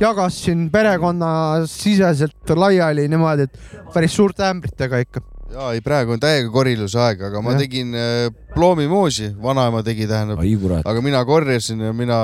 jagas 0.00 0.38
siin 0.44 0.70
perekonnasiseselt 0.72 2.54
laiali 2.56 3.08
niimoodi, 3.10 3.48
et 3.48 3.92
päris 3.94 4.16
suurte 4.16 4.46
ämbritega 4.48 5.02
ikka. 5.04 5.20
Ja 5.54 5.70
ei, 5.74 5.80
praegu 5.84 6.14
on 6.14 6.20
täiega 6.22 6.50
koriluse 6.52 6.98
aeg, 7.02 7.22
aga 7.30 7.42
ma 7.44 7.54
Jah. 7.54 7.62
tegin 7.64 7.94
äh, 7.98 8.26
ploomimoosi, 8.54 9.30
vanaema 9.42 9.82
tegi, 9.86 10.06
tähendab, 10.10 10.42
aga 10.84 11.02
mina 11.04 11.22
korjasin 11.26 11.82
ja 11.88 11.94
mina 11.96 12.18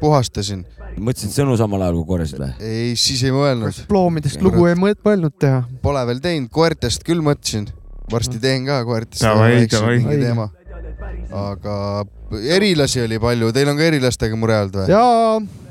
puhastasin. 0.00 0.64
mõtlesid 0.98 1.34
sõnu 1.36 1.56
samal 1.60 1.84
ajal 1.86 2.00
kui 2.00 2.08
korjasid 2.12 2.42
või? 2.42 2.50
ei, 2.64 2.92
siis 2.98 3.22
ei 3.26 3.34
mõelnud, 3.34 3.84
ploomidest 3.90 4.38
Kurat. 4.38 4.48
lugu 4.48 4.68
ei 4.70 4.78
mõelnud 4.78 5.38
teha. 5.40 5.62
pole 5.82 6.04
veel 6.10 6.22
teinud, 6.24 6.50
koertest 6.52 7.06
küll 7.06 7.24
mõtlesin, 7.24 7.68
varsti 8.12 8.40
teen 8.42 8.66
ka 8.68 8.82
koertest. 8.88 9.24
Aga 11.28 12.04
erilasi 12.56 13.00
oli 13.04 13.18
palju, 13.20 13.52
teil 13.56 13.70
on 13.72 13.78
ka 13.80 13.88
erilastega 13.88 14.36
mure 14.36 14.60
olnud 14.60 14.82
või? 14.82 14.90
ja 14.92 15.04
erilistega, 15.38 15.67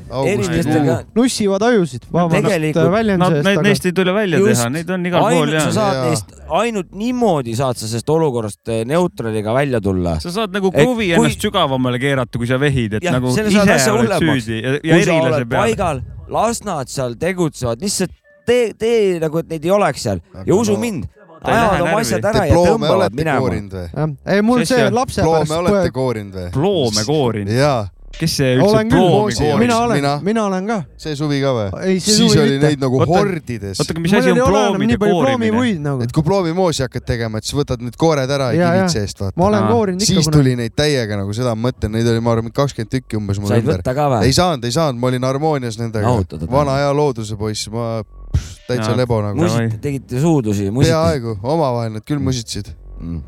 nussivad 1.15 1.63
ajusid, 1.67 2.05
need, 2.11 2.45
aga 2.47 3.63
neist 3.65 3.85
ei 3.89 3.93
tule 3.95 4.13
välja 4.15 4.39
Just. 4.41 4.61
teha, 4.61 4.69
neid 4.73 4.91
on 4.93 5.05
igal 5.09 5.25
pool 5.25 5.33
ainult 5.33 5.55
ja 5.57 5.63
sa 5.65 5.71
saad 5.77 5.97
Jaa. 5.97 6.05
neist, 6.09 6.35
ainult 6.61 6.91
niimoodi 7.01 7.55
saad 7.59 7.79
sa 7.79 7.87
sellest 7.89 8.09
olukorrast 8.15 8.71
eh, 8.73 8.83
neutraliga 8.87 9.53
välja 9.57 9.81
tulla. 9.83 10.17
sa 10.23 10.31
saad 10.31 10.55
nagu 10.55 10.71
kruvi 10.71 11.09
kui- 11.09 11.17
ennast 11.17 11.43
sügavamale 11.47 11.99
keerata, 12.03 12.37
kui 12.39 12.47
sa 12.49 12.59
vehid, 12.61 12.97
et 12.99 13.03
Jah, 13.07 13.17
nagu 13.17 13.33
ise 13.33 13.43
oled 13.43 14.07
hullemaks. 14.07 14.47
süüdi 14.47 14.61
ja, 14.63 14.77
ja 14.83 15.01
erilase 15.03 15.43
peal. 15.45 15.59
paigal, 15.65 16.01
las 16.31 16.63
nad 16.67 16.87
seal 16.91 17.15
tegutsevad, 17.19 17.81
lihtsalt 17.83 18.11
tee, 18.47 18.71
tee 18.79 19.19
nagu, 19.23 19.43
et 19.43 19.49
neid 19.51 19.65
ei 19.67 19.71
oleks 19.75 20.03
seal 20.07 20.21
Aga 20.33 20.47
ja 20.47 20.55
usu 20.55 20.73
no- 20.77 20.79
mind, 20.85 21.07
ajavad 21.47 21.81
oma 21.85 21.99
asjad 22.01 22.25
ära 22.31 22.45
ja 22.49 22.55
tõmbavad 22.55 23.13
minema. 23.15 23.51
jah, 23.93 24.09
ei 24.33 24.41
mul 24.41 24.63
see 24.65 24.87
lapse 24.89 25.21
ploome 25.21 25.53
olete 25.59 25.75
pärast, 25.75 25.93
koorinud 25.93 26.33
või? 26.39 26.47
ploome 26.55 27.03
koorinud. 27.05 27.53
jaa, 27.53 27.87
kes 28.17 28.35
see 28.39 28.53
üldse 28.57 28.83
ploomi, 28.89 29.35
kooris. 29.35 29.39
mina 29.61 29.77
olen 29.83 30.07
Mina-, 30.25 30.45
olen 30.47 30.69
ka. 30.69 30.77
see 30.99 31.15
suvi 31.17 31.39
ka 31.43 31.53
või? 31.57 31.97
siis 32.03 32.35
oli 32.35 32.55
mitte. 32.55 32.67
neid 32.67 32.83
nagu 32.83 32.99
Oota- 33.01 33.11
hordides. 33.13 33.81
oota, 33.81 33.93
aga 33.93 34.03
mis 34.03 34.15
asi 34.19 34.33
on 34.33 34.41
ploomide 34.41 34.97
koorimine? 35.01 35.73
nagu 35.83 36.05
et. 36.05 36.13
kui 36.15 36.25
ploomimoosi 36.25 36.85
hakkad 36.87 37.07
tegema, 37.07 37.41
et 37.41 37.47
siis 37.47 37.57
võtad 37.59 37.83
need 37.83 37.97
koored 37.99 38.33
ära 38.37 38.51
ja 38.55 38.61
Jaa, 38.61 38.73
kivid 38.75 38.95
seest, 38.95 39.21
vaata. 39.23 39.37
ma 39.39 39.49
olen 39.51 39.69
koorinud 39.71 40.05
ikka 40.07 40.13
siis 40.21 40.31
tuli 40.33 40.57
neid 40.59 40.75
täiega 40.77 41.19
nagu 41.21 41.35
seda 41.37 41.55
ma 41.55 41.69
mõtlen, 41.69 41.93
neid 41.97 42.11
oli, 42.11 42.23
ma 42.23 42.35
arvan, 42.35 42.53
kakskümmend 42.55 42.93
tükki 42.97 43.19
umbes 43.19 43.41
mul 43.41 43.53
said 43.53 43.65
ümber. 43.65 43.81
võtta 43.81 43.95
ka 43.97 44.09
või 44.15 44.29
ei? 44.29 44.37
saanud, 44.37 44.67
ei 44.67 44.75
saanud, 44.75 45.01
ma 45.01 45.11
olin 45.11 45.27
harmoonias 45.29 45.79
nendega 45.81 46.17
vana 46.51 46.77
hea 46.81 46.93
looduse 46.97 47.37
poiss, 47.39 47.69
ma 47.73 47.99
pff, 48.03 48.61
täitsa 48.67 48.93
lebo 48.97 49.21
nagu. 49.25 49.49
tegite 49.81 50.21
suudusi, 50.23 50.71
peaaegu, 50.73 51.39
omavahel 51.43 51.97
nad 51.99 52.07
küll 52.07 52.23
musitsid. 52.23 52.73
Mm. 52.97 53.21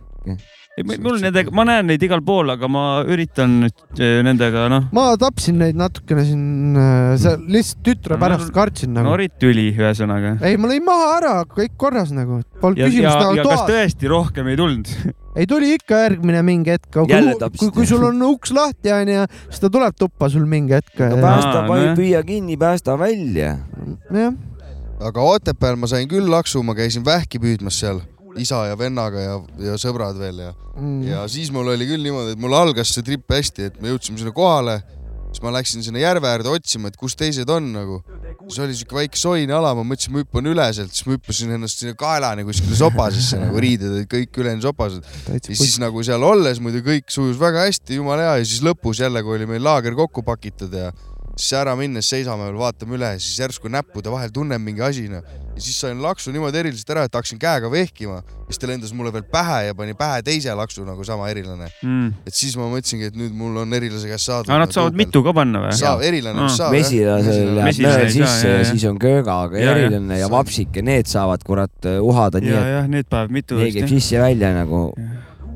Mul 0.85 1.19
nendega, 1.21 1.51
ma 1.55 1.65
näen 1.67 1.89
neid 1.89 2.03
igal 2.05 2.21
pool, 2.25 2.49
aga 2.53 2.69
ma 2.71 2.83
üritan 3.07 3.59
nüüd 3.63 4.01
eh, 4.01 4.19
nendega 4.25 4.67
noh, 4.71 4.87
ma 4.95 5.05
tapsin 5.19 5.59
neid 5.61 5.77
natukene 5.79 6.25
siin, 6.27 6.43
see 7.19 7.35
lihtsalt 7.55 7.83
tütre 7.85 8.17
No, 8.19 8.21
pärast 8.23 8.51
kartsin 8.55 8.93
nagu. 8.95 9.07
norid 9.11 9.35
tüli 9.41 9.69
ühesõnaga. 9.75 10.35
ei, 10.45 10.57
ma 10.59 10.71
lõin 10.71 10.83
maha 10.85 11.09
ära, 11.19 11.33
kõik 11.47 11.75
korras 11.79 12.11
nagu, 12.15 12.41
polnud 12.61 12.81
küsimust 12.81 13.21
nagu 13.21 13.37
kas 13.39 13.47
toas. 13.47 13.65
tõesti 13.69 14.11
rohkem 14.11 14.51
ei 14.51 14.59
tulnud? 14.59 14.93
ei 15.39 15.47
tuli 15.49 15.73
ikka 15.77 16.03
järgmine 16.03 16.43
mingi 16.43 16.73
hetk, 16.75 16.89
kui, 16.93 17.07
kui, 17.59 17.71
kui 17.79 17.87
sul 17.89 18.03
on 18.09 18.21
uks 18.29 18.53
lahti 18.55 18.93
onju, 18.95 19.25
siis 19.47 19.63
ta 19.63 19.71
tuleb 19.71 19.97
tuppa 19.99 20.29
sul 20.31 20.45
mingi 20.49 20.75
hetk. 20.77 20.95
no 20.99 21.15
jah, 21.15 21.25
päästa 21.25 21.95
püüa 21.99 22.23
kinni, 22.27 22.57
päästa 22.59 22.97
välja. 22.99 23.57
aga 24.99 25.27
Otepääl 25.33 25.79
ma 25.79 25.87
sain 25.87 26.09
küll 26.11 26.27
laksu, 26.31 26.63
ma 26.63 26.75
käisin 26.75 27.05
vähki 27.05 27.39
püüdmas 27.39 27.79
seal 27.79 28.01
isa 28.37 28.65
ja 28.69 28.77
vennaga 28.77 29.19
ja, 29.23 29.39
ja 29.71 29.77
sõbrad 29.81 30.17
veel 30.19 30.45
ja, 30.47 30.53
Mm. 30.79 31.01
ja 31.03 31.25
siis 31.27 31.49
mul 31.51 31.67
oli 31.73 31.83
küll 31.89 32.05
niimoodi, 32.05 32.37
et 32.37 32.39
mul 32.39 32.53
algas 32.55 32.93
see 32.95 33.03
trip 33.03 33.25
hästi, 33.27 33.65
et 33.67 33.81
me 33.83 33.89
jõudsime 33.91 34.15
sinna 34.21 34.31
kohale, 34.31 34.77
siis 35.29 35.41
ma 35.43 35.51
läksin 35.51 35.83
sinna 35.83 35.99
järve 35.99 36.29
äärde 36.29 36.47
otsima, 36.47 36.87
et 36.87 36.95
kus 36.95 37.17
teised 37.19 37.49
on 37.51 37.67
nagu. 37.73 37.97
siis 38.47 38.59
oli 38.63 38.73
siuke 38.73 38.95
väike 38.95 39.19
soine 39.19 39.53
ala, 39.53 39.73
ma 39.75 39.83
mõtlesin, 39.83 40.13
ma 40.15 40.23
hüppan 40.23 40.47
üle 40.47 40.63
sealt, 40.73 40.93
siis 40.95 41.05
ma 41.05 41.17
hüppasin 41.17 41.51
ennast 41.57 41.83
sinna 41.83 41.93
kaelani 41.99 42.45
kuskile 42.47 42.77
sopasesse 42.79 43.37
nagu 43.41 43.59
riided 43.65 43.91
olid 43.91 44.07
kõik 44.09 44.39
ülejäänud 44.41 44.63
sopased. 44.69 45.03
ja 45.27 45.41
siis 45.43 45.75
nagu 45.83 46.01
seal 46.07 46.23
olles 46.23 46.61
muidu 46.63 46.79
kõik 46.85 47.11
sujus 47.11 47.37
väga 47.37 47.67
hästi, 47.67 47.99
jumala 47.99 48.29
hea 48.29 48.37
ja 48.39 48.47
siis 48.47 48.63
lõpus 48.63 49.03
jälle, 49.03 49.21
kui 49.21 49.35
oli 49.35 49.45
meil 49.51 49.61
laager 49.67 49.99
kokku 49.99 50.23
pakitud 50.23 50.73
ja 50.73 50.93
siis 51.39 51.53
ära 51.55 51.75
minnes 51.79 52.07
seisame 52.11 52.49
veel, 52.49 52.57
vaatame 52.59 52.97
üle 52.97 53.13
ja 53.15 53.19
siis 53.21 53.37
järsku 53.39 53.71
näppude 53.71 54.11
vahel 54.11 54.31
tunnen 54.35 54.59
mingi 54.61 54.83
asi 54.83 55.05
noh. 55.11 55.23
ja 55.55 55.61
siis 55.63 55.77
sain 55.79 56.01
laksu 56.03 56.33
niimoodi 56.35 56.59
eriliselt 56.61 56.91
ära, 56.95 57.05
et 57.07 57.15
hakkasin 57.15 57.39
käega 57.39 57.71
vehkima, 57.71 58.19
siis 58.49 58.59
ta 58.59 58.67
lendas 58.67 58.91
mulle 58.95 59.13
veel 59.15 59.23
pähe 59.31 59.61
ja 59.69 59.77
pani 59.77 59.95
pähe 59.97 60.21
teise 60.27 60.53
laksu 60.57 60.83
nagu 60.87 61.05
sama 61.07 61.29
erilane. 61.31 61.69
Mm. 61.83 62.11
et 62.27 62.35
siis 62.35 62.57
ma 62.59 62.67
mõtlesingi, 62.71 63.11
et 63.13 63.19
nüüd 63.19 63.35
mul 63.39 63.61
on 63.63 63.77
erilase 63.79 64.11
käest 64.11 64.27
saada. 64.27 64.51
aga 64.51 64.65
nad 64.65 64.75
saavad 64.75 64.99
mitu 64.99 65.23
ka 65.25 65.35
panna 65.37 65.63
või? 65.67 65.77
saab, 65.79 66.03
erilane 66.09 66.43
vist 66.43 66.59
saab. 66.59 66.75
mesilasel 66.75 67.55
läheb 67.59 67.79
saa, 67.79 68.11
sisse 68.17 68.53
ja 68.57 68.67
siis 68.73 68.85
on 68.91 68.99
kööga, 68.99 69.39
aga 69.47 69.59
Ja, 69.59 69.73
eriline 69.75 70.19
ja 70.19 70.29
vapsike, 70.31 70.83
need 70.85 71.07
saavad 71.11 71.43
kurat 71.47 71.87
äh, 71.87 71.99
uhada 72.03 72.43
nii, 72.43 72.51
ja, 72.51 72.61
et 72.61 72.75
jah, 72.75 72.91
need 72.97 73.09
päev 73.11 73.31
mitu 73.33 73.59
need 73.59 73.73
käib 73.75 73.87
vist 73.87 73.95
sisse-välja 74.09 74.53
nagu 74.55 74.89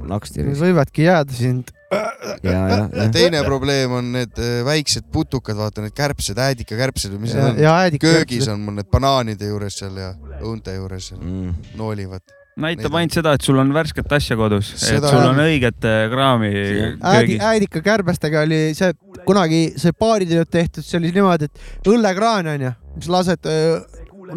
Need 0.03 0.11
nakstiris. 0.11 0.59
võivadki 0.59 1.05
jääda 1.07 1.35
sind. 1.35 1.71
ja, 2.47 2.51
ja, 2.51 2.77
ja. 2.93 3.07
teine 3.13 3.41
probleem 3.47 3.91
on 3.99 4.11
need 4.17 4.37
äh, 4.41 4.61
väiksed 4.67 5.07
putukad, 5.13 5.57
vaata 5.59 5.81
need 5.85 5.95
kärbsed, 5.97 6.37
äädikakärbsed 6.39 7.13
või 7.15 7.25
mis 7.25 7.33
ja, 7.35 7.49
need 7.53 7.63
on. 7.63 7.99
köögis 8.03 8.47
on 8.51 8.61
mul 8.65 8.77
need 8.79 8.89
banaanide 8.93 9.49
juures 9.51 9.77
seal 9.81 9.97
ja 9.99 10.13
õunte 10.41 10.75
juures 10.77 11.11
Mm. 11.13 11.53
noolivad. 11.79 12.21
näitab 12.57 12.93
ainult 12.99 13.15
seda, 13.15 13.31
et 13.33 13.41
sul 13.41 13.57
on 13.57 13.71
värsket 13.73 14.11
asja 14.13 14.35
kodus, 14.37 14.73
et 14.85 15.01
sul 15.09 15.23
on 15.25 15.39
õiget 15.41 15.85
eh, 15.89 16.03
kraami 16.11 16.49
äädi, 16.53 16.97
köögis. 17.01 17.39
äädikakärbestega 17.49 18.43
oli 18.45 18.59
see 18.77 18.93
kunagi 19.25 19.61
see 19.81 19.91
baaritööd 19.99 20.49
tehtud, 20.53 20.85
see 20.85 20.99
oli 20.99 21.09
niimoodi, 21.15 21.49
et 21.49 21.89
õllekraan 21.89 22.51
onju, 22.53 22.73
mis 22.97 23.09
lased 23.09 23.49
öö, 23.49 23.79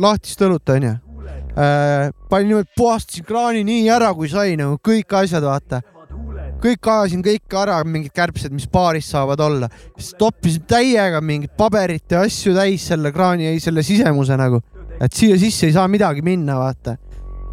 lahtist 0.00 0.40
õlut 0.46 0.72
onju. 0.76 0.94
panin 2.30 2.48
niimoodi, 2.50 2.68
puhastasin 2.76 3.24
kraani 3.28 3.64
nii 3.66 3.84
ära, 3.92 4.12
kui 4.14 4.28
sai 4.32 4.56
nagu 4.56 4.78
kõik 4.84 5.12
asjad, 5.20 5.44
vaata. 5.44 5.82
Kõik 6.66 6.90
ajasin 6.92 7.24
kõik 7.24 7.58
ära, 7.62 7.80
mingid 7.86 8.14
kärbsed, 8.16 8.54
mis 8.54 8.68
baaris 8.70 9.10
saavad 9.14 9.40
olla, 9.46 9.70
siis 9.96 10.14
toppisin 10.18 10.66
täiega 10.68 11.22
mingit 11.24 11.56
paberit 11.58 12.12
ja 12.12 12.24
asju 12.26 12.54
täis 12.56 12.86
selle 12.90 13.12
kraani, 13.14 13.54
selle 13.62 13.84
sisemuse 13.86 14.38
nagu, 14.38 14.62
et 15.00 15.12
siia 15.12 15.38
sisse 15.40 15.70
ei 15.70 15.76
saa 15.76 15.88
midagi 15.90 16.24
minna, 16.26 16.58
vaata 16.60 16.98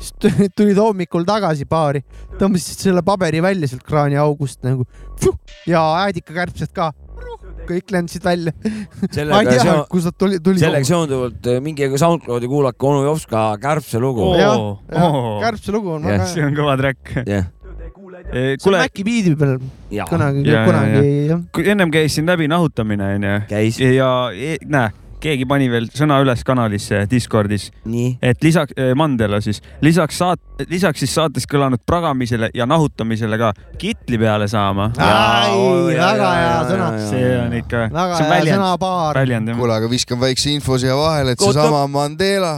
siis 0.04 0.50
tulid 0.58 0.80
hommikul 0.80 1.26
tagasi 1.28 1.68
baari, 1.70 2.04
tõmbasid 2.40 2.88
selle 2.88 3.04
paberi 3.06 3.42
välja 3.44 3.70
sealt 3.72 3.86
kraaniaugust 3.88 4.64
nagu 4.66 4.86
Fuh! 5.22 5.38
ja 5.70 5.84
äädikakärbsed 6.04 6.74
ka. 6.76 6.92
kõik 7.64 7.92
lendasid 7.96 8.26
välja. 8.26 8.52
ma 9.32 9.40
ei 9.40 9.54
tea 9.54 9.76
kust 9.88 10.10
nad 10.10 10.18
tulid, 10.20 10.42
tulid. 10.44 10.60
sellega 10.60 10.88
seonduvalt 10.88 11.48
äh, 11.48 11.62
minge 11.64 11.88
SoundCloudi 11.96 12.50
kuulake 12.52 12.88
onu 12.90 13.06
Jovska 13.06 13.46
kärbse 13.64 14.02
lugu. 14.04 14.34
Jah, 14.36 14.60
oo. 14.60 15.40
kärbse 15.44 15.72
lugu 15.72 15.96
on 15.96 16.04
Jah, 16.04 16.18
väga 16.18 16.32
see 16.34 16.42
hea. 16.42 16.50
on 16.50 16.58
kõva 16.58 16.78
track. 16.82 17.14
see 17.24 17.40
on 17.40 17.63
kuule, 18.64 18.82
Maci 18.82 19.06
biidi 19.06 19.36
peal 19.40 19.58
kunagi, 20.10 20.44
kunagi 20.44 21.14
jah. 21.30 21.72
ennem 21.76 21.94
käis 21.94 22.18
siin 22.18 22.28
läbi 22.30 22.50
nahutamine 22.52 23.14
onju 23.16 23.40
käis 23.50 23.80
ja 23.82 24.10
e, 24.34 24.58
näe, 24.70 24.92
keegi 25.24 25.46
pani 25.48 25.70
veel 25.72 25.88
sõna 25.96 26.18
üles 26.24 26.44
kanalisse 26.48 27.04
Discordis, 27.12 27.70
nii. 27.90 28.18
et 28.24 28.44
lisaks, 28.44 28.76
Mandela 29.00 29.40
siis, 29.44 29.62
lisaks 29.86 30.20
saat-, 30.20 30.66
lisaks 30.70 31.04
siis 31.04 31.14
saates 31.16 31.48
kõlanud 31.50 31.84
pragamisele 31.88 32.52
ja 32.56 32.68
nahutamisele 32.70 33.40
ka 33.40 33.54
kitli 33.80 34.20
peale 34.22 34.50
saama. 34.52 34.92
ai, 34.98 35.96
väga 35.96 36.34
hea 36.40 36.58
sõna. 36.72 36.90
see 37.10 37.30
on 37.40 37.56
ikka, 37.62 37.86
väga 37.94 38.18
see 38.18 38.26
on 38.26 38.32
hea 38.32 38.40
väljend, 38.40 38.60
sõnapaar. 38.60 39.22
väljend 39.22 39.54
jah. 39.54 39.62
kuule, 39.62 39.78
aga 39.80 39.92
viskan 39.92 40.22
väikse 40.24 40.52
info 40.56 40.80
siia 40.82 40.98
vahele, 41.00 41.38
et 41.38 41.46
seesama 41.48 41.86
Mandela 41.92 42.58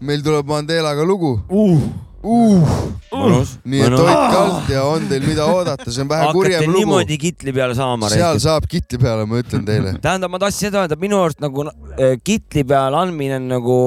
meil 0.00 0.24
tuleb 0.24 0.48
Mandelaga 0.48 1.04
lugu 1.06 1.36
uh.. 1.48 1.84
Uh. 2.22 2.62
mõnus. 3.10 3.56
nii 3.66 3.82
et 3.82 3.94
hoidke 3.98 4.36
alt 4.38 4.68
ja 4.70 4.82
on 4.86 5.06
teil 5.10 5.24
mida 5.26 5.46
oodata, 5.50 5.88
see 5.90 6.04
on 6.04 6.10
vähe 6.10 6.22
hakkate 6.22 6.38
kurjem 6.38 6.66
lugu. 6.68 6.78
niimoodi 6.78 7.18
kitli 7.18 7.54
peale 7.56 7.74
saama. 7.74 8.10
seal 8.12 8.38
saab 8.42 8.68
kitli 8.70 9.00
peale, 9.02 9.26
ma 9.26 9.40
ütlen 9.42 9.64
teile. 9.66 9.96
tähendab, 10.04 10.30
ma 10.30 10.40
tahtsin 10.42 10.68
seda 10.68 10.84
öelda, 10.84 10.98
minu 11.02 11.18
arust 11.22 11.42
nagu 11.42 11.66
äh, 11.66 12.14
kitli 12.22 12.62
peale 12.68 13.00
andmine 13.02 13.40
on 13.40 13.48
nagu 13.50 13.78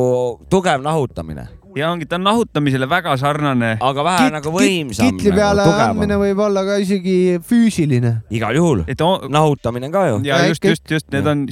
tugev 0.51 0.83
nahutamine, 0.83 1.47
ja 1.79 1.93
ongi, 1.93 2.09
ta 2.11 2.19
on 2.19 2.27
nahutamisele 2.27 2.89
väga 2.91 3.15
sarnane. 3.23 3.71
aga 3.79 4.07
vähe 4.09 4.29
nagu 4.35 4.55
võimsam. 4.57 5.15
kitli 5.15 5.31
peale 5.35 5.65
andmine 5.71 6.19
võib 6.19 6.45
olla 6.49 6.67
ka 6.67 6.79
isegi 6.83 7.39
füüsiline. 7.39 8.17
igal 8.35 8.59
juhul, 8.59 8.85
on, 8.99 9.27
nahutamine 9.31 9.91
ka 9.95 10.07
ju. 10.11 10.21
ja 10.27 10.43
just, 10.49 10.63
just, 10.63 10.83
just 10.91 11.11
need 11.15 11.27
on, 11.27 11.47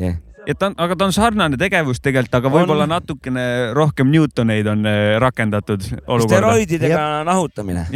jah, 0.00 0.16
et 0.46 0.58
ta 0.58 0.70
on, 0.70 0.76
aga 0.84 0.96
ta 0.98 1.08
on 1.08 1.14
sarnane 1.14 1.58
tegevus 1.60 2.02
tegelikult, 2.02 2.34
aga 2.40 2.52
võib-olla 2.52 2.86
natukene 2.90 3.46
rohkem 3.76 4.10
Newtoneid 4.12 4.68
on 4.72 4.86
äh, 4.88 5.16
rakendatud 5.22 5.84
olukorda. 6.06 6.28
steroididega 6.28 7.02
nahutamine 7.28 7.86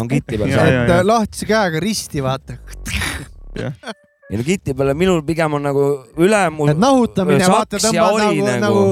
on 0.00 0.10
kitli 0.10 0.40
peal 0.42 0.54
et 0.54 0.94
äh, 0.98 1.02
lahtise 1.06 1.48
käega 1.48 1.82
risti 1.82 2.22
vaata. 2.24 2.58
ei 3.58 4.38
no 4.38 4.46
kitli 4.46 4.74
peale 4.74 4.94
minul 4.98 5.22
pigem 5.26 5.58
on 5.58 5.68
nagu 5.68 5.84
ülemus. 6.18 6.72
et 6.74 6.80
nahutamine, 6.80 7.46
vaata 7.50 7.82
tõmbad 7.82 8.18
nagu, 8.24 8.48
nagu, 8.48 8.64
nagu 8.66 8.86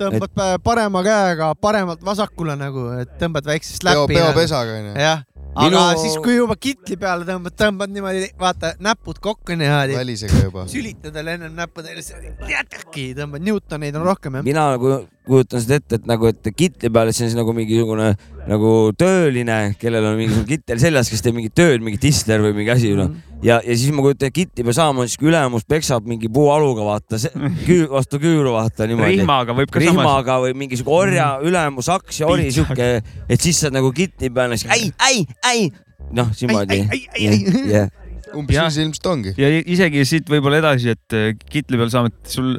tõmbad 0.00 0.30
et... 0.30 0.64
parema 0.64 1.02
käega 1.06 1.52
paremalt 1.60 2.02
vasakule 2.04 2.56
nagu, 2.58 2.88
et 3.02 3.14
tõmbad 3.20 3.46
väiksest 3.48 3.86
läpi. 3.86 4.14
peopesaga 4.14 4.78
onju. 4.80 4.94
jah, 5.02 5.24
aga 5.54 5.70
Minu- 5.70 6.02
siis, 6.02 6.16
kui 6.24 6.36
juba 6.36 6.56
kitli 6.58 6.96
peale 7.00 7.26
tõmbad, 7.28 7.54
tõmbad 7.58 7.92
niimoodi, 7.94 8.30
vaata 8.38 8.74
näpud 8.82 9.20
kokku 9.22 9.54
niimoodi, 9.58 9.94
välisega 9.98 10.44
juba. 10.48 10.66
sülitad 10.70 11.14
veel 11.14 11.34
ennem 11.36 11.54
näppudele, 11.54 12.02
jätki 12.50 13.12
tõmbad 13.18 13.44
Newtoneid 13.46 13.94
on 14.00 14.06
rohkem 14.10 14.40
jah. 14.40 14.44
mina 14.46 14.66
nagu 14.74 14.96
kujutan 15.26 15.62
seda 15.62 15.78
ette, 15.80 15.98
et 15.98 16.08
nagu, 16.08 16.28
et 16.28 16.48
kitli 16.56 16.90
peal, 16.92 17.08
et 17.08 17.16
see 17.16 17.24
on 17.24 17.30
siis 17.32 17.38
nagu 17.38 17.54
mingisugune 17.56 18.10
nagu 18.48 18.72
tööline, 19.00 19.58
kellel 19.80 20.04
on 20.10 20.18
mingisugune 20.18 20.48
kittel 20.50 20.80
seljas, 20.82 21.08
kes 21.12 21.24
teeb 21.24 21.38
mingit 21.38 21.54
tööd, 21.56 21.84
mingi 21.84 22.00
tisler 22.02 22.44
või 22.44 22.52
mingi 22.58 22.74
asi 22.74 22.92
noh. 22.98 23.14
ja, 23.44 23.60
ja 23.64 23.76
siis 23.76 23.94
ma 23.94 24.04
kujutan 24.04 24.28
ette, 24.28 24.34
kitli 24.36 24.66
peal 24.66 24.76
saama 24.76 25.04
on 25.04 25.08
siis, 25.08 25.20
kui 25.20 25.30
ülemus 25.32 25.64
peksab 25.68 26.04
mingi 26.10 26.28
puualuga 26.32 26.84
vaata, 26.90 27.20
küür, 27.66 27.88
vastu 27.94 28.20
küüru 28.22 28.52
vaata 28.56 28.88
niimoodi. 28.90 29.16
rihmaga 29.20 29.56
võib 29.56 29.72
ka 29.72 29.80
samas. 29.80 29.96
rihmaga 29.96 30.38
või 30.44 30.54
mingisugune 30.64 31.00
orja 31.00 31.30
ülemus 31.44 31.90
aks 31.96 32.20
ja 32.20 32.30
ori 32.30 32.52
sihuke, 32.52 32.92
et 33.00 33.48
siis 33.48 33.64
sa 33.64 33.72
nagu 33.72 33.92
kitli 33.96 34.32
peal, 34.34 34.56
ai, 34.76 34.92
ai, 35.08 35.26
ai, 35.48 35.68
noh, 36.12 36.32
niimoodi. 36.44 36.84
umbes 38.34 38.56
nii 38.58 38.72
see 38.74 38.84
ilmselt 38.86 39.06
ongi. 39.10 39.34
ja 39.40 39.50
isegi 39.60 40.04
siit 40.08 40.30
võib-olla 40.30 40.60
edasi, 40.62 40.94
et 40.94 41.16
äh, 41.16 41.32
kitli 41.50 41.80
peal 41.80 41.92
saame, 41.92 42.12
et 42.12 42.32
sul 42.36 42.56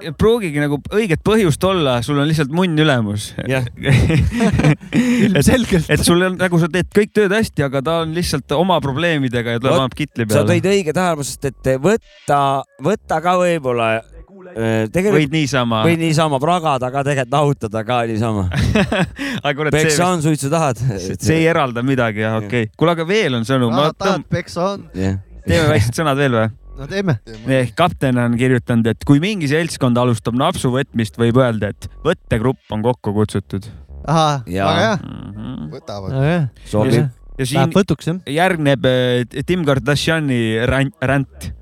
ei 0.00 0.12
pruugigi 0.16 0.60
nagu 0.62 0.78
õiget 0.94 1.22
põhjust 1.26 1.64
olla, 1.66 1.98
sul 2.04 2.20
on 2.20 2.28
lihtsalt 2.28 2.52
munn 2.54 2.78
ülemus. 2.80 3.30
Jah. 3.48 3.66
ilmselgelt. 5.26 5.90
et 5.90 6.04
sul 6.04 6.22
on 6.26 6.38
nagu 6.40 6.60
sa 6.60 6.68
teed 6.72 6.90
kõik 6.94 7.12
tööd 7.16 7.34
hästi, 7.34 7.66
aga 7.66 7.82
ta 7.84 7.96
on 8.04 8.14
lihtsalt 8.16 8.52
oma 8.56 8.80
probleemidega 8.84 9.56
ja 9.56 9.62
tuleb 9.62 9.78
annab 9.78 9.96
kitli 9.96 10.26
sa 10.26 10.40
peale. 10.40 10.54
tõid 10.54 10.70
õige 10.72 10.94
tähelepanu, 10.96 11.28
sest 11.28 11.50
et 11.50 11.72
võtta, 11.82 12.40
võtta 12.84 13.20
ka 13.24 13.36
võib-olla 13.40 13.90
äh, 13.96 14.86
tegelikult 14.92 15.18
võid 15.18 15.34
niisama. 15.34 15.82
võid 15.88 16.02
niisama 16.04 16.40
pragada 16.42 16.92
ka 16.92 17.04
tegelikult 17.06 17.34
nahutada 17.36 17.84
ka 17.86 18.00
niisama. 18.10 18.46
aga 19.44 19.54
kurat, 19.58 19.76
see 19.76 19.90
peksa, 19.90 20.12
on, 20.12 20.24
suitsu 20.24 20.52
tahad. 20.52 20.80
see 21.10 21.40
ei 21.40 21.50
eralda 21.50 21.84
midagi, 21.86 22.24
jah, 22.26 22.40
okei 22.42 22.68
okay.. 22.68 22.74
kuule, 22.76 22.96
aga 22.98 23.08
veel 23.08 23.40
on 23.40 23.48
sõnum, 23.48 23.74
ma 23.74 23.90
tahad 23.92 24.20
tõmb-, 24.20 24.32
peksa 24.38 24.72
on, 24.74 24.88
teeme 24.94 25.68
väiksed 25.74 26.02
sõnad 26.02 26.20
veel 26.20 26.38
või? 26.38 26.48
No 26.80 26.88
teeme. 26.88 27.18
ehk 27.60 27.74
kapten 27.78 28.18
on 28.22 28.36
kirjutanud, 28.40 28.88
et 28.94 29.04
kui 29.08 29.20
mingi 29.22 29.48
seltskond 29.50 29.98
alustab 30.00 30.36
napsu 30.38 30.72
võtmist, 30.74 31.18
võib 31.20 31.38
öelda, 31.42 31.74
et 31.74 31.88
võttegrupp 32.06 32.72
on 32.74 32.84
kokku 32.86 33.12
kutsutud. 33.16 33.68
ahah, 34.06 34.42
väga 34.46 34.76
hea, 34.80 34.94
Mhm. 34.96 35.70
võtavad. 35.74 36.12
väga 36.16 36.28
hea. 36.30 36.44
sobib. 36.64 37.10
ja 37.38 37.46
siin 37.46 37.72
võtuks 37.76 38.10
järgneb 38.26 38.84
äh, 38.84 39.44
Tim 39.46 39.64
Kardashani 39.64 40.66
ränd, 40.66 40.92
ränd, 41.00 41.52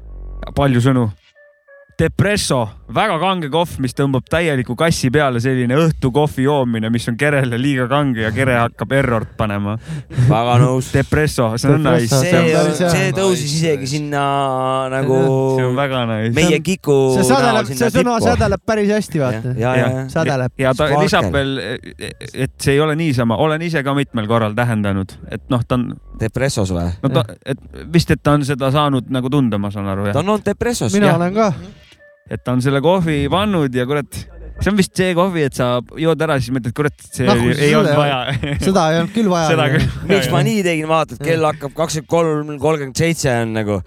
palju 0.54 0.80
sõnu. 0.80 1.10
Depresso, 1.98 2.68
väga 2.94 3.18
kange 3.20 3.48
kohv, 3.52 3.74
mis 3.82 3.94
tõmbab 3.96 4.24
täieliku 4.30 4.76
kassi 4.78 5.10
peale, 5.12 5.40
selline 5.44 5.76
õhtukohvi 5.76 6.46
joomine, 6.46 6.90
mis 6.92 7.04
on 7.10 7.18
kerele 7.20 7.58
liiga 7.60 7.84
kange 7.90 8.22
ja 8.24 8.30
kere 8.34 8.56
hakkab 8.62 8.92
errort 8.96 9.34
panema. 9.36 9.76
väga 10.28 10.56
nõus. 10.62 10.90
Depresso, 10.94 11.50
see 11.60 11.72
on 11.74 11.84
nice, 11.84 12.08
see 12.08 12.88
see 12.88 13.10
tõusis 13.16 13.54
isegi 13.58 13.88
sinna 13.90 14.22
nagu 14.92 15.18
see 15.58 15.66
on 15.68 15.76
väga 15.76 16.04
nice. 16.08 16.34
meie 16.36 16.60
kiku 16.64 16.96
see 17.16 17.26
sädeleb, 17.28 17.72
see 17.72 17.90
sõna 17.92 18.18
sädeleb 18.24 18.64
päris 18.66 18.92
hästi, 18.92 19.22
vaata. 19.22 19.54
ja, 19.58 19.74
ja, 19.76 19.88
ja. 19.94 20.04
sädeleb. 20.12 20.54
ja 20.58 20.72
ta 20.74 20.88
Sparkle. 20.88 21.04
lisab 21.04 21.30
veel, 21.34 21.56
et 22.32 22.54
see 22.56 22.76
ei 22.76 22.80
ole 22.84 22.96
niisama, 22.98 23.36
olen 23.36 23.62
ise 23.68 23.82
ka 23.84 23.94
mitmel 23.96 24.28
korral 24.30 24.56
tähendanud, 24.58 25.12
et 25.30 25.44
noh, 25.52 25.64
ta 25.64 25.78
on, 25.78 25.90
Depressos 26.18 26.72
või? 26.74 26.88
no 27.04 27.12
ta, 27.12 27.26
et 27.46 27.60
vist, 27.92 28.10
et 28.14 28.22
ta 28.22 28.38
on 28.38 28.46
seda 28.48 28.72
saanud 28.74 29.12
nagu 29.14 29.30
tunda, 29.32 29.60
ma 29.60 29.72
saan 29.74 29.90
aru 29.92 30.08
ta 30.08 30.14
jah, 30.14 30.22
on 30.22 30.34
olnud 30.34 30.48
Depressos. 30.48 30.94
mina 30.96 31.12
jah. 31.12 31.20
olen 31.20 31.36
ka. 31.36 31.52
Et 32.30 32.44
ta 32.44 32.52
on 32.56 32.64
selle 32.64 32.80
kohvi 32.84 33.24
pannud 33.32 33.74
ja 33.74 33.86
kurat, 33.88 34.20
see 34.58 34.72
on 34.72 34.78
vist 34.78 34.94
see 34.98 35.14
kohvi, 35.16 35.46
et 35.48 35.56
sa 35.56 35.78
jood 36.00 36.22
ära, 36.24 36.38
siis 36.42 36.54
mõtled, 36.54 36.74
kurat, 36.76 36.96
see 37.08 37.26
Noh, 37.28 37.42
ei, 37.54 37.72
olnud 37.78 37.96
vaja. 37.96 38.20
seda 38.66 38.88
ei 38.92 39.02
olnud 39.02 39.14
küll 39.14 39.30
vaja. 39.32 39.68
miks 40.10 40.30
ma 40.34 40.42
nii 40.46 40.64
tegin, 40.66 40.88
vaatad, 40.90 41.20
kell 41.24 41.46
hakkab 41.48 41.76
kakskümmend 41.78 42.10
kolm, 42.12 42.56
kolmkümmend 42.62 43.04
seitse 43.04 43.32
on 43.44 43.54
nagu, 43.58 43.82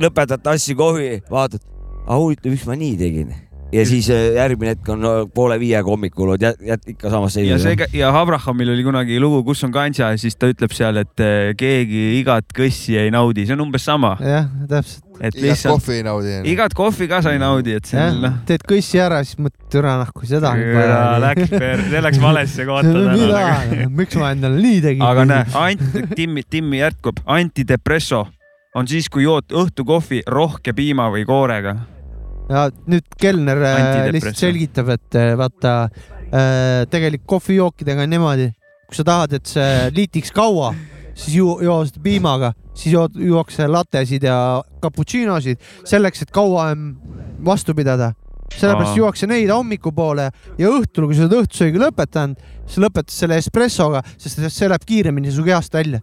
lõpetad 0.00 0.44
tassi 0.44 0.76
kohvi, 0.78 1.16
vaatad, 1.30 1.64
aga 2.04 2.20
huvitav, 2.20 2.54
miks 2.54 2.68
ma 2.70 2.78
nii 2.78 2.94
tegin. 3.00 3.34
ja 3.74 3.82
siis 3.88 4.06
äh, 4.12 4.36
järgmine 4.36 4.76
hetk 4.76 4.88
on 4.92 5.00
no, 5.02 5.12
poole 5.34 5.56
viiega 5.58 5.88
hommikul, 5.90 6.28
oled 6.30 6.44
jät, 6.46 6.60
jät, 6.62 6.84
ikka 6.94 7.10
samas 7.10 7.34
ja 7.34 7.56
seisus 7.58 7.64
see. 7.66 7.88
ja 7.98 8.12
Abrahamil 8.14 8.70
oli 8.70 8.84
kunagi 8.86 9.16
lugu 9.18 9.40
Kus 9.48 9.64
on 9.66 9.72
kantsa 9.74 10.12
ja 10.12 10.20
siis 10.20 10.36
ta 10.38 10.46
ütleb 10.52 10.70
seal, 10.76 11.00
et 11.02 11.24
eh, 11.24 11.50
keegi 11.58 12.04
igat 12.20 12.54
kõssi 12.54 12.94
ei 13.00 13.10
naudi, 13.10 13.48
see 13.48 13.56
on 13.56 13.64
umbes 13.66 13.82
sama, 13.88 14.14
jah, 14.22 14.46
täpselt. 14.70 15.03
Et 15.20 15.34
igat 15.34 15.44
lihtsalt 15.44 15.78
kohvi 15.78 15.96
ei 15.98 16.04
naudi. 16.06 16.34
igat 16.50 16.74
kohvi 16.76 17.08
ka 17.10 17.20
sa 17.24 17.34
ei 17.34 17.40
naudi, 17.42 17.74
et 17.78 17.88
see 17.88 18.00
on 18.02 18.20
noh, 18.24 18.38
teed 18.48 18.64
kõssi 18.68 19.00
ära, 19.02 19.20
siis 19.26 19.38
mõtled, 19.38 19.66
türa 19.72 19.96
kui 20.14 20.28
seda 20.30 20.54
vaja 20.54 21.00
läks, 21.24 21.52
see 21.54 22.04
läks 22.06 22.22
valesse 22.22 22.66
kohta 22.68 22.94
täna., 22.94 23.42
miks 24.00 24.18
ma 24.20 24.32
endale 24.34 24.60
nii 24.62 24.80
tegin? 24.84 25.04
aga 25.06 25.26
näe, 25.30 25.50
anti, 25.60 26.06
Timmi, 26.14 26.46
Timmi 26.50 26.82
jätkub, 26.82 27.22
antidepresso 27.36 28.24
on 28.74 28.90
siis, 28.90 29.08
kui 29.12 29.26
jood 29.26 29.54
õhtukohvi 29.54 30.24
rohke 30.30 30.74
piima 30.76 31.08
või 31.14 31.26
koorega. 31.28 31.76
ja 32.50 32.66
nüüd 32.90 33.06
kelner 33.20 33.62
äh, 33.70 34.10
lihtsalt 34.12 34.40
selgitab, 34.40 34.90
et 34.96 35.20
äh, 35.20 35.32
vaata 35.38 35.76
äh, 35.86 36.82
tegelikult 36.90 37.30
kohvijookidega 37.36 38.04
on 38.04 38.12
niimoodi, 38.12 38.50
kui 38.88 38.98
sa 38.98 39.06
tahad, 39.06 39.38
et 39.38 39.48
see 39.48 39.94
liitiks 39.94 40.34
kaua, 40.34 40.74
siis 41.14 41.36
ju 41.38 41.48
joo 41.64 41.78
seda 41.86 42.02
piimaga, 42.04 42.52
siis 42.74 42.94
juuakse 42.94 43.68
latesid 43.70 44.26
ja 44.26 44.36
cappuccinosid 44.82 45.62
selleks, 45.86 46.22
et 46.22 46.34
kauem 46.34 46.92
vastu 47.44 47.74
pidada. 47.74 48.12
sellepärast 48.54 48.94
juuakse 48.96 49.26
neid 49.26 49.50
hommikupoole 49.50 50.28
ja 50.58 50.68
õhtul, 50.70 51.08
kui 51.08 51.16
sa 51.16 51.24
oled 51.24 51.40
õhtusöögi 51.40 51.80
lõpetanud, 51.80 52.42
siis 52.68 52.78
lõpetad 52.84 53.10
selle 53.10 53.38
espressoga, 53.40 54.02
sest 54.18 54.38
see 54.46 54.68
läheb 54.70 54.84
kiiremini 54.86 55.32
su 55.34 55.42
kehast 55.42 55.74
välja. 55.74 55.98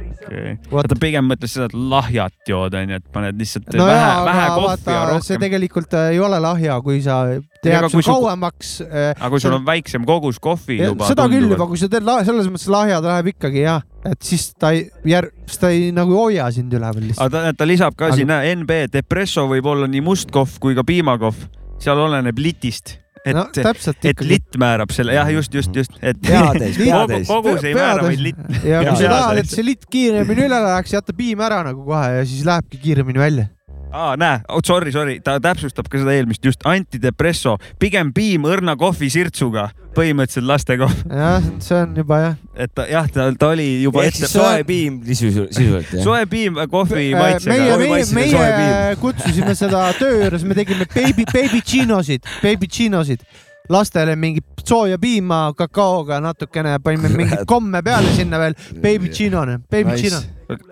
okay.. 0.00 0.56
Vot. 0.70 0.86
ta 0.90 0.96
pigem 1.00 1.26
mõtles 1.30 1.52
seda, 1.56 1.68
et 1.70 1.74
lahjat 1.74 2.50
jood 2.50 2.74
onju, 2.80 2.98
et 3.00 3.06
paned 3.14 3.38
lihtsalt 3.40 3.68
no 3.78 3.86
vähe 3.88 4.10
vähe 4.28 4.46
kohvi 4.54 4.66
vaata 4.66 4.94
ja, 4.96 5.02
see 5.06 5.36
rohkem. 5.36 5.44
tegelikult 5.46 5.96
äh, 5.98 6.08
ei 6.14 6.20
ole 6.24 6.40
lahja, 6.44 6.78
kui 6.84 7.00
sa, 7.04 7.18
kui 7.62 7.74
sul 7.94 8.04
su- 8.06 8.14
kauemaks 8.14 8.72
äh, 8.86 9.10
aga 9.16 9.30
kui 9.34 9.42
sul 9.44 9.56
on 9.58 9.66
väiksem 9.68 10.06
kogus 10.08 10.40
kohvi 10.42 10.78
Ja 10.80 10.90
juba. 10.92 11.08
seda 11.10 11.26
küll 11.32 11.50
juba, 11.52 11.66
kui 11.70 11.80
sa 11.80 11.90
teed 11.92 12.06
la- 12.08 12.20
selles 12.26 12.48
mõttes 12.52 12.70
lahja, 12.72 13.00
ta 13.04 13.14
läheb 13.16 13.32
ikkagi 13.34 13.64
jah, 13.66 13.82
et 14.08 14.20
siis 14.24 14.50
ta 14.58 14.72
ei, 14.76 14.86
jär-, 15.08 15.30
siis 15.46 15.60
ta 15.62 15.72
ei 15.74 15.90
nagu 15.96 16.14
ei 16.16 16.22
hoia 16.24 16.50
sind 16.54 16.72
üleval 16.72 17.04
lihtsalt. 17.04 17.26
aga 17.28 17.50
ta, 17.50 17.56
ta 17.62 17.68
lisab 17.68 17.96
ka 17.98 18.10
Aga- 18.10 18.20
sinna 18.22 18.40
NB, 18.54 18.80
depresso 18.92 19.46
võib 19.50 19.66
olla 19.74 19.86
nii 19.90 20.04
must 20.04 20.30
kohv 20.34 20.58
kui 20.62 20.74
ka 20.78 20.84
piimakohv, 20.86 21.46
seal 21.80 21.98
oleneb 22.08 22.38
litist. 22.38 22.96
Et 23.24 23.36
no 23.36 23.44
et 23.52 24.24
litt 24.24 24.58
määrab 24.60 24.92
selle, 24.94 25.14
jah, 25.16 25.28
just, 25.34 25.54
just, 25.54 25.74
just, 25.76 25.96
et 26.00 26.18
Peatäis, 26.24 26.78
peatäis. 26.80 27.28
kogus 27.28 27.64
ei 27.68 27.74
määra, 27.76 28.04
vaid 28.06 28.22
litt. 28.24 28.40
ja 28.64 28.82
kui 28.86 28.96
sa 28.96 29.12
tahad, 29.12 29.40
et 29.42 29.50
see 29.52 29.66
litt 29.66 29.86
kiiremini 29.92 30.46
üle 30.48 30.60
läheks, 30.64 30.94
jäta 30.96 31.16
piim 31.16 31.42
ära 31.44 31.62
nagu 31.66 31.84
kohe 31.86 32.20
ja 32.20 32.26
siis 32.28 32.46
lähebki 32.48 32.80
kiiremini 32.86 33.20
välja. 33.20 33.48
aa, 33.92 34.14
näe, 34.20 34.40
sorry, 34.66 34.92
sorry, 34.94 35.18
ta 35.24 35.38
täpsustab 35.42 35.88
ka 35.90 36.00
seda 36.00 36.14
eelmist, 36.14 36.44
just 36.44 36.64
antidepresso, 36.68 37.56
pigem 37.82 38.12
piim 38.16 38.46
õrna 38.48 38.76
kohvi 38.80 39.10
sirtsuga, 39.12 39.68
põhimõtteliselt 39.96 40.46
lastekohv, 40.46 41.02
jah, 41.10 41.50
see 41.64 41.78
on 41.80 41.98
juba 41.98 42.20
jah. 42.22 42.38
et 42.54 42.74
ta 42.76 42.86
jah, 42.90 43.10
ta, 43.10 43.26
ta 43.38 43.52
oli 43.56 43.68
juba 43.82 44.04
ehk 44.06 44.20
siis 44.20 44.34
soe 44.36 44.64
piim 44.68 45.00
sisuliselt, 45.08 45.94
jah? 45.96 46.04
soe 46.06 46.22
piim 46.30 46.58
kohvi 46.70 47.10
meie, 47.10 47.18
maitsega. 47.18 47.56
meie, 47.56 48.06
meie, 48.14 48.40
meie 48.54 48.96
kutsusime 49.02 49.56
seda 49.58 49.88
töö 49.98 50.24
juures, 50.24 50.46
me 50.46 50.58
tegime 50.58 50.86
baby, 50.94 51.26
baby 51.32 51.62
chinosid, 51.64 52.26
baby 52.44 52.70
chinosid. 52.70 53.26
Lastele 53.70 54.16
mingi 54.16 54.42
sooja 54.64 54.98
piima 54.98 55.52
kakaoga 55.56 56.20
natukene, 56.20 56.76
panime 56.84 57.12
mingi 57.22 57.40
komme 57.46 57.82
peale 57.86 58.12
sinna 58.16 58.42
veel, 58.42 58.58
baby 58.82 59.08
chino, 59.08 59.46
baby 59.70 59.94
nice. 59.94 60.02
chino 60.02 60.22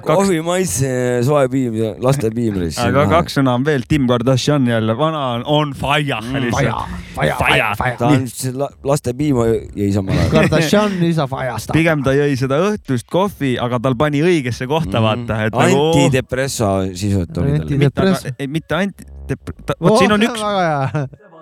kohvi 0.03 0.39
maitse, 0.43 0.89
soe 1.27 1.45
piim 1.51 1.77
ja 1.79 1.91
laste 2.03 2.31
piim. 2.35 2.57
aga 2.83 3.05
kaks 3.11 3.39
sõna 3.39 3.55
on 3.59 3.66
veel, 3.66 3.85
Tim 3.89 4.09
Kardashian 4.11 4.66
jälle, 4.69 4.97
vana 4.99 5.20
on 5.37 5.45
on 5.47 5.75
fire 5.79 6.19
mm,. 6.23 6.49
Fire, 7.15 7.35
fire, 7.39 7.69
fire. 7.79 7.97
ta 7.99 8.11
on 8.15 8.27
laste 8.87 9.15
piima 9.19 9.47
jõi 9.49 9.91
samal 9.95 10.16
ajal. 10.16 10.33
Kardashian 10.35 10.99
isa 11.11 11.29
fajast. 11.31 11.73
pigem 11.77 12.03
ta 12.07 12.15
jõi 12.16 12.35
seda 12.41 12.61
õhtust 12.70 13.09
kohvi, 13.11 13.55
aga 13.62 13.81
tal 13.85 13.99
pani 13.99 14.23
õigesse 14.25 14.69
kohta 14.70 14.99
mm, 14.99 15.07
vaata, 15.07 15.41
et 15.49 15.59
nagu. 15.59 15.87
antidepresso 15.93 16.73
sisult 16.99 17.43
oli 17.43 17.59
tal. 17.93 18.12
mitte, 18.49 18.83
antidep-, 18.83 19.55
vot 19.79 19.95
oh, 19.95 19.99
siin 20.01 20.16
on 20.16 20.29
üks. 20.31 20.47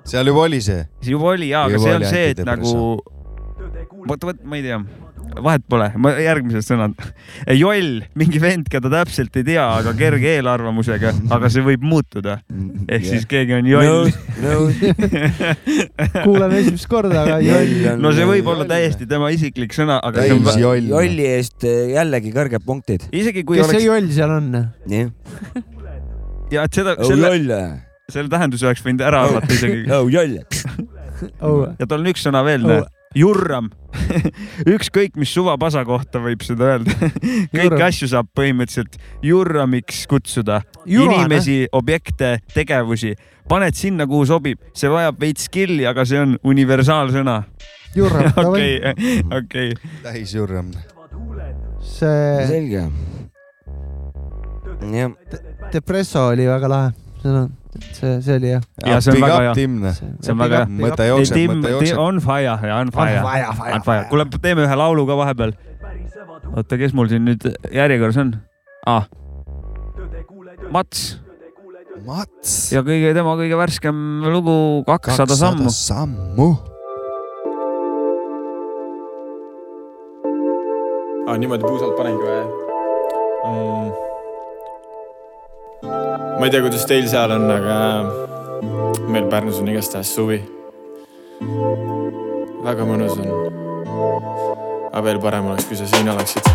Seal 0.07 0.33
juba 0.33 0.47
oli 0.47 0.63
see. 0.65 0.87
juba 1.03 1.35
oli 1.35 1.51
jaa, 1.53 1.67
aga 1.71 1.83
see 1.83 1.99
on 1.99 2.07
see, 2.07 2.31
et 2.35 2.45
nagu 2.47 2.77
vot, 4.07 4.31
vot 4.31 4.47
ma 4.47 4.61
ei 4.61 4.67
tea 4.67 4.81
vahet 5.43 5.65
pole, 5.69 5.89
ma 6.01 6.13
järgmised 6.21 6.65
sõnad. 6.65 6.95
joll, 7.59 8.01
mingi 8.19 8.41
vend, 8.43 8.69
keda 8.73 8.91
täpselt 8.93 9.37
ei 9.39 9.45
tea, 9.47 9.65
aga 9.81 9.93
kerge 9.99 10.31
eelarvamusega, 10.37 11.13
aga 11.35 11.51
see 11.53 11.65
võib 11.67 11.85
muutuda. 11.87 12.39
ehk 12.87 13.03
yeah. 13.03 13.07
siis 13.11 13.27
keegi 13.31 13.57
on 13.59 13.71
joll 13.71 13.87
no,. 13.91 14.11
No. 14.47 14.55
kuulen 16.27 16.57
esimest 16.61 16.89
korda, 16.91 17.25
aga 17.25 17.39
joll. 17.45 17.89
no 18.01 18.13
see 18.17 18.29
võib 18.29 18.51
olla 18.53 18.69
täiesti 18.69 19.09
tema 19.11 19.31
isiklik 19.35 19.75
sõna, 19.77 19.99
aga. 20.05 20.27
täis 20.27 20.61
joll. 20.63 20.93
jolli 20.93 21.29
eest 21.37 21.67
eh, 21.69 21.97
jällegi 21.97 22.33
kõrged 22.37 22.65
punktid. 22.67 23.09
isegi 23.13 23.45
kui 23.47 23.61
kes 23.61 23.69
oleks. 23.69 23.81
see 23.81 23.89
joll 23.91 24.13
seal 24.17 24.37
on? 24.39 24.53
jah. 24.93 25.11
ja 26.55 26.69
et 26.69 26.81
seda. 26.81 26.97
selle, 27.03 27.67
selle 28.13 28.31
tähenduse 28.33 28.69
oleks 28.69 28.85
võinud 28.85 29.03
ära 29.07 29.25
arvata 29.27 29.53
isegi. 29.53 29.87
oh 29.97 30.11
joll. 30.11 30.39
ja 31.79 31.87
tal 31.87 32.01
on 32.01 32.13
üks 32.13 32.27
sõna 32.27 32.45
veel 32.47 32.69
oh 32.69 32.85
jurram 33.17 33.71
ükskõik 34.75 35.17
mis 35.21 35.31
suvapasa 35.33 35.83
kohta 35.89 36.21
võib 36.23 36.43
seda 36.47 36.75
öelda 36.75 37.11
kõiki 37.55 37.81
asju 37.87 38.11
saab 38.13 38.29
põhimõtteliselt 38.37 38.99
jurramiks 39.25 40.05
kutsuda. 40.11 40.61
inimesi, 40.85 41.65
objekte, 41.77 42.37
tegevusi, 42.55 43.15
paned 43.49 43.79
sinna, 43.79 44.07
kuhu 44.11 44.27
sobib, 44.29 44.61
see 44.77 44.91
vajab 44.93 45.21
veits 45.23 45.49
skill'i, 45.49 45.87
aga 45.89 46.05
see 46.09 46.21
on 46.21 46.37
universaalsõna. 46.45 47.39
jurram 47.97 48.31
okei, 48.45 48.77
okei. 49.41 49.73
täisjurram. 50.05 50.71
see. 51.81 52.47
selge. 52.53 52.87
jah. 54.93 55.19
Depresso 55.73 56.29
oli 56.35 56.47
väga 56.47 56.69
lahe 56.71 57.06
sõna 57.27 57.45
see, 57.93 58.23
see 58.25 58.39
oli 58.39 58.51
jah. 58.55 58.65
ja 58.87 59.01
see 59.05 59.15
on 59.15 59.23
väga 59.25 59.39
hea. 59.43 59.55
see 60.23 60.33
on 60.33 60.41
väga 60.41 60.63
hea. 60.63 60.71
mõte 60.81 61.09
jookseb, 61.11 61.53
mõte 61.53 61.75
jookseb. 61.75 62.01
on 62.03 62.21
fire 62.25 62.57
ja 62.71 62.79
on 62.81 62.93
fire. 62.95 63.21
on 63.23 63.85
fire. 63.87 64.07
kuule, 64.11 64.27
teeme 64.43 64.67
ühe 64.67 64.79
laulu 64.79 65.07
ka 65.09 65.19
vahepeal. 65.19 65.55
oota, 66.55 66.79
kes 66.81 66.97
mul 66.97 67.11
siin 67.13 67.27
nüüd 67.29 67.47
järjekorras 67.75 68.21
on 68.23 68.35
ah.? 68.87 69.07
Mats. 70.73 71.19
Mats. 72.07 72.55
ja 72.75 72.83
kõige, 72.87 73.13
tema 73.17 73.37
kõige 73.39 73.59
värskem 73.59 74.25
lugu 74.31 74.57
Kakssada 74.89 75.37
sammu. 75.39 75.73
sammu. 75.73 76.49
aa, 81.27 81.39
niimoodi 81.43 81.67
puusalt 81.67 81.97
panengi 81.99 82.23
või 82.23 82.43
mm.? 83.47 84.06
Ma 86.39 86.45
ei 86.45 86.51
tea, 86.51 86.61
kuidas 86.61 86.85
teil 86.89 87.09
seal 87.09 87.33
on, 87.33 87.47
aga 87.51 87.77
meil 89.09 89.29
Pärnus 89.33 89.61
on 89.61 89.69
igastahes 89.73 90.13
suvi. 90.15 90.39
väga 92.65 92.87
mõnus 92.89 93.17
on. 93.17 93.31
aga 94.93 95.05
veel 95.09 95.21
parem 95.23 95.49
oleks, 95.51 95.69
kui 95.69 95.77
sa 95.77 95.89
siin 95.91 96.09
oleksid 96.13 96.51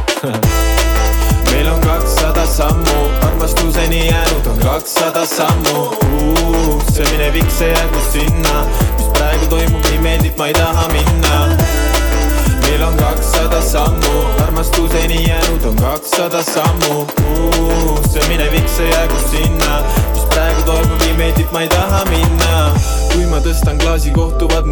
meil 1.52 1.68
on 1.72 1.82
kakssada 1.86 2.46
sammu, 2.46 2.98
armastuseni 3.28 4.08
jäänud 4.08 4.52
on 4.54 4.60
kakssada 4.66 5.26
sammu. 5.26 5.90
see 6.92 7.06
minevik, 7.12 7.50
see 7.58 7.72
jäägu 7.74 8.06
sinna, 8.12 8.66
mis 8.98 9.10
praegu 9.18 9.50
toimub, 9.56 9.86
nii 9.90 10.04
meeldib, 10.06 10.38
ma 10.38 10.52
ei 10.52 10.58
taha 10.58 10.88
minna 10.94 11.42
meil 12.82 12.84
on 12.84 12.98
kakssada 12.98 13.62
sammu, 13.62 14.26
armastuseni 14.44 15.26
jäänud 15.28 15.64
on 15.64 15.76
kakssada 15.76 16.44
sammu. 16.44 17.21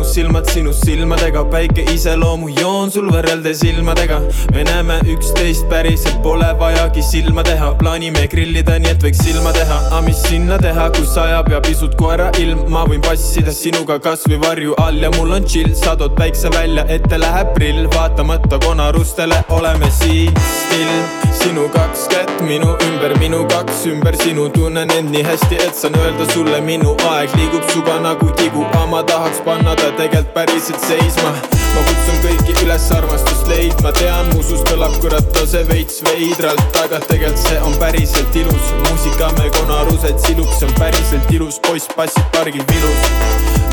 Silmad 0.09 0.47
sinu 0.49 0.71
silmadega, 0.73 1.43
päike 1.51 1.83
iseloomujoon 1.93 2.89
sul 2.93 3.09
võrreldes 3.13 3.61
ilmadega. 3.67 4.19
me 4.55 4.63
näeme 4.65 4.97
üksteist 5.13 5.67
päriselt, 5.69 6.17
pole 6.23 6.47
vajagi 6.59 7.03
silma 7.05 7.43
teha, 7.45 7.71
plaanime 7.81 8.25
grillida, 8.31 8.79
nii 8.81 8.89
et 8.95 9.05
võiks 9.05 9.21
silma 9.23 9.53
teha. 9.53 9.77
aga 9.91 10.01
mis 10.07 10.21
sinna 10.25 10.57
teha, 10.57 10.89
kus 10.97 11.13
sajab 11.13 11.51
ja 11.53 11.61
pisut 11.65 11.93
koera 11.99 12.31
ilm, 12.41 12.65
ma 12.73 12.85
võin 12.89 13.03
passida 13.05 13.53
sinuga 13.53 13.99
kasvõi 14.01 14.39
varju 14.41 14.77
all 14.81 14.97
ja 15.03 15.11
mul 15.17 15.35
on 15.37 15.45
chill, 15.45 15.75
sa 15.77 15.95
tood 15.99 16.17
päikse 16.17 16.49
välja, 16.57 16.87
ette 16.89 17.21
läheb 17.21 17.53
prill, 17.57 17.85
vaatamata 17.93 18.59
konarustele 18.65 19.43
oleme 19.59 19.91
siin 20.01 20.33
still. 20.49 20.95
sinu 21.39 21.69
kaks 21.71 22.07
kätt 22.11 22.41
minu 22.43 22.73
ümber, 22.87 23.13
minu 23.21 23.45
kaks 23.53 23.85
ümber 23.93 24.17
sinu, 24.23 24.49
tunnen 24.55 24.89
end 24.97 25.13
nii 25.13 25.23
hästi, 25.23 25.61
et 25.67 25.77
saan 25.77 25.95
öelda 26.01 26.25
sulle, 26.33 26.59
minu 26.65 26.97
aeg 27.11 27.35
liigub 27.37 27.69
suga 27.71 27.99
nagu 28.03 28.33
tigu, 28.41 28.65
aga 28.73 28.85
ma 28.91 29.03
tahaks 29.03 29.41
panna 29.45 29.75
ta 29.75 29.91
tegelikult 29.99 30.33
päriselt 30.33 30.83
seisma. 30.87 31.31
ma 31.75 31.81
kutsun 31.85 32.19
kõiki 32.23 32.53
üles 32.63 32.85
armastust 32.95 33.49
leidma, 33.51 33.91
tean, 33.97 34.29
mu 34.31 34.43
suust 34.45 34.67
kõlab 34.71 34.95
kurat 35.03 35.27
tase 35.35 35.65
veits 35.67 35.99
veidralt, 36.05 36.79
aga 36.79 37.01
tegelikult 37.03 37.41
see 37.43 37.59
on 37.67 37.75
päriselt 37.81 38.37
ilus. 38.41 38.71
muusika 38.85 39.27
meil 39.37 39.51
konarused 39.57 40.23
silub, 40.23 40.47
see 40.55 40.69
on 40.69 40.75
päriselt 40.79 41.33
ilus, 41.35 41.59
poiss 41.67 41.91
passib 41.97 42.31
pargil 42.35 42.63
vilus. 42.71 43.11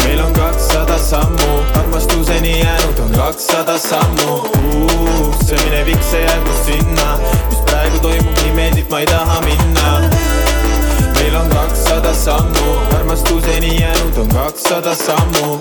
meil 0.03 0.25
on 0.25 0.35
kakssada 0.35 0.99
sammu, 0.99 1.53
armastuseni 1.83 2.59
jäänud 2.59 3.05
on 3.07 3.15
kakssada 3.21 3.79
sammu. 3.79 4.41
see 5.47 5.63
minevik, 5.65 6.03
see 6.11 6.27
jäägu 6.27 6.59
sinna, 6.65 7.19
mis 7.53 7.63
praegu 7.71 8.03
toimub, 8.03 8.43
nii 8.43 8.57
meeldib, 8.59 8.91
ma 8.91 9.05
ei 9.05 9.13
taha 9.15 9.41
minna 9.47 9.87
meil 11.17 11.37
on 11.37 11.49
kakssada 11.97 12.15
sammu, 12.15 12.97
armastuseni 12.97 13.81
jäänud 13.81 14.17
on 14.17 14.29
kakssada 14.29 14.95
sammu. 14.95 15.59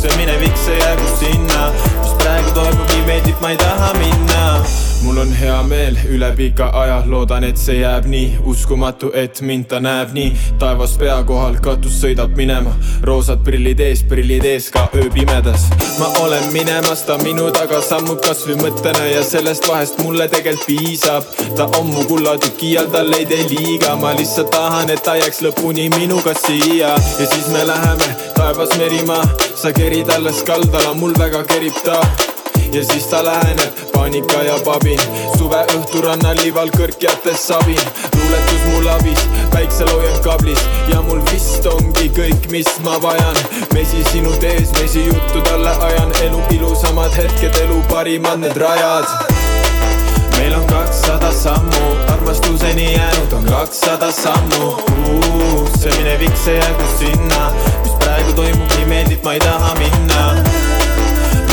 see 0.00 0.16
minevik, 0.16 0.56
see 0.56 0.78
jäägu 0.78 1.02
sinna, 1.20 1.72
mis 2.00 2.12
praegu 2.18 2.50
toimub, 2.50 2.88
nii 2.88 3.06
meeldib, 3.06 3.40
ma 3.40 3.50
ei 3.50 3.56
taha 3.56 3.92
minna 3.92 4.91
mul 5.02 5.18
on 5.18 5.32
hea 5.34 5.62
meel 5.66 5.96
üle 6.10 6.28
pika 6.36 6.68
aja, 6.78 7.02
loodan, 7.06 7.44
et 7.44 7.58
see 7.58 7.80
jääb 7.80 8.06
nii 8.10 8.38
uskumatu, 8.48 9.10
et 9.18 9.40
mind 9.42 9.66
ta 9.70 9.80
näeb 9.82 10.12
nii. 10.14 10.32
taevas 10.58 10.94
pea 11.00 11.16
kohal, 11.26 11.56
katus 11.64 11.98
sõidab 12.02 12.36
minema, 12.38 12.72
roosad 13.06 13.42
prillid 13.46 13.80
ees, 13.82 14.02
prillid 14.08 14.46
ees 14.46 14.70
ka 14.74 14.86
ööpimedas. 14.94 15.66
ma 15.98 16.08
olen 16.22 16.48
minemas, 16.52 17.04
ta 17.06 17.18
minu 17.22 17.50
taga 17.54 17.80
sammub 17.82 18.22
kasvõi 18.26 18.58
mõttena 18.62 19.06
ja 19.10 19.22
sellest 19.26 19.68
vahest 19.68 19.98
mulle 20.02 20.28
tegelikult 20.28 20.66
piisab. 20.66 21.24
ta 21.56 21.68
on 21.78 21.90
mu 21.90 22.04
kullatüki 22.10 22.76
all, 22.78 22.90
tal 22.92 23.12
ei 23.18 23.26
tee 23.26 23.48
liiga, 23.50 23.96
ma 23.96 24.14
lihtsalt 24.18 24.50
tahan, 24.54 24.90
et 24.90 25.02
ta 25.02 25.16
jääks 25.18 25.42
lõpuni 25.46 25.88
minuga 25.98 26.34
siia 26.46 26.94
ja 26.94 27.26
siis 27.34 27.48
me 27.54 27.66
läheme 27.66 28.12
taevas 28.36 28.76
merimaa, 28.78 29.24
sa 29.54 29.72
kerid 29.72 30.10
alles 30.14 30.42
kaldala, 30.46 30.94
mul 30.94 31.18
väga 31.18 31.42
kerib 31.50 31.82
ta 31.84 32.00
ja 32.72 32.84
siis 32.84 33.06
ta 33.06 33.24
läheneb, 33.24 33.72
paanika 33.92 34.42
ja 34.42 34.54
pabin. 34.64 35.00
suveõhtu 35.38 36.00
rannaliival 36.00 36.70
kõrkjates 36.72 37.44
sabin, 37.48 37.80
luuletus 38.16 38.62
mul 38.70 38.88
abis, 38.88 39.24
päikseloojang 39.52 40.22
kablis 40.24 40.62
ja 40.88 41.02
mul 41.02 41.20
vist 41.32 41.66
ongi 41.66 42.08
kõik, 42.16 42.48
mis 42.50 42.70
ma 42.84 42.96
vajan. 43.02 43.36
mesi 43.74 44.04
sinu 44.12 44.32
tees, 44.40 44.72
mesi 44.80 45.04
juttu 45.06 45.42
talle 45.50 45.74
ajan, 45.88 46.12
elu 46.22 46.40
ilusamad 46.56 47.12
hetked, 47.16 47.60
elu 47.66 47.82
parimad 47.92 48.40
need 48.40 48.56
rajad 48.56 49.08
meil 50.38 50.54
on 50.54 50.66
kakssada 50.66 51.32
sammu, 51.32 51.84
armastuseni 52.12 52.94
jäänud 52.94 53.32
on 53.32 53.44
kakssada 53.44 54.12
sammu. 54.12 54.76
see 55.78 55.92
minevik, 55.98 56.36
see 56.44 56.56
jäägu 56.56 56.90
sinna, 56.98 57.52
mis 57.84 57.92
praegu 58.00 58.32
toimub, 58.32 58.76
nii 58.76 58.86
meeldib, 58.86 59.24
ma 59.24 59.32
ei 59.32 59.40
taha 59.40 59.74
minna 59.78 60.61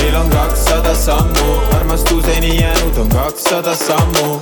meil 0.09 0.21
on 0.21 0.29
kakssada 0.29 0.95
sammu, 0.95 1.47
armastuseni 1.77 2.61
jäänud 2.61 2.97
on 2.97 3.09
kakssada 3.09 3.75
sammu. 3.75 4.39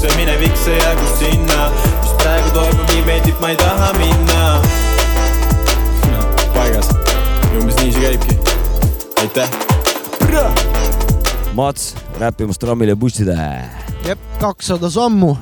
see 0.00 0.16
minevik, 0.16 0.56
see 0.56 0.78
jäägu 0.78 1.06
sinna, 1.18 1.70
mis 2.02 2.12
praegu 2.22 2.50
toimub, 2.50 2.88
nii 2.88 3.02
meeldib, 3.04 3.40
ma 3.40 3.50
ei 3.52 3.56
taha 3.56 3.92
minna 3.98 4.62
no,. 6.12 6.22
paigas, 6.54 6.88
umbes 7.58 7.76
nii 7.82 7.92
see 7.92 8.00
käibki. 8.00 8.38
aitäh. 9.20 9.48
Mats 11.54 11.94
räppimas 12.20 12.58
trammile 12.58 12.96
busside. 12.96 13.36
jep, 14.04 14.18
kakssada 14.40 14.90
sammu 14.90 15.36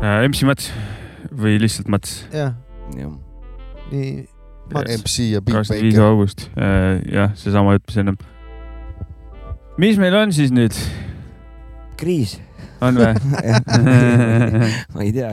äh,. 0.00 0.24
MC 0.28 0.42
Mats 0.48 0.72
või 1.36 1.60
lihtsalt 1.60 1.88
Mats? 1.88 2.24
jah 2.32 2.54
ja 2.96 3.12
nii. 3.92 4.39
MC 4.74 5.30
ja 5.32 5.40
Big 5.40 5.54
kakskümmend 5.54 5.84
viis 5.88 5.96
Baker. 5.96 6.10
august, 6.10 6.46
jah, 7.12 7.32
seesama 7.38 7.72
jutt, 7.76 7.86
mis 7.90 7.96
ennem. 8.04 8.16
mis 9.80 9.98
meil 9.98 10.14
on 10.14 10.32
siis 10.32 10.50
nüüd, 10.54 10.76
kriis. 12.00 12.38
on 12.80 12.96
või? 12.96 13.10
ma 14.94 15.02
ei 15.04 15.10
tea, 15.12 15.30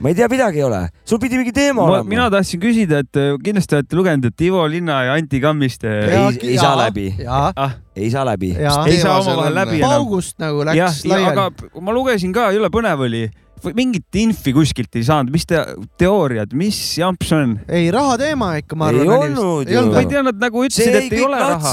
ma 0.00 0.08
ei 0.12 0.16
tea, 0.16 0.28
midagi 0.32 0.62
ei 0.62 0.64
ole. 0.64 0.82
sul 1.04 1.18
pidi 1.20 1.36
mingi 1.40 1.52
teema 1.52 1.82
Ma, 1.82 1.88
olema. 1.90 2.08
mina 2.08 2.28
tahtsin 2.32 2.60
küsida, 2.62 3.02
et 3.04 3.20
äh, 3.20 3.34
kindlasti 3.44 3.76
olete 3.76 3.98
lugenud, 3.98 4.28
et 4.30 4.40
Ivo 4.48 4.62
Linna 4.70 5.02
ja 5.08 5.16
Anti 5.18 5.40
Kammiste 5.44 5.88
Ei- 5.88 6.38
ei 6.52 6.58
saa 6.60 6.76
läbi. 6.80 7.08
ah, 7.28 7.74
ei 7.96 8.10
saa 8.10 8.24
läbi. 8.28 8.54
ei 8.56 9.00
saa 9.00 9.18
omavahel 9.20 9.54
läbi 9.60 9.80
enam. 9.82 9.90
paugust 9.96 10.38
nagu 10.40 10.64
läks, 10.64 11.04
ja, 11.04 11.18
aga 11.32 11.50
laiali. 11.50 11.84
ma 11.84 11.92
lugesin 11.96 12.32
ka, 12.36 12.48
jõle 12.56 12.70
põnev 12.72 13.04
oli. 13.08 13.26
Mingit 13.74 14.14
infi 14.20 14.52
kuskilt 14.54 14.94
ei 14.98 15.02
saanud, 15.06 15.32
mis 15.34 15.46
te 15.48 15.58
teooriad, 15.98 16.52
mis 16.54 16.76
jamps 17.00 17.30
on? 17.34 17.54
ei, 17.72 17.88
raha 17.94 18.16
teema 18.20 18.50
ikka, 18.60 18.76
ma 18.78 18.90
Ei 18.92 19.00
arvan. 19.00 19.32
olnud 19.32 19.66
ei 19.70 19.74
ju. 19.74 19.80
olnud 19.80 19.94
ma 19.96 20.02
ei 20.02 20.06
või? 20.06 20.10
tea, 20.12 20.22
nad 20.26 20.38
nagu 20.42 20.62
see 20.66 20.68
ütlesid, 20.68 20.98
et 20.98 21.02
ei 21.02 21.10
kõik 21.16 21.24
ole 21.26 21.40
raha. 21.40 21.72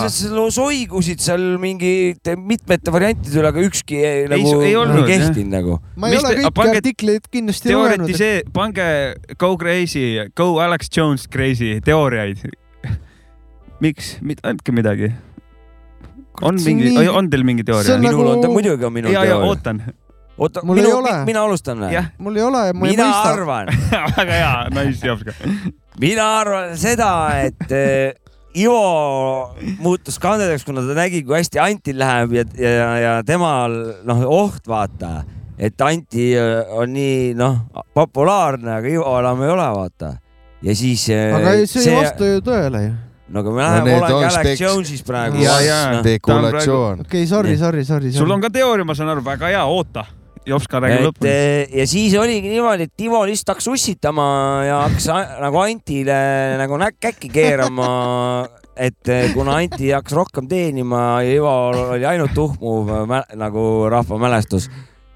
soigusid 0.57 1.19
seal 1.21 1.43
mingite 1.61 2.35
mitmete 2.39 2.93
variantide 2.95 3.39
üle, 3.41 3.51
aga 3.51 3.65
ükski 3.67 3.99
ei, 3.99 4.23
nagu 4.31 4.53
ei 4.61 4.69
ei, 4.71 4.75
olnud, 4.79 5.03
ei 5.03 5.19
kehtinud 5.19 5.51
nagu. 5.57 5.77
ma 5.95 6.09
ei 6.09 6.15
Mis 6.15 6.23
ole 6.23 6.33
te- 6.33 6.39
kõiki 6.41 6.53
pange 6.61 6.77
artikleid 6.81 7.27
kindlasti 7.35 7.73
lugenud. 7.75 8.07
teoretisee, 8.07 8.43
pange 8.53 8.87
Go 9.37 9.51
Crazy, 9.57 10.05
Go 10.35 10.47
Alex 10.63 10.89
Jones 10.97 11.27
Crazy 11.27 11.79
teooriaid. 11.85 12.41
miks, 13.83 14.15
andke 14.43 14.71
midagi. 14.71 15.11
on 16.41 16.55
mingi 16.63 16.89
nii-, 16.95 17.09
on 17.13 17.27
teil 17.29 17.43
mingi 17.45 17.63
teooria 17.67 17.97
minul 17.99 18.23
nagu- 18.23 18.31
on 18.37 18.41
ta, 18.41 18.47
muidugi 18.49 18.85
on 18.89 18.95
ja 18.97 19.03
teooria. 19.11 19.37
ootan. 19.45 19.83
oota, 20.37 20.63
Mul 20.65 20.77
ei 20.77 20.83
minu 20.83 20.97
ole., 20.97 21.13
mina 21.27 21.43
alustan 21.45 21.83
või 21.83 22.01
mul 22.25 22.39
ei 22.39 22.43
ole, 22.43 22.63
ma 22.73 22.87
ei 22.87 22.95
mina 22.95 23.07
mõista. 23.09 23.33
arvan, 23.33 23.71
väga 24.17 24.39
hea, 24.39 24.51
nice 24.73 25.07
jops 25.07 25.27
ka. 25.27 25.35
mina 26.01 26.27
arvan 26.39 26.75
seda, 26.79 27.13
et 27.45 27.69
äh, 27.69 28.19
Ivo 28.53 29.55
muutus 29.81 30.19
kandedaks, 30.21 30.61
kuna 30.65 30.83
ta 30.85 30.93
nägi, 30.93 31.23
kui 31.25 31.39
hästi 31.39 31.57
Antil 31.57 31.97
läheb 31.97 32.35
ja, 32.37 32.43
ja, 32.53 32.89
ja 33.01 33.13
temal 33.25 33.73
noh, 34.05 34.25
oht 34.29 34.67
vaata, 34.69 35.23
et 35.57 35.81
Anti 35.81 36.33
äh, 36.37 36.61
on 36.77 36.93
nii 36.93 37.33
noh, 37.37 37.63
populaarne, 37.97 38.77
aga 38.77 38.93
Ivo 38.93 39.15
enam 39.21 39.41
ei 39.45 39.55
ole, 39.55 39.71
vaata. 39.79 40.13
ja 40.63 40.77
siis. 40.77 41.07
aga 41.09 41.57
ei, 41.57 41.65
see 41.69 41.89
ei 41.89 41.97
vasta 41.97 42.29
ju 42.29 42.45
tõele 42.45 42.85
ju. 42.85 42.93
no 43.33 43.41
aga 43.41 43.53
me 43.53 43.61
No 43.61 43.67
läheme, 43.67 43.89
need 43.89 44.01
olengi 44.01 44.17
on 44.17 44.29
Alex 44.29 44.61
Jones'is 44.61 45.05
praegu. 45.05 45.41
Ja, 45.41 45.59
ja. 45.65 45.79
spekulatsioon. 46.01 47.05
okei 47.07 47.23
okay,, 47.23 47.29
sorry, 47.29 47.57
sorry, 47.57 47.85
sorry. 47.85 48.13
sul 48.13 48.37
on 48.37 48.41
ka 48.41 48.53
teooria, 48.53 48.85
ma 48.85 48.93
saan 48.97 49.13
aru, 49.13 49.25
väga 49.25 49.49
hea, 49.49 49.65
oota. 49.65 50.05
Jops 50.45 50.67
ka 50.67 50.81
räägib 50.83 51.05
lõpuni. 51.07 51.29
eh, 51.29 51.69
ja 51.79 51.85
siis 51.87 52.15
oligi 52.19 52.51
niimoodi, 52.51 52.89
et 52.89 53.01
Ivo 53.05 53.21
lihtsalt 53.27 53.53
hakkas 53.55 53.69
ussitama 53.71 54.25
ja 54.67 54.81
hakkas 54.87 55.07
nagu 55.41 55.61
Antile 55.63 56.17
nagu 56.59 56.79
käkki 56.99 57.29
keerama. 57.31 58.47
et 58.75 59.07
eh, 59.07 59.29
kuna 59.33 59.59
Anti 59.61 59.91
hakkas 59.93 60.15
rohkem 60.17 60.47
teenima 60.49 61.21
ja 61.21 61.35
Ivo 61.35 61.53
oli 61.93 62.05
ainult 62.05 62.33
tuhmuv 62.33 62.89
nagu 63.35 63.89
rahva 63.89 64.17
mälestus, 64.17 64.69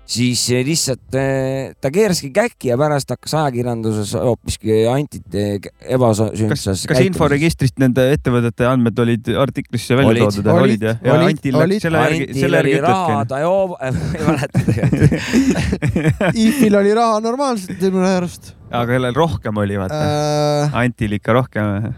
siis 0.07 0.41
lihtsalt 0.63 1.15
eh, 1.19 1.73
ta 1.83 1.91
keeraski 1.93 2.29
käkki 2.35 2.71
ja 2.71 2.77
pärast 2.79 3.11
hakkas 3.11 3.33
ajakirjanduses 3.41 4.13
hoopiski 4.15 4.79
Antit 4.87 5.35
eh, 5.35 5.57
kas, 5.63 5.73
ebasündsas 5.97 6.85
kas 6.89 7.01
inforegistrist 7.03 7.75
nende 7.83 8.05
ettevõtete 8.15 8.67
andmed 8.69 8.99
olid 9.03 9.31
artiklisse 9.35 9.97
välja 9.99 10.13
Olid. 10.15 10.23
toodud, 10.23 10.51
Olid, 10.53 10.63
olid 10.63 10.87
ja 10.87 11.17
olid, 11.17 11.27
Antil 11.33 11.59
läks 11.59 11.67
olid. 11.67 11.85
selle 11.87 12.03
järgi, 12.05 12.27
Antil 12.27 12.41
selle 12.45 12.61
oli 12.63 12.73
järgi 12.73 12.85
raha, 12.87 13.07
ütlebki. 13.07 13.29
ta 13.33 13.41
joob, 13.43 13.75
ei 13.87 14.27
mäleta 14.31 14.65
tegelikult. 14.71 16.41
Ifil 16.47 16.79
oli 16.81 16.97
raha 17.01 17.19
normaalselt 17.27 17.87
minu 17.89 18.07
arust 18.07 18.53
aga 18.71 18.85
kellel 18.93 19.15
rohkem 19.15 19.63
oli, 19.63 19.79
vaata. 19.79 20.01
äh,. 20.03 20.77
Antil 20.83 21.19
ikka 21.19 21.35
rohkem 21.37 21.93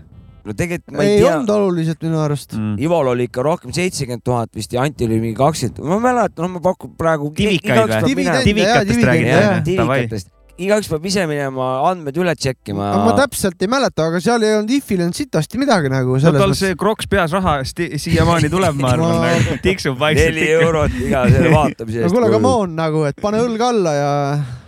no 0.50 0.58
tegelikult 0.58 0.98
ma 0.98 1.06
ei, 1.06 1.12
ei 1.12 1.20
ei 1.20 1.24
tea 1.24 1.36
olnud 1.36 1.54
oluliselt 1.56 2.02
minu 2.06 2.20
arust. 2.24 2.58
mm.. 2.58 2.80
Ivol 2.86 3.12
oli 3.14 3.30
ikka 3.30 3.46
rohkem 3.46 3.76
seitsekümmend 3.76 4.26
tuhat 4.26 4.52
vist 4.58 4.74
ja 4.74 4.84
Antil 4.86 5.12
oli 5.12 5.22
mingi 5.28 5.38
kakskümmend, 5.38 5.84
ma 5.92 6.02
mäletan, 6.04 6.46
no 6.46 6.52
ma 6.58 6.64
pakun 6.66 6.96
praegu. 7.00 7.32
Divikaid 7.38 7.86
või? 7.86 7.88
Räägid 7.94 8.94
dividende, 8.96 9.30
jah 9.30 9.64
divikatest, 9.66 10.32
igaüks 10.60 10.90
peab 10.92 11.06
ise 11.08 11.26
minema 11.30 11.68
andmed 11.90 12.18
üle 12.20 12.34
tšekkima. 12.36 12.90
ma 13.06 13.14
täpselt 13.18 13.62
ei 13.64 13.70
mäleta, 13.72 14.10
aga 14.10 14.22
seal 14.24 14.44
ei 14.44 14.56
olnud 14.58 14.74
Ifil 14.76 15.00
ei 15.00 15.08
olnud 15.08 15.18
sitasti 15.18 15.60
midagi 15.62 15.92
nagu 15.92 16.18
no 16.20 16.34
tal 16.36 16.56
see. 16.58 16.76
kroks 16.80 17.08
peas 17.12 17.34
raha 17.36 17.60
siiamaani 17.64 18.52
tuleb, 18.52 18.78
ma 18.80 18.94
arvan 18.96 19.16
Ma- 19.16 19.32
nagu 19.34 19.58
tiksub 19.64 20.00
vaikselt 20.00 20.36
neli 20.36 20.48
eurot 20.58 20.98
iga 21.00 21.24
selle 21.32 21.54
vaatamise 21.58 22.02
no 22.02 22.08
eest. 22.08 22.16
kuule, 22.16 22.32
come 22.34 22.54
on 22.64 22.76
nagu, 22.80 23.04
et 23.10 23.20
pane 23.22 23.42
õlg 23.46 23.64
alla 23.70 23.94
ja. 23.96 24.12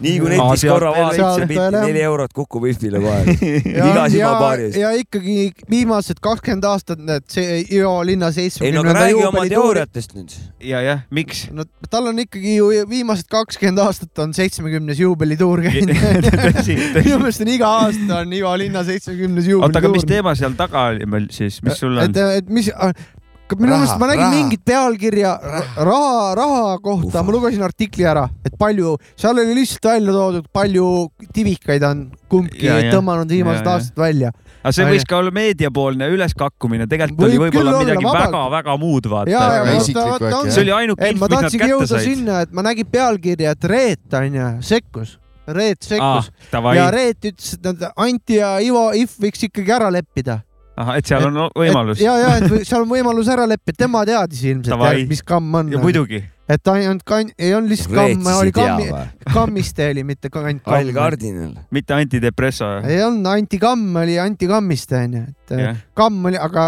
nii 0.03 0.15
kui 0.23 0.33
netis 0.33 0.65
korra 0.69 0.93
vaatad, 0.95 1.55
neli 1.77 2.05
eurot 2.07 2.35
kukub 2.35 2.65
wifi'le 2.67 3.01
kohe. 3.03 3.37
ja 3.77 3.91
iga, 3.91 4.07
silmapaari 4.15 4.69
eest. 4.69 4.79
ja 4.81 4.93
ikkagi 5.01 5.51
viimased 5.71 6.23
kakskümmend 6.23 6.69
aastat 6.71 7.03
need 7.03 7.27
see 7.31 7.61
Ivo 7.71 7.97
linna 8.07 8.31
ei 8.31 8.71
no 8.73 8.81
aga 8.83 8.95
seitsmekümnenda 8.95 8.97
räägi 8.97 9.27
oma 9.27 9.45
teooriatest 9.51 10.15
nüüd. 10.15 10.35
ja, 10.63 10.81
jah, 10.85 11.03
miks? 11.11 11.45
no 11.51 11.65
tal 11.91 12.09
on 12.11 12.23
ikkagi 12.23 12.57
ju 12.57 12.71
viimased 12.89 13.27
kakskümmend 13.31 13.81
aastat 13.83 14.23
on 14.23 14.33
seitsmekümnes 14.37 14.99
juubelituur 15.01 15.63
käinud. 15.65 15.80
tõsi, 16.55 16.75
minu 16.79 16.93
tõsi. 16.97 17.15
meelest 17.23 17.45
on 17.45 17.53
iga 17.55 17.71
aasta 17.85 18.19
on 18.21 18.35
Ivo 18.37 18.51
linna 18.59 18.83
seitsmekümnes 18.87 19.49
oota, 19.57 19.81
aga 19.81 19.93
mis 19.95 20.05
teema 20.07 20.35
seal 20.37 20.57
taga 20.59 20.89
oli 20.93 21.09
meil 21.09 21.31
siis, 21.33 21.61
mis 21.65 21.81
sul 21.81 21.97
on 21.97 22.05
et,? 22.05 22.21
et 22.41 22.53
mis, 22.53 22.71
minu 23.59 23.73
meelest 23.73 23.99
ma 23.99 24.09
nägin 24.09 24.23
raha. 24.25 24.35
mingit 24.35 24.63
pealkirja 24.67 25.31
raha, 25.77 26.35
raha 26.37 26.75
kohta, 26.83 27.23
ma 27.25 27.35
lugesin 27.35 27.63
artikli 27.65 28.05
ära, 28.07 28.27
et 28.45 28.55
palju, 28.59 28.95
seal 29.19 29.39
oli 29.41 29.55
lihtsalt 29.57 29.89
välja 29.91 30.15
toodud, 30.15 30.47
palju 30.53 30.87
tivikaid 31.35 31.85
on 31.87 32.05
kumbki 32.31 32.69
Ja, 32.69 32.77
ja. 32.79 32.93
tõmmanud 32.95 33.31
viimased 33.31 33.67
aastad 33.67 33.99
välja. 33.99 34.31
aga 34.61 34.73
see 34.75 34.87
võis 34.87 35.07
ka 35.09 35.17
olla 35.19 35.33
meediapoolne 35.35 36.11
üleskakkumine, 36.13 36.87
tegelikult 36.91 37.27
oli 37.27 37.39
Võib 37.41 37.55
küll 37.55 37.65
võib-olla 37.65 37.73
olla, 37.73 37.87
midagi 37.87 38.11
väga-väga 38.19 38.77
muud, 38.81 39.09
ja, 39.31 39.47
vaata 39.65 40.43
see 40.47 40.63
oli 40.65 40.75
ainuke 40.77 41.11
info, 41.11 41.25
ma 41.25 41.31
mis 41.31 41.41
nad 41.41 41.49
kätte 41.49 41.71
jõuda 41.73 41.89
said. 41.95 42.05
sinna, 42.07 42.43
et 42.45 42.53
ma 42.55 42.65
nägin 42.69 42.91
pealkirja, 42.91 43.57
et 43.57 43.69
Reet 43.71 44.19
onju 44.21 44.51
sekkus, 44.65 45.17
Reet 45.55 45.83
sekkus 45.83 46.31
Ah, 46.51 46.73
ja, 46.75 46.89
Reet 46.93 47.27
ütles, 47.31 47.53
et 47.57 47.85
Anti 47.95 48.39
ja 48.39 48.55
Ivo 48.63 48.89
If 48.97 49.17
võiks 49.21 49.43
ikkagi 49.47 49.71
ära 49.75 49.89
leppida. 49.93 50.41
ahah, 50.77 50.97
et 50.97 51.05
seal 51.05 51.25
on 51.27 51.49
võimalus. 51.57 51.99
ja, 52.01 52.15
ja 52.17 52.35
et 52.39 52.67
seal 52.67 52.81
on 52.85 52.89
võimalus 52.89 53.27
ära 53.29 53.45
leppida, 53.49 53.83
tema 53.85 54.05
teadis 54.07 54.43
ilmselt 54.43 55.07
mis 55.09 55.21
kamm 55.21 55.55
on. 55.61 55.73
Muidugi, 55.83 56.23
et 56.51 56.71
ainult 56.73 57.03
kann-, 57.07 57.31
ei 57.39 57.53
olnud 57.55 57.71
lihtsalt 57.71 57.95
kamm, 57.95 58.29
oli 58.33 58.53
kammi, 58.55 58.87
kammiste 59.35 59.89
oli, 59.91 60.03
mitte 60.07 60.31
ainult 60.31 60.63
Kall 60.65 60.89
kamm. 60.89 60.97
Kardinal. 60.97 61.53
mitte 61.71 61.95
antidepresso. 61.95 62.71
ei 62.87 63.01
olnud, 63.05 63.27
Anti 63.31 63.59
Kamm 63.61 64.01
oli 64.01 64.17
Anti 64.19 64.49
Kammiste 64.49 64.99
onju, 65.05 65.23
et 65.29 65.55
jah, 65.61 65.79
kamm 65.97 66.31
oli, 66.31 66.39
aga 66.41 66.65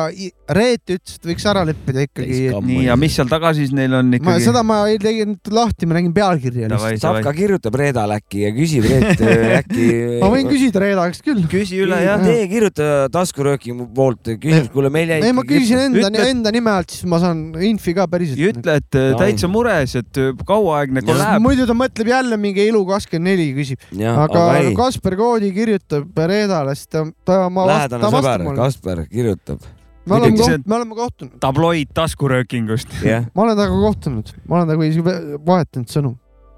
Reet 0.54 0.92
ütles, 0.92 1.16
et 1.18 1.28
võiks 1.30 1.46
ära 1.50 1.64
leppida 1.68 2.04
ikkagi. 2.04 2.40
nii 2.68 2.86
ja 2.86 2.98
mis 3.00 3.16
seal 3.16 3.30
taga 3.32 3.54
siis 3.56 3.72
neil 3.76 3.94
on 3.96 4.10
ma 4.12 4.20
ikkagi? 4.20 4.46
seda 4.46 4.64
ma 4.68 4.82
ei 4.92 5.00
teinud 5.02 5.52
lahti, 5.56 5.88
ma 5.88 5.98
nägin 5.98 6.14
pealkirja 6.16 6.70
lihtsalt. 6.72 7.02
Savka 7.04 7.34
kirjutab 7.36 7.78
Reedale 7.80 8.20
äkki 8.20 8.44
ja 8.44 8.52
küsib 8.56 8.88
Reet 8.90 9.24
äh, 9.24 9.56
äkki. 9.62 9.88
ma 10.22 10.30
võin 10.34 10.52
küsida 10.52 10.84
Reeda 10.84 11.08
käest 11.10 11.24
küll. 11.26 11.44
küsi 11.52 11.80
üle 11.84 12.00
jah. 12.04 12.22
tee, 12.24 12.44
kirjuta 12.52 12.90
taskurööki 13.14 13.76
poolt 13.96 14.34
küsimus, 14.36 14.70
kuule 14.76 14.92
meil 14.94 15.16
jäi. 15.16 15.22
ei, 15.24 15.36
ma 15.36 15.46
küsisin 15.48 15.86
enda, 15.88 16.12
enda 16.28 16.54
nime 16.54 16.76
alt, 16.76 16.92
siis 16.94 17.08
ma 17.10 17.22
saan 17.24 17.46
infi 17.64 17.96
ka 17.98 18.08
päriselt. 18.12 18.44
ütle, 18.52 18.78
et 18.84 19.00
äh, 19.00 19.14
täitsa 19.20 19.50
mures, 19.74 19.96
et 20.00 20.20
äh, 20.22 20.32
kauaaegne 20.48 21.04
kolläb. 21.06 21.44
muidu 21.44 21.68
ta 21.70 21.76
mõtleb 21.78 22.10
jälle 22.12 22.40
mingi 22.42 22.68
Elu 22.68 22.82
kakskümmend 22.88 23.30
neli 23.32 23.50
küsib, 23.58 23.84
aga, 24.00 24.48
aga 24.58 24.74
Kasper 24.78 25.18
Koodi 25.20 25.52
kirjutab 25.56 26.26
Reedale, 26.30 26.76
siis 26.78 26.90
ta, 26.92 27.06
ta, 27.26 27.40
ma 27.50 27.68
vastan, 27.68 28.00
lähedane 28.00 28.04
ta 28.04 28.12
sõber. 28.18 28.46
Kasper 28.60 29.06
kirjutab. 29.12 29.70
me 30.06 30.18
oleme 30.20 30.40
koht-, 30.40 30.68
me 30.68 30.80
oleme 30.80 31.00
kohtunud, 31.00 31.38
tabloid 31.44 31.94
taskuröökingust. 31.96 33.00
ma 33.04 33.48
olen 33.48 33.58
temaga 33.58 33.80
kohtunud, 33.88 34.36
ma 34.48 34.62
olen 34.62 34.74
temaga 34.74 34.92
isegi 34.92 35.40
vahetanud 35.48 35.96
sõnu. 35.98 36.18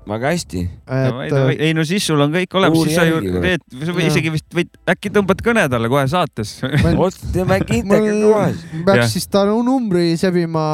Väga 0.10 0.32
hästi. 0.34 0.62
et 0.86 1.34
äh, 1.34 1.52
ei 1.68 1.74
no 1.74 1.84
siis 1.88 2.06
sul 2.06 2.22
on 2.22 2.34
kõik 2.34 2.54
olemas, 2.60 2.84
siis 2.86 2.98
sa 3.00 3.06
ju. 3.08 3.22
Reet, 3.42 3.64
sa 3.82 3.96
või 3.96 4.08
isegi 4.10 4.34
vist 4.34 4.48
võid, 4.56 4.70
äkki 4.92 5.12
tõmbad 5.14 5.42
kõne 5.46 5.66
talle 5.72 5.90
kohe 5.92 6.06
saates. 6.12 6.58
teeme 7.36 7.60
intervjuu 7.66 8.34
kohe 8.34 8.84
peaks 8.86 9.16
siis 9.16 9.28
ta 9.32 9.46
numbri 9.50 10.16
sebima. 10.20 10.66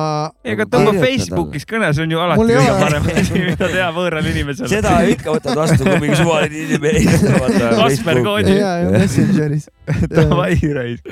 ega 0.43 0.65
tõmba 0.69 0.93
Facebookis 0.99 1.67
kõne, 1.69 1.91
see 1.95 2.05
on 2.05 2.15
ju 2.15 2.21
alati 2.23 2.47
kõige 2.51 2.75
parem 2.81 3.09
asi, 3.13 3.43
mida 3.45 3.69
teha 3.71 3.89
võõral 3.95 4.29
inimesel. 4.31 4.69
seda 4.71 4.97
ikka 5.11 5.35
võtad 5.37 5.61
vastu, 5.61 5.85
kui 5.87 5.99
mingi 6.03 6.19
suvaline 6.19 6.65
inimene 6.65 7.03
Kasper 7.81 8.21
Koodi. 8.25 8.57
ja, 8.57 8.73
ja 8.83 8.91
Messengeris. 8.95 9.69
Davai, 10.15 10.55
raisk. 10.75 11.07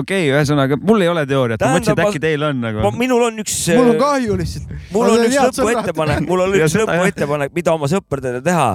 okei, 0.00 0.28
ühesõnaga 0.30 0.78
mul 0.80 1.04
ei 1.04 1.10
ole 1.10 1.24
teooriat, 1.28 1.62
ma 1.64 1.74
mõtlesin, 1.76 1.96
et 1.96 2.04
äkki 2.06 2.22
teil 2.22 2.44
on 2.46 2.62
nagu. 2.62 2.92
minul 2.98 3.26
on 3.28 3.42
üks. 3.42 3.56
mul 3.76 3.92
on 3.94 4.00
kahju 4.00 4.38
lihtsalt. 4.38 4.76
mul 4.94 5.12
on 5.14 5.24
üks 5.26 5.60
lõpuettepanek, 5.60 6.24
mul 6.28 6.44
on 6.46 6.56
üks 6.58 6.76
seda, 6.76 6.98
jah. 7.38 7.48
lõpuettepanek, 7.48 7.54
mida 7.54 7.74
oma 7.74 7.88
sõpradele 7.90 8.42
teha, 8.44 8.70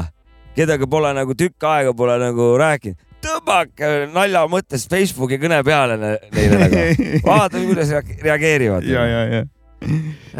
kedagi 0.56 0.90
pole 0.90 1.14
nagu 1.14 1.34
tükk 1.35 1.64
aega 1.64 1.94
pole 1.94 2.18
nagu 2.22 2.57
rääkinud. 2.57 2.98
tõmmake 3.23 4.11
nalja 4.11 4.48
mõttes 4.52 4.88
Facebooki 4.90 5.38
kõne 5.40 5.64
peale 5.64 5.98
ne- 5.98 6.19
neile 6.31 6.57
nagu, 6.60 7.19
vaadake, 7.23 7.65
kuidas 7.68 7.90
reage- 7.90 8.22
reageerivad. 8.22 8.84
ja, 8.84 9.06
ja, 9.06 9.23
ja. 9.26 9.44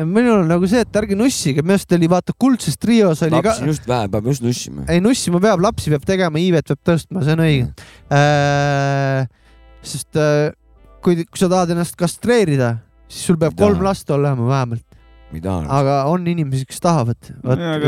minul 0.05 0.41
on 0.41 0.47
nagu 0.47 0.67
see, 0.67 0.81
et 0.81 0.95
ärge 0.95 1.15
nussige, 1.15 1.61
minu 1.61 1.73
arust 1.75 1.91
oli 1.91 2.07
vaata 2.07 2.33
kuldses 2.39 2.77
trios 2.77 3.21
oli 3.23 3.41
ka 3.41 3.49
lapsi 3.49 3.65
just 3.65 3.87
vähe, 3.87 4.07
peab 4.09 4.25
just 4.25 4.43
nussima. 4.43 4.85
ei 4.87 5.01
nussima 5.01 5.39
peab, 5.39 5.59
lapsi 5.63 5.89
peab 5.91 6.05
tegema, 6.05 6.39
iivet 6.39 6.67
peab 6.67 6.79
tõstma, 6.83 7.23
see 7.23 7.33
on 7.33 7.43
õige 7.43 7.67
äh,. 8.11 9.27
sest 9.83 10.15
äh, 10.15 10.51
kui, 11.03 11.23
kui 11.25 11.39
sa 11.39 11.49
tahad 11.51 11.71
ennast 11.75 11.95
kastreerida, 11.99 12.77
siis 13.07 13.27
sul 13.27 13.37
peab 13.39 13.55
kolm 13.59 13.83
last 13.83 14.09
olema 14.11 14.47
vähemalt? 14.47 14.92
Aga 15.73 15.95
on 16.11 16.27
inimesi, 16.27 16.65
kes 16.69 16.81
tahavad, 16.84 17.31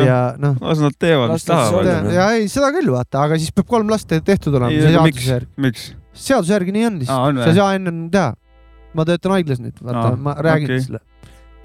ja 0.06 0.20
noh. 0.42 0.56
las 0.62 0.82
nad 0.84 0.96
teevad, 1.00 1.34
mis 1.36 1.46
tahavad 1.48 2.14
ja 2.16 2.30
ei, 2.38 2.48
seda 2.52 2.72
küll 2.76 2.92
vaata, 2.94 3.26
aga 3.28 3.40
siis 3.42 3.54
peab 3.56 3.70
kolm 3.70 3.92
last 3.92 4.10
tehtud 4.10 4.56
olema, 4.58 4.72
järgi, 4.74 5.42
miks? 5.62 5.92
seaduse 6.16 6.56
järgi 6.56 6.76
nii 6.76 6.88
on 6.90 7.02
või? 7.02 7.10
sa 7.44 7.52
ei 7.52 7.60
saa 7.60 7.74
enne 7.78 7.96
teha. 8.14 8.34
ma 8.96 9.06
töötan 9.08 9.36
haiglas 9.36 9.62
nüüd, 9.64 9.78
vaata 9.84 10.08
Aa, 10.14 10.16
ma 10.28 10.36
räägin 10.40 10.72
okei. 10.72 10.84
sulle, 10.86 11.02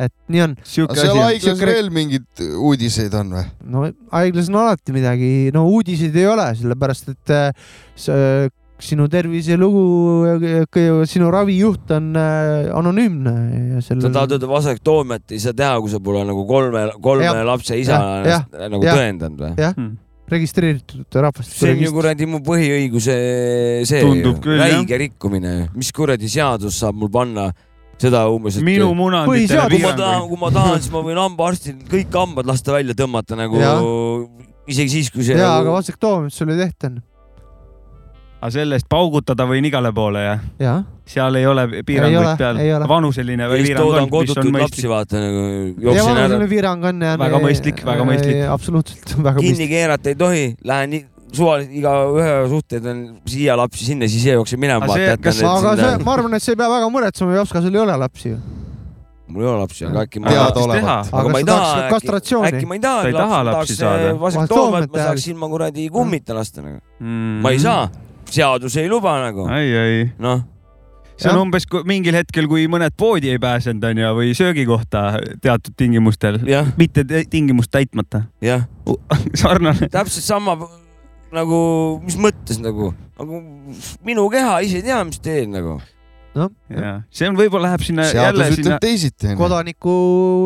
et 0.01 0.15
nii 0.33 0.45
on. 0.47 0.57
seal 0.67 1.21
haiglas 1.21 1.45
Sihuke- 1.45 1.69
veel 1.71 1.91
mingeid 1.95 2.47
uudiseid 2.59 3.15
on 3.21 3.35
või? 3.39 3.45
no 3.77 3.85
haiglas 4.15 4.51
on 4.53 4.63
alati 4.65 4.97
midagi, 4.97 5.31
no 5.55 5.67
uudiseid 5.71 6.17
ei 6.19 6.27
ole, 6.31 6.49
sellepärast 6.59 7.13
et 7.15 7.37
äh, 7.37 7.71
see, 7.95 8.49
sinu 8.85 9.07
terviselugu, 9.11 9.85
sinu 11.09 11.31
ravijuht 11.33 11.91
on 11.97 12.11
äh, 12.19 12.69
anonüümne 12.77 13.35
ja 13.77 13.81
sa 13.81 13.95
sellel 13.95 14.15
tahad 14.15 14.37
öelda 14.37 14.51
vasektoomiat 14.51 15.35
ei 15.35 15.41
saa 15.43 15.57
teha, 15.57 15.79
kui 15.83 15.93
sa 15.93 16.01
pole 16.05 16.23
nagu 16.29 16.45
kolme, 16.49 16.87
kolme 17.03 17.27
Jah. 17.29 17.43
lapse 17.47 17.79
isa 17.79 17.99
Jah, 18.27 18.45
ennast 18.55 18.77
nagu 18.77 18.87
jah. 18.87 19.01
tõendanud 19.01 19.45
või? 19.45 19.53
jah, 19.61 19.81
registreeritud 20.31 21.19
rahvast. 21.27 21.57
see 21.59 21.75
on 21.75 21.83
ju 21.85 21.95
kuradi 21.97 22.29
mu 22.31 22.43
põhiõiguse 22.47 23.17
see 23.89 24.05
räige 24.61 25.01
rikkumine, 25.07 25.57
mis 25.75 25.91
kuradi 25.97 26.31
seadus 26.31 26.79
saab 26.83 26.99
mul 27.01 27.11
panna 27.13 27.51
seda 28.01 28.25
umbes, 28.33 28.57
et 28.57 28.65
minu 28.65 28.89
munanditele 28.97 29.67
kui 29.69 29.83
ma 29.83 29.93
tahan, 29.99 30.23
kui 30.31 30.41
ma 30.41 30.51
tahan, 30.55 30.79
siis 30.81 30.93
ma 30.95 31.03
võin 31.05 31.21
hambaarstil 31.21 31.77
kõik 31.91 32.17
hambad 32.17 32.49
lasta 32.49 32.73
välja 32.79 32.97
tõmmata 32.97 33.37
nagu 33.39 33.61
Jah. 33.61 33.83
isegi 34.71 34.95
siis, 35.01 35.11
kui 35.13 35.27
see 35.27 35.37
jaa, 35.37 35.59
aga 35.59 35.67
nagu... 35.69 35.77
vasektoomiat 35.77 36.35
sul 36.35 36.55
ei 36.55 36.63
tehta. 36.63 36.95
Aga 38.41 38.51
sellest 38.55 38.87
paugutada 38.89 39.45
võin 39.49 39.67
igale 39.69 39.93
poole 39.93 40.23
ja 40.25 40.35
jah, 40.63 40.83
seal 41.05 41.35
ei 41.37 41.47
ole 41.47 41.67
Ei 41.67 41.75
ole, 41.77 41.85
piiranguid 41.85 42.39
peal 42.41 42.61
ei 42.63 42.73
ole.. 42.73 42.89
vanuseline 42.89 43.43
ja 43.45 43.49
või 43.53 43.63
piirang 43.67 43.91
on, 44.01 44.11
mis 44.25 44.37
on 44.37 44.53
mõistlik. 44.57 44.89
vaata 44.89 45.21
nagu 45.21 45.43
ja 45.45 45.87
jooksin 45.87 46.11
ära 46.11 46.23
vanuseline 46.25 46.49
piirang 46.55 46.85
on 46.91 47.03
ja. 47.05 47.15
Väga 47.21 47.41
mõistlik, 47.45 47.83
väga 47.85 48.07
mõistlik. 48.09 48.43
absoluutselt, 48.57 49.17
väga 49.19 49.37
kinni 49.41 49.53
mõistlik. 49.53 49.73
keerata 49.75 50.13
ei 50.15 50.21
tohi, 50.25 50.45
lähen 50.65 50.97
suvaliselt 51.37 51.77
igaühe 51.79 52.31
suhted 52.51 52.87
on 52.91 53.03
siia 53.31 53.55
lapsi 53.61 53.85
sinna, 53.87 54.09
siis 54.11 54.25
ise 54.25 54.33
jooksen 54.39 54.59
minema. 54.61 54.83
Aga 54.89 54.97
see- 54.97 55.21
kas- 55.23 55.43
aga 55.47 55.77
see, 55.79 55.93
ma 56.03 56.17
arvan, 56.17 56.35
et 56.35 56.43
sa 56.43 56.51
ei 56.55 56.59
pea 56.59 56.71
väga 56.73 56.89
muretsema, 56.91 57.37
Jopska, 57.37 57.63
sul 57.63 57.77
ei 57.77 57.81
ole 57.85 57.97
lapsi 58.03 58.33
ju. 58.33 58.39
mul 59.31 59.45
ei 59.45 59.49
ole 59.53 59.61
lapsi, 59.63 59.85
aga 59.87 60.03
äkki 60.09 60.19
ma 60.25 60.27
Teadaolevalt. 60.33 61.13
aga 61.13 61.21
Aga 61.21 61.29
ma 61.31 61.39
ei 61.39 61.45
tahaks 61.47 62.07
taha, 62.11 62.47
äkki 62.51 62.67
ma 62.67 62.75
ei 62.75 62.81
taha 62.83 63.03
Sa 63.03 63.09
ei 63.09 63.15
taha 63.15 63.43
lapsi 63.47 63.77
saada. 63.79 64.15
vasektoomiat, 64.19 64.89
ma 64.91 64.97
teha. 64.97 65.05
saaks 65.07 65.29
ilma 65.31 65.49
kuradi 65.53 65.89
kummita 65.89 66.35
lasta 66.35 66.63
nagu. 66.65 66.81
mm. 66.99 67.39
ma 67.45 67.51
ei 67.55 67.59
saa, 67.63 67.85
seadus 68.31 68.77
ei 68.81 68.89
luba 68.91 69.17
nagu, 69.25 69.47
ai, 69.51 69.69
ai. 69.77 70.03
noh. 70.23 70.45
see 71.21 71.29
on 71.29 71.37
Jah. 71.37 71.43
umbes 71.45 71.67
kui 71.69 71.85
mingil 71.89 72.17
hetkel, 72.17 72.49
kui 72.51 72.67
mõned 72.71 72.95
poodi 72.99 73.33
ei 73.33 73.41
pääsenud, 73.43 73.85
onju, 73.91 74.13
või 74.17 74.35
söögikohta 74.39 75.07
teatud 75.43 75.77
tingimustel, 75.77 76.41
mitte 76.81 77.05
te- 77.05 77.27
tingimust 77.31 77.73
täitmata. 77.75 78.25
jah, 78.45 78.69
sarnane. 79.43 79.91
täpselt 79.93 80.25
sama 80.27 80.57
nagu, 81.35 81.61
mis 82.05 82.19
mõttes 82.21 82.61
nagu, 82.63 82.93
nagu 83.19 83.41
minu 84.07 84.27
keha 84.33 84.61
ise 84.67 84.81
ei 84.81 84.87
tea, 84.87 85.01
mis 85.07 85.23
teen 85.23 85.55
nagu. 85.55 85.79
see 87.11 87.27
on, 87.27 87.35
võib-olla 87.39 87.69
läheb 87.73 87.83
sinna 87.83 88.05
jälle 88.07 88.45
seadus 88.47 88.61
sinna 88.61 88.77
ütleb, 88.77 88.83
teisiti. 88.85 89.33
kodaniku 89.39 89.95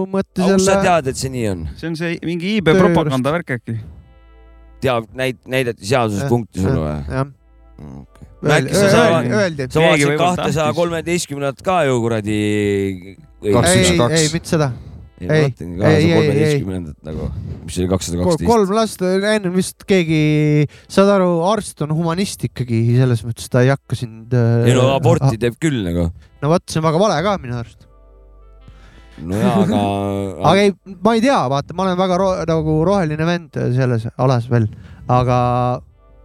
mõttes 0.09 0.41
aga 0.41 0.57
kust 0.57 0.65
sa 0.65 0.77
jälle. 0.79 0.87
tead, 0.89 1.11
et 1.13 1.21
see 1.21 1.33
nii 1.35 1.47
on? 1.51 1.65
see 1.77 1.91
on 1.91 1.99
see 2.01 2.15
mingi 2.25 2.55
IB 2.59 2.71
Töö 2.73 2.81
propaganda 2.87 3.35
värk 3.35 3.57
äkki. 3.59 3.75
teab, 4.81 5.11
näid-, 5.13 5.43
näidati 5.45 5.85
seaduses 5.85 6.25
punkti 6.33 6.65
sulle 6.65 6.81
või? 6.81 7.27
jah, 7.79 8.57
äkki 8.59 8.75
sa 8.77 8.89
saad, 8.93 9.61
sa 9.73 9.85
vaatasid 9.85 10.19
kahtesaja 10.21 10.73
kolmeteistkümnendat 10.77 11.63
ka 11.65 11.85
ju 11.89 12.01
kuradi. 12.05 12.41
Ei 13.45 13.55
kaks. 13.55 13.71
ei, 13.75 14.27
mitte 14.33 14.51
seda. 14.51 14.71
ei, 15.21 15.29
ei, 15.29 15.47
ei, 15.47 15.95
ei, 15.95 16.11
kolmeteistkümnendat 16.13 16.99
nagu, 17.07 17.31
mis 17.65 17.79
oli 17.81 17.89
kakssada 17.93 18.21
kaksteist. 18.21 18.49
kolm 18.51 18.75
last, 18.77 19.05
enne 19.05 19.55
vist 19.55 19.87
keegi, 19.89 20.67
saad 20.91 21.15
aru, 21.17 21.31
arst 21.49 21.81
on 21.87 21.95
humanist 21.97 22.45
ikkagi 22.49 22.83
selles 22.99 23.25
mõttes, 23.27 23.49
ta 23.53 23.65
ei 23.65 23.73
hakka 23.73 23.99
sind. 23.99 24.35
ei 24.35 24.77
no 24.77 24.91
aborti 24.95 25.41
teeb 25.41 25.59
küll 25.63 25.83
nagu. 25.87 26.11
no 26.43 26.53
vot, 26.53 26.67
see 26.69 26.83
on 26.83 26.89
väga 26.89 27.03
vale 27.03 27.19
ka 27.27 27.37
minu 27.43 27.59
arust. 27.61 27.89
no 29.23 29.41
jaa, 29.41 29.57
aga. 29.65 29.81
aga 30.51 30.67
ei, 30.67 30.77
ma 30.99 31.17
ei 31.17 31.25
tea, 31.25 31.41
vaata, 31.55 31.79
ma 31.79 31.89
olen 31.89 31.99
väga 32.05 32.21
ro 32.21 32.31
nagu 32.51 32.79
roheline 32.91 33.29
vend 33.33 33.61
selles 33.79 34.09
alas 34.19 34.51
veel, 34.51 34.69
aga 35.09 35.41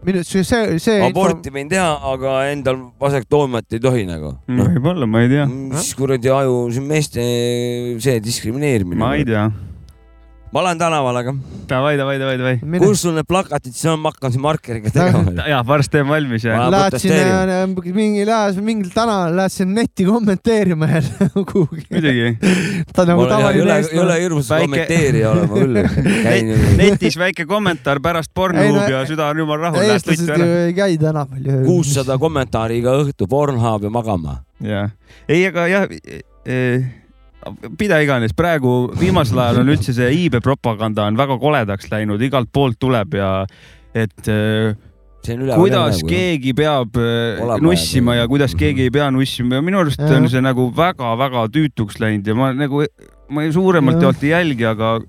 minu 0.06 0.24
see, 0.24 0.44
see, 0.44 1.00
aborti 1.04 1.52
võin 1.54 1.70
teha, 1.72 1.90
aga 2.14 2.36
endal 2.52 2.80
vasektoomiat 3.02 3.76
ei 3.76 3.82
tohi 3.84 4.06
nagu. 4.08 4.36
noh, 4.48 4.70
võib-olla, 4.76 5.08
ma 5.10 5.24
ei 5.26 5.32
tea. 5.34 5.48
mis 5.50 5.92
kuradi 5.98 6.32
aju, 6.34 6.62
see 6.74 6.84
on 6.84 6.88
meeste 6.90 7.26
see 8.06 8.22
diskrimineerimine. 8.24 9.00
ma 9.02 9.16
ei 9.20 9.28
tea. 9.28 9.50
Ma 10.52 10.60
olen 10.64 10.78
tänaval, 10.82 11.16
aga 11.22 11.34
Davai, 11.70 11.92
davai, 12.00 12.16
davai, 12.18 12.38
davai. 12.42 12.80
kus 12.82 13.02
sul 13.04 13.14
need 13.14 13.28
plakatid 13.30 13.76
siis 13.78 13.86
on, 13.92 14.00
ma 14.02 14.10
hakkan 14.10 14.32
siin 14.34 14.42
markeriga 14.42 14.90
tegema. 14.90 15.44
ja 15.52 15.60
varsti 15.68 15.92
teen 16.00 16.08
valmis 16.10 16.42
ja. 16.48 16.56
Ma- 16.58 16.70
Lähed 16.74 16.96
sinna 16.98 17.20
protesteerin. 17.20 17.94
mingi, 18.00 18.24
lähed 18.26 18.58
mingil 18.66 18.90
tänaval, 18.96 19.36
lähed 19.38 19.54
sinna 19.54 19.82
netti 19.84 20.08
kommenteerima 20.08 20.88
jälle 20.90 21.28
kuhugi. 21.52 21.84
muidugi. 21.92 22.32
ta 22.94 23.04
on 23.06 23.12
nagu 23.14 23.28
tavaline 23.30 23.76
ei 23.92 24.00
ole 24.02 24.18
hirmus 24.24 24.50
Väike- 24.50 24.66
kommenteerija 24.66 25.32
olema 25.36 25.60
küll. 25.62 25.78
käin 26.26 26.50
netis 26.82 27.20
väike 27.22 27.46
kommentaar 27.46 28.02
pärast 28.02 28.34
Pornhubi 28.34 28.74
no- 28.80 28.88
ja 28.90 29.04
süda 29.06 29.30
on 29.30 29.44
jumala 29.44 29.70
rahul, 29.70 29.86
eestlased 29.86 30.34
ju 30.34 30.50
ei 30.66 30.74
käi 30.74 30.98
tänaval 30.98 31.46
ju. 31.46 31.60
kuussada 31.70 32.18
kommentaari 32.18 32.82
iga 32.82 32.98
õhtu, 33.04 33.30
Pornhub 33.30 33.86
ja 33.86 33.94
magama. 33.94 34.40
jah, 34.66 34.90
ei, 35.30 35.46
aga 35.52 35.68
jah, 35.70 35.86
mida 37.80 38.02
iganes, 38.04 38.34
praegu 38.36 38.90
viimasel 39.00 39.40
ajal 39.40 39.62
on 39.64 39.72
üldse 39.74 39.94
see 39.96 40.10
iibe 40.26 40.42
propaganda 40.44 41.06
on 41.08 41.18
väga 41.20 41.38
koledaks 41.42 41.90
läinud, 41.92 42.22
igalt 42.22 42.52
poolt 42.54 42.80
tuleb 42.82 43.16
ja 43.20 43.30
et 43.96 44.18
see 44.28 45.36
on 45.36 45.46
üle. 45.46 45.56
kuidas 45.60 46.02
keegi 46.08 46.54
peab 46.58 46.98
eh, 47.00 47.40
Olema 47.44 47.60
nussima 47.64 48.16
jääb. 48.18 48.26
ja 48.26 48.32
kuidas 48.32 48.56
keegi 48.60 48.88
ei 48.88 48.92
pea 48.94 49.10
nussima 49.12 49.60
ja 49.60 49.66
minu 49.66 49.82
arust 49.82 50.00
Jah. 50.04 50.18
on 50.18 50.28
see 50.32 50.44
nagu 50.44 50.70
väga-väga 50.76 51.48
tüütuks 51.56 52.00
läinud 52.04 52.28
ja 52.28 52.36
ma 52.36 52.52
nagu, 52.56 52.84
ma 53.30 53.44
ei- 53.48 53.56
suuremalt 53.56 54.02
jaolt 54.04 54.24
ei 54.24 54.32
jälgi, 54.36 54.68
aga 54.68 55.00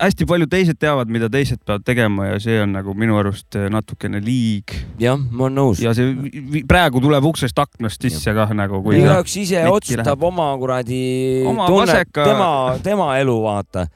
hästi 0.00 0.26
paljud 0.28 0.50
teised 0.50 0.78
teavad, 0.80 1.10
mida 1.12 1.28
teised 1.32 1.60
peavad 1.66 1.84
tegema 1.86 2.28
ja 2.30 2.38
see 2.42 2.58
on 2.62 2.74
nagu 2.76 2.94
minu 2.98 3.16
arust 3.20 3.56
eh, 3.58 3.68
natukene 3.72 4.20
liig 4.24 4.74
jah, 5.00 5.16
ma 5.16 5.46
olen 5.46 5.58
nõus. 5.60 5.82
ja 5.84 5.94
see 5.96 6.62
praegu 6.68 7.00
tuleb 7.04 7.24
uksest 7.30 7.58
aknast 7.62 8.02
sisse 8.02 8.34
kah 8.36 8.52
nagu, 8.56 8.82
kui 8.84 9.00
igaüks 9.00 9.36
ise 9.42 9.64
otsustab 9.70 10.26
oma 10.28 10.50
kuradi 10.60 11.00
Oma 11.48 11.68
tunnet, 11.70 12.12
tema, 12.12 12.50
tema 12.84 13.10
elu 13.22 13.36
vaata. 13.44 13.86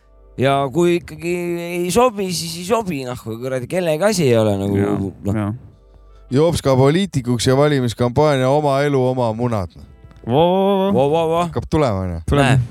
ja 0.41 0.57
kui 0.73 0.99
ikkagi 1.01 1.35
ei 1.67 1.91
sobi, 1.95 2.31
siis 2.33 2.61
ei 2.63 2.69
sobi, 2.71 3.03
noh, 3.09 3.21
kui 3.21 3.37
kuradi 3.41 3.69
kellegi 3.71 4.09
asi 4.11 4.29
ei 4.31 4.39
ole 4.41 4.57
nagu 4.61 4.81
noh, 4.81 5.37
ja. 5.37 5.51
Jops 6.31 6.63
ka 6.63 6.77
poliitikuks 6.79 7.49
ja 7.49 7.57
valimiskampaania 7.59 8.49
Oma 8.55 8.77
elu, 8.87 9.01
oma 9.03 9.33
munad. 9.35 9.73
Hakkab 11.47 11.65
tulema 11.71 12.01
onju. 12.05 12.21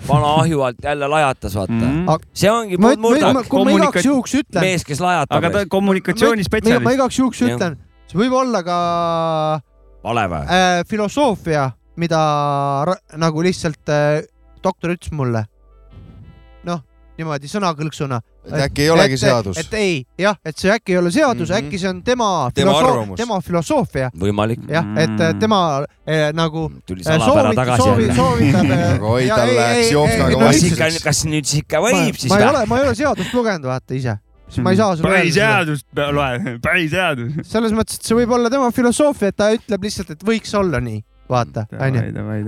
vana 0.08 0.34
ahju 0.42 0.62
alt 0.62 0.84
jälle 0.84 1.08
lajatas, 1.08 1.56
vaata 1.56 1.74
mm. 1.74 2.06
-hmm. 2.06 2.26
see 2.34 2.52
ongi 2.52 2.78
ma, 2.78 2.88
ma, 2.88 2.96
ma, 2.96 3.02
murdak, 3.02 3.22
kui 3.22 3.26
ma 3.26 3.34
igaks 3.34 3.50
kommunika- 3.50 4.06
juhuks 4.06 4.36
ütlen, 4.36 4.62
mees, 4.62 4.86
kes 4.86 5.00
lajatab 5.02 5.38
aga 5.38 5.50
ta 5.50 5.58
on 5.58 5.62
ma, 5.62 5.66
ma 5.66 5.70
kommunikatsioonispetsialist. 5.70 6.94
igaks 6.94 7.20
juhuks 7.20 7.42
ütlen, 7.42 7.78
see 8.08 8.20
võib 8.22 8.34
olla 8.38 8.64
ka 8.64 8.78
vale 10.04 10.28
või? 10.30 10.44
äh, 10.46 10.84
filosoofia, 10.88 11.72
mida 11.98 12.22
nagu 13.18 13.42
lihtsalt 13.42 13.90
äh, 13.90 14.22
doktor 14.64 14.94
ütles 14.94 15.12
mulle. 15.12 15.46
noh, 16.64 16.84
niimoodi 17.18 17.48
sõnakõlksuna. 17.48 18.22
Et 18.54 18.64
äkki 18.66 18.82
ei 18.86 18.90
olegi 18.90 19.14
et, 19.14 19.20
seadus. 19.20 19.58
et 19.58 19.74
ei, 19.74 20.06
jah, 20.18 20.36
et 20.46 20.58
see 20.58 20.72
äkki 20.74 20.94
ei 20.94 20.98
ole 20.98 21.12
seadus 21.12 21.50
mm. 21.50 21.56
-hmm. 21.56 21.68
äkki 21.68 21.80
see 21.80 21.90
on 21.90 22.04
tema, 22.04 22.50
Tema 22.54 22.78
arvamus. 22.80 23.18
tema 23.18 23.42
filosoofia, 23.42 24.10
võimalik. 24.20 24.60
jah 24.70 24.84
mm, 24.86 24.98
et 24.98 25.20
äh, 25.22 25.34
tema 25.40 25.60
äh, 26.08 26.32
nagu 26.34 26.72
tuli 26.86 27.02
äh, 27.02 27.18
salapära 27.18 27.52
soovit- 27.52 27.56
tagasi 27.56 27.82
soovi- 27.84 28.08
jälle. 28.08 28.16
soovitab 28.22 28.72
äh, 28.72 28.94
Aga 28.96 29.06
oi, 29.08 29.28
ja 29.28 29.36
tal 29.36 29.50
ei- 29.50 29.56
läks 29.56 29.86
ei- 29.88 29.92
Jopskaga 29.94 30.30
ei- 30.30 30.36
ei- 30.36 30.40
kas 30.48 30.64
ikka, 30.64 31.04
kas 31.04 31.26
nüüd 31.26 31.54
ikka 31.60 31.78
võib 31.86 32.16
siis 32.18 32.32
ma 32.34 32.40
ei 32.40 32.48
ole,? 32.50 32.66
ma 32.66 32.80
ei 32.80 32.88
ole 32.88 32.96
seadust 32.96 33.34
lugenud, 33.34 33.64
vaata 33.70 33.94
ise, 33.94 34.18
siis 34.50 34.64
ma 34.64 34.72
ei 34.72 34.78
saa 34.78 34.96
sulle 34.96 35.10
põhiseadust 35.18 35.86
pe- 35.96 36.12
loe, 36.12 36.58
põhiseadus. 36.66 37.44
selles 37.44 37.72
mõttes, 37.72 37.96
et 38.00 38.04
see 38.10 38.16
võib 38.18 38.32
olla 38.36 38.50
tema 38.50 38.72
filosoofia, 38.72 39.28
et 39.30 39.36
ta 39.36 39.52
ütleb 39.54 39.84
lihtsalt, 39.84 40.10
et 40.16 40.24
võiks 40.26 40.54
olla 40.58 40.80
nii, 40.82 41.04
vaata, 41.30 41.66
onju. 41.72 42.02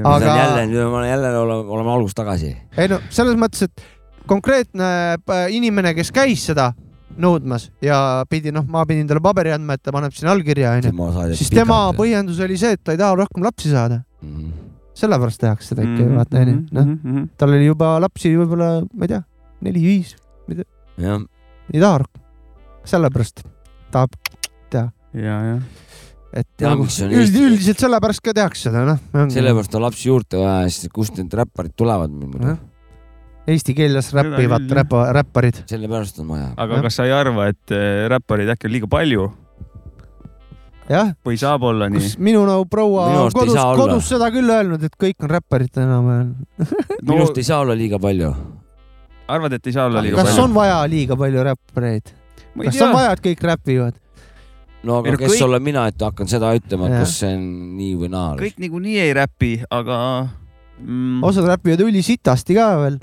Aga- 0.03 0.35
jälle, 0.37 0.65
nüüd 0.67 0.89
ma 0.89 0.97
olen 0.97 1.09
jälle 1.09 1.37
oleme, 1.37 1.69
oleme 1.77 1.91
algusest 1.91 2.17
tagasi. 2.17 2.55
ei 2.77 2.87
no 2.87 2.99
selles 3.09 3.35
mõttes, 3.37 3.61
et 3.69 3.81
konkreetne 4.29 4.87
äh, 5.17 5.45
inimene, 5.55 5.93
kes 5.97 6.11
käis 6.15 6.45
seda 6.51 6.71
nõudmas 7.21 7.69
ja 7.83 8.23
pidi, 8.29 8.53
noh, 8.55 8.65
ma 8.71 8.85
pidin 8.87 9.07
talle 9.09 9.21
paberi 9.23 9.51
andma, 9.53 9.75
et 9.75 9.83
ta 9.83 9.91
paneb 9.93 10.13
sinna 10.15 10.31
allkirja, 10.35 10.77
onju, 10.79 11.33
siis 11.37 11.51
tema 11.53 11.83
põhjendus 11.97 12.39
oli 12.43 12.57
see, 12.59 12.77
et 12.77 12.83
ta 12.83 12.95
ei 12.95 13.01
taha 13.01 13.17
rohkem 13.23 13.43
lapsi 13.45 13.71
saada. 13.73 14.03
Mhm. 14.21 14.51
sellepärast 15.01 15.39
tehakse 15.41 15.71
seda 15.71 15.81
Mhm, 15.81 15.93
ikka, 15.97 16.15
vaata 16.19 16.41
onju, 16.43 16.57
noh, 16.77 17.27
tal 17.39 17.49
oli 17.55 17.65
juba 17.65 17.93
lapsi 18.03 18.33
võib-olla, 18.37 18.85
ma 18.93 19.07
ei 19.07 19.13
tea, 19.13 19.21
neli-viis, 19.65 20.15
jah, 21.01 21.23
ei 21.73 21.79
taha 21.79 22.03
rohkem. 22.03 22.21
sellepärast 22.85 23.43
tahab, 23.91 24.15
ja, 24.71 24.89
jah. 25.13 25.61
et 26.33 26.47
Tea, 26.57 26.69
nagu 26.69 26.85
üld, 26.85 27.35
üldiselt 27.35 27.81
sellepärast 27.81 28.23
ka 28.23 28.33
tehakse 28.35 28.69
seda 28.69 28.83
noh. 28.87 28.99
sellepärast 29.33 29.75
on 29.75 29.83
lapsi 29.87 30.07
juurde 30.07 30.39
vaja, 30.39 30.69
sest 30.69 30.91
kust 30.93 31.17
need 31.19 31.33
räpparid 31.33 31.73
tulevad 31.75 32.13
muidu. 32.13 32.55
Eesti 33.49 33.73
keeles 33.73 34.11
räppivad 34.13 34.69
räpa, 34.69 35.05
räpparid. 35.17 35.63
sellepärast 35.69 36.19
on 36.21 36.27
vaja. 36.35 36.49
aga 36.57 36.75
Jah. 36.77 36.83
kas 36.85 36.95
sa 36.99 37.05
ei 37.07 37.11
arva, 37.15 37.47
et 37.49 37.73
äh, 37.73 38.05
räppareid 38.11 38.51
äkki 38.53 38.69
on 38.69 38.75
liiga 38.75 38.89
palju 38.91 39.31
jah, 40.91 41.11
või 41.25 41.37
saab 41.41 41.63
olla 41.69 41.87
nii 41.91 42.01
kus? 42.01 42.15
minu 42.21 42.43
nagu 42.47 42.65
proua 42.69 43.07
on 43.23 43.31
kodus 43.35 43.57
kodus 43.79 44.09
seda 44.11 44.29
küll 44.33 44.49
öelnud, 44.51 44.83
et 44.85 44.93
kõik 44.99 45.25
on 45.25 45.31
räpparid 45.33 45.79
enam-vähem. 45.81 46.33
minu 47.05 47.17
arust 47.21 47.39
ei 47.41 47.47
saa 47.47 47.61
olla 47.65 47.77
liiga 47.77 47.99
palju. 48.01 48.31
arvad, 49.31 49.57
et 49.57 49.67
ei 49.71 49.75
saa 49.77 49.87
olla 49.89 50.03
liiga 50.05 50.19
kas 50.21 50.33
palju? 50.33 50.45
on 50.45 50.55
vaja 50.57 50.77
liiga 50.91 51.17
palju 51.17 51.47
räppareid? 51.49 52.13
kas 52.61 52.75
on 52.75 52.77
tea, 52.77 52.91
vaja, 52.93 53.15
et 53.17 53.25
kõik 53.25 53.47
räpivad? 53.51 53.97
no 54.83 54.99
aga 54.99 55.09
Ei 55.09 55.17
no 55.17 55.23
kes 55.23 55.33
kõik- 55.33 55.47
olen 55.47 55.65
mina, 55.65 55.87
et 55.89 56.05
hakkan 56.05 56.29
seda 56.29 56.53
ütlema, 56.57 56.89
et 56.91 57.03
kas 57.05 57.17
see 57.23 57.33
on 57.37 57.49
nii 57.79 57.97
või 58.03 58.13
naa. 58.13 58.29
kõik 58.37 58.61
niikuinii 58.61 58.99
ei 59.01 59.17
räpi, 59.17 59.51
aga 59.69 59.97
mm, 60.81 61.21
osad 61.25 61.49
räpivad 61.49 61.85
ülisitasti 61.89 62.57
ka 62.57 62.69
veel. 62.85 63.01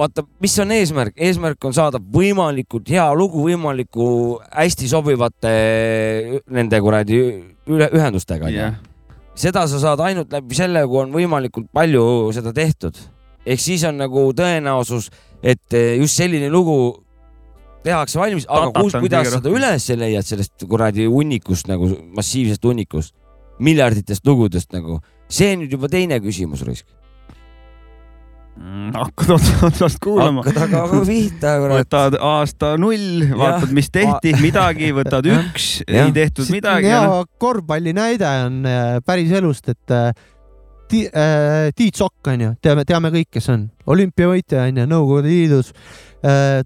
vaata, 0.00 0.24
mis 0.40 0.54
on 0.62 0.72
eesmärk, 0.74 1.16
eesmärk 1.20 1.64
on 1.68 1.74
saada 1.76 2.00
võimalikult 2.00 2.88
hea 2.90 3.06
lugu 3.16 3.44
võimaliku 3.44 4.06
hästi 4.48 4.88
sobivate 4.90 5.52
nende 6.48 6.80
kuradi 6.80 7.20
üle, 7.68 7.90
ühendustega 7.96 8.50
jah, 8.54 8.78
seda 9.38 9.66
sa 9.70 9.80
saad 9.82 10.02
ainult 10.06 10.32
läbi 10.32 10.56
selle, 10.58 10.86
kui 10.88 11.02
on 11.02 11.12
võimalikult 11.14 11.68
palju 11.76 12.04
seda 12.36 12.54
tehtud. 12.56 12.96
ehk 13.46 13.60
siis 13.60 13.84
on 13.88 13.96
nagu 14.00 14.30
tõenäosus, 14.36 15.10
et 15.42 15.74
eh, 15.74 15.96
just 16.00 16.16
selline 16.16 16.50
lugu 16.52 16.76
tehakse 17.84 18.20
valmis, 18.20 18.46
aga 18.48 18.72
kus, 18.76 18.96
kuidas 19.00 19.32
seda 19.32 19.52
üles 19.52 19.88
leiad 19.96 20.26
sellest 20.26 20.66
kuradi 20.68 21.06
hunnikust 21.08 21.68
nagu 21.68 21.88
massiivsest 22.16 22.64
hunnikust, 22.64 23.14
miljarditest 23.60 24.26
lugudest 24.26 24.72
nagu, 24.76 25.00
see 25.28 25.54
on 25.54 25.64
nüüd 25.64 25.76
juba 25.76 25.88
teine 25.92 26.20
küsimus, 26.20 26.64
Raisk. 26.66 26.86
Mm, 28.60 28.90
hakkad 28.92 29.30
otsast 29.70 29.96
kuulama. 30.04 30.42
hakkad 30.44 30.66
aga 30.66 30.80
aga 30.84 30.98
pihta, 31.08 31.52
kurat. 31.62 31.78
võtad 31.80 32.16
aasta 32.20 32.74
null, 32.76 33.22
vaatad, 33.32 33.70
mis 33.72 33.86
tehti, 33.88 34.34
midagi, 34.42 34.90
võtad 34.92 35.24
üks, 35.32 35.68
ei 35.88 36.10
tehtud 36.12 36.50
midagi. 36.52 36.90
hea 36.92 37.22
korvpalli 37.40 37.94
näide 37.96 38.28
on 38.44 38.58
äh, 38.68 38.98
päris 39.06 39.32
elust, 39.38 39.70
et 39.72 39.94
äh, 39.96 40.10
Ti- 40.90 41.06
äh, 41.08 41.70
Tiit 41.76 41.96
Sokk 41.96 42.28
on 42.28 42.42
ju, 42.44 42.50
teame, 42.60 42.84
teame 42.84 43.08
kõik, 43.14 43.30
kes 43.38 43.48
on 43.54 43.62
olümpiavõitja 43.94 44.66
on 44.66 44.80
ju 44.82 44.84
Nõukogude 44.90 45.30
Liidus. 45.30 45.70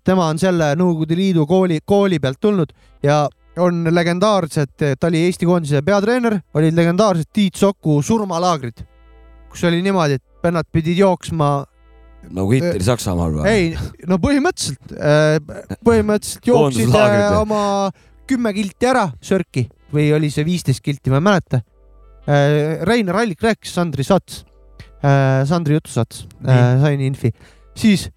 tema 0.02 0.26
on 0.32 0.40
selle 0.42 0.72
Nõukogude 0.80 1.14
Liidu 1.14 1.44
kooli, 1.46 1.78
kooli 1.86 2.18
pealt 2.18 2.40
tulnud 2.42 2.72
ja 3.06 3.28
on 3.62 3.84
legendaarsed, 3.94 4.72
ta 4.98 5.06
oli 5.06 5.20
Eesti 5.28 5.46
koondise 5.46 5.84
peatreener, 5.86 6.40
olid 6.58 6.74
legendaarsed 6.74 7.30
Tiit 7.30 7.54
Soku 7.60 8.00
surmalaagrid, 8.02 8.82
kus 9.52 9.62
oli 9.68 9.78
niimoodi, 9.84 10.18
et 10.18 10.42
vennad 10.42 10.66
pidid 10.72 10.98
jooksma 10.98 11.52
nagu 12.30 12.54
Hitleri 12.54 12.86
Saksamaal 12.86 13.36
või? 13.38 13.44
ei, 13.50 13.68
no 14.08 14.18
põhimõtteliselt, 14.22 14.94
põhimõtteliselt 15.84 16.50
jooksid 16.50 16.96
äh, 16.98 17.28
oma 17.40 17.62
kümme 18.28 18.54
kilti 18.56 18.88
ära 18.90 19.08
sörki 19.24 19.66
või 19.94 20.08
oli 20.16 20.30
see 20.32 20.46
viisteist 20.46 20.82
kilti, 20.82 21.12
ma 21.12 21.20
ei 21.20 21.26
mäleta. 21.28 21.60
Reiner 22.88 23.18
Allik 23.20 23.42
rääkis 23.44 23.74
Sandri 23.76 24.02
Sats, 24.02 24.40
Sandri 25.46 25.76
jutusats, 25.76 26.24
sain 26.42 27.02
infi, 27.04 27.30
siis 27.78 28.08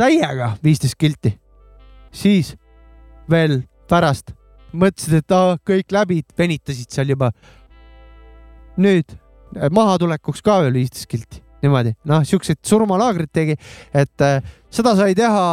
täiega 0.00 0.54
viisteist 0.64 0.96
kilti, 0.98 1.36
siis 2.10 2.54
veel 3.30 3.60
pärast 3.90 4.32
mõtlesid, 4.74 5.20
et 5.22 5.34
aa, 5.34 5.58
kõik 5.66 5.94
läbi, 5.94 6.22
venitasid 6.38 6.90
seal 6.90 7.14
juba. 7.14 7.32
nüüd 8.74 9.06
äh, 9.14 9.68
mahatulekuks 9.70 10.42
ka 10.42 10.58
veel 10.64 10.74
viisteist 10.80 11.06
kilti, 11.06 11.43
niimoodi, 11.64 11.94
noh, 12.10 12.22
siukseid 12.26 12.60
surmalaagrid 12.66 13.32
tegi, 13.34 13.56
et 13.96 14.24
äh, 14.24 14.54
seda 14.74 14.94
sai 14.98 15.16
teha, 15.18 15.46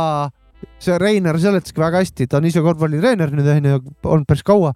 see 0.82 0.98
Reiner 1.02 1.40
seletaski 1.42 1.82
väga 1.82 2.04
hästi, 2.04 2.28
ta 2.30 2.42
on 2.42 2.50
ise 2.50 2.64
korvpallitreener 2.66 3.34
nüüd 3.34 3.50
onju, 3.56 3.80
olnud 4.04 4.28
päris 4.30 4.46
kaua, 4.46 4.74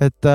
et, 0.00 0.30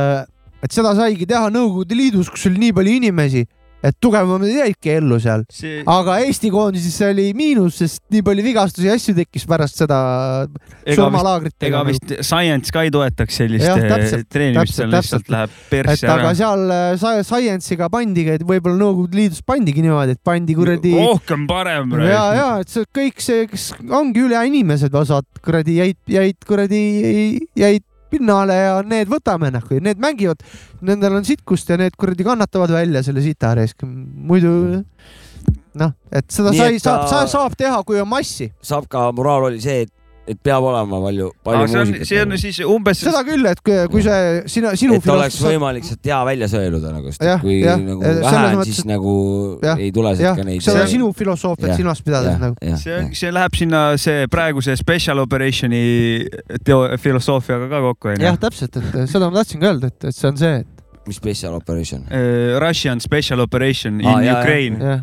et 0.61 0.75
seda 0.75 0.93
saigi 0.97 1.27
teha 1.29 1.49
Nõukogude 1.53 1.97
Liidus, 1.97 2.29
kus 2.33 2.47
oli 2.49 2.67
nii 2.67 2.77
palju 2.77 2.97
inimesi, 3.01 3.45
et 3.81 3.95
tugevamad 4.03 4.45
jäidki 4.51 4.91
ellu 4.99 5.17
seal, 5.21 5.43
see, 5.49 5.81
aga 5.89 6.19
Eesti 6.25 6.51
koondises 6.53 6.97
oli 7.07 7.31
miinus, 7.37 7.79
sest 7.81 8.03
nii 8.13 8.21
palju 8.25 8.45
vigastusi 8.45 8.87
ja 8.89 8.95
asju 8.97 9.15
tekkis 9.17 9.47
pärast 9.49 9.79
seda 9.81 9.97
surmalaagritega 10.85 11.71
ega. 11.71 11.83
vist 11.87 12.13
science 12.21 12.73
ka 12.73 12.85
ei 12.85 12.93
toetaks 12.93 13.39
sellist 13.41 13.65
Jah, 13.65 13.79
eh, 13.81 13.89
täpselt, 13.91 14.27
treenimist, 14.31 14.77
seal 14.77 14.91
lihtsalt 14.93 15.31
läheb 15.33 15.55
persse 15.71 16.07
aga 16.07 16.29
ära. 16.29 16.33
seal 16.37 16.65
äh, 16.77 16.87
sa- 17.01 17.17
Science'iga 17.31 17.89
pandigi, 17.93 18.37
et 18.37 18.45
võib-olla 18.47 18.77
Nõukogude 18.81 19.17
Liidus 19.19 19.43
pandigi 19.45 19.83
niimoodi, 19.85 20.17
et 20.17 20.23
pandi 20.23 20.55
kuradi 20.57 20.93
rohkem 20.97 21.45
parem. 21.49 21.95
ja, 22.05 22.23
ja 22.37 22.49
et 22.63 22.69
see 22.71 22.85
kõik 22.97 23.21
see, 23.23 23.45
kes 23.51 23.71
ongi 23.89 24.25
üleinimesed, 24.27 24.93
osad 24.97 25.25
kuradi 25.43 25.79
jäid, 25.81 25.99
jäid 26.09 26.37
kuradi, 26.47 26.83
jäid 27.57 27.85
pinnale 28.11 28.57
ja 28.57 28.75
need 28.85 29.09
võtame 29.11 29.51
noh, 29.53 29.65
need 29.83 30.01
mängivad, 30.01 30.43
nendel 30.85 31.19
on 31.19 31.27
sitkust 31.27 31.71
ja 31.71 31.79
need 31.79 31.95
kuradi 31.99 32.27
kannatavad 32.27 32.73
välja 32.75 33.03
selle 33.05 33.23
sita 33.25 33.53
risk, 33.57 33.85
muidu 33.88 34.53
noh, 35.79 35.95
et 36.11 36.27
seda 36.31 36.53
Nii 36.53 36.61
sai, 36.61 36.83
saab 36.83 37.07
ta-, 37.09 37.25
saab 37.31 37.57
teha, 37.59 37.81
kui 37.88 38.01
on 38.01 38.09
massi, 38.11 38.51
saab 38.65 38.89
ka 38.91 39.07
moraal 39.15 39.49
oli 39.51 39.61
see, 39.63 39.85
et, 39.88 39.93
et 40.30 40.38
peab 40.43 40.65
olema 40.69 40.99
palju, 41.02 41.30
palju 41.45 41.68
see 41.68 41.80
on, 41.80 41.88
muusikat. 41.89 42.07
see 42.10 42.22
on 42.22 42.35
siis 42.38 42.60
umbes, 42.61 42.99
seda 43.02 43.22
küll, 43.26 43.45
et 43.49 43.61
kui, 43.65 43.77
kui 43.91 44.03
see 44.06 44.43
sina, 44.53 44.73
sinu 44.77 44.98
et 44.99 45.07
oleks 45.10 45.39
võimalik 45.41 45.88
sealt 45.88 46.10
hea 46.11 46.19
välja 46.27 46.49
sõeluda 46.52 46.91
nagu, 46.93 47.14
sest 47.14 47.26
Jah, 47.26 47.39
et 47.39 47.45
kui 47.45 47.57
jah, 47.64 47.81
nagu 47.81 48.06
vähe 48.06 48.43
on, 48.52 48.61
siis 48.69 48.84
nagu 48.89 49.15
jah, 49.65 49.81
ei 49.81 49.89
tule 49.95 50.14
sealt 50.19 50.41
ka, 50.41 50.45
neid. 50.48 50.61
seda 50.65 50.85
sinu 50.91 51.10
filosoofiat 51.18 51.73
silmas 51.80 52.03
pidades 52.06 52.38
nagu. 52.41 52.57
see 52.84 52.98
on, 52.99 53.10
see 53.18 53.34
läheb 53.34 53.57
sinna 53.57 53.81
see 54.02 54.27
praeguse 54.31 54.77
special 54.80 55.23
operation'i 55.26 55.81
teo-, 56.68 56.85
filosoofiaga 57.02 57.72
ka 57.72 57.81
kokku 57.89 58.14
onju 58.14 58.30
jah,. 58.30 58.38
täpselt, 58.45 58.77
et 58.77 59.02
seda 59.10 59.31
ma 59.31 59.41
tahtsingi 59.41 59.72
öelda, 59.72 59.89
et, 59.89 60.11
et 60.11 60.18
see 60.18 60.30
on 60.30 60.38
see, 60.41 60.61
et 60.61 60.70
mis 61.07 61.17
special 61.17 61.55
operation? 61.57 62.05
Eh, 62.09 62.59
Russian 62.61 62.99
special 63.01 63.39
operation 63.39 63.99
in 64.01 64.07
Aa, 64.07 64.21
jaa, 64.25 64.39
Ukraine. 64.41 64.77
jah, 64.77 65.01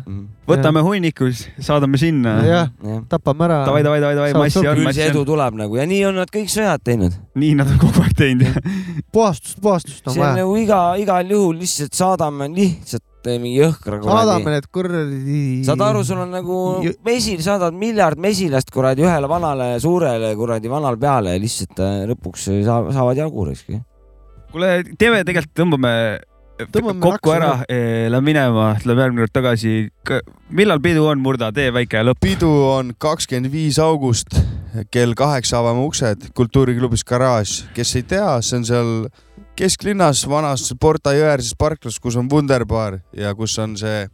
võtame 0.49 0.83
hunnikus, 0.85 1.43
saadame 1.63 1.99
sinna. 2.01 2.37
jah, 2.45 2.71
tapame 3.11 3.45
ära. 3.49 3.59
davai, 3.67 3.83
davai, 3.83 3.99
davai, 4.01 4.15
davai, 4.15 4.31
massi 4.39 4.61
on, 4.61 4.69
küll 4.71 4.87
massi 4.87 5.01
see 5.01 5.09
edu 5.11 5.23
on. 5.23 5.27
tuleb 5.33 5.59
nagu 5.59 5.79
ja 5.79 5.85
nii 5.89 5.99
on 6.09 6.17
nad 6.21 6.31
kõik 6.33 6.49
sõjad 6.53 6.85
teinud. 6.87 7.19
nii 7.39 7.51
nad 7.59 7.69
on 7.73 7.81
kogu 7.81 8.05
aeg 8.05 8.15
teinud. 8.17 8.71
puhastust, 9.15 9.59
puhastust 9.61 10.07
on 10.07 10.15
see 10.15 10.23
on 10.23 10.27
vaja. 10.27 10.41
nagu 10.41 10.57
iga, 10.63 10.81
igal 11.03 11.35
juhul 11.35 11.59
lihtsalt 11.59 11.99
saadame 11.99 12.49
lihtsalt 12.55 13.27
eh, 13.27 13.35
mingi 13.41 13.59
jõhkra 13.59 13.99
saadame 13.99 14.39
kuradi. 14.39 14.55
need 14.55 14.71
kuradi. 14.79 15.43
saad 15.67 15.85
aru, 15.89 16.05
sul 16.07 16.23
on 16.23 16.33
nagu 16.37 16.61
mesil, 17.05 17.43
saadad 17.43 17.75
miljard 17.75 18.21
mesilast 18.21 18.71
kuradi 18.71 19.03
ühele 19.03 19.29
vanale 19.29 19.73
suurele 19.83 20.31
kuradi 20.39 20.71
vanal 20.71 20.97
peale 21.01 21.35
ja 21.35 21.43
lihtsalt 21.43 21.83
eh, 21.83 22.01
lõpuks 22.13 22.49
saa, 22.63 22.81
saavad 22.95 23.19
jagu 23.25 23.49
raisk. 23.51 23.75
kuule, 24.51 24.73
teeme 24.97 25.23
tegelikult, 25.27 25.55
tõmbame 25.57 25.93
Tõmbame 26.59 26.99
kokku 26.99 27.31
ära, 27.31 27.53
lähme 28.11 28.33
minema, 28.33 28.73
läheme 28.83 29.05
järgmine 29.05 29.23
kord 29.23 29.31
tagasi. 29.37 29.73
millal 30.51 30.81
pidu 30.83 31.05
on, 31.07 31.21
Murda, 31.23 31.53
tee 31.55 31.69
väike 31.71 32.01
lõpp. 32.03 32.19
pidu 32.19 32.49
on 32.67 32.91
kakskümmend 32.99 33.51
viis 33.51 33.79
august, 33.79 34.35
kell 34.91 35.15
kaheksa 35.15 35.61
avame 35.61 35.85
uksed 35.87 36.33
kultuuriklubis 36.35 37.05
Garaaž. 37.07 37.63
kes 37.73 37.95
ei 37.95 38.03
tea, 38.03 38.41
see 38.41 38.57
on 38.57 38.65
seal 38.65 38.91
kesklinnas 39.55 40.25
vanas 40.27 40.73
Porta 40.79 41.13
jõe 41.15 41.31
äärses 41.31 41.55
parklas, 41.55 41.99
kus 41.99 42.17
on 42.19 42.27
Wunderbar 42.31 42.99
ja 43.15 43.33
kus 43.35 43.57
on 43.59 43.77
see, 43.77 44.09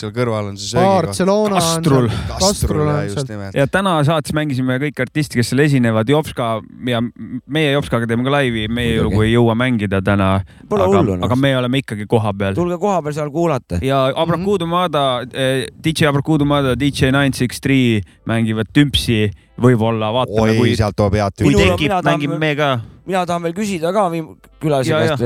seal 0.00 0.12
kõrval 0.14 0.50
on 0.52 0.56
see 0.60 0.72
söögikoht. 0.72 1.18
Kastrul. 1.58 2.08
Kastrul 2.38 2.86
jah, 2.88 3.00
just 3.08 3.28
nimelt. 3.30 3.54
ja 3.58 3.66
täna 3.70 3.96
saates 4.06 4.32
mängisime 4.36 4.78
kõik 4.82 5.00
artistid, 5.04 5.38
kes 5.40 5.50
seal 5.52 5.62
esinevad, 5.64 6.08
Jopska 6.08 6.48
ja 6.88 7.00
meie 7.46 7.72
Jopskaga 7.74 8.06
teeme 8.10 8.24
ka 8.26 8.32
laivi, 8.36 8.66
meie 8.72 9.00
lugu 9.04 9.22
ei 9.26 9.32
jõua 9.34 9.56
mängida 9.58 10.00
täna, 10.04 10.30
Pole 10.68 10.86
aga 10.86 11.00
hullu, 11.02 11.16
noh. 11.18 11.26
aga 11.28 11.36
me 11.36 11.52
oleme 11.58 11.82
ikkagi 11.82 12.06
kohapeal. 12.10 12.54
tulge 12.58 12.78
koha 12.80 13.02
peal 13.02 13.16
seal 13.18 13.30
kuulata. 13.34 13.80
ja 13.82 14.04
Abrakuudu 14.16 14.66
Mada 14.70 15.04
eh,, 15.32 15.66
DJ 15.84 16.08
Abrakuudu 16.12 16.46
Mada, 16.48 16.76
DJ 16.78 17.10
Nine 17.14 17.34
Six 17.36 17.60
Three 17.60 18.00
mängivad 18.28 18.70
tümpsi, 18.74 19.28
võib-olla 19.58 20.12
vaatame, 20.14 20.40
oi 20.52 20.56
kui, 20.58 20.76
sealt 20.78 20.96
tuleb 20.96 21.18
head 21.18 21.36
kui 21.42 21.50
Minul 21.52 21.72
on- 21.72 21.78
tekib 21.78 22.04
mängime 22.06 22.38
me 22.38 22.54
ka. 22.58 22.70
mina 23.08 23.24
tahan 23.26 23.42
veel 23.42 23.54
küsida 23.56 23.92
ka 23.92 24.08
viim- 24.12 24.36
külalise 24.60 24.90
ja, 24.94 25.16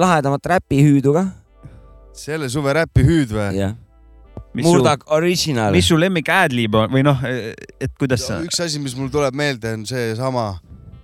lahedamat 0.00 0.52
räpihüüdu 0.54 1.14
ka. 1.14 1.24
selle 2.14 2.48
suve 2.50 2.74
räpi 2.74 3.06
hüüd 3.06 3.32
või? 3.34 3.72
mis 4.54 4.66
su, 4.66 4.70
Murdak 4.70 5.02
Original. 5.10 5.72
mis 5.74 5.86
su 5.86 5.98
lemmik 5.98 6.28
ad-lib 6.30 6.74
on 6.78 6.92
või 6.92 7.02
noh, 7.06 7.18
et 7.26 7.90
kuidas 7.98 8.26
sa, 8.28 8.38
üks 8.44 8.60
asi, 8.62 8.78
mis 8.82 8.94
mul 8.98 9.10
tuleb 9.10 9.34
meelde, 9.34 9.74
on 9.74 9.86
seesama 9.86 10.52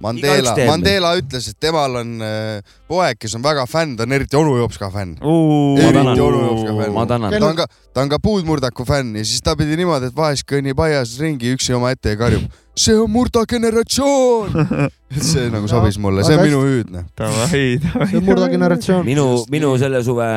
Mandela. 0.00 0.54
Mandela 0.64 1.10
ütles, 1.18 1.50
et 1.50 1.58
temal 1.60 1.98
on 2.00 2.14
äh, 2.24 2.62
poeg, 2.88 3.18
kes 3.20 3.34
on 3.36 3.42
väga 3.44 3.66
fänn, 3.68 3.98
ta 3.98 4.06
on 4.06 4.14
eriti 4.16 4.38
onu 4.38 4.54
Jopska 4.56 4.88
fänn. 4.94 5.18
Eriti 5.20 6.22
onu 6.24 6.40
Jopska 6.46 6.76
fänn. 6.78 6.96
ta 7.36 7.50
on 7.50 7.58
ka, 7.58 7.66
ta 7.92 8.04
on 8.06 8.08
ka 8.08 8.18
puudmurdaku 8.22 8.86
fänn 8.88 9.18
ja 9.20 9.24
siis 9.28 9.44
ta 9.44 9.52
pidi 9.60 9.76
niimoodi, 9.76 10.08
et 10.08 10.16
vahest 10.16 10.48
kõnnib 10.48 10.80
aias 10.86 11.18
ringi 11.20 11.52
üksi 11.52 11.76
omaette 11.76 12.14
ja 12.14 12.20
karjub 12.20 12.48
see 12.80 12.94
on 12.96 13.10
murda 13.12 13.42
generatsioon. 13.48 14.54
see 15.30 15.48
nagu 15.52 15.68
sobis 15.68 15.98
mulle, 16.00 16.22
see 16.24 16.36
on 16.38 16.44
minu 16.46 16.60
hüüdne. 16.64 17.02
Davai, 17.18 17.64
davai. 17.84 18.06
see 18.08 18.18
on 18.20 18.24
murda 18.28 18.48
generatsioon. 18.52 19.04
minu, 19.06 19.26
minu 19.52 19.68
selle 19.80 20.00
suve, 20.06 20.28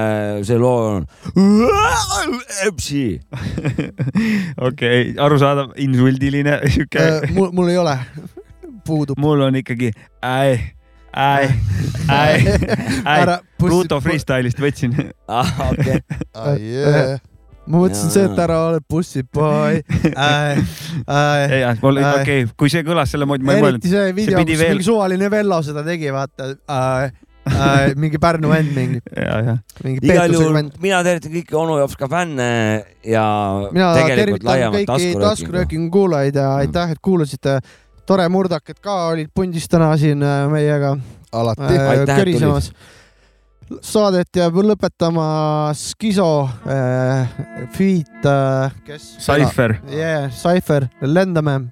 see 0.48 0.58
loo 0.60 0.82
on. 0.98 1.04
okei, 4.70 5.00
arusaadav, 5.28 5.68
insuldiline 5.88 6.54
siuke. 6.76 7.04
mul, 7.38 7.50
mul 7.56 7.68
ei 7.74 7.80
ole, 7.82 7.96
puudub. 8.88 9.18
mul 9.24 9.40
on 9.48 9.54
ikkagi 9.64 9.90
äi, 10.22 10.54
äi, 11.16 11.46
äi, 12.10 12.36
äi 13.06 13.22
Ära. 13.22 13.40
Pluto. 13.60 14.02
freestyle'ist 14.04 14.60
võtsin. 14.60 14.92
ah, 15.32 15.50
okei. 15.72 16.00
Ma 17.66 17.82
mõtlesin 17.84 18.12
see, 18.14 18.26
et 18.28 18.40
ära 18.44 18.60
ole 18.70 18.80
bussiboy. 18.90 19.82
ei, 20.20 21.66
mul, 21.82 22.02
okei, 22.14 22.48
kui 22.60 22.72
see 22.72 22.86
kõlas 22.88 23.14
selle 23.14 23.28
moodi, 23.30 23.46
ma 23.48 23.56
ei 23.58 23.64
mõelnud 23.64 23.80
eriti. 23.80 23.94
see 23.94 24.16
video, 24.16 24.42
kus 24.42 24.60
veel- 24.60 24.74
mingi 24.78 24.88
suvaline 24.88 25.30
Vello 25.32 25.62
seda 25.66 25.86
tegi, 25.88 26.12
vaata 26.14 26.56
äh,. 26.70 27.14
Äh, 27.44 27.92
mingi 28.00 28.16
Pärnu 28.24 28.48
vend, 28.48 28.70
mingi, 28.72 29.02
ja, 29.20 29.40
ja. 29.44 29.54
mingi 29.84 30.00
igal 30.08 30.32
juhul 30.32 30.54
vend. 30.56 30.78
mina 30.80 31.02
tervitan 31.04 31.34
kõiki 31.34 31.58
onu 31.60 31.74
Jopska 31.82 32.08
fänne 32.08 32.46
ja 33.04 33.24
mina 33.68 33.90
tegelikult 33.98 34.46
tervitan 34.48 34.78
kõiki 34.78 35.10
taskuröökingu. 35.20 35.90
kuulajaid 35.92 36.40
ja 36.40 36.54
aitäh, 36.62 36.94
et 36.96 37.02
kuulasite. 37.04 37.58
tore 38.08 38.30
murdakad 38.32 38.80
ka 38.80 38.96
olid 39.10 39.28
pundis 39.36 39.68
täna 39.68 39.92
siin 40.00 40.24
äh, 40.24 40.46
meiega 40.52 40.96
alati. 41.34 41.68
äh, 41.68 41.90
Aitäh, 41.90 42.16
et 42.16 42.24
körisemas. 42.24 42.72
Saadet 43.82 44.30
jääb 44.36 44.58
lõpetama 44.62 45.72
Skiso 45.78 46.50
äh,, 46.68 47.28
Feet 47.74 48.26
äh,, 48.26 48.72
kes? 48.86 49.16
Cypher, 49.24 49.78
Yeah, 49.90 50.30
Cypher, 50.32 50.90
lendame, 51.02 51.72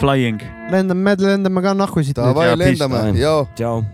Flying. 0.00 0.40
lendame, 0.70 1.02
me 1.02 1.16
lendame 1.18 1.62
ka 1.62 1.74
nahku 1.74 2.04
siit. 2.04 2.16
Davai 2.16 2.54
lendame, 2.56 3.12
joo. 3.18 3.46
tšau. 3.56 3.84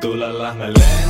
tule 0.00 0.28
lähme 0.40 0.66
lendame, 0.70 1.07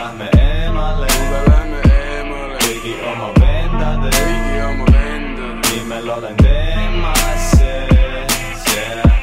lähme 0.00 0.28
eemale, 0.38 1.06
tule 1.06 1.40
lähme 1.48 1.80
eemale, 1.92 2.56
kõigi 2.64 2.92
oma 3.10 3.26
vendade, 3.36 4.12
kõigi 4.16 4.60
oma 4.64 4.86
vendade. 4.94 5.58
Nimel 5.68 6.08
olen 6.14 6.38
teemas. 6.40 7.50
Sees, 7.50 8.64
yeah. 8.72 9.18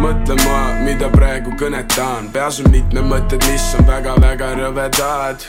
Mõtlen 0.00 0.42
ma, 0.44 0.58
mida 0.84 1.08
praegu 1.14 1.54
kõnetan, 1.60 2.28
peas 2.34 2.60
on 2.60 2.68
mitmed 2.74 3.08
mõtted, 3.08 3.48
mis 3.48 3.70
on 3.78 3.88
väga-väga 3.88 4.52
rõvedad. 4.60 5.48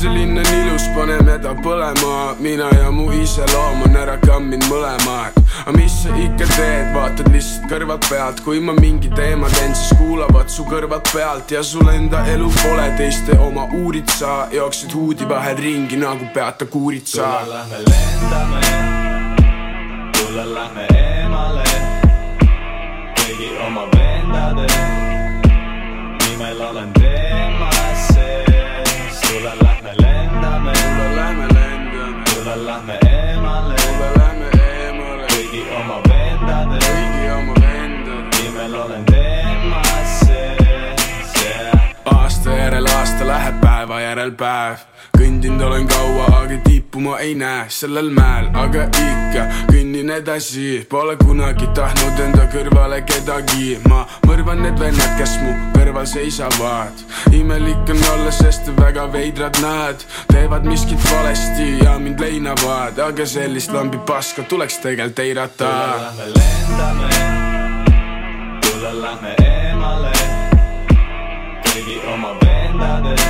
See 0.00 0.08
linn 0.08 0.38
on 0.38 0.46
ilus, 0.56 0.86
pane 0.94 1.16
meda 1.26 1.50
põlema, 1.60 2.34
mina 2.40 2.68
ja 2.78 2.88
mu 2.94 3.10
iseloom 3.12 3.82
on 3.84 3.96
ära 4.00 4.16
kamminud 4.22 4.64
mõlemad. 4.70 5.36
aga 5.60 5.74
mis 5.76 5.92
sa 6.02 6.14
ikka 6.16 6.46
teed, 6.54 6.86
vaatad 6.94 7.28
lihtsalt 7.34 7.66
kõrvalt 7.68 8.08
pealt, 8.08 8.40
kui 8.44 8.62
ma 8.64 8.72
mingi 8.78 9.10
teema 9.12 9.50
teen, 9.58 9.74
siis 9.76 9.92
kuulavad 9.98 10.48
su 10.48 10.64
kõrvad 10.64 11.04
pealt. 11.12 11.52
Ja 11.52 11.62
sul 11.62 11.88
enda 11.92 12.22
elu 12.32 12.48
pole 12.62 12.86
teiste 12.96 13.36
oma, 13.38 13.66
uurid 13.82 14.08
sa, 14.08 14.46
jooksed 14.54 14.94
huudi 14.96 15.28
vahel 15.28 15.60
ringi 15.60 16.00
nagu 16.00 16.30
peata 16.34 16.64
kuuritsa. 16.64 17.28
Tule 17.44 17.58
lähme 17.58 17.84
lendame, 17.90 18.64
tule 20.16 20.48
lähme 20.54 20.88
eemale, 20.96 21.68
kõigi 23.20 23.52
oma 23.68 23.86
vendade 23.92 24.66
nimel 26.24 26.68
olen 26.70 26.92
teemas 26.96 27.49
tule 32.54 32.66
lähme 32.66 32.98
eemale, 33.06 33.74
eemale, 34.58 35.26
kõigi 35.30 35.60
oma 35.78 35.98
vendade 36.08 36.78
nimel 38.38 38.74
olen 38.74 39.04
teemas 39.06 40.16
sees, 40.24 41.34
yeah. 41.44 41.92
aasta 42.04 42.56
järel 42.56 42.90
aasta 42.90 43.26
läheb 43.26 43.60
päeva 43.62 44.00
järel 44.00 44.32
päev 44.34 44.82
kõndinud 45.20 45.62
olen 45.66 45.86
kaua, 45.88 46.26
aga 46.40 46.56
tippu 46.64 47.00
ma 47.04 47.18
ei 47.20 47.34
näe 47.38 47.66
sellel 47.72 48.08
mäel, 48.14 48.48
aga 48.56 48.86
ikka 48.88 49.44
kõnnin 49.68 50.12
edasi, 50.14 50.80
pole 50.88 51.16
kunagi 51.20 51.68
tahtnud 51.76 52.20
enda 52.24 52.46
kõrvale 52.52 53.02
kedagi, 53.08 53.76
ma 53.88 54.06
mõrvan 54.28 54.62
need 54.64 54.80
vennad, 54.80 55.12
kes 55.18 55.36
mu 55.42 55.52
kõrval 55.74 56.08
seisavad. 56.08 57.04
imelik 57.36 57.92
on 57.92 58.00
olla, 58.14 58.32
sest 58.32 58.70
väga 58.78 59.06
veidrad 59.12 59.60
nad 59.60 60.04
teevad 60.32 60.64
miskit 60.64 61.00
valesti 61.12 61.68
ja 61.84 61.98
mind 61.98 62.20
leinavad, 62.20 62.98
aga 62.98 63.26
sellist 63.26 63.72
lambi 63.76 64.00
paska 64.06 64.42
tuleks 64.48 64.80
tegelikult 64.80 65.18
eirata. 65.18 65.72
Lähme 66.00 66.30
lendame, 66.36 67.10
tule 68.64 68.94
lähme 69.02 69.34
eemale, 69.44 70.14
kõigi 71.68 72.00
oma 72.14 72.32
vendade 72.40 73.29